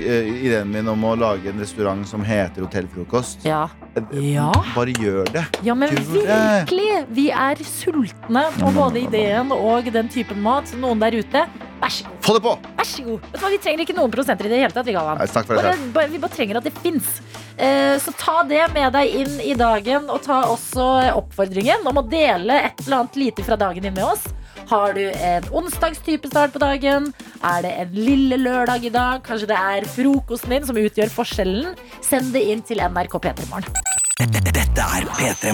ideen 0.46 0.70
min 0.72 0.88
om 0.92 1.04
å 1.08 1.14
lage 1.18 1.50
en 1.52 1.60
restaurant 1.62 2.06
som 2.08 2.24
heter 2.26 2.64
Hotellfrokost 2.66 3.44
Ja. 3.48 3.64
eh, 3.96 4.32
Ja. 4.34 4.50
Bare 4.74 4.94
gjør 4.96 5.28
det. 5.32 5.44
ja, 5.62 5.74
men 5.74 5.90
Gjør 5.92 6.14
det. 6.14 6.38
virkelig! 6.70 7.04
Vi 7.10 7.28
er 7.30 7.60
sultne 7.68 8.46
på 8.58 8.72
både 8.74 9.04
ideen 9.04 9.52
og 9.52 9.92
den 9.92 10.08
typen 10.08 10.40
mat. 10.42 10.72
Noen 10.80 10.98
der 11.02 11.12
ute, 11.20 11.44
vær 11.82 11.90
så 11.92 12.04
god. 12.08 12.18
Få 12.22 12.34
det 12.38 12.42
på! 12.46 12.56
Vær 12.78 12.86
så 12.88 13.04
god. 13.04 13.20
Vet 13.20 13.38
du 13.40 13.44
hva, 13.44 13.50
Vi 13.52 13.58
trenger 13.58 13.84
ikke 13.84 13.96
noen 13.98 14.10
prosenter 14.14 14.46
i 14.46 14.52
det 14.52 14.60
hele 14.62 14.72
tatt. 14.72 14.86
Vi, 14.86 14.92
Nei, 14.96 15.28
bare, 15.56 15.76
bare, 15.92 16.08
vi 16.08 16.18
bare 16.22 16.32
trenger 16.36 16.56
at 16.62 16.64
det 16.64 16.72
fins. 16.80 17.20
Eh, 17.58 17.98
så 18.00 18.14
ta 18.16 18.42
det 18.48 18.62
med 18.72 18.92
deg 18.94 19.12
inn 19.12 19.34
i 19.44 19.52
dagen, 19.58 20.08
og 20.10 20.22
ta 20.24 20.40
også 20.48 20.86
oppfordringen 21.18 21.84
om 21.86 22.00
å 22.00 22.04
dele 22.08 22.56
et 22.70 22.80
eller 22.86 23.02
annet 23.02 23.18
lite 23.20 23.41
fra 23.46 23.58
dagen 23.60 23.84
din 23.84 23.94
med 23.94 24.06
oss. 24.06 24.26
Har 24.70 24.94
du 24.96 25.02
en 25.10 25.48
onsdagstype 25.52 26.30
start 26.30 26.54
på 26.54 26.62
dagen? 26.62 27.12
Er 27.44 27.62
det 27.64 27.72
en 27.82 27.96
lille 27.96 28.38
lørdag 28.40 28.86
i 28.86 28.92
dag? 28.94 29.22
Kanskje 29.26 29.50
det 29.52 29.58
er 29.58 29.88
frokosten 29.96 30.56
din 30.56 30.68
som 30.68 30.78
utgjør 30.80 31.12
forskjellen? 31.12 31.74
Send 32.00 32.32
det 32.36 32.46
inn 32.52 32.64
til 32.64 32.84
NRK 32.84 33.18
P3morgen. 33.20 33.91
Dette 34.82 34.96
er 34.98 35.04
P3 35.14 35.52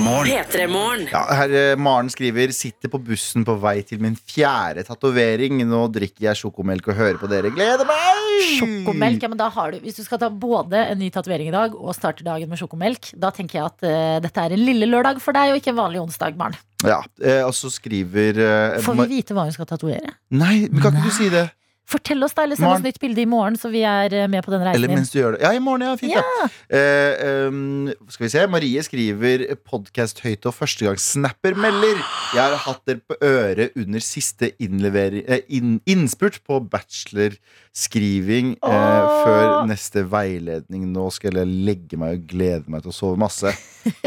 Morgen. 0.72 1.02
Ja, 1.10 1.20
her, 1.36 1.52
eh, 1.52 1.76
Maren 1.76 2.08
skriver 2.08 2.48
Sitter 2.56 2.88
på 2.88 2.96
bussen 3.04 3.44
på 3.44 3.58
vei 3.60 3.82
til 3.84 4.00
min 4.00 4.14
fjerde 4.16 4.80
tatovering. 4.86 5.60
Nå 5.68 5.82
drikker 5.92 6.30
jeg 6.30 6.38
sjokomelk 6.40 6.88
og 6.88 6.96
hører 6.96 7.18
på 7.20 7.28
dere. 7.28 7.50
Gleder 7.52 7.84
meg! 7.84 8.38
Sjokomelk, 8.56 9.20
ja, 9.20 9.28
men 9.28 9.36
da 9.36 9.50
har 9.52 9.74
du 9.74 9.82
Hvis 9.84 9.98
du 9.98 10.04
skal 10.06 10.22
ta 10.22 10.30
både 10.32 10.80
en 10.94 10.98
ny 11.02 11.10
tatovering 11.12 11.50
i 11.50 11.52
dag 11.52 11.76
og 11.76 11.92
starte 11.98 12.24
dagen 12.24 12.48
med 12.48 12.56
sjokomelk, 12.56 13.10
da 13.20 13.28
tenker 13.34 13.58
jeg 13.58 13.66
at 13.68 13.84
uh, 13.84 14.16
dette 14.24 14.46
er 14.46 14.56
en 14.56 14.64
lille 14.64 14.88
lørdag 14.88 15.20
for 15.20 15.36
deg, 15.36 15.52
og 15.52 15.60
ikke 15.60 15.74
en 15.74 15.80
vanlig 15.82 16.00
onsdag, 16.06 16.38
Maren. 16.40 16.56
Ja, 16.86 17.02
eh, 17.20 17.44
Og 17.44 17.52
så 17.58 17.68
skriver 17.74 18.38
uh, 18.40 18.80
Får 18.80 18.96
vi 19.02 19.08
vite 19.18 19.36
hva 19.36 19.44
hun 19.44 19.52
skal 19.52 19.68
tatovere? 19.68 20.14
Nei, 20.30 20.70
men 20.70 20.80
kan 20.80 20.96
ikke 20.96 21.10
du 21.10 21.16
si 21.20 21.28
det? 21.28 21.50
Fortell 21.88 22.20
oss 22.26 22.34
da, 22.36 22.44
eller 22.44 22.58
send 22.58 22.68
oss 22.68 22.82
nytt 22.84 22.98
bilde 23.00 23.22
i 23.22 23.28
morgen, 23.28 23.54
så 23.56 23.70
vi 23.72 23.80
er 23.88 24.12
eh, 24.12 24.26
med 24.28 24.44
på 24.44 24.52
den 24.52 24.60
reisen 24.60 24.76
Eller 24.76 24.92
mens 24.92 25.08
du 25.08 25.16
gjør 25.22 25.38
det. 25.38 25.40
Ja, 25.46 25.54
i 25.56 25.62
morgen, 25.62 25.86
ja. 25.86 25.94
Fint, 25.96 26.12
ja. 26.18 26.48
Eh, 26.68 27.46
um, 27.48 27.88
skal 28.12 28.26
vi 28.26 28.30
se. 28.34 28.42
Marie 28.52 28.82
skriver 28.84 29.46
podkast 29.64 30.20
høyt 30.20 30.44
og 30.50 30.52
førstegangssnapper 30.58 31.56
melder. 31.56 32.02
Jeg 32.36 32.42
har 32.44 32.58
hatt 32.66 32.82
dere 32.84 33.00
på 33.00 33.16
øret 33.24 33.78
under 33.80 34.04
siste 34.04 34.50
eh, 34.52 35.38
inn, 35.48 35.78
innspurt 35.88 36.42
på 36.44 36.60
bachelorskriving 36.74 38.58
uh, 38.60 38.68
oh. 38.68 39.16
før 39.24 39.54
neste 39.70 40.04
veiledning. 40.12 40.90
Nå 40.92 41.08
skal 41.16 41.40
jeg 41.40 41.48
legge 41.48 41.96
meg 41.96 42.18
og 42.18 42.28
glede 42.28 42.68
meg 42.68 42.84
til 42.84 42.92
å 42.92 42.98
sove 42.98 43.16
masse. 43.24 43.54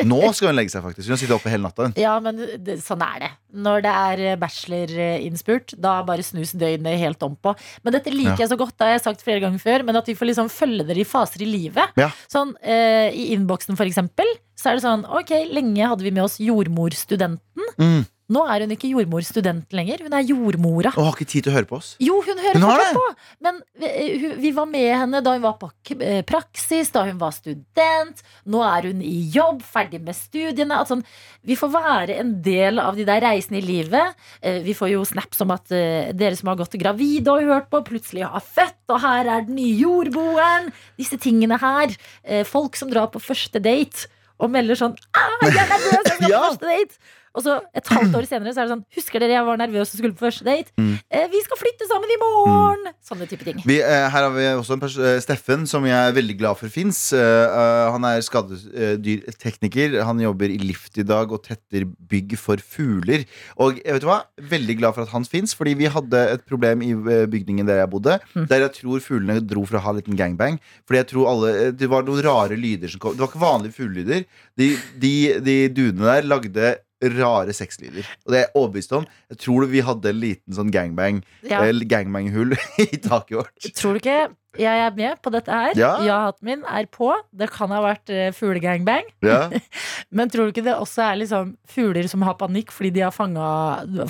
Nå 0.05 0.21
skal 0.37 0.51
hun 0.51 0.59
legge 0.59 0.75
seg, 0.75 0.85
faktisk. 0.85 1.09
Hun 1.09 1.17
har 1.17 1.23
sittet 1.23 1.37
oppe 1.39 1.49
hele 1.49 1.65
natta. 1.65 1.89
Ja, 1.97 2.13
men 2.21 2.45
det, 2.61 2.77
sånn 2.85 3.01
er 3.09 3.25
det. 3.25 3.33
Når 3.65 3.81
det 3.83 3.97
er 4.05 4.39
bachelorinnspurt, 4.39 5.73
da 5.81 5.97
bare 6.05 6.23
snus 6.23 6.53
døgnet 6.53 7.01
helt 7.01 7.25
om 7.25 7.33
på. 7.41 7.57
Men 7.83 7.93
dette 7.93 8.11
liker 8.13 8.35
Ja. 8.35 8.43
jeg 8.45 8.49
så 8.49 8.57
godt, 8.57 8.75
det 8.77 8.87
har 8.87 8.93
jeg 8.97 9.03
sagt 9.05 9.21
flere 9.25 9.39
ganger 9.43 9.59
før, 9.59 9.83
men 9.85 9.95
at 9.95 10.05
vi 10.07 10.15
får 10.15 10.27
liksom 10.31 10.49
følge 10.49 10.85
dere 10.87 10.99
i 10.99 11.07
faser 11.07 11.41
i 11.41 11.49
livet. 11.49 11.93
Ja. 11.97 12.09
Sånn 12.31 12.55
eh, 12.61 13.09
i 13.13 13.31
innboksen, 13.35 13.75
for 13.77 13.85
eksempel, 13.85 14.25
så 14.55 14.69
er 14.71 14.75
det 14.77 14.83
sånn 14.85 15.05
Ok, 15.09 15.31
lenge 15.51 15.87
hadde 15.87 16.03
vi 16.05 16.11
med 16.11 16.23
oss 16.23 16.37
jordmorstudenten. 16.39 17.39
Mm. 17.79 18.05
Nå 18.31 18.45
er 18.47 18.63
hun 18.63 18.71
ikke 18.71 18.87
jordmorstudent 18.93 19.73
lenger, 19.75 20.05
hun 20.05 20.13
er 20.15 20.23
jordmora. 20.23 20.93
Og 20.95 21.03
har 21.09 21.17
ikke 21.17 21.27
tid 21.33 21.43
til 21.45 21.51
å 21.51 21.55
høre 21.57 21.67
på 21.67 21.77
oss. 21.81 21.89
Jo, 21.99 22.21
hun 22.23 22.39
hører 22.39 22.59
Hun 22.61 22.63
fortsatt 22.69 22.95
på. 22.95 23.03
Men 23.43 23.57
vi, 23.81 24.31
vi 24.45 24.51
var 24.55 24.69
med 24.71 24.87
henne 25.01 25.19
da 25.25 25.33
hun 25.35 25.43
var 25.43 25.57
på 25.59 25.69
eh, 25.99 26.21
praksis, 26.29 26.91
da 26.95 27.03
hun 27.09 27.19
var 27.19 27.33
student. 27.35 28.23
Nå 28.47 28.61
er 28.63 28.87
hun 28.87 29.01
i 29.03 29.17
jobb, 29.35 29.59
ferdig 29.67 29.99
med 30.05 30.15
studiene. 30.15 30.79
At 30.79 30.91
sånn, 30.93 31.03
vi 31.43 31.57
får 31.59 31.73
være 31.75 32.17
en 32.21 32.31
del 32.45 32.79
av 32.79 32.95
de 32.95 33.03
der 33.09 33.21
reisene 33.27 33.59
i 33.59 33.65
livet. 33.67 34.15
Eh, 34.41 34.61
Vi 34.63 34.77
får 34.77 34.93
jo 34.93 35.03
snaps 35.11 35.41
om 35.43 35.51
at 35.51 35.71
eh, 35.75 36.13
dere 36.15 36.37
som 36.39 36.53
har 36.53 36.59
gått 36.63 36.79
gravide 36.79 37.33
og 37.35 37.43
hørt 37.51 37.69
på, 37.73 37.83
plutselig 37.91 38.23
har 38.31 38.39
født, 38.45 38.79
og 38.93 39.01
her 39.03 39.27
er 39.37 39.45
den 39.49 39.57
nye 39.59 39.75
jordboeren. 39.81 40.71
Disse 41.01 41.19
tingene 41.21 41.59
her. 41.61 41.93
Eh, 42.23 42.45
Folk 42.47 42.75
som 42.79 42.89
drar 42.91 43.11
på 43.11 43.19
første 43.21 43.59
date 43.59 44.07
og 44.41 44.49
melder 44.49 44.73
sånn 44.79 44.95
ah, 45.13 45.35
'Jeg 45.45 45.53
er 45.53 45.67
nervøs, 45.69 45.93
jeg 45.93 46.15
skal 46.17 46.31
på 46.31 46.39
første 46.47 46.65
date'. 46.65 46.97
Og 47.37 47.45
så 47.45 47.57
et 47.77 47.91
halvt 47.93 48.17
år 48.19 48.27
senere 48.29 48.53
så 48.53 48.63
er 48.63 48.67
det 48.67 48.75
sånn 48.75 48.85
Husker 48.97 49.23
dere 49.23 49.37
jeg 49.37 49.47
var 49.47 49.59
nervøs 49.61 49.93
og 49.93 50.01
skulle 50.01 50.17
på 50.17 50.25
første 50.25 50.47
date? 50.47 50.73
Mm. 50.79 50.95
Eh, 51.07 51.27
vi 51.31 51.41
skal 51.45 51.59
flytte 51.59 51.87
sammen 51.89 52.11
i 52.11 52.19
morgen! 52.21 52.91
Sånne 53.07 53.27
type 53.29 53.45
ting. 53.47 53.61
Vi, 53.67 53.77
eh, 53.79 54.07
her 54.11 54.27
har 54.27 54.33
vi 54.35 54.47
også 54.51 54.75
en 54.75 54.83
pers 54.83 54.97
eh, 54.99 55.19
Steffen, 55.23 55.65
som 55.69 55.85
jeg 55.87 55.95
er 55.95 56.15
veldig 56.17 56.37
glad 56.41 56.59
for 56.59 56.71
fins. 56.71 56.99
han 57.11 58.05
er 58.07 58.21
skadedyrtekniker. 58.25 60.01
Han 60.07 60.21
jobber 60.23 60.51
i 60.51 60.59
Lift 60.61 60.99
i 61.01 61.05
dag 61.07 61.31
og 61.31 61.43
tetter 61.45 61.87
bygg 61.87 62.35
for 62.39 62.61
fugler. 62.61 63.25
Og 63.61 63.79
jeg 63.81 63.95
vet 63.95 64.03
du 64.03 64.09
hva? 64.09 64.19
Veldig 64.51 64.77
glad 64.79 64.95
for 64.97 65.05
at 65.05 65.13
han 65.15 65.25
fins, 65.27 65.55
fordi 65.57 65.75
vi 65.79 65.89
hadde 65.91 66.21
et 66.35 66.45
problem 66.49 66.83
i 66.85 66.91
eh, 66.93 67.25
bygningen 67.31 67.67
der 67.67 67.81
jeg 67.83 67.91
bodde. 67.93 68.19
Der 68.35 68.65
jeg 68.65 68.75
tror 68.81 69.03
fuglene 69.03 69.41
dro 69.43 69.65
for 69.67 69.79
å 69.79 69.83
ha 69.85 69.93
en 69.93 70.01
liten 70.01 70.19
gangbang. 70.19 70.59
Fordi 70.87 71.01
jeg 71.01 71.11
tror 71.13 71.31
alle 71.31 71.51
eh, 71.57 71.73
Det 71.77 71.89
var 71.91 72.05
noen 72.07 72.23
rare 72.25 72.59
lyder 72.59 72.91
som 72.91 73.01
kom. 73.01 73.15
Det 73.15 73.23
var 73.23 73.31
ikke 73.31 73.43
vanlige 73.45 73.77
fuglelyder. 73.77 74.25
De, 74.59 74.71
de, 75.01 75.13
de 75.43 75.57
duene 75.73 76.07
der 76.07 76.27
lagde 76.27 76.71
rare 77.17 77.55
sexlyder. 77.55 78.05
Og 78.25 78.33
det 78.33 78.39
er 78.39 78.45
jeg 78.45 78.53
overbevist 78.55 78.93
om. 78.97 79.07
Jeg 79.31 79.41
tror 79.45 79.65
vi 79.71 79.85
hadde 79.85 80.11
en 80.11 80.21
liten 80.21 80.57
sånn 80.57 80.73
gangbang 80.73 81.23
Ja. 81.47 81.63
eller 81.63 81.87
gangbang-hull 81.89 82.55
i 82.85 83.01
taket 83.01 83.41
vårt. 83.41 83.73
Tror 83.75 83.97
du 83.97 84.03
ikke 84.03 84.19
jeg 84.59 84.81
er 84.83 84.95
med 84.97 85.19
på 85.23 85.31
dette 85.31 85.47
her? 85.47 85.77
Ja. 85.79 85.91
Ja-hatten 86.03 86.43
min 86.43 86.63
er 86.67 86.87
på. 86.91 87.13
Det 87.31 87.47
kan 87.53 87.71
ha 87.71 87.79
vært 87.85 88.11
uh, 88.11 88.33
fuglegangbang. 88.35 89.07
Ja. 89.23 89.45
Men 90.15 90.31
tror 90.31 90.49
du 90.49 90.51
ikke 90.51 90.65
det 90.65 90.75
også 90.75 91.05
er 91.05 91.21
liksom 91.21 91.53
fugler 91.71 92.09
som 92.11 92.25
har 92.27 92.35
panikk 92.39 92.73
fordi 92.75 92.91
de 92.97 93.05
har 93.05 93.15
fanga, 93.15 93.45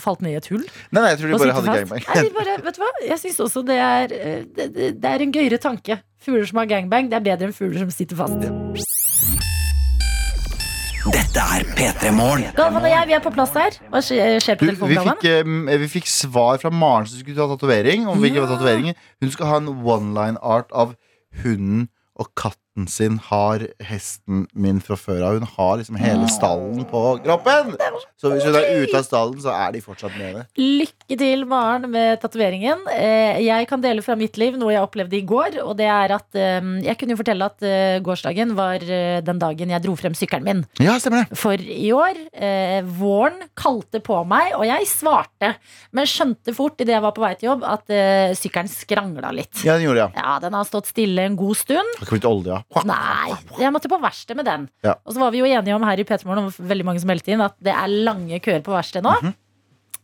falt 0.02 0.24
ned 0.26 0.34
i 0.34 0.40
et 0.40 0.50
hull? 0.50 0.64
Nei, 0.90 1.04
nei, 1.04 1.12
jeg 1.14 1.22
tror 1.22 1.30
de 1.30 1.42
bare 1.44 1.58
hadde 1.60 1.76
gangbang. 1.78 2.08
Nei, 2.10 2.32
bare, 2.40 2.58
vet 2.66 2.80
du 2.80 2.82
hva? 2.82 2.90
Jeg 3.06 3.22
syns 3.22 3.44
også 3.46 3.66
det 3.68 3.78
er, 3.78 4.16
eh, 4.18 4.42
det, 4.50 4.72
det, 4.98 5.12
er 5.12 5.28
en 5.28 5.36
gøyere 5.36 5.62
tanke. 5.62 6.02
Fugler 6.22 6.50
som 6.50 6.62
har 6.64 6.74
gangbang, 6.74 7.12
det 7.12 7.22
er 7.22 7.28
bedre 7.30 7.52
enn 7.52 7.58
fugler 7.58 7.86
som 7.86 7.94
sitter 7.94 8.18
fast. 8.18 8.50
Dette 11.32 11.44
er 11.48 11.64
P3 11.64 12.10
Morgen. 12.12 12.50
Galvan 12.58 12.84
og 12.84 12.92
jeg, 12.92 13.08
vi 13.08 13.14
er 13.16 13.22
på 13.24 13.32
plass 13.32 13.54
der. 13.56 13.76
Hva 13.88 14.02
skjer 14.04 14.58
på 14.60 14.66
vi, 14.66 14.74
telefonen, 14.74 14.92
vi, 14.92 15.04
fikk, 15.06 15.22
eh, 15.72 15.78
vi 15.80 15.88
fikk 15.94 16.10
svar 16.12 16.60
fra 16.60 16.72
Maren 16.76 17.08
som 17.08 17.22
skulle 17.22 17.38
ta 17.38 17.48
tatovering. 17.48 18.04
Om 18.12 18.20
Ja. 18.26 18.94
Hun 19.24 19.32
skal 19.32 19.48
ha 19.48 19.60
en 19.62 19.70
one-line 19.80 20.36
art 20.44 20.68
av 20.76 20.92
hunden 21.44 21.88
og 22.20 22.34
katten 22.36 22.61
sin 22.88 23.18
har 23.20 23.66
hesten 23.84 24.46
min 24.56 24.78
fra 24.84 24.96
før 24.96 25.22
av. 25.28 25.34
Hun 25.36 25.48
har 25.58 25.78
liksom 25.82 25.98
hele 26.00 26.28
stallen 26.32 26.86
på 26.88 27.02
kroppen. 27.26 27.74
Så 28.16 28.32
hvis 28.32 28.46
hun 28.48 28.56
er 28.56 28.70
ute 28.86 28.96
av 28.98 29.04
stallen, 29.04 29.42
så 29.44 29.52
er 29.52 29.74
de 29.76 29.82
fortsatt 29.84 30.16
nede. 30.16 30.46
Lykke 30.56 31.18
til, 31.20 31.44
Maren, 31.52 31.90
med 31.92 32.22
tatoveringen. 32.24 32.86
Eh, 32.96 33.42
Jeg 33.44 33.68
kan 33.68 33.82
dele 33.84 34.02
fra 34.06 34.16
mitt 34.16 34.38
liv 34.40 34.56
noe 34.58 34.72
jeg 34.72 34.86
opplevde 34.86 35.18
i 35.20 35.24
går. 35.28 35.60
Og 35.66 35.76
det 35.82 35.90
er 35.92 36.14
at 36.16 36.40
eh, 36.40 36.62
Jeg 36.88 36.96
kunne 37.02 37.16
jo 37.18 37.20
fortelle 37.20 37.50
at 37.52 37.68
eh, 37.68 38.00
gårsdagen 38.06 38.56
var 38.56 38.80
den 38.80 39.42
dagen 39.44 39.76
jeg 39.76 39.84
dro 39.84 39.98
frem 40.00 40.16
sykkelen 40.16 40.48
min. 40.48 40.64
Ja, 40.80 40.96
stemmer 41.02 41.26
det. 41.28 41.38
For 41.38 41.60
i 41.60 41.92
år, 41.92 42.18
våren 42.98 43.44
kalte 43.58 44.00
på 44.04 44.22
meg, 44.28 44.56
og 44.58 44.64
jeg 44.70 44.88
svarte. 44.90 45.54
Men 45.92 46.08
skjønte 46.10 46.56
fort 46.56 46.80
idet 46.82 46.96
jeg 46.96 47.04
var 47.04 47.14
på 47.18 47.24
vei 47.26 47.34
til 47.36 47.52
jobb, 47.52 47.68
at 47.68 47.92
sykkelen 48.40 48.72
skrangla 48.72 49.34
litt. 49.36 49.60
Ja, 49.68 49.76
den 49.76 49.90
gjorde 49.90 50.08
det, 50.08 50.08
ja. 50.16 50.24
Ja, 50.24 50.40
Den 50.44 50.56
har 50.58 50.68
stått 50.70 50.90
stille 50.92 51.28
en 51.28 51.36
god 51.40 51.60
stund. 51.60 51.96
Har 52.00 52.08
ikke 52.08 52.18
blitt 52.20 52.30
olje. 52.32 52.61
Nei, 52.88 53.36
jeg 53.60 53.72
måtte 53.76 53.90
på 53.92 54.00
verksted 54.02 54.38
med 54.40 54.46
den. 54.48 54.70
Ja. 54.86 54.96
Og 55.06 55.14
så 55.16 55.20
var 55.24 55.32
vi 55.34 55.42
jo 55.42 55.46
enige 55.50 55.76
om 55.76 55.84
her 55.88 56.00
i 56.02 56.06
Petermorgen 56.08 56.50
og 56.50 56.58
veldig 56.72 56.86
mange 56.88 57.02
som 57.04 57.12
meldte 57.12 57.32
inn, 57.34 57.42
at 57.46 57.56
det 57.64 57.74
er 57.76 57.88
lange 58.08 58.40
køer 58.44 58.62
på 58.66 58.74
verkstedet 58.76 59.06
nå. 59.08 59.34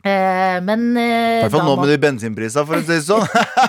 Eh, 0.06 0.58
men 0.64 0.82
eh, 1.00 1.42
hvert 1.44 1.54
fall 1.54 1.66
nå 1.66 1.74
med 1.80 1.90
de 1.92 1.96
bensinprisene, 2.02 2.64
for 2.68 2.78
å 2.78 2.82
si 2.84 2.92
det 2.92 3.02
sånn. 3.06 3.24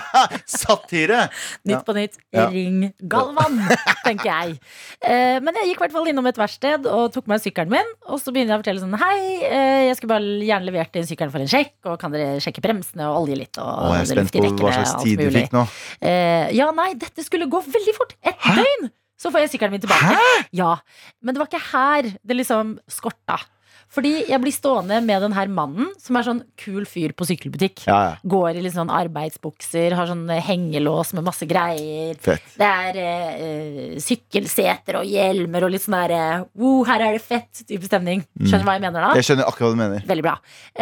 Satire! 0.60 1.24
Nytt 1.68 1.86
på 1.86 1.94
nytt. 1.96 2.18
Ja. 2.34 2.46
Ring 2.52 2.90
Galvan, 3.10 3.58
tenker 4.04 4.28
jeg. 4.28 4.54
Eh, 5.02 5.38
men 5.42 5.58
jeg 5.60 5.70
gikk 5.70 5.80
i 5.80 5.84
hvert 5.86 5.96
fall 5.96 6.10
innom 6.12 6.28
et 6.30 6.40
verksted 6.40 6.86
og 6.90 7.10
tok 7.14 7.28
meg 7.30 7.42
sykkelen 7.44 7.72
min. 7.74 7.92
Og 8.10 8.22
så 8.22 8.34
begynner 8.34 8.54
jeg 8.56 8.60
å 8.60 8.64
fortelle 8.64 8.84
sånn 8.84 8.96
Hei, 9.00 9.18
eh, 9.48 9.82
jeg 9.88 9.98
skulle 9.98 10.14
bare 10.14 10.38
gjerne 10.46 10.70
levert 10.70 11.00
inn 11.00 11.08
sykkelen 11.08 11.34
for 11.34 11.44
en 11.44 11.50
sjekk. 11.50 11.74
Og 11.90 11.98
kan 12.02 12.14
dere 12.14 12.38
sjekke 12.44 12.64
bremsene 12.64 13.10
og 13.10 13.24
olje 13.24 13.40
litt? 13.42 13.60
Og 13.60 13.66
Å, 13.66 13.92
jeg 13.98 14.06
er 14.06 14.10
spent 14.14 14.34
på 14.60 14.64
hva 14.64 14.74
slags 14.78 14.96
tid 15.04 15.20
du 15.22 15.28
fikk 15.34 15.54
nå. 15.56 15.66
Eh, 16.00 16.48
ja, 16.56 16.70
nei, 16.76 16.92
dette 17.00 17.26
skulle 17.26 17.50
gå 17.50 17.62
veldig 17.66 17.96
fort. 17.96 18.16
Et 18.26 18.50
døgn! 18.50 18.90
Så 19.20 19.28
får 19.28 19.44
jeg 19.44 19.50
sykkelen 19.52 19.74
min 19.74 19.82
tilbake. 19.82 20.14
Ja, 20.56 20.78
Men 21.20 21.36
det 21.36 21.42
var 21.42 21.50
ikke 21.50 21.60
her 21.74 22.06
det 22.24 22.36
liksom 22.38 22.78
skorta. 22.88 23.36
Fordi 23.90 24.12
jeg 24.28 24.38
blir 24.38 24.54
stående 24.54 25.00
med 25.02 25.24
den 25.24 25.32
her 25.34 25.48
mannen 25.50 25.88
som 25.98 26.14
er 26.14 26.26
sånn 26.26 26.40
kul 26.60 26.84
fyr 26.86 27.10
på 27.18 27.26
sykkelbutikk. 27.26 27.82
Ja, 27.88 27.96
ja. 28.06 28.10
Går 28.22 28.60
i 28.60 28.62
litt 28.62 28.76
sånn 28.76 28.92
arbeidsbukser, 28.94 29.96
har 29.98 30.06
sånn 30.06 30.28
hengelås 30.30 31.10
med 31.16 31.26
masse 31.26 31.48
greier. 31.50 32.14
Fett. 32.22 32.52
Det 32.60 32.68
er 32.68 32.98
eh, 33.02 33.30
eh, 33.34 33.96
sykkelseter 34.02 35.00
og 35.00 35.08
hjelmer 35.10 35.66
og 35.66 35.72
litt 35.74 35.82
sånn 35.82 35.96
der 35.98 36.14
eh, 36.14 36.44
wow, 36.60 36.84
her 36.86 37.02
er 37.08 37.16
det 37.16 37.24
fett 37.24 37.64
type 37.64 37.82
stemning. 37.88 38.22
Skjønner 38.38 38.62
du 38.62 38.68
hva 38.68 38.76
jeg 38.78 38.84
mener 38.84 39.06
da? 39.08 39.08
Jeg 39.18 39.26
skjønner 39.26 39.50
akkurat 39.50 39.66
hva 39.66 39.74
du 39.74 39.80
mener. 39.82 40.04
Veldig 40.12 40.26
bra. 40.28 40.34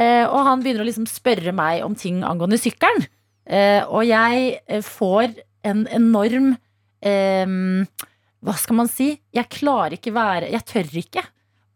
Eh, 0.04 0.24
og 0.26 0.44
han 0.50 0.64
begynner 0.64 0.84
å 0.84 0.88
liksom 0.90 1.06
spørre 1.08 1.54
meg 1.56 1.86
om 1.86 1.96
ting 1.96 2.20
angående 2.28 2.58
sykkelen. 2.60 3.06
Eh, 3.48 3.80
og 3.88 4.04
jeg 4.04 4.50
eh, 4.68 4.84
får 4.84 5.32
en 5.68 5.86
enorm 5.96 6.56
Hva 6.98 8.54
skal 8.58 8.74
man 8.74 8.88
si? 8.90 9.12
Jeg 9.34 9.46
klarer 9.54 9.94
ikke 9.94 10.10
være 10.10 10.48
Jeg 10.50 10.64
tør 10.66 10.96
ikke 10.98 11.22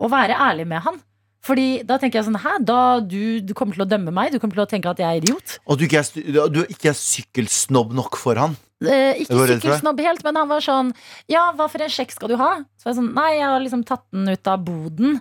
å 0.03 0.09
være 0.11 0.35
ærlig 0.35 0.67
med 0.67 0.83
han. 0.83 0.97
Fordi 1.43 1.83
da 1.87 1.97
tenker 1.99 2.21
jeg 2.21 2.29
sånn 2.29 2.39
Hæ, 2.39 2.53
da 2.63 2.79
du, 3.03 3.41
du 3.43 3.51
kommer 3.59 3.75
til 3.75 3.83
å 3.83 3.89
dømme 3.91 4.13
meg? 4.15 4.31
Du 4.35 4.39
kommer 4.39 4.55
til 4.61 4.63
å 4.63 4.71
tenke 4.71 4.91
at 4.93 5.01
jeg 5.03 5.09
er 5.09 5.23
idiot? 5.25 5.57
Og 5.67 5.79
du 5.81 5.87
ikke 5.89 5.99
er, 6.03 6.49
du 6.55 6.61
ikke 6.71 6.93
er 6.93 6.99
sykkelsnobb 6.99 7.95
nok 7.99 8.19
for 8.21 8.39
han. 8.39 8.55
Eh, 8.83 9.23
ikke 9.25 9.49
sykkelsnobb 9.51 10.01
helt, 10.07 10.23
men 10.27 10.39
han 10.39 10.51
var 10.51 10.63
sånn 10.63 10.93
Ja, 11.31 11.49
hva 11.59 11.67
for 11.71 11.83
en 11.83 11.91
sjekk 11.91 12.15
skal 12.15 12.31
du 12.31 12.37
ha? 12.41 12.53
Så 12.79 12.91
jeg 12.91 12.99
sånn 13.01 13.11
Nei, 13.17 13.33
jeg 13.41 13.47
har 13.51 13.63
liksom 13.63 13.83
tatt 13.87 14.05
den 14.15 14.31
ut 14.31 14.51
av 14.55 14.63
boden 14.67 15.19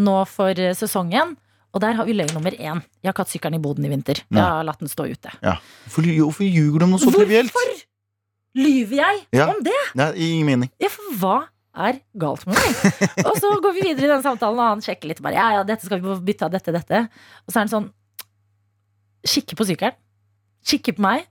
nå 0.00 0.18
for 0.28 0.56
eh, 0.56 0.72
sesongen. 0.76 1.34
Og 1.72 1.80
der 1.80 1.96
har 1.96 2.04
vi 2.08 2.12
løgn 2.16 2.34
nummer 2.36 2.52
én. 2.52 2.80
Jeg 3.00 3.08
har 3.08 3.14
ikke 3.14 3.24
hatt 3.24 3.32
sykkelen 3.32 3.56
i 3.56 3.62
boden 3.64 3.84
i 3.88 3.90
vinter. 3.92 4.18
Jeg 4.28 4.40
har 4.44 4.64
latt 4.64 4.80
den 4.84 4.92
stå 4.92 5.06
ute. 5.08 5.32
Ja. 5.40 5.54
Hvorfor, 5.86 6.04
hvorfor 6.18 6.44
ljuger 6.44 6.80
du 6.82 6.84
om 6.84 6.92
noe 6.92 7.00
så 7.00 7.12
trivielt? 7.12 7.48
Hvorfor 7.52 7.80
lyver 8.60 8.98
jeg 9.00 9.22
Ja. 9.32 9.46
om 9.48 9.62
det? 9.64 9.78
Nei, 9.96 10.10
ingen 10.20 10.46
mening. 10.50 10.70
Ja, 10.80 10.90
for 10.92 11.16
hva 11.16 11.36
er 11.72 11.98
galt 12.20 12.44
med 12.46 12.58
meg? 12.58 13.02
og 13.28 13.36
så 13.40 13.50
går 13.64 13.76
vi 13.76 13.84
videre 13.88 14.08
i 14.08 14.12
den 14.12 14.24
samtalen, 14.24 14.60
og 14.60 14.74
han 14.74 14.84
sjekker 14.84 15.08
litt. 15.10 15.22
Bare, 15.24 15.38
ja, 15.38 15.48
ja, 15.58 15.66
dette 15.66 15.88
skal 15.88 16.02
vi 16.02 16.16
bytte 16.28 16.48
av 16.48 16.54
dette, 16.54 16.74
dette. 16.74 17.04
Og 17.46 17.52
så 17.52 17.58
er 17.58 17.66
han 17.66 17.72
sånn 17.72 17.90
Kikker 19.22 19.54
på 19.54 19.64
sykkelen. 19.68 19.94
Kikker 20.66 20.96
på 20.96 21.04
meg. 21.04 21.28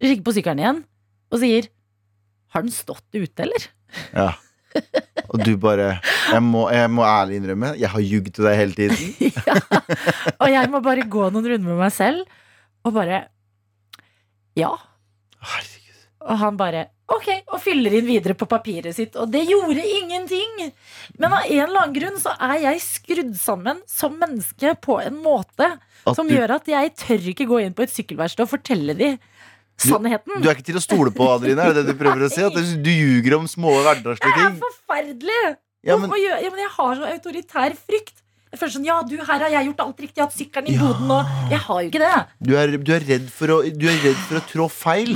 Kikker 0.00 0.24
på 0.24 0.32
sykkelen 0.32 0.62
igjen. 0.62 0.78
Og 1.32 1.42
sier 1.42 1.68
Har 2.54 2.64
den 2.64 2.72
stått 2.72 3.04
ute, 3.12 3.44
eller? 3.44 3.68
Ja. 4.16 4.30
Og 5.28 5.42
du 5.44 5.52
bare 5.60 5.98
Jeg 6.00 6.40
må, 6.44 6.64
jeg 6.72 6.88
må 6.92 7.04
ærlig 7.04 7.40
innrømme, 7.40 7.74
jeg 7.80 7.90
har 7.92 8.04
ljugd 8.04 8.30
til 8.32 8.48
deg 8.48 8.56
hele 8.56 8.76
tiden. 8.76 9.28
ja. 9.48 9.58
Og 10.38 10.48
jeg 10.48 10.72
må 10.72 10.80
bare 10.84 11.04
gå 11.12 11.28
noen 11.28 11.50
runder 11.52 11.68
med 11.68 11.82
meg 11.84 11.92
selv 11.92 12.24
og 12.82 12.96
bare 12.96 13.26
Ja. 14.58 14.72
Og 16.22 16.38
han 16.38 16.56
bare 16.56 16.86
ok, 17.12 17.26
og 17.52 17.60
fyller 17.60 17.92
inn 17.98 18.06
videre 18.08 18.34
på 18.38 18.46
papiret 18.48 18.94
sitt. 18.96 19.16
Og 19.20 19.28
det 19.32 19.42
gjorde 19.48 19.82
ingenting! 19.84 20.72
Men 21.18 21.32
av 21.34 21.42
en 21.44 21.64
eller 21.66 21.82
annen 21.82 21.96
grunn 21.96 22.18
så 22.22 22.32
er 22.40 22.60
jeg 22.62 22.80
skrudd 22.84 23.34
sammen 23.36 23.82
som 23.90 24.14
menneske 24.20 24.72
på 24.80 24.96
en 25.02 25.18
måte 25.24 25.68
At 26.06 26.16
som 26.16 26.28
du- 26.28 26.34
gjør 26.36 26.54
at 26.56 26.70
jeg 26.72 26.94
tør 26.96 27.28
ikke 27.34 27.46
gå 27.50 27.60
inn 27.66 27.74
på 27.74 27.82
et 27.84 27.92
sykkelverksted 27.92 28.46
og 28.46 28.52
fortelle 28.54 28.94
de 28.96 29.10
sannheten. 29.82 30.40
Du 30.42 30.48
er 30.48 30.54
ikke 30.56 30.68
til 30.70 30.78
å 30.78 30.84
stole 30.84 31.10
på, 31.14 31.26
Adeline? 31.34 31.58
Er 31.66 31.74
det 31.74 31.86
det 31.86 31.94
du 31.96 32.00
prøver 32.00 32.26
å 32.28 32.30
si? 32.32 32.42
At 32.46 32.54
du 32.54 32.90
ljuger 33.02 33.36
om 33.40 33.46
små 33.50 33.74
hverdagslige 33.82 34.38
Det 34.38 34.48
er 34.48 34.58
forferdelig! 34.62 35.44
Ja, 35.82 35.96
men- 35.98 36.10
gjør- 36.14 36.42
ja, 36.46 36.50
men 36.54 36.60
jeg 36.62 36.70
har 36.78 36.94
så 37.00 37.08
autoritær 37.10 37.74
frykt. 37.76 38.21
Jeg 38.52 38.60
føler 38.60 38.72
sånn, 38.74 38.84
ja, 38.84 38.98
du, 39.08 39.14
her 39.16 39.40
har 39.46 39.48
jeg 39.54 39.64
gjort 39.70 39.78
alt 39.80 40.00
riktig, 40.02 40.18
jeg 40.18 40.22
har 40.22 40.28
hatt 40.28 40.36
sykkelen 40.36 40.66
i 40.68 40.74
boden, 40.76 41.12
og 41.14 41.48
jeg 41.48 41.60
har 41.64 41.78
jo 41.80 41.88
ikke 41.88 42.00
det. 42.02 42.10
Du 42.44 42.50
er, 42.60 42.74
du 42.84 42.90
er, 42.92 43.06
redd, 43.08 43.30
for 43.32 43.54
å, 43.54 43.56
du 43.64 43.86
er 43.88 43.96
redd 44.04 44.18
for 44.28 44.36
å 44.36 44.42
trå 44.50 44.66
feil. 44.68 45.14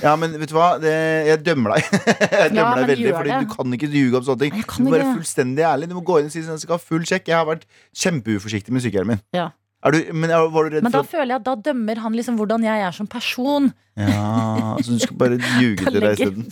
Ja, 0.00 0.14
men 0.16 0.32
vet 0.40 0.48
du 0.48 0.56
hva? 0.56 0.70
Det, 0.80 0.94
jeg 1.28 1.42
dømmer 1.44 1.76
deg. 1.76 1.84
jeg 1.92 2.54
dømmer 2.54 2.56
Mm. 2.56 2.56
Ja, 2.56 2.70
deg 2.78 2.88
veldig, 2.94 3.12
fordi 3.18 3.34
det. 3.34 3.40
du 3.44 3.52
kan 3.52 3.76
ikke 3.76 3.90
ljuge 3.92 4.16
om 4.22 4.24
sånne 4.30 4.46
ting. 4.46 4.64
Du 4.64 4.86
må 4.88 4.94
være 4.96 5.10
fullstendig 5.18 5.66
ærlig. 5.68 5.90
Du 5.92 5.94
må 5.98 6.02
gå 6.08 6.16
inn 6.22 6.30
og 6.30 6.32
si 6.32 6.40
sånn, 6.46 6.56
jeg 6.56 6.64
skal 6.64 6.78
ha 6.78 6.82
full 6.88 7.04
sjekk. 7.12 7.28
Jeg 7.28 7.36
har 7.36 7.46
vært 7.48 7.68
kjempeuforsiktig 8.02 8.72
med 8.72 8.84
sykkelen 8.86 9.12
min. 9.12 9.20
Ja. 9.36 9.50
Er 9.86 9.94
du, 9.94 9.98
men 10.10 10.26
er, 10.34 10.48
var 10.50 10.66
du 10.66 10.74
redd 10.74 10.82
Men 10.82 10.90
da 10.90 11.04
for 11.04 11.12
føler 11.12 11.36
jeg 11.36 11.38
at 11.38 11.44
da 11.46 11.52
dømmer 11.68 12.00
han 12.02 12.14
liksom 12.18 12.38
hvordan 12.40 12.64
jeg 12.66 12.82
er 12.82 12.94
som 12.96 13.06
person. 13.06 13.68
Ja, 13.98 14.74
så 14.82 14.96
du 14.96 14.98
skal 15.04 15.16
bare 15.20 15.36
ljuge 15.60 15.86
til 15.86 16.00
deg 16.02 16.18
isteden? 16.18 16.48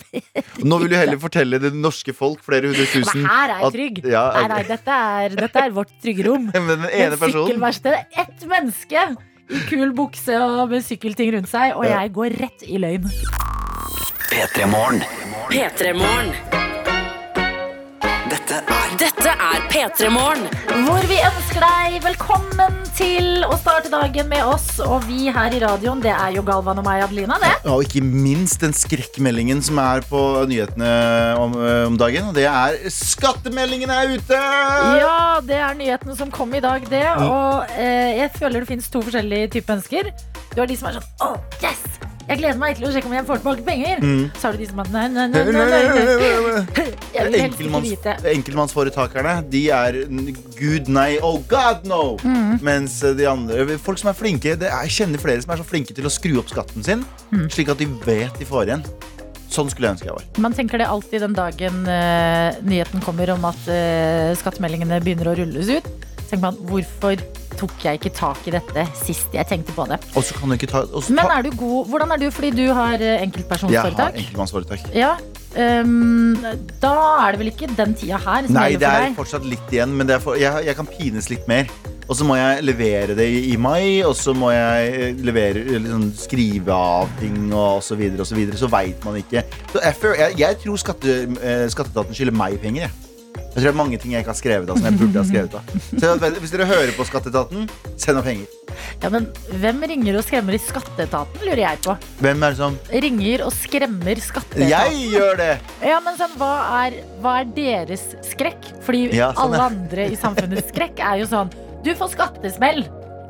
Nå 0.62 0.78
vil 0.82 0.92
du 0.92 0.96
heller 0.98 1.18
fortelle 1.22 1.58
det 1.62 1.72
norske 1.74 2.14
folk, 2.14 2.38
flere 2.46 2.70
hundre 2.70 2.86
tusen 2.92 3.24
Men 3.24 3.30
her 3.32 3.50
er 3.50 3.56
jeg 3.56 3.66
at- 3.66 3.74
trygg. 3.78 3.98
er... 4.06 4.12
Nei, 4.38 4.46
nei, 4.54 4.60
dette 4.70 4.98
er, 5.18 5.36
dette 5.42 5.64
er 5.66 5.74
vårt 5.74 5.90
trygge 6.04 6.28
rom. 6.28 6.46
Men 6.54 6.70
den 6.76 6.86
ene 6.92 7.18
personen 7.18 7.66
Det 7.82 7.94
er 7.96 8.06
ett 8.26 8.46
menneske 8.46 9.08
i 9.46 9.60
kul 9.70 9.90
bukse 9.94 10.38
og 10.42 10.70
med 10.70 10.86
sykkelting 10.86 11.34
rundt 11.34 11.50
seg, 11.50 11.74
og 11.78 11.86
jeg 11.86 12.14
går 12.14 12.38
rett 12.42 12.62
i 12.66 12.78
løgn. 12.82 13.10
P3 14.30 14.70
Morgen. 14.70 16.65
P3morgen. 19.06 19.14
Dette 19.16 19.30
er 19.30 19.46
er 19.46 19.66
P3morgen. 19.70 20.46
Hvor 20.86 21.04
vi 21.06 21.16
ønsker 21.22 21.62
deg 21.62 21.96
velkommen 22.04 22.78
til 22.96 23.44
å 23.46 23.56
starte 23.58 23.90
dagen 23.92 24.28
med 24.28 24.42
oss. 24.44 24.80
Og 24.82 25.04
vi 25.06 25.28
her 25.32 25.54
i 25.54 25.60
radioen, 25.62 26.00
det 26.02 26.12
er 26.12 26.34
jo 26.36 26.42
Galvan 26.46 26.80
og 26.80 26.86
meg, 26.86 27.04
Adelina. 27.04 27.38
det 27.38 27.52
Ja, 27.52 27.74
og 27.74 27.84
ikke 27.84 28.02
minst 28.02 28.60
den 28.60 28.74
skrekkmeldingen 28.74 29.62
som 29.62 29.78
er 29.78 30.02
på 30.08 30.20
nyhetene 30.50 30.90
om, 31.38 31.54
eh, 31.54 31.86
om 31.86 31.96
dagen. 31.96 32.28
Og 32.28 32.34
det 32.34 32.46
er 32.50 32.78
skattemeldingen 32.90 33.90
er 33.90 34.16
ute! 34.16 34.40
Ja, 35.00 35.40
det 35.40 35.60
er 35.60 35.74
nyheten 35.74 36.16
som 36.16 36.30
kom 36.30 36.54
i 36.54 36.60
dag, 36.60 36.82
det. 36.90 37.06
Og 37.16 37.66
eh, 37.76 38.18
jeg 38.22 38.30
føler 38.38 38.60
det 38.60 38.68
finnes 38.68 38.90
to 38.90 39.02
forskjellige 39.02 39.54
typer 39.56 39.76
mennesker. 39.76 40.12
Du 40.54 40.60
har 40.60 40.66
de 40.66 40.76
som 40.76 40.88
er 40.88 40.98
sånn 40.98 41.10
oh, 41.20 41.38
yes! 41.62 42.15
Jeg 42.26 42.40
gleder 42.40 42.58
meg 42.58 42.74
til 42.74 42.88
å 42.88 42.90
sjekke 42.90 43.06
om 43.06 43.14
jeg 43.14 43.26
får 43.28 43.38
tilbake 43.42 43.64
penger. 43.66 44.00
Mm. 44.02 44.22
Så 44.34 44.48
har 44.48 44.56
du 44.56 44.62
de 44.62 44.66
som 44.66 44.80
hadde 44.82 44.94
nei, 44.96 45.04
nei, 45.14 45.26
nei, 45.30 45.42
nei, 45.46 45.66
nei. 45.70 46.86
Jeg 47.16 47.30
vil 47.30 47.40
helst 47.40 47.60
ikke 47.62 47.80
vite. 47.80 48.14
enkeltmannsforetakerne 48.32 49.34
De 49.48 49.62
er 49.72 49.96
gud 50.58 50.90
nei, 50.92 51.16
oh 51.24 51.38
god 51.48 51.86
no 51.88 52.02
Mm. 52.26 52.58
Mens 52.64 52.98
de 53.00 53.26
andre 53.28 53.76
Folk 53.82 54.00
som 54.00 54.10
er 54.10 54.16
flinke 54.16 54.54
det 54.58 54.68
er, 54.68 54.86
Jeg 54.86 54.94
kjenner 54.98 55.20
flere 55.20 55.42
som 55.42 55.52
er 55.54 55.60
så 55.60 55.66
flinke 55.66 55.94
til 55.96 56.06
å 56.08 56.12
skru 56.12 56.36
opp 56.40 56.50
skatten 56.52 56.84
sin 56.86 57.04
Mm. 57.30 57.48
Slik 57.50 57.70
at 57.72 57.80
de 57.80 57.86
vet 58.06 58.36
de 58.38 58.46
får 58.46 58.68
igjen 58.70 58.84
Sånn 59.52 59.70
skulle 59.70 59.88
jeg 59.88 59.96
ønske 59.96 60.08
jeg 60.08 60.14
var 60.16 60.42
Man 60.42 60.54
tenker 60.56 60.80
det 60.82 60.86
alltid 60.90 61.24
den 61.24 61.34
dagen 61.36 61.80
uh, 61.88 62.58
nyheten 62.66 63.02
kommer 63.04 63.32
om 63.34 63.46
at 63.48 63.66
uh, 63.70 64.30
skattemeldingene 64.38 65.00
begynner 65.04 65.32
å 65.32 65.34
rulles 65.38 65.70
ut. 65.70 65.88
Tenker 66.26 66.44
man, 66.44 66.58
hvorfor 66.70 67.18
tok 67.58 67.86
jeg 67.86 68.00
ikke 68.00 68.12
tak 68.16 68.44
i 68.46 68.54
dette 68.56 68.86
sist 69.00 69.34
jeg 69.34 69.48
tenkte 69.48 69.74
på 69.76 69.88
det? 69.90 70.00
Og 70.14 70.26
så 70.26 70.36
kan 70.36 70.52
du 70.52 70.58
ikke 70.58 70.70
ta, 70.70 70.84
Men 71.08 71.32
er 71.32 71.48
du 71.48 71.50
god, 71.56 71.90
hvordan 71.90 72.14
er 72.14 72.22
du 72.22 72.28
fordi 72.30 72.52
du 72.56 72.66
har 72.76 73.02
enkeltpersonforetak? 73.16 73.96
Jeg 73.96 74.04
har 74.04 74.22
enkeltmannsforetak 74.22 74.94
Ja, 74.96 75.16
Um, 75.56 76.36
da 76.82 76.90
er 77.24 77.32
det 77.32 77.38
vel 77.40 77.48
ikke 77.48 77.70
den 77.78 77.94
tida 77.96 78.18
her 78.20 78.44
som 78.44 78.52
Nei, 78.58 78.66
gjelder 78.74 78.82
det 78.82 79.06
er 79.06 79.14
fortsatt 79.16 79.46
litt 79.48 79.70
igjen 79.72 79.94
Men 79.96 80.04
det 80.10 80.18
er 80.18 80.20
for, 80.20 80.36
jeg, 80.36 80.66
jeg 80.66 80.76
kan 80.76 80.88
pines 80.90 81.30
litt 81.32 81.46
mer 81.48 81.70
og 82.06 82.14
så 82.14 82.26
må 82.26 82.36
jeg 82.38 82.62
levere 82.62 83.16
det 83.18 83.24
i, 83.26 83.56
mai, 83.58 84.04
og 84.06 84.12
så 84.14 84.30
må 84.36 84.52
jeg 84.54 84.90
eh, 84.94 85.22
levere, 85.26 85.64
eller 85.74 85.90
sånn, 85.90 86.04
skrive 86.14 86.70
av 86.70 87.10
ting, 87.18 87.48
og 87.50 87.80
så 87.82 87.98
videre, 87.98 88.22
og 88.22 88.28
så 88.30 88.38
videre. 88.38 88.58
Så 88.60 88.70
veit 88.70 89.02
man 89.02 89.18
ikke. 89.18 89.42
Så 89.72 89.82
jeg, 89.82 89.96
jeg, 90.20 90.36
jeg 90.38 90.60
tror 90.62 90.78
skatte, 90.78 91.16
eh, 91.40 91.64
skatteetaten 91.72 92.14
skylder 92.14 92.38
meg 92.38 92.60
penger, 92.62 92.86
jeg. 92.86 93.05
Jeg 93.56 93.62
tror 93.62 93.70
det 93.70 93.72
er 93.72 93.78
mange 93.78 93.96
ting 93.96 94.12
jeg 94.12 94.20
ikke 94.20 94.34
har 94.34 94.36
skrevet 94.36 94.68
av 94.68 94.76
som 94.76 94.84
jeg 94.84 94.98
burde 95.00 95.16
ha 95.16 95.24
skrevet 95.24 95.54
av. 95.56 95.68
Så 95.96 96.32
hvis 96.42 96.50
dere 96.52 96.66
hører 96.68 96.90
på 96.92 97.06
Skatteetaten, 97.08 97.62
send 97.96 98.18
noen 98.18 98.26
penger. 98.26 98.66
Ja, 99.00 99.08
men 99.14 99.30
hvem 99.62 99.80
ringer 99.88 100.18
og 100.20 100.26
skremmer 100.26 100.56
i 100.56 100.60
skatteetaten, 100.60 101.40
lurer 101.40 101.62
jeg 101.62 101.80
på. 101.86 101.94
Hvem 102.20 102.44
er 102.44 102.52
det 102.52 102.60
som 102.60 102.76
Ringer 103.06 103.46
og 103.46 103.54
skremmer 103.56 104.20
skatteetaten. 104.20 104.68
Jeg 104.74 105.08
gjør 105.14 105.40
det! 105.40 105.48
Ja, 105.88 106.02
men 106.04 106.20
sånn, 106.20 106.36
hva 106.36 106.52
er, 106.82 107.00
hva 107.24 107.38
er 107.40 107.48
deres 107.56 108.04
skrekk? 108.28 108.70
Fordi 108.84 109.06
Ja, 109.16 109.32
sånn, 109.32 109.56
alle 109.56 109.64
andre 109.70 110.06
i 110.12 110.20
samfunnets 110.20 110.68
skrekk 110.74 111.00
er 111.00 111.22
jo 111.22 111.32
sånn 111.32 111.56
Du 111.80 111.92
får 111.96 112.12
skattesmell! 112.12 112.84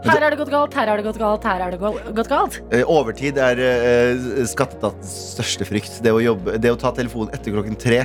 Her 0.06 0.22
har 0.22 0.30
det 0.34 0.42
gått 0.42 0.50
galt, 0.52 0.74
her 0.74 0.90
har 0.90 1.00
det 1.00 1.06
gått 1.06 1.22
galt, 1.22 1.46
her 1.46 1.62
har 1.64 1.72
det 1.72 1.78
gått 1.80 2.28
galt. 2.30 2.60
Eh, 2.74 2.82
Overtid 2.86 3.38
er 3.42 3.58
uh, 3.62 4.44
skatteetatens 4.46 5.14
største 5.34 5.66
frykt. 5.66 5.98
Det 6.04 6.12
å, 6.14 6.20
jobbe, 6.22 6.58
det 6.62 6.70
å 6.70 6.78
ta 6.78 6.92
telefonen 6.94 7.34
etter 7.34 7.54
klokken 7.54 7.78
tre. 7.80 8.04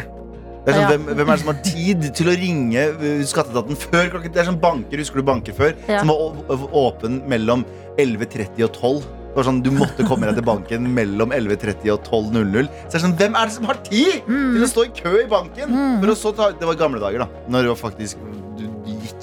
Det 0.62 0.74
er 0.74 0.78
sånn, 0.78 0.82
Ja. 0.84 0.90
hvem, 0.92 1.06
hvem 1.18 1.30
er 1.30 1.32
det 1.32 1.40
som 1.42 1.50
har 1.56 1.62
tid 1.66 2.04
til 2.14 2.28
å 2.30 2.36
ringe 2.38 2.82
eh, 2.82 3.24
skatteetaten 3.26 3.76
før 3.82 4.12
klokken 4.14 4.34
Det 4.36 4.42
er 4.44 4.46
sånn 4.52 4.60
banker, 4.62 4.98
husker 5.02 5.16
du 5.18 5.24
banker 5.26 5.54
før? 5.58 5.74
Ja. 5.90 6.04
Som 6.04 6.12
var 6.14 6.70
åpen 6.84 7.22
mellom 7.28 7.66
11.30 7.98 8.62
og 8.68 8.72
12. 8.78 9.02
Det 9.32 9.40
var 9.40 9.48
sånn, 9.48 9.62
Du 9.64 9.72
måtte 9.72 10.06
komme 10.06 10.28
deg 10.28 10.36
til 10.38 10.44
banken 10.46 10.86
mellom 10.94 11.32
11.30 11.32 11.90
og 11.96 12.04
12.00. 12.04 12.68
Så 12.68 12.92
det 12.92 13.00
er 13.00 13.06
sånn, 13.08 13.18
Hvem 13.18 13.36
er 13.40 13.46
det 13.50 13.56
som 13.56 13.66
har 13.66 13.80
tid 13.88 14.22
til 14.28 14.62
å 14.62 14.70
stå 14.70 14.86
i 14.86 14.94
kø 15.02 15.14
i 15.24 15.28
banken? 15.32 15.74
For 16.04 16.14
å 16.14 16.18
så 16.20 16.34
ta, 16.36 16.52
det 16.52 16.68
var 16.68 16.76
gamle 16.76 17.00
dager, 17.02 17.24
da. 17.26 17.28
Når 17.50 17.66
det 17.66 17.72
var 17.74 17.82
faktisk 17.90 18.18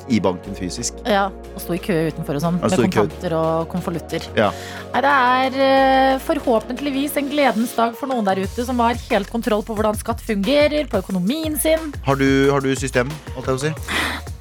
i 0.09 0.21
banken 0.25 0.57
fysisk. 0.59 0.99
Ja, 1.09 1.29
Og 1.55 1.61
sto 1.63 1.75
i 1.77 1.81
kø 1.83 1.97
utenfor 2.09 2.39
og 2.39 2.45
sånn, 2.45 2.61
med 2.63 2.75
kontanter 2.79 3.35
og 3.39 3.69
konvolutter. 3.73 4.25
Ja. 4.39 4.51
Det 4.95 5.13
er 5.13 5.59
eh, 5.69 6.19
forhåpentligvis 6.25 7.19
en 7.21 7.31
gledens 7.33 7.75
dag 7.77 7.97
for 7.99 8.11
noen 8.11 8.27
der 8.29 8.43
ute 8.45 8.65
som 8.67 8.81
har 8.85 8.99
helt 9.11 9.31
kontroll 9.33 9.65
på 9.67 9.77
hvordan 9.77 9.99
skatt 9.99 10.23
fungerer, 10.25 10.89
på 10.91 11.03
økonomien 11.03 11.59
sin. 11.61 11.93
Har 12.07 12.19
du, 12.21 12.29
har 12.53 12.65
du 12.65 12.73
system, 12.79 13.11
holdt 13.37 13.51
jeg 13.51 13.55
på 13.55 13.61
å 13.61 13.65
si? 13.69 14.35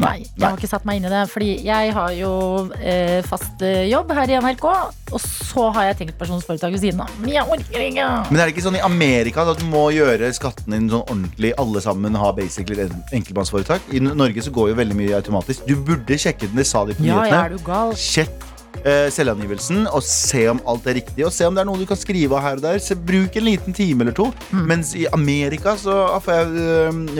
Nei, 0.00 0.22
jeg 0.24 0.42
har 0.46 0.56
ikke 0.56 0.70
satt 0.70 0.84
meg 0.88 0.98
inn 1.00 1.06
i 1.08 1.12
det. 1.12 1.22
Fordi 1.32 1.50
jeg 1.66 1.92
har 1.96 2.12
jo 2.16 2.30
eh, 2.78 3.20
fast 3.26 3.62
eh, 3.66 3.84
jobb 3.90 4.12
her 4.16 4.30
i 4.32 4.38
NRK, 4.40 4.64
og 5.12 5.20
så 5.22 5.66
har 5.76 5.88
jeg 5.90 5.98
enkeltpersonsforetak 6.06 6.72
ved 6.72 6.80
siden 6.84 7.02
av. 7.04 7.10
Men 7.20 7.34
jeg 7.34 7.44
orker 7.56 7.84
ikke. 7.88 8.06
Men 8.30 8.40
er 8.40 8.44
det 8.48 8.54
ikke 8.56 8.66
sånn 8.68 8.78
i 8.80 8.84
Amerika 8.86 9.44
at 9.52 9.60
du 9.60 9.66
må 9.70 9.84
gjøre 9.94 10.30
skatten 10.36 10.72
din 10.76 10.88
sånn 10.92 11.04
ordentlig? 11.04 11.52
Alle 11.60 11.82
sammen 11.84 12.16
har 12.18 12.32
basically 12.38 12.86
et 12.86 13.14
enkeltmannsforetak. 13.18 13.90
I 13.92 14.00
Norge 14.04 14.42
så 14.46 14.54
går 14.54 14.72
jo 14.72 14.78
veldig 14.80 14.98
mye 14.98 15.18
automatisk. 15.20 15.66
Du 15.68 15.76
burde 15.76 16.18
sjekke 16.18 16.48
den, 16.48 16.56
det 16.62 16.66
sa 16.70 16.84
de 16.88 16.96
på 16.98 17.04
Ja, 17.06 17.20
ja, 17.20 17.20
nyhetene. 17.22 17.44
er 17.44 17.56
du 17.58 17.66
gal? 17.66 17.94
Sjekk 17.98 18.48
selvangivelsen 18.82 19.84
og 19.92 20.02
se 20.06 20.44
om 20.50 20.60
alt 20.68 20.86
er 20.90 20.96
riktig. 20.98 21.24
Og 21.26 21.32
se 21.34 21.46
om 21.46 21.54
det 21.54 21.62
er 21.62 21.68
noe 21.68 21.78
du 21.80 21.86
kan 21.86 21.98
skrive 22.00 22.34
av 22.38 22.42
her 22.46 22.58
og 22.58 22.64
der. 22.64 22.80
Så 22.82 22.96
bruk 22.98 23.36
en 23.38 23.46
liten 23.46 23.76
time 23.76 24.02
eller 24.06 24.16
to. 24.16 24.30
Mm. 24.50 24.64
Mens 24.70 24.94
i 24.98 25.04
Amerika 25.14 25.76
så 25.78 25.94
får 26.24 26.34
jeg, 26.40 26.66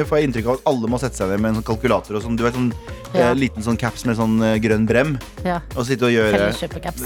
jeg 0.01 0.09
får 0.11 0.25
inntrykk 0.27 0.49
av 0.51 0.59
at 0.59 0.67
alle 0.73 0.91
må 0.91 0.99
sette 1.03 1.21
seg 1.21 1.31
ned 1.31 1.43
med 1.45 1.53
en 1.53 1.61
sånn 1.61 1.69
kalkulator 1.71 2.19
og 2.19 2.25
sånn, 2.27 2.39
du 2.41 2.45
vet, 2.47 2.59
sånn 2.59 2.73
Ja. 3.13 3.27
eh, 3.29 3.35
liten 3.37 3.61
sånn 3.61 3.77
caps 3.77 4.07
med 4.09 4.17
sånn 4.17 4.39
eh, 4.41 4.55
grønn 4.65 4.87
brem. 4.89 5.19
Ja. 5.45 5.59
Og 5.77 5.85
sitte 5.85 6.07
og 6.09 6.13
gjøre. 6.15 6.47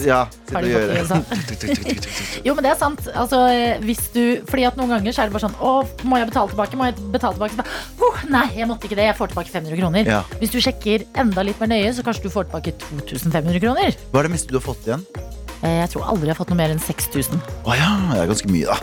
Ja, 0.06 0.20
sitte 0.46 0.60
og 0.62 0.68
gjøre 0.70 1.22
Jo, 2.46 2.54
men 2.54 2.62
det 2.62 2.70
er 2.70 2.78
sant. 2.78 3.00
Altså, 3.10 3.40
eh, 3.50 3.80
hvis 3.82 4.04
du, 4.14 4.22
fordi 4.46 4.66
at 4.68 4.78
noen 4.78 4.92
ganger 4.94 5.10
så 5.16 5.24
er 5.24 5.30
det 5.30 5.34
bare 5.34 5.48
sånn 5.48 5.56
Å, 5.58 5.72
må 6.06 6.20
jeg 6.20 6.28
betale 6.30 6.52
tilbake? 6.52 6.78
Må 6.78 6.86
jeg 6.86 6.94
betale 7.10 7.34
tilbake? 7.34 7.58
Bare, 7.58 7.74
«Åh, 8.06 8.22
nei, 8.30 8.44
jeg 8.54 8.68
måtte 8.70 8.86
ikke 8.86 8.98
det. 9.00 9.08
Jeg 9.08 9.16
får 9.18 9.32
tilbake 9.32 9.50
500 9.50 9.80
kroner. 9.80 10.10
Ja. 10.14 10.20
Hvis 10.38 10.54
du 10.54 10.60
sjekker 10.62 11.04
enda 11.18 11.42
litt 11.46 11.58
mer 11.60 11.72
nøye, 11.74 11.90
så 11.96 12.04
kanskje 12.06 12.28
du 12.28 12.30
får 12.32 12.46
tilbake 12.52 12.76
2500 12.86 13.60
kroner. 13.66 13.98
Hva 14.12 14.22
er 14.22 14.28
det 14.28 14.35
meste 14.36 14.52
du 14.54 14.60
har 14.60 14.66
fått 14.68 14.86
igjen? 14.86 15.02
Eh, 15.64 15.80
Jeg 15.82 15.90
tror 15.94 16.06
aldri 16.12 16.28
jeg 16.30 16.36
har 16.36 16.40
fått 16.44 16.52
noe 16.52 16.60
mer 16.60 16.70
enn 16.76 16.82
6000. 16.82 17.40
Å 17.64 17.76
ja, 17.76 17.90
det 18.12 18.22
er 18.22 18.32
ganske 18.34 18.52
mye, 18.52 18.66
da. 18.70 18.78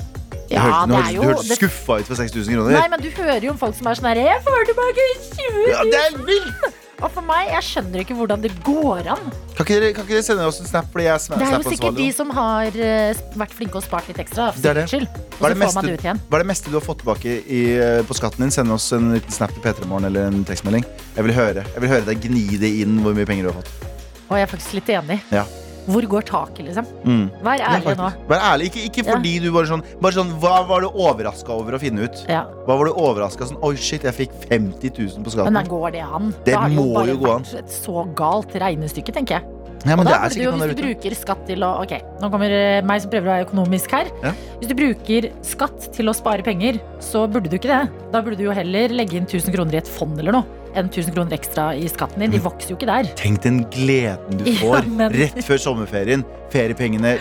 Ja, 0.51 0.61
hørte, 0.67 0.93
hørtes- 0.93 1.13
jo- 1.13 1.21
Du 1.21 1.27
hørtes 1.29 1.47
det- 1.49 1.57
skuffa 1.57 1.99
ut 2.01 2.05
for 2.11 2.15
6000 2.19 2.53
kroner. 2.53 2.71
Nei, 2.77 2.87
men 2.89 2.99
du 3.01 3.09
hører 3.09 3.41
jo 3.41 3.51
om 3.51 3.57
folk 3.57 3.75
som 3.75 3.87
er 3.87 3.95
sånn 3.95 4.09
her 4.11 4.15
Jeg 4.21 4.41
får 4.45 4.65
tilbake 4.69 5.03
20 5.33 5.65
000! 5.65 5.69
Ja, 5.71 5.83
det 5.83 6.01
er 6.03 6.17
vilt! 6.27 6.73
Og 7.03 7.11
for 7.11 7.21
meg, 7.25 7.49
jeg 7.51 7.63
skjønner 7.67 7.99
ikke 7.99 8.15
hvordan 8.15 8.41
det 8.41 8.51
går 8.63 9.07
an. 9.11 9.23
Kan 9.57 9.65
ikke, 9.65 9.79
dere, 9.81 9.93
kan 9.93 10.05
ikke 10.05 10.13
dere 10.15 10.23
sende 10.23 10.45
oss 10.47 10.59
en 10.61 10.67
snap? 10.69 10.85
Fordi 10.93 11.03
jeg 11.03 11.19
Det 11.19 11.47
er 11.47 11.57
jo 11.57 11.71
sikkert 11.73 11.97
de 11.97 12.11
som 12.15 12.29
har 12.29 12.67
uh, 12.67 13.13
vært 13.41 13.51
flinke 13.57 13.75
og 13.75 13.83
spart 13.83 14.07
litt 14.07 14.17
ekstra. 14.23 14.53
For 14.53 14.61
Det 14.61 14.69
er 14.71 14.73
det. 14.79 14.85
skyld. 14.89 15.07
Hva 15.39 15.49
er 15.49 15.53
det, 15.53 15.57
meste, 15.59 15.81
det 15.83 15.99
hva 16.29 16.35
er 16.39 16.43
det 16.45 16.47
meste 16.47 16.71
du 16.71 16.77
har 16.79 16.85
fått 16.85 16.99
tilbake 17.03 17.33
i, 17.43 17.75
eh, 17.75 18.03
på 18.07 18.13
skatten 18.15 18.45
din? 18.45 18.51
Send 18.51 18.71
oss 18.71 18.91
en 18.93 19.11
liten 19.17 19.31
snap 19.35 19.51
til 19.51 19.59
P3morgen 19.65 20.05
eller 20.05 20.27
en 20.29 20.45
tekstmelding. 20.45 20.85
Jeg 21.17 21.23
vil 21.25 21.33
høre 21.33 21.65
Jeg 21.73 21.81
vil 21.81 21.89
høre 21.89 22.05
deg 22.05 22.21
gni 22.23 22.57
det 22.61 22.71
inn 22.85 23.01
hvor 23.03 23.13
mye 23.17 23.25
penger 23.27 23.49
du 23.49 23.51
har 23.51 23.59
fått. 23.61 23.92
Og 24.33 24.39
jeg 24.39 24.47
er 24.47 24.51
faktisk 24.57 24.73
litt 24.79 24.89
enig. 24.97 25.19
Ja. 25.33 25.43
Hvor 25.83 26.05
går 26.07 26.23
taket, 26.23 26.61
liksom? 26.63 26.85
Mm. 27.03 27.23
Vær 27.43 27.57
Ja, 27.59 27.71
ærlig 27.75 27.97
nå. 27.99 28.05
Vær 28.29 28.39
ærlig. 28.53 28.69
Ikke, 28.71 28.83
ikke 28.87 29.03
Ja. 29.03 29.15
fordi 29.17 29.33
du 29.43 29.49
bare 29.51 29.67
sånn 29.67 29.81
Bare 29.99 30.13
sånn 30.15 30.29
Hva 30.39 30.65
var 30.65 30.79
du 30.79 30.87
overraska 30.87 31.49
over 31.51 31.75
å 31.75 31.79
finne 31.81 32.05
ut? 32.07 32.21
Ja. 32.29 32.45
Hva 32.65 32.77
var 32.79 32.85
du 32.87 32.93
overraska 32.93 33.43
sånn 33.49 33.59
Oi, 33.61 33.75
shit, 33.75 34.01
jeg 34.07 34.15
fikk 34.15 34.31
50 34.47 34.89
000 34.95 35.23
på 35.25 35.33
skatten. 35.35 35.51
Men 35.51 35.59
da 35.59 35.63
går 35.69 35.91
det 35.91 36.01
an. 36.07 36.33
Det 36.45 36.55
må 36.55 36.93
bare 36.95 37.11
jo 37.11 37.17
gå 37.19 37.35
an. 37.35 37.43
vært 37.43 37.59
et 37.59 37.67
så 37.69 38.05
galt 38.15 38.55
regnestykke, 38.55 39.11
tenker 39.13 39.41
jeg. 39.41 39.43
Ja, 39.83 39.97
men 39.97 40.05
og 40.05 40.05
det 40.07 40.13
da 40.13 40.17
er 40.17 40.29
burde 40.29 40.39
du 40.39 40.43
jo, 40.43 40.51
hvis 40.55 40.75
du 40.77 40.83
bruker 40.85 41.15
skatt 41.19 41.41
til 41.49 41.63
å 41.67 41.69
Ok, 41.83 41.93
nå 42.21 42.29
kommer 42.31 42.53
eh, 42.55 42.81
meg 42.87 43.01
som 43.03 43.11
prøver 43.11 43.27
å 43.27 43.33
være 43.33 43.45
økonomisk 43.49 43.91
her. 43.91 44.07
Ja. 44.23 44.31
Hvis 44.61 44.69
du 44.71 44.75
bruker 44.79 45.27
skatt 45.43 45.89
til 45.97 46.07
å 46.07 46.13
spare 46.15 46.45
penger, 46.45 46.79
så 47.03 47.25
burde 47.27 47.51
du 47.51 47.57
ikke 47.57 47.67
det. 47.73 47.81
Da 48.13 48.21
burde 48.23 48.37
du 48.39 48.45
jo 48.45 48.55
heller 48.55 48.93
legge 48.95 49.17
inn 49.19 49.27
1000 49.27 49.51
kroner 49.55 49.75
i 49.75 49.81
et 49.81 49.89
fond 49.91 50.15
eller 50.19 50.37
noe. 50.39 50.45
Enn 50.73 50.87
1000 50.89 51.13
kroner 51.13 51.35
ekstra 51.35 51.67
i 51.77 51.83
skatten 51.91 52.23
din. 52.23 52.31
De 52.33 52.39
vokser 52.41 52.71
jo 52.73 52.77
ikke 52.79 52.87
der. 52.89 53.11
Tenk 53.19 53.43
den 53.43 53.59
gleden 53.75 54.39
du 54.39 54.47
Ja, 54.49 54.55
får 54.63 54.87
men- 54.89 55.13
rett 55.19 55.43
før 55.45 55.59
sommerferien. 55.61 56.23
Feriepengene 56.53 57.17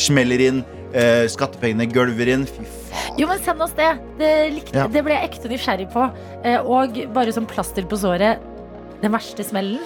smeller 0.00 0.40
inn, 0.48 0.64
eh, 0.96 1.26
skattepengene 1.30 1.86
gulver 1.92 2.32
inn. 2.34 2.48
Fy 2.48 2.64
faen. 2.64 3.20
Jo, 3.20 3.28
men 3.30 3.38
send 3.44 3.62
oss 3.62 3.76
det. 3.78 3.92
Det, 4.18 4.32
likte, 4.56 4.74
Ja. 4.80 4.88
det 4.90 5.04
ble 5.06 5.14
jeg 5.20 5.28
ekte 5.30 5.52
nysgjerrig 5.52 5.90
på. 5.92 6.08
Eh, 6.42 6.58
Og 6.64 6.96
bare 7.14 7.32
som 7.36 7.46
plaster 7.46 7.84
på 7.86 8.00
såret, 8.00 8.40
den 9.02 9.12
verste 9.14 9.44
smellen. 9.46 9.78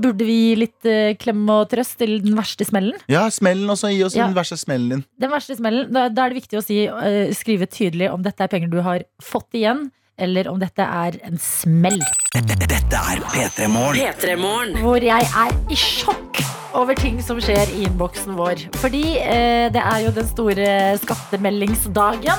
Burde 0.00 0.24
vi 0.26 0.36
gi 0.40 0.56
litt 0.62 0.88
eh, 0.88 1.12
klem 1.20 1.42
og 1.52 1.68
trøst 1.72 1.98
til 2.00 2.16
den 2.24 2.36
verste 2.38 2.64
smellen? 2.68 2.96
Ja, 3.10 3.26
smellen 3.32 3.68
også. 3.72 3.90
Gi 3.92 4.02
oss 4.06 4.16
Ja. 4.16 4.26
den 4.30 4.36
verste 4.38 4.56
smellen 4.60 4.88
din. 4.94 5.04
Den 5.20 5.30
verste 5.32 5.56
smellen, 5.58 5.90
da, 5.92 6.08
da 6.08 6.24
er 6.26 6.32
det 6.34 6.40
viktig 6.42 6.58
å 6.60 6.64
si, 6.64 6.82
eh, 6.88 7.32
skrive 7.36 7.68
tydelig 7.70 8.10
om 8.12 8.22
dette 8.24 8.40
er 8.46 8.48
penger 8.52 8.70
du 8.72 8.80
har 8.86 9.04
fått 9.22 9.52
igjen, 9.60 9.90
eller 10.20 10.48
om 10.50 10.58
dette 10.60 10.84
er 10.84 11.18
en 11.24 11.38
smell. 11.40 12.00
Dette 12.34 12.96
er 12.96 13.20
P3 13.32 13.68
P3morgen. 13.68 14.80
Hvor 14.84 15.00
jeg 15.02 15.28
er 15.44 15.54
i 15.72 15.76
sjokk 15.78 16.40
over 16.76 16.94
ting 16.94 17.20
som 17.24 17.40
skjer 17.42 17.66
i 17.74 17.84
innboksen 17.88 18.36
vår. 18.38 18.66
Fordi 18.78 19.04
eh, 19.18 19.68
det 19.74 19.82
er 19.82 20.04
jo 20.06 20.12
den 20.14 20.28
store 20.28 20.66
skattemeldingsdagen. 21.02 22.38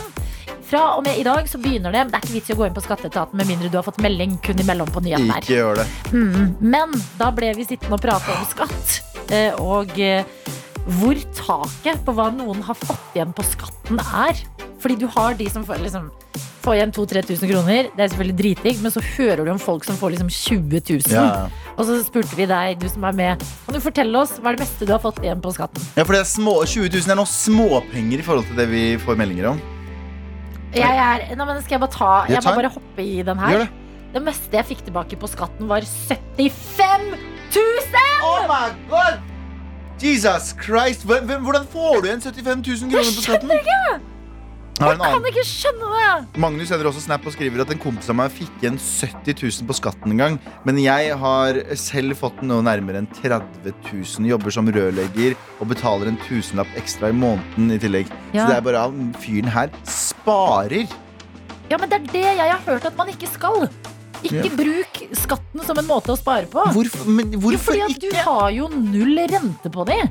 Fra 0.72 0.82
og 0.96 1.04
med 1.04 1.18
i 1.20 1.24
dag 1.28 1.48
så 1.52 1.60
begynner 1.60 1.92
det. 1.92 2.06
Det 2.14 2.16
er 2.16 2.24
ikke 2.24 2.36
vits 2.38 2.52
i 2.52 2.54
å 2.56 2.60
gå 2.62 2.68
inn 2.70 2.76
på 2.78 2.84
skatteetaten 2.86 3.36
med 3.36 3.50
mindre 3.50 3.68
du 3.68 3.76
har 3.76 3.84
fått 3.84 4.00
melding 4.04 4.38
kun 4.46 4.62
imellom 4.64 4.88
på 4.96 5.02
nyheten 5.04 5.28
her. 5.34 5.44
Ikke 5.44 5.58
gjør 5.58 5.82
det. 5.82 5.88
Mm, 6.16 6.54
men 6.64 6.94
da 7.20 7.28
ble 7.36 7.50
vi 7.58 7.66
sittende 7.68 7.98
og 7.98 8.04
prate 8.06 8.32
om 8.38 8.46
skatt. 8.48 8.94
eh, 9.36 9.52
Og 9.60 9.92
eh, 10.00 10.24
hvor 10.96 11.20
taket 11.36 12.00
på 12.08 12.16
hva 12.16 12.30
noen 12.34 12.64
har 12.64 12.78
fått 12.80 13.18
igjen 13.18 13.34
på 13.36 13.44
skatten 13.50 14.00
er. 14.00 14.40
Fordi 14.82 14.96
du 14.98 15.06
har 15.12 15.36
de 15.38 15.50
som 15.52 15.66
får, 15.68 15.84
liksom, 15.84 16.08
får 16.64 16.78
igjen 16.80 16.94
2000-3000 16.96 17.52
kroner. 17.52 17.90
Det 17.92 18.06
er 18.06 18.14
selvfølgelig 18.14 18.38
dritdigg, 18.40 18.80
men 18.82 18.96
så 18.96 19.04
hører 19.12 19.44
du 19.46 19.52
om 19.52 19.60
folk 19.62 19.84
som 19.86 20.00
får 20.00 20.16
liksom 20.16 20.32
20 20.32 20.82
000. 20.88 21.12
Ja. 21.12 21.50
Og 21.76 21.84
så 21.86 22.00
spurte 22.08 22.34
vi 22.40 22.48
deg, 22.50 22.80
du 22.82 22.88
som 22.90 23.04
er 23.12 23.20
med, 23.20 23.44
kan 23.68 23.76
du 23.76 23.82
fortelle 23.84 24.24
oss 24.24 24.40
hva 24.40 24.54
er 24.54 24.58
det 24.58 24.64
beste 24.64 24.88
du 24.88 24.96
har 24.96 25.04
fått 25.04 25.20
igjen 25.22 25.44
på 25.44 25.52
skatten? 25.54 25.84
Ja, 26.00 26.08
for 26.08 26.16
det 26.16 26.24
er 26.24 26.32
små, 26.32 26.56
20 26.64 26.90
000 26.96 27.12
er 27.14 27.20
nå 27.20 27.28
småpenger 27.30 28.24
i 28.24 28.26
forhold 28.26 28.48
til 28.50 28.64
det 28.64 28.70
vi 28.72 28.86
får 29.04 29.20
meldinger 29.22 29.52
om. 29.54 29.62
Jeg 30.76 30.98
er, 31.04 31.36
nei, 31.36 31.46
men 31.46 31.62
skal 31.64 31.76
jeg 31.76 31.82
bare 31.84 31.92
ta 31.96 32.12
Jeg 32.32 32.44
må 32.46 32.54
bare 32.62 32.72
hoppe 32.72 33.04
i 33.04 33.22
den 33.28 33.40
her. 33.44 33.66
det. 33.66 33.70
Det 34.12 34.22
meste 34.24 34.58
jeg 34.58 34.68
fikk 34.68 34.86
tilbake 34.88 35.16
på 35.20 35.28
skatten, 35.32 35.68
var 35.72 35.84
75 35.88 37.12
000! 37.56 38.00
Oh 38.28 38.44
my 38.48 38.72
god! 38.92 39.20
Jesus 40.02 40.52
Christ! 40.60 41.06
Hvordan 41.06 41.68
får 41.72 42.02
du 42.02 42.08
igjen 42.10 42.22
75 42.22 42.64
000 42.68 42.92
kroner 42.92 43.16
på 43.16 43.26
skatten? 43.26 44.11
Jeg 44.80 44.98
kan 44.98 45.26
ikke 45.30 45.44
skjønne 45.46 45.90
det! 45.94 46.40
Magnus 46.42 46.70
sender 46.72 46.88
også 46.90 47.04
snap 47.04 47.26
og 47.28 47.34
skriver 47.36 47.62
at 47.62 47.70
en 47.74 47.82
kompis 47.82 48.08
av 48.10 48.16
meg 48.18 48.32
fikk 48.34 48.64
igjen 48.64 48.80
70 48.82 49.36
000 49.44 49.68
på 49.70 49.76
skatten 49.78 50.16
en 50.16 50.22
gang. 50.24 50.38
Men 50.66 50.80
jeg 50.82 51.14
har 51.22 51.60
selv 51.78 52.16
fått 52.18 52.40
noe 52.48 52.64
nærmere 52.66 53.04
enn 53.04 53.10
30 53.20 53.76
000. 53.92 54.30
Jobber 54.32 54.56
som 54.56 54.72
rørlegger 54.74 55.36
og 55.60 55.70
betaler 55.70 56.10
en 56.10 56.18
tusenlapp 56.26 56.72
ekstra 56.82 57.12
i 57.12 57.18
måneden 57.18 57.76
i 57.76 57.78
tillegg. 57.84 58.10
Ja. 58.34 58.46
Så 58.46 58.48
det 58.50 58.58
er 58.58 58.66
bare 58.72 58.88
at 58.88 59.22
fyren 59.22 59.52
her 59.54 59.70
sparer. 59.86 60.88
Ja, 61.70 61.78
men 61.78 61.92
det 61.92 62.00
er 62.02 62.10
det 62.16 62.26
jeg 62.26 62.50
har 62.56 62.66
hørt 62.66 62.90
at 62.90 62.98
man 62.98 63.12
ikke 63.14 63.30
skal. 63.30 63.68
Ikke 64.22 64.44
Ja. 64.50 64.56
bruk 64.56 65.00
skatten 65.18 65.64
som 65.66 65.78
en 65.82 65.88
måte 65.88 66.14
å 66.14 66.18
spare 66.18 66.46
på. 66.50 66.62
Hvorfor, 66.74 67.06
men 67.10 67.32
Jo, 67.34 67.54
fordi 67.58 67.82
at 67.86 67.90
ikke? 67.96 68.10
du 68.12 68.18
har 68.26 68.50
jo 68.54 68.68
null 68.70 69.18
rente 69.30 69.70
på 69.74 69.86
det. 69.86 70.02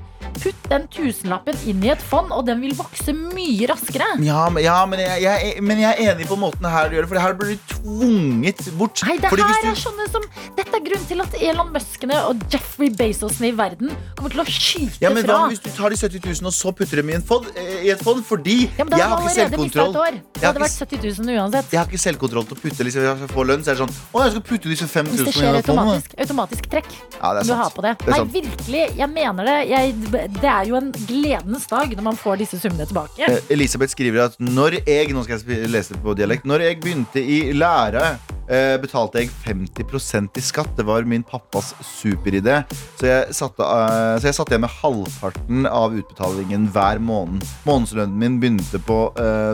Putt 0.41 0.57
den 0.71 0.87
tusenlappen 0.93 1.57
inn 1.69 1.83
i 1.85 1.91
et 1.93 2.01
fond, 2.03 2.31
og 2.33 2.47
den 2.47 2.61
vil 2.63 2.75
vokse 2.79 3.13
mye 3.17 3.67
raskere. 3.69 4.07
Ja, 4.25 4.47
men, 4.53 4.63
ja 4.65 4.77
men, 4.89 5.01
jeg, 5.03 5.23
jeg, 5.25 5.63
men 5.67 5.81
jeg 5.83 5.91
er 5.97 6.13
enig 6.15 6.29
på 6.31 6.37
måten 6.41 6.65
her 6.71 6.89
du 6.89 6.97
gjør 6.97 7.07
det, 7.07 7.11
for 7.13 7.21
her 7.21 7.35
blir 7.37 7.55
du 7.57 7.75
tvunget 7.75 8.63
bort. 8.79 9.03
Nei, 9.07 9.17
det 9.21 9.31
her 9.31 9.37
du- 9.37 9.69
er 9.71 9.81
sånne 9.81 10.07
som 10.13 10.23
Dette 10.57 10.77
er 10.77 10.83
grunnen 10.85 11.07
til 11.09 11.21
at 11.25 11.35
Elon 11.41 11.73
Muskene 11.75 12.17
og 12.29 12.41
Jeffrey 12.53 12.91
Bezosene 12.95 13.51
i 13.51 13.55
verden 13.57 13.91
kommer 14.17 14.31
til 14.35 14.41
å 14.43 14.47
skyte 14.47 15.01
Ja, 15.03 15.11
men 15.11 15.25
fra. 15.25 15.37
hva 15.39 15.49
hvis 15.53 15.63
du 15.65 15.71
tar 15.75 15.91
de 15.91 15.97
70 15.97 16.21
000 16.41 16.47
og 16.51 16.55
så 16.57 16.73
putter 16.77 17.01
dem 17.03 17.11
i, 17.11 17.19
fond, 17.27 17.47
eh, 17.57 17.85
i 17.87 17.91
et 17.95 18.01
fond? 18.03 18.23
Fordi 18.25 18.69
Ja, 18.79 18.85
jeg 18.85 19.09
har 19.11 19.21
ikke 19.21 19.35
selvkontroll. 19.37 19.93
Det 20.35 20.45
hadde 20.45 20.61
vært 20.61 20.77
ikke, 20.77 21.01
70 21.01 21.25
000 21.25 21.39
uansett. 21.41 21.71
jeg 21.73 21.81
har 21.81 21.87
ikke 21.91 22.03
selvkontroll 22.05 22.47
til 22.49 22.57
å 22.57 22.61
putte 22.61 22.85
liksom, 22.87 23.01
Hvis 23.01 23.21
jeg 23.25 23.31
får 23.35 23.47
lønn, 23.51 23.65
så 23.65 23.71
er 23.71 23.75
det 23.75 23.83
sånn 23.85 23.95
Å, 24.15 24.23
jeg 24.25 24.31
skal 24.37 24.45
putte 24.51 24.69
disse 24.73 24.87
5000 24.89 25.25
Hvis 25.27 25.41
det 25.41 25.45
i 25.45 25.59
et 25.61 25.67
fond. 25.67 25.77
da.» 25.77 25.83
automatisk, 25.85 26.15
automatisk 26.19 26.71
trekk. 26.71 26.91
Ja, 27.21 27.33
det 27.35 27.41
er 27.43 27.45
du 27.51 27.55
har 27.55 27.71
på 27.71 27.83
det. 27.83 27.93
Det 27.99 28.09
Nei, 28.15 28.21
virkelig. 28.41 28.83
Jeg 28.97 29.09
mener 29.11 29.45
det. 29.51 29.57
Jeg, 29.71 29.95
det 30.11 30.49
er 30.49 30.67
jo 30.69 30.77
en 30.79 30.91
gledens 31.07 31.67
dag 31.71 31.93
når 31.95 32.05
man 32.11 32.19
får 32.19 32.41
disse 32.43 32.59
summene 32.61 32.87
tilbake. 32.89 33.27
Eh, 33.27 33.53
Elisabeth 33.55 33.95
skriver 33.95 34.27
at 34.29 34.37
når 34.43 34.81
jeg 34.81 35.15
Nå 35.15 35.25
skal 35.27 35.41
jeg 35.43 35.71
lese 35.71 35.97
på 36.03 36.15
dialekt. 36.19 36.47
Når 36.49 36.65
jeg 36.65 36.79
begynte 36.83 37.23
i 37.23 37.53
lære, 37.57 38.03
eh, 38.51 38.77
betalte 38.83 39.23
jeg 39.23 39.31
50% 39.45 40.39
i 40.39 40.45
skatt. 40.45 40.71
Det 40.79 40.87
var 40.87 41.07
min 41.09 41.25
pappas 41.27 41.73
superidé. 41.85 42.61
Så 43.01 43.09
jeg 43.09 43.35
satte, 43.35 43.67
satt 44.23 44.53
igjen 44.53 44.65
med 44.65 44.77
halvparten 44.81 45.67
av 45.67 45.97
utbetalingen 45.99 46.69
hver 46.75 47.03
måned. 47.03 47.45
Månedslønnen 47.67 48.19
min 48.21 48.39
begynte 48.43 48.83
på 48.87 49.01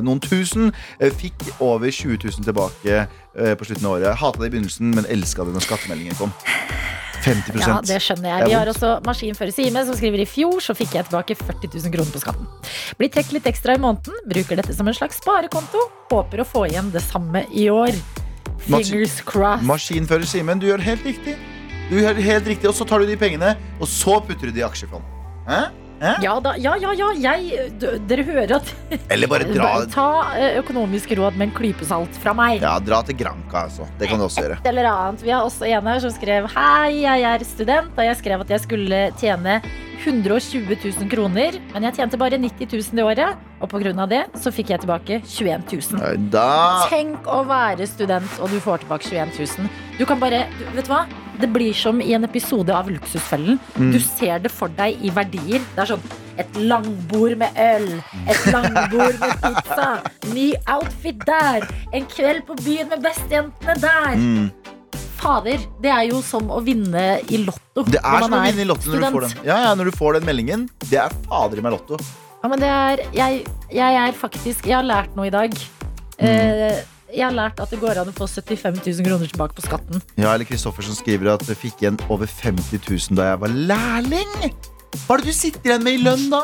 noen 0.04 0.20
tusen. 0.20 0.72
Jeg 1.00 1.16
fikk 1.22 1.48
over 1.60 1.90
20 1.90 2.20
000 2.28 2.46
tilbake 2.46 3.06
på 3.32 3.68
slutten 3.68 3.88
av 3.88 3.98
året. 3.98 4.20
Hata 4.20 4.44
det 4.44 4.52
i 4.52 4.56
begynnelsen, 4.56 4.94
men 4.96 5.08
elska 5.08 5.44
det 5.44 5.56
når 5.56 5.68
skattemeldingen 5.68 6.20
kom. 6.20 6.32
50 7.26 7.58
Ja, 7.62 7.78
det 7.84 7.98
skjønner 8.04 8.30
jeg. 8.30 8.48
Vi 8.50 8.54
har 8.56 8.70
også 8.70 8.92
maskinfører 9.06 9.54
Sime 9.54 9.82
som 9.88 9.98
skriver 9.98 10.22
i 10.22 10.28
fjor 10.30 10.60
så 10.62 10.76
fikk 10.78 10.94
jeg 10.98 11.08
tilbake 11.08 11.36
40 11.40 11.72
000 11.74 11.94
kroner 11.96 12.14
på 12.14 12.22
skatten. 12.22 12.46
Blir 13.00 13.10
trukket 13.12 13.34
litt 13.36 13.48
ekstra 13.50 13.74
i 13.76 13.82
måneden, 13.82 14.20
bruker 14.30 14.60
dette 14.60 14.76
som 14.76 14.88
en 14.88 14.96
slags 14.96 15.18
sparekonto. 15.22 15.82
Håper 16.12 16.44
å 16.44 16.46
få 16.46 16.66
igjen 16.70 16.92
det 16.94 17.02
samme 17.06 17.44
i 17.50 17.66
år. 17.72 17.96
Fingers 18.66 19.20
crossed. 19.26 19.66
Maskinfører 19.66 20.26
Simen, 20.28 20.62
du 20.62 20.68
gjør 20.70 20.82
helt 20.86 21.04
riktig. 21.06 21.36
Du 21.90 21.98
gjør 22.00 22.18
helt 22.18 22.48
riktig, 22.50 22.68
Og 22.70 22.74
så 22.74 22.86
tar 22.88 23.02
du 23.02 23.06
de 23.06 23.18
pengene, 23.18 23.54
og 23.78 23.90
så 23.90 24.18
putter 24.20 24.50
du 24.50 24.56
de 24.56 24.64
i 24.64 24.66
aksjefond. 24.66 25.04
Hæ? 25.46 25.66
Ja, 26.23 26.35
da, 26.44 26.52
ja, 26.60 26.74
ja, 26.81 26.93
ja. 26.93 27.09
Jeg, 27.16 27.70
dere 28.09 28.24
hører 28.27 28.59
at 28.59 28.73
Eller 29.12 29.31
bare 29.31 29.48
dra, 29.56 29.70
Ta 29.93 30.09
økonomisk 30.60 30.77
økonomiske 30.77 31.16
råd 31.18 31.39
med 31.40 31.48
en 31.48 31.55
klype 31.56 31.86
salt 31.89 32.18
fra 32.20 32.35
meg. 32.36 32.60
ja, 32.62 32.77
dra 32.85 33.01
til 33.06 33.16
Granca, 33.16 33.64
altså. 33.66 33.86
Det 33.98 34.10
kan 34.10 34.20
du 34.20 34.27
også 34.27 34.44
gjøre. 34.44 34.59
Et 34.60 34.70
eller 34.70 34.89
annet. 34.90 35.24
Vi 35.24 35.32
har 35.32 35.47
også 35.47 35.66
en 35.70 35.90
her 35.90 36.01
som 36.05 36.12
skrev 36.14 36.48
Hei, 36.52 37.02
jeg 37.02 37.27
er 37.31 37.44
student. 37.44 37.93
og 37.97 38.05
jeg 38.05 38.16
skrev 38.20 38.40
at 38.44 38.51
jeg 38.51 38.60
skulle 38.66 39.01
tjene 39.20 39.60
120 40.05 40.77
000 40.85 41.09
kroner, 41.10 41.56
men 41.73 41.89
jeg 41.89 41.97
tjente 41.97 42.18
bare 42.20 42.39
90 42.39 42.93
000 42.93 43.01
i 43.01 43.06
året. 43.06 43.47
Og 43.60 43.70
pga. 43.72 44.06
det 44.06 44.24
så 44.36 44.52
fikk 44.52 44.70
jeg 44.74 44.82
tilbake 44.84 45.20
21 45.24 45.64
000. 45.96 46.28
Da 46.32 46.86
Tenk 46.90 47.24
å 47.26 47.42
være 47.48 47.86
student, 47.88 48.28
og 48.40 48.52
du 48.52 48.58
får 48.60 48.84
tilbake 48.84 49.08
21 49.08 49.32
000. 49.38 49.70
Du 49.96 50.04
kan 50.04 50.20
bare, 50.20 50.44
du, 50.58 50.64
vet 50.76 50.88
du 50.88 50.92
hva? 50.92 51.06
Det 51.40 51.48
blir 51.52 51.72
som 51.76 52.00
i 52.00 52.12
en 52.16 52.24
episode 52.24 52.72
av 52.72 52.88
Luksusfellen. 52.92 53.58
Mm. 53.76 53.90
Du 53.92 53.98
ser 54.00 54.40
det 54.44 54.52
for 54.52 54.72
deg 54.76 55.00
i 55.04 55.12
verdier. 55.12 55.64
Det 55.74 55.84
er 55.84 55.92
sånn 55.94 56.06
et 56.36 56.58
langbord 56.60 57.36
med 57.40 57.56
øl, 57.56 57.86
et 58.28 58.42
langbord 58.52 59.16
med 59.22 59.38
pizza, 59.40 59.86
ny 60.34 60.50
outfit 60.68 61.22
der, 61.24 61.64
en 61.96 62.08
kveld 62.12 62.44
på 62.48 62.58
byen 62.60 62.92
med 62.92 63.04
bestejentene 63.04 63.78
der. 63.80 64.16
mm. 64.20 64.48
Fader, 65.16 65.62
det 65.80 65.88
er 65.88 66.02
jo 66.10 66.20
som 66.20 66.50
å 66.52 66.58
vinne 66.60 67.06
i 67.32 67.38
Lotto. 67.40 67.86
Det 67.88 68.02
er 68.02 68.20
som 68.20 68.36
å 68.36 68.42
vinne 68.44 68.62
i 68.62 68.68
Lotto 68.68 68.92
når 68.92 69.00
du 69.00 69.06
får 69.14 69.24
den. 69.24 69.34
Ja, 69.48 69.56
ja, 69.64 69.72
når 69.78 69.88
du 69.88 69.96
får 69.96 70.18
den 70.18 70.28
meldingen. 70.28 70.68
Det 70.90 71.00
er 71.00 71.16
fader 71.24 71.56
i 71.56 71.64
meg 71.64 71.72
Lotto. 71.72 71.96
Ja, 72.42 72.50
men 72.52 72.60
det 72.62 72.68
er 72.68 73.02
jeg, 73.16 73.46
jeg 73.74 73.96
er 74.02 74.12
faktisk 74.14 74.66
Jeg 74.68 74.76
har 74.78 74.86
lært 74.86 75.16
noe 75.16 75.26
i 75.28 75.34
dag. 75.34 75.56
Mm. 76.20 76.26
Eh, 76.28 76.84
jeg 77.16 77.22
har 77.22 77.34
lært 77.34 77.60
at 77.62 77.70
det 77.70 77.78
går 77.80 78.00
an 78.02 78.10
å 78.10 78.14
få 78.16 78.26
75 78.28 78.80
000 78.82 79.06
kroner 79.06 79.30
tilbake 79.30 79.56
på 79.56 79.64
skatten. 79.64 80.02
Ja, 80.18 80.32
eller 80.34 80.48
Kristoffersen 80.48 80.96
skriver 80.98 81.36
at 81.36 81.44
jeg 81.48 81.58
fikk 81.60 81.84
igjen 81.84 81.98
over 82.10 82.26
50 82.28 82.82
000 82.82 83.18
da 83.18 83.30
jeg 83.30 83.42
var 83.44 83.54
lærling. 83.72 84.34
Hva 85.06 85.16
er 85.16 85.22
det 85.22 85.32
du 85.32 85.36
sitter 85.36 85.70
igjen 85.70 85.86
med 85.86 85.98
i 85.98 86.02
lønn 86.02 86.26
da? 86.32 86.42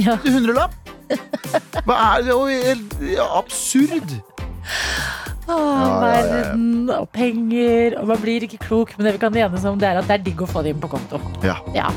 Ja. 0.00 0.18
Du 0.22 0.30
hundrelapp? 0.34 0.76
Hva 1.84 1.96
er 2.16 2.28
det? 2.28 2.76
Ja, 3.14 3.26
absurd. 3.38 4.16
Ja. 5.44 5.56
verden 6.00 6.88
og 6.88 7.08
penger, 7.12 7.98
og 8.00 8.08
man 8.08 8.20
blir 8.22 8.46
ikke 8.46 8.62
klok. 8.64 8.94
Men 8.96 9.08
det 9.08 9.16
vi 9.18 9.24
kan 9.26 9.36
enes 9.36 9.66
om, 9.68 9.80
det 9.80 9.90
er 9.90 10.00
at 10.00 10.08
det 10.08 10.18
er 10.18 10.24
digg 10.30 10.44
å 10.44 10.48
få 10.48 10.64
det 10.64 10.74
inn 10.74 10.80
på 10.80 10.92
konto. 10.96 11.20
Ja. 11.44 11.58
Ja. 11.76 11.90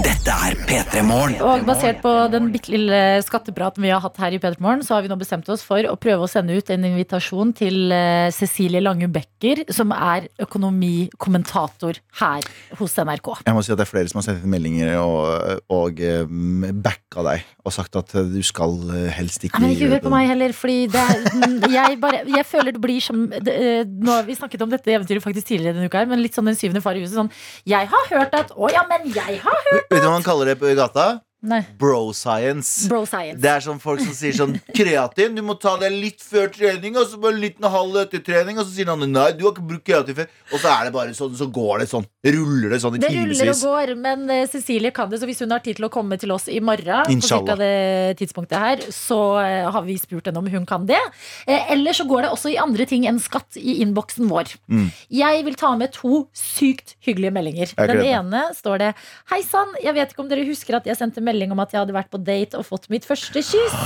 Dette 0.00 0.32
er 0.32 0.54
P3 0.64 1.02
Morgen. 1.04 1.34
Og 1.44 1.66
basert 1.68 1.98
på 2.00 2.10
den 2.32 2.46
bitte 2.54 2.72
lille 2.72 2.98
skattepraten 3.26 3.84
vi 3.84 3.90
har 3.92 4.00
hatt 4.00 4.16
her 4.22 4.32
i 4.32 4.38
P3 4.40 4.56
Morgen, 4.64 4.80
så 4.86 4.96
har 4.96 5.04
vi 5.04 5.10
nå 5.10 5.18
bestemt 5.20 5.48
oss 5.52 5.60
for 5.66 5.84
å 5.84 5.98
prøve 6.00 6.24
å 6.24 6.30
sende 6.30 6.56
ut 6.56 6.70
en 6.72 6.86
invitasjon 6.88 7.52
til 7.58 7.92
eh, 7.92 8.30
Cecilie 8.32 8.80
Lange 8.80 9.10
Becker, 9.12 9.66
som 9.74 9.92
er 9.92 10.30
økonomikommentator 10.40 12.00
her 12.22 12.48
hos 12.78 12.96
NRK. 12.96 13.28
Jeg 13.44 13.56
må 13.58 13.64
si 13.66 13.74
at 13.74 13.82
det 13.82 13.84
er 13.84 13.90
flere 13.90 14.08
som 14.08 14.22
har 14.22 14.26
sendt 14.30 14.46
inn 14.46 14.54
meldinger 14.54 14.94
og, 15.02 15.60
og 15.76 16.00
um, 16.24 16.64
backa 16.80 17.26
deg 17.28 17.44
og 17.62 17.76
sagt 17.76 18.00
at 18.00 18.16
du 18.32 18.40
skal 18.46 18.78
uh, 18.88 19.10
helst 19.12 19.44
ikke 19.44 19.60
men 19.60 19.74
ikke 19.76 19.92
hør 19.92 20.04
på 20.06 20.14
meg 20.14 20.30
heller, 20.32 20.56
fordi 20.56 20.88
det 20.94 21.04
er, 21.04 21.20
jeg, 21.76 22.00
bare, 22.00 22.24
jeg 22.32 22.48
føler 22.48 22.72
det 22.72 22.82
blir 22.82 23.04
som 23.04 23.26
det, 23.28 23.52
eh, 23.52 23.84
Nå 23.84 24.16
har 24.16 24.24
vi 24.24 24.38
snakket 24.38 24.64
om 24.64 24.72
dette 24.72 24.96
eventyret 24.96 25.22
faktisk 25.24 25.52
tidligere 25.52 25.76
denne 25.76 25.92
uka, 25.92 26.06
men 26.08 26.22
litt 26.24 26.38
sånn 26.38 26.48
den 26.48 26.56
syvende 26.58 26.80
far 26.84 26.96
i 26.96 27.04
huset. 27.04 27.18
Sånn, 27.20 27.30
jeg 27.68 27.92
har 27.92 28.08
hørt 28.08 28.34
at 28.40 28.56
Å 28.56 28.72
ja, 28.72 28.86
men 28.88 29.04
jeg 29.12 29.38
har 29.44 29.64
hørt 29.68 29.81
Vet 29.90 30.00
du 30.00 30.06
hva 30.06 30.14
man 30.14 30.24
kaller 30.26 30.52
det 30.52 30.58
på 30.60 30.70
gata? 30.78 31.06
Nei. 31.42 31.64
Bro 31.78 32.12
science. 32.14 32.86
Bro 32.86 33.02
science. 33.10 33.40
Det 33.42 33.50
er 33.50 33.62
sånn 33.64 33.80
folk 33.82 33.98
som 33.98 34.12
sier 34.14 34.34
sånn 34.36 34.52
Kreatin, 34.76 35.34
du 35.34 35.42
må 35.42 35.56
ta 35.58 35.72
det 35.80 35.88
litt 35.90 36.22
før 36.22 36.46
trening, 36.54 36.94
og 36.94 37.08
så 37.10 37.18
bare 37.18 37.34
litt 37.42 37.58
og 37.58 37.72
halv 37.74 37.96
etter 38.04 38.22
trening. 38.22 38.60
Og 38.62 38.68
så 38.68 38.76
sier 38.76 38.90
han 38.92 39.02
nei, 39.10 39.24
du 39.34 39.42
har 39.48 39.50
ikke 39.50 39.64
brukt 39.66 39.84
kreatin 39.88 40.20
før. 40.20 40.28
Og 40.52 40.62
så 40.62 40.70
er 40.70 40.86
det 40.86 40.92
bare 40.94 41.16
sånn, 41.18 41.34
så 41.34 41.48
går 41.50 41.82
det 41.82 41.88
sånn. 41.90 42.06
Ruller 42.22 42.76
det 42.76 42.78
sånn 42.84 42.94
i 42.94 43.00
Det 43.02 43.10
ruller 43.16 43.50
og 43.56 43.64
går, 43.66 43.94
men 44.04 44.22
uh, 44.30 44.44
Cecilie 44.52 44.92
kan 44.94 45.10
det, 45.10 45.18
så 45.18 45.26
hvis 45.26 45.42
hun 45.42 45.54
har 45.56 45.64
tid 45.64 45.80
til 45.80 45.88
å 45.88 45.90
komme 45.92 46.18
til 46.22 46.30
oss 46.34 46.46
i 46.46 46.60
morgen, 46.62 47.10
Inshallah. 47.10 47.50
på 47.50 47.58
det 47.58 48.20
tidspunktet 48.22 48.62
her, 48.62 48.86
så 48.94 49.18
uh, 49.42 49.72
har 49.74 49.86
vi 49.88 49.98
spurt 49.98 50.30
henne 50.30 50.38
om 50.38 50.50
hun 50.52 50.68
kan 50.68 50.86
det. 50.86 51.02
Uh, 51.48 51.58
Eller 51.74 51.98
så 51.98 52.06
går 52.06 52.28
det 52.28 52.32
også 52.36 52.54
i 52.54 52.58
andre 52.62 52.86
ting 52.86 53.08
enn 53.10 53.18
skatt 53.22 53.58
i 53.58 53.80
innboksen 53.82 54.30
vår. 54.30 54.54
Mm. 54.70 54.86
Jeg 55.10 55.42
vil 55.50 55.58
ta 55.58 55.74
med 55.74 55.90
to 55.98 56.22
sykt 56.38 56.94
hyggelige 57.02 57.34
meldinger. 57.34 57.74
Den 57.82 58.06
ene 58.06 58.46
står 58.54 58.78
det 58.78 58.94
Hei 59.32 59.42
sann, 59.42 59.74
jeg 59.82 59.98
vet 59.98 60.14
ikke 60.14 60.22
om 60.22 60.30
dere 60.30 60.46
husker 60.46 60.78
at 60.78 60.86
jeg 60.86 60.98
sendte 60.98 61.18
melding 61.18 61.31
om 61.52 61.62
at 61.64 61.72
jeg 61.72 61.82
hadde 61.82 61.96
vært 61.96 62.12
på 62.12 62.20
date 62.22 62.58
og 62.58 62.68
fått 62.68 62.90
mitt 62.92 63.06
første 63.08 63.42
kyss. 63.42 63.78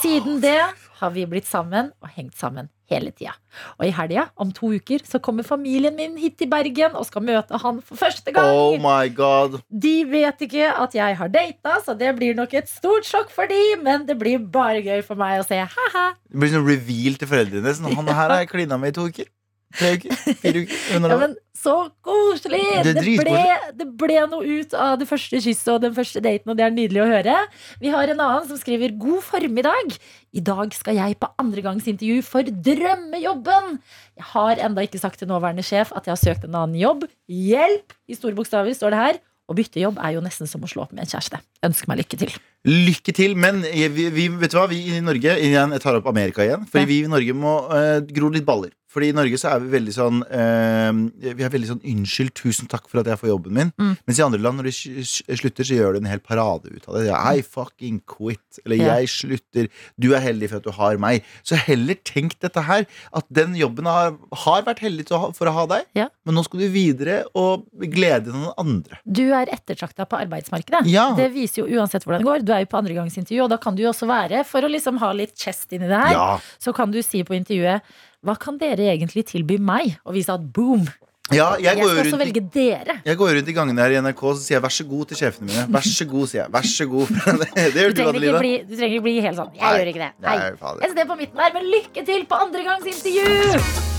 Siden 0.00 0.40
det 0.42 0.60
har 1.02 1.10
vi 1.14 1.26
blitt 1.26 1.48
sammen 1.48 1.90
og 2.02 2.12
hengt 2.14 2.38
sammen 2.38 2.70
hele 2.92 3.10
tida. 3.14 3.32
Og 3.78 3.86
i 3.88 3.92
helga, 3.94 4.26
om 4.40 4.52
to 4.54 4.72
uker, 4.76 5.02
så 5.08 5.20
kommer 5.22 5.46
familien 5.46 5.96
min 5.96 6.18
hit 6.20 6.36
til 6.40 6.50
Bergen 6.52 6.96
og 6.98 7.06
skal 7.08 7.24
møte 7.24 7.58
han 7.62 7.80
for 7.84 8.00
første 8.00 8.34
gang. 8.34 8.52
Oh 8.52 8.76
my 8.80 9.10
god. 9.16 9.58
De 9.68 9.94
vet 10.08 10.46
ikke 10.46 10.70
at 10.70 10.96
jeg 10.96 11.18
har 11.18 11.32
data, 11.32 11.78
så 11.84 11.96
det 11.98 12.12
blir 12.18 12.36
nok 12.38 12.54
et 12.58 12.70
stort 12.70 13.08
sjokk 13.08 13.32
for 13.34 13.50
de, 13.50 13.60
men 13.82 14.06
det 14.08 14.18
blir 14.20 14.42
bare 14.42 14.82
gøy 14.84 15.02
for 15.06 15.18
meg 15.20 15.40
å 15.40 15.46
se. 15.46 15.58
Ha-ha. 15.58 16.08
Det 16.28 16.42
blir 16.44 16.54
sånn 16.54 16.68
reveal 16.68 17.20
til 17.20 17.32
foreldrene. 17.32 17.76
Sånn, 17.78 17.94
han 17.96 18.12
her 18.12 18.26
har 18.28 18.44
jeg 18.44 18.52
klina 18.52 18.80
med 18.80 18.94
i 18.94 18.98
to 19.00 19.08
uker. 19.10 19.30
Tre 19.78 19.94
uker. 19.96 20.20
Fire 20.42 20.62
uker. 20.64 20.82
Under 20.96 21.14
Ja, 21.14 21.18
men 21.22 21.34
så 21.62 21.74
koselig! 22.02 22.62
Det 22.82 22.94
Det, 22.98 23.14
ble, 23.20 23.42
det 23.78 23.86
ble 24.00 24.18
noe 24.30 24.58
ut 24.60 24.74
av 24.74 24.96
det 24.98 25.06
første 25.10 25.38
kysset 25.42 25.70
og 25.74 25.82
den 25.84 25.94
første 25.94 26.22
daten, 26.24 26.50
og 26.50 26.58
det 26.58 26.66
er 26.66 26.74
nydelig 26.74 27.04
å 27.04 27.08
høre. 27.10 27.36
Vi 27.82 27.92
har 27.94 28.10
en 28.10 28.22
annen 28.24 28.48
som 28.48 28.58
skriver 28.58 28.94
God 28.98 29.22
formiddag. 29.26 29.96
I 30.32 30.42
dag 30.42 30.74
skal 30.74 30.98
jeg 30.98 31.20
på 31.22 31.30
andregangsintervju 31.42 32.22
for 32.26 32.48
drømmejobben. 32.68 33.76
Jeg 34.18 34.30
har 34.34 34.64
enda 34.66 34.86
ikke 34.86 35.02
sagt 35.02 35.22
til 35.22 35.30
nåværende 35.30 35.64
sjef 35.66 35.94
at 35.94 36.08
jeg 36.08 36.16
har 36.16 36.22
søkt 36.22 36.48
en 36.48 36.56
annen 36.58 36.80
jobb. 36.80 37.06
Hjelp! 37.30 37.94
I 38.10 38.18
store 38.18 38.36
bokstaver 38.38 38.74
står 38.74 38.96
det 38.96 39.04
her. 39.04 39.22
Å 39.50 39.56
bytte 39.58 39.82
jobb 39.82 39.98
er 40.00 40.14
jo 40.16 40.22
nesten 40.24 40.48
som 40.48 40.62
å 40.64 40.68
slå 40.70 40.86
opp 40.86 40.92
med 40.94 41.04
en 41.04 41.10
kjæreste. 41.10 41.40
Ønsker 41.66 41.90
meg 41.90 42.00
lykke 42.00 42.18
til. 42.20 42.36
Lykke 42.68 43.14
til, 43.16 43.34
men 43.38 43.60
vi, 43.66 44.06
vi, 44.14 44.28
vet 44.38 44.54
du 44.54 44.56
hva? 44.56 44.68
vi 44.70 44.78
i 44.94 45.00
Norge 45.02 45.34
Jeg 45.34 45.82
tar 45.82 45.98
opp 45.98 46.06
Amerika 46.08 46.44
igjen. 46.44 46.62
Ja. 46.70 46.84
vi 46.88 47.02
i 47.02 47.10
Norge 47.10 47.34
må 47.34 47.56
uh, 47.68 47.98
gro 48.06 48.30
litt 48.32 48.46
baller. 48.46 48.70
Fordi 48.92 49.08
i 49.08 49.16
Norge 49.16 49.38
så 49.40 49.48
er 49.54 49.60
vi 49.64 49.70
veldig 49.72 49.92
sånn 49.96 50.18
eh, 50.28 50.92
Vi 51.32 51.44
er 51.46 51.52
veldig 51.52 51.68
sånn 51.70 51.80
'unnskyld, 51.82 52.32
tusen 52.36 52.68
takk 52.68 52.88
for 52.90 53.00
at 53.00 53.06
jeg 53.08 53.18
får 53.22 53.30
jobben 53.32 53.52
min'. 53.56 53.72
Mm. 53.80 53.96
Mens 54.06 54.18
i 54.18 54.22
andre 54.26 54.40
land, 54.42 54.58
når 54.60 54.68
de 54.68 54.72
sl- 54.76 55.00
sl- 55.08 55.36
slutter, 55.40 55.64
så 55.64 55.74
gjør 55.78 55.92
de 55.96 56.02
en 56.02 56.10
hel 56.12 56.20
parade 56.20 56.68
ut 56.68 56.84
av 56.88 56.94
det. 57.00 57.08
I 57.10 57.40
fucking 57.42 58.02
quit. 58.06 58.58
Eller 58.66 58.76
Ja. 58.76 58.96
'jeg 59.00 59.08
slutter'. 59.08 59.68
Du 59.98 60.12
er 60.14 60.20
heldig 60.20 60.48
for 60.50 60.56
at 60.56 60.62
du 60.64 60.70
har 60.72 60.96
meg. 60.98 61.22
Så 61.42 61.56
heller 61.56 61.94
tenk 62.04 62.38
dette 62.40 62.60
her. 62.62 62.86
At 63.14 63.24
den 63.32 63.54
jobben 63.54 63.84
har, 63.86 64.16
har 64.32 64.62
vært 64.62 64.80
heldig 64.80 65.08
for 65.08 65.46
å 65.46 65.52
ha 65.52 65.66
deg, 65.66 65.84
Ja. 65.94 66.08
men 66.26 66.34
nå 66.34 66.44
skal 66.44 66.60
du 66.60 66.68
videre 66.68 67.24
og 67.34 67.64
glede 67.80 68.26
noen 68.32 68.52
andre. 68.58 68.98
Du 69.10 69.32
er 69.32 69.46
ettertrakta 69.46 70.04
på 70.06 70.18
arbeidsmarkedet. 70.20 70.86
Ja. 70.86 71.14
Det 71.14 71.32
viser 71.32 71.64
jo 71.66 71.78
uansett 71.80 72.04
hvordan 72.04 72.18
det 72.20 72.26
går. 72.26 72.44
Du 72.44 72.52
er 72.52 72.60
jo 72.60 72.66
på 72.66 72.78
andregangsintervju, 72.82 73.42
og 73.44 73.50
da 73.50 73.56
kan 73.56 73.74
du 73.74 73.82
jo 73.82 73.88
også 73.90 74.06
være, 74.06 74.44
for 74.44 74.60
å 74.62 74.70
liksom 74.70 74.98
ha 74.98 75.12
litt 75.12 75.34
chest 75.36 75.72
inni 75.72 75.88
det 75.88 75.96
her, 75.98 76.12
Ja. 76.12 76.38
så 76.60 76.74
kan 76.74 76.90
du 76.90 77.00
si 77.02 77.22
på 77.24 77.34
intervjuet 77.34 77.80
hva 78.22 78.36
kan 78.38 78.58
dere 78.60 78.92
egentlig 78.92 79.24
tilby 79.26 79.56
meg? 79.58 79.96
Og 80.06 80.14
vise 80.14 80.30
at 80.34 80.44
boom, 80.54 80.84
Ja, 81.32 81.54
jeg, 81.56 81.64
jeg 81.78 81.78
skal 81.86 81.98
også 82.02 82.18
velge 82.20 82.40
i- 82.42 82.48
dere. 82.52 82.94
Jeg 83.06 83.16
går 83.16 83.30
rundt 83.38 83.48
i 83.48 83.52
gangene 83.56 83.80
her 83.80 83.90
i 83.94 84.00
NRK 84.02 84.22
og 84.22 84.34
så 84.36 84.42
sier 84.42 84.56
jeg 84.58 84.62
'vær 84.62 84.74
så 84.74 84.84
god' 84.90 85.08
til 85.08 85.16
sjefene 85.16 85.46
mine. 85.48 85.66
Vær 85.72 85.80
så 85.86 86.04
god, 86.10 86.26
sier 86.28 86.42
jeg. 86.42 86.50
Vær 86.52 86.66
så 86.66 86.86
god. 86.90 87.06
det 87.54 87.72
gjør 87.74 87.94
du, 87.94 88.02
Adelina. 88.08 88.38
bli, 88.38 88.52
du 88.68 88.76
trenger 88.76 88.94
ikke 88.98 89.02
bli 89.06 89.20
helt 89.22 89.36
sånn. 89.38 89.50
Jeg 89.54 89.62
Nei. 89.62 89.78
gjør 89.78 89.88
ikke 89.92 90.02
det. 90.04 90.12
Nei. 90.20 90.36
Nei. 90.36 90.84
Et 90.84 90.90
sted 90.92 91.06
på 91.08 91.16
midten 91.16 91.38
her, 91.40 91.50
men 91.54 91.64
lykke 91.72 92.04
til 92.04 92.26
på 92.26 92.36
andregangsintervju! 92.36 93.92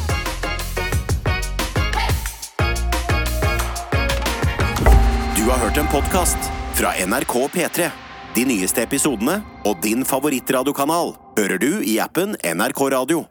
Du 5.36 5.50
har 5.50 5.58
hørt 5.58 5.78
en 5.78 5.88
podkast 5.88 6.38
fra 6.78 6.94
NRK 7.06 7.34
P3. 7.54 7.90
De 8.36 8.46
nyeste 8.46 8.82
episodene 8.86 9.42
og 9.66 9.82
din 9.84 10.06
favorittradiokanal 10.06 11.14
hører 11.38 11.60
du 11.62 11.82
i 11.86 12.00
appen 12.02 12.38
NRK 12.44 12.82
Radio. 12.94 13.26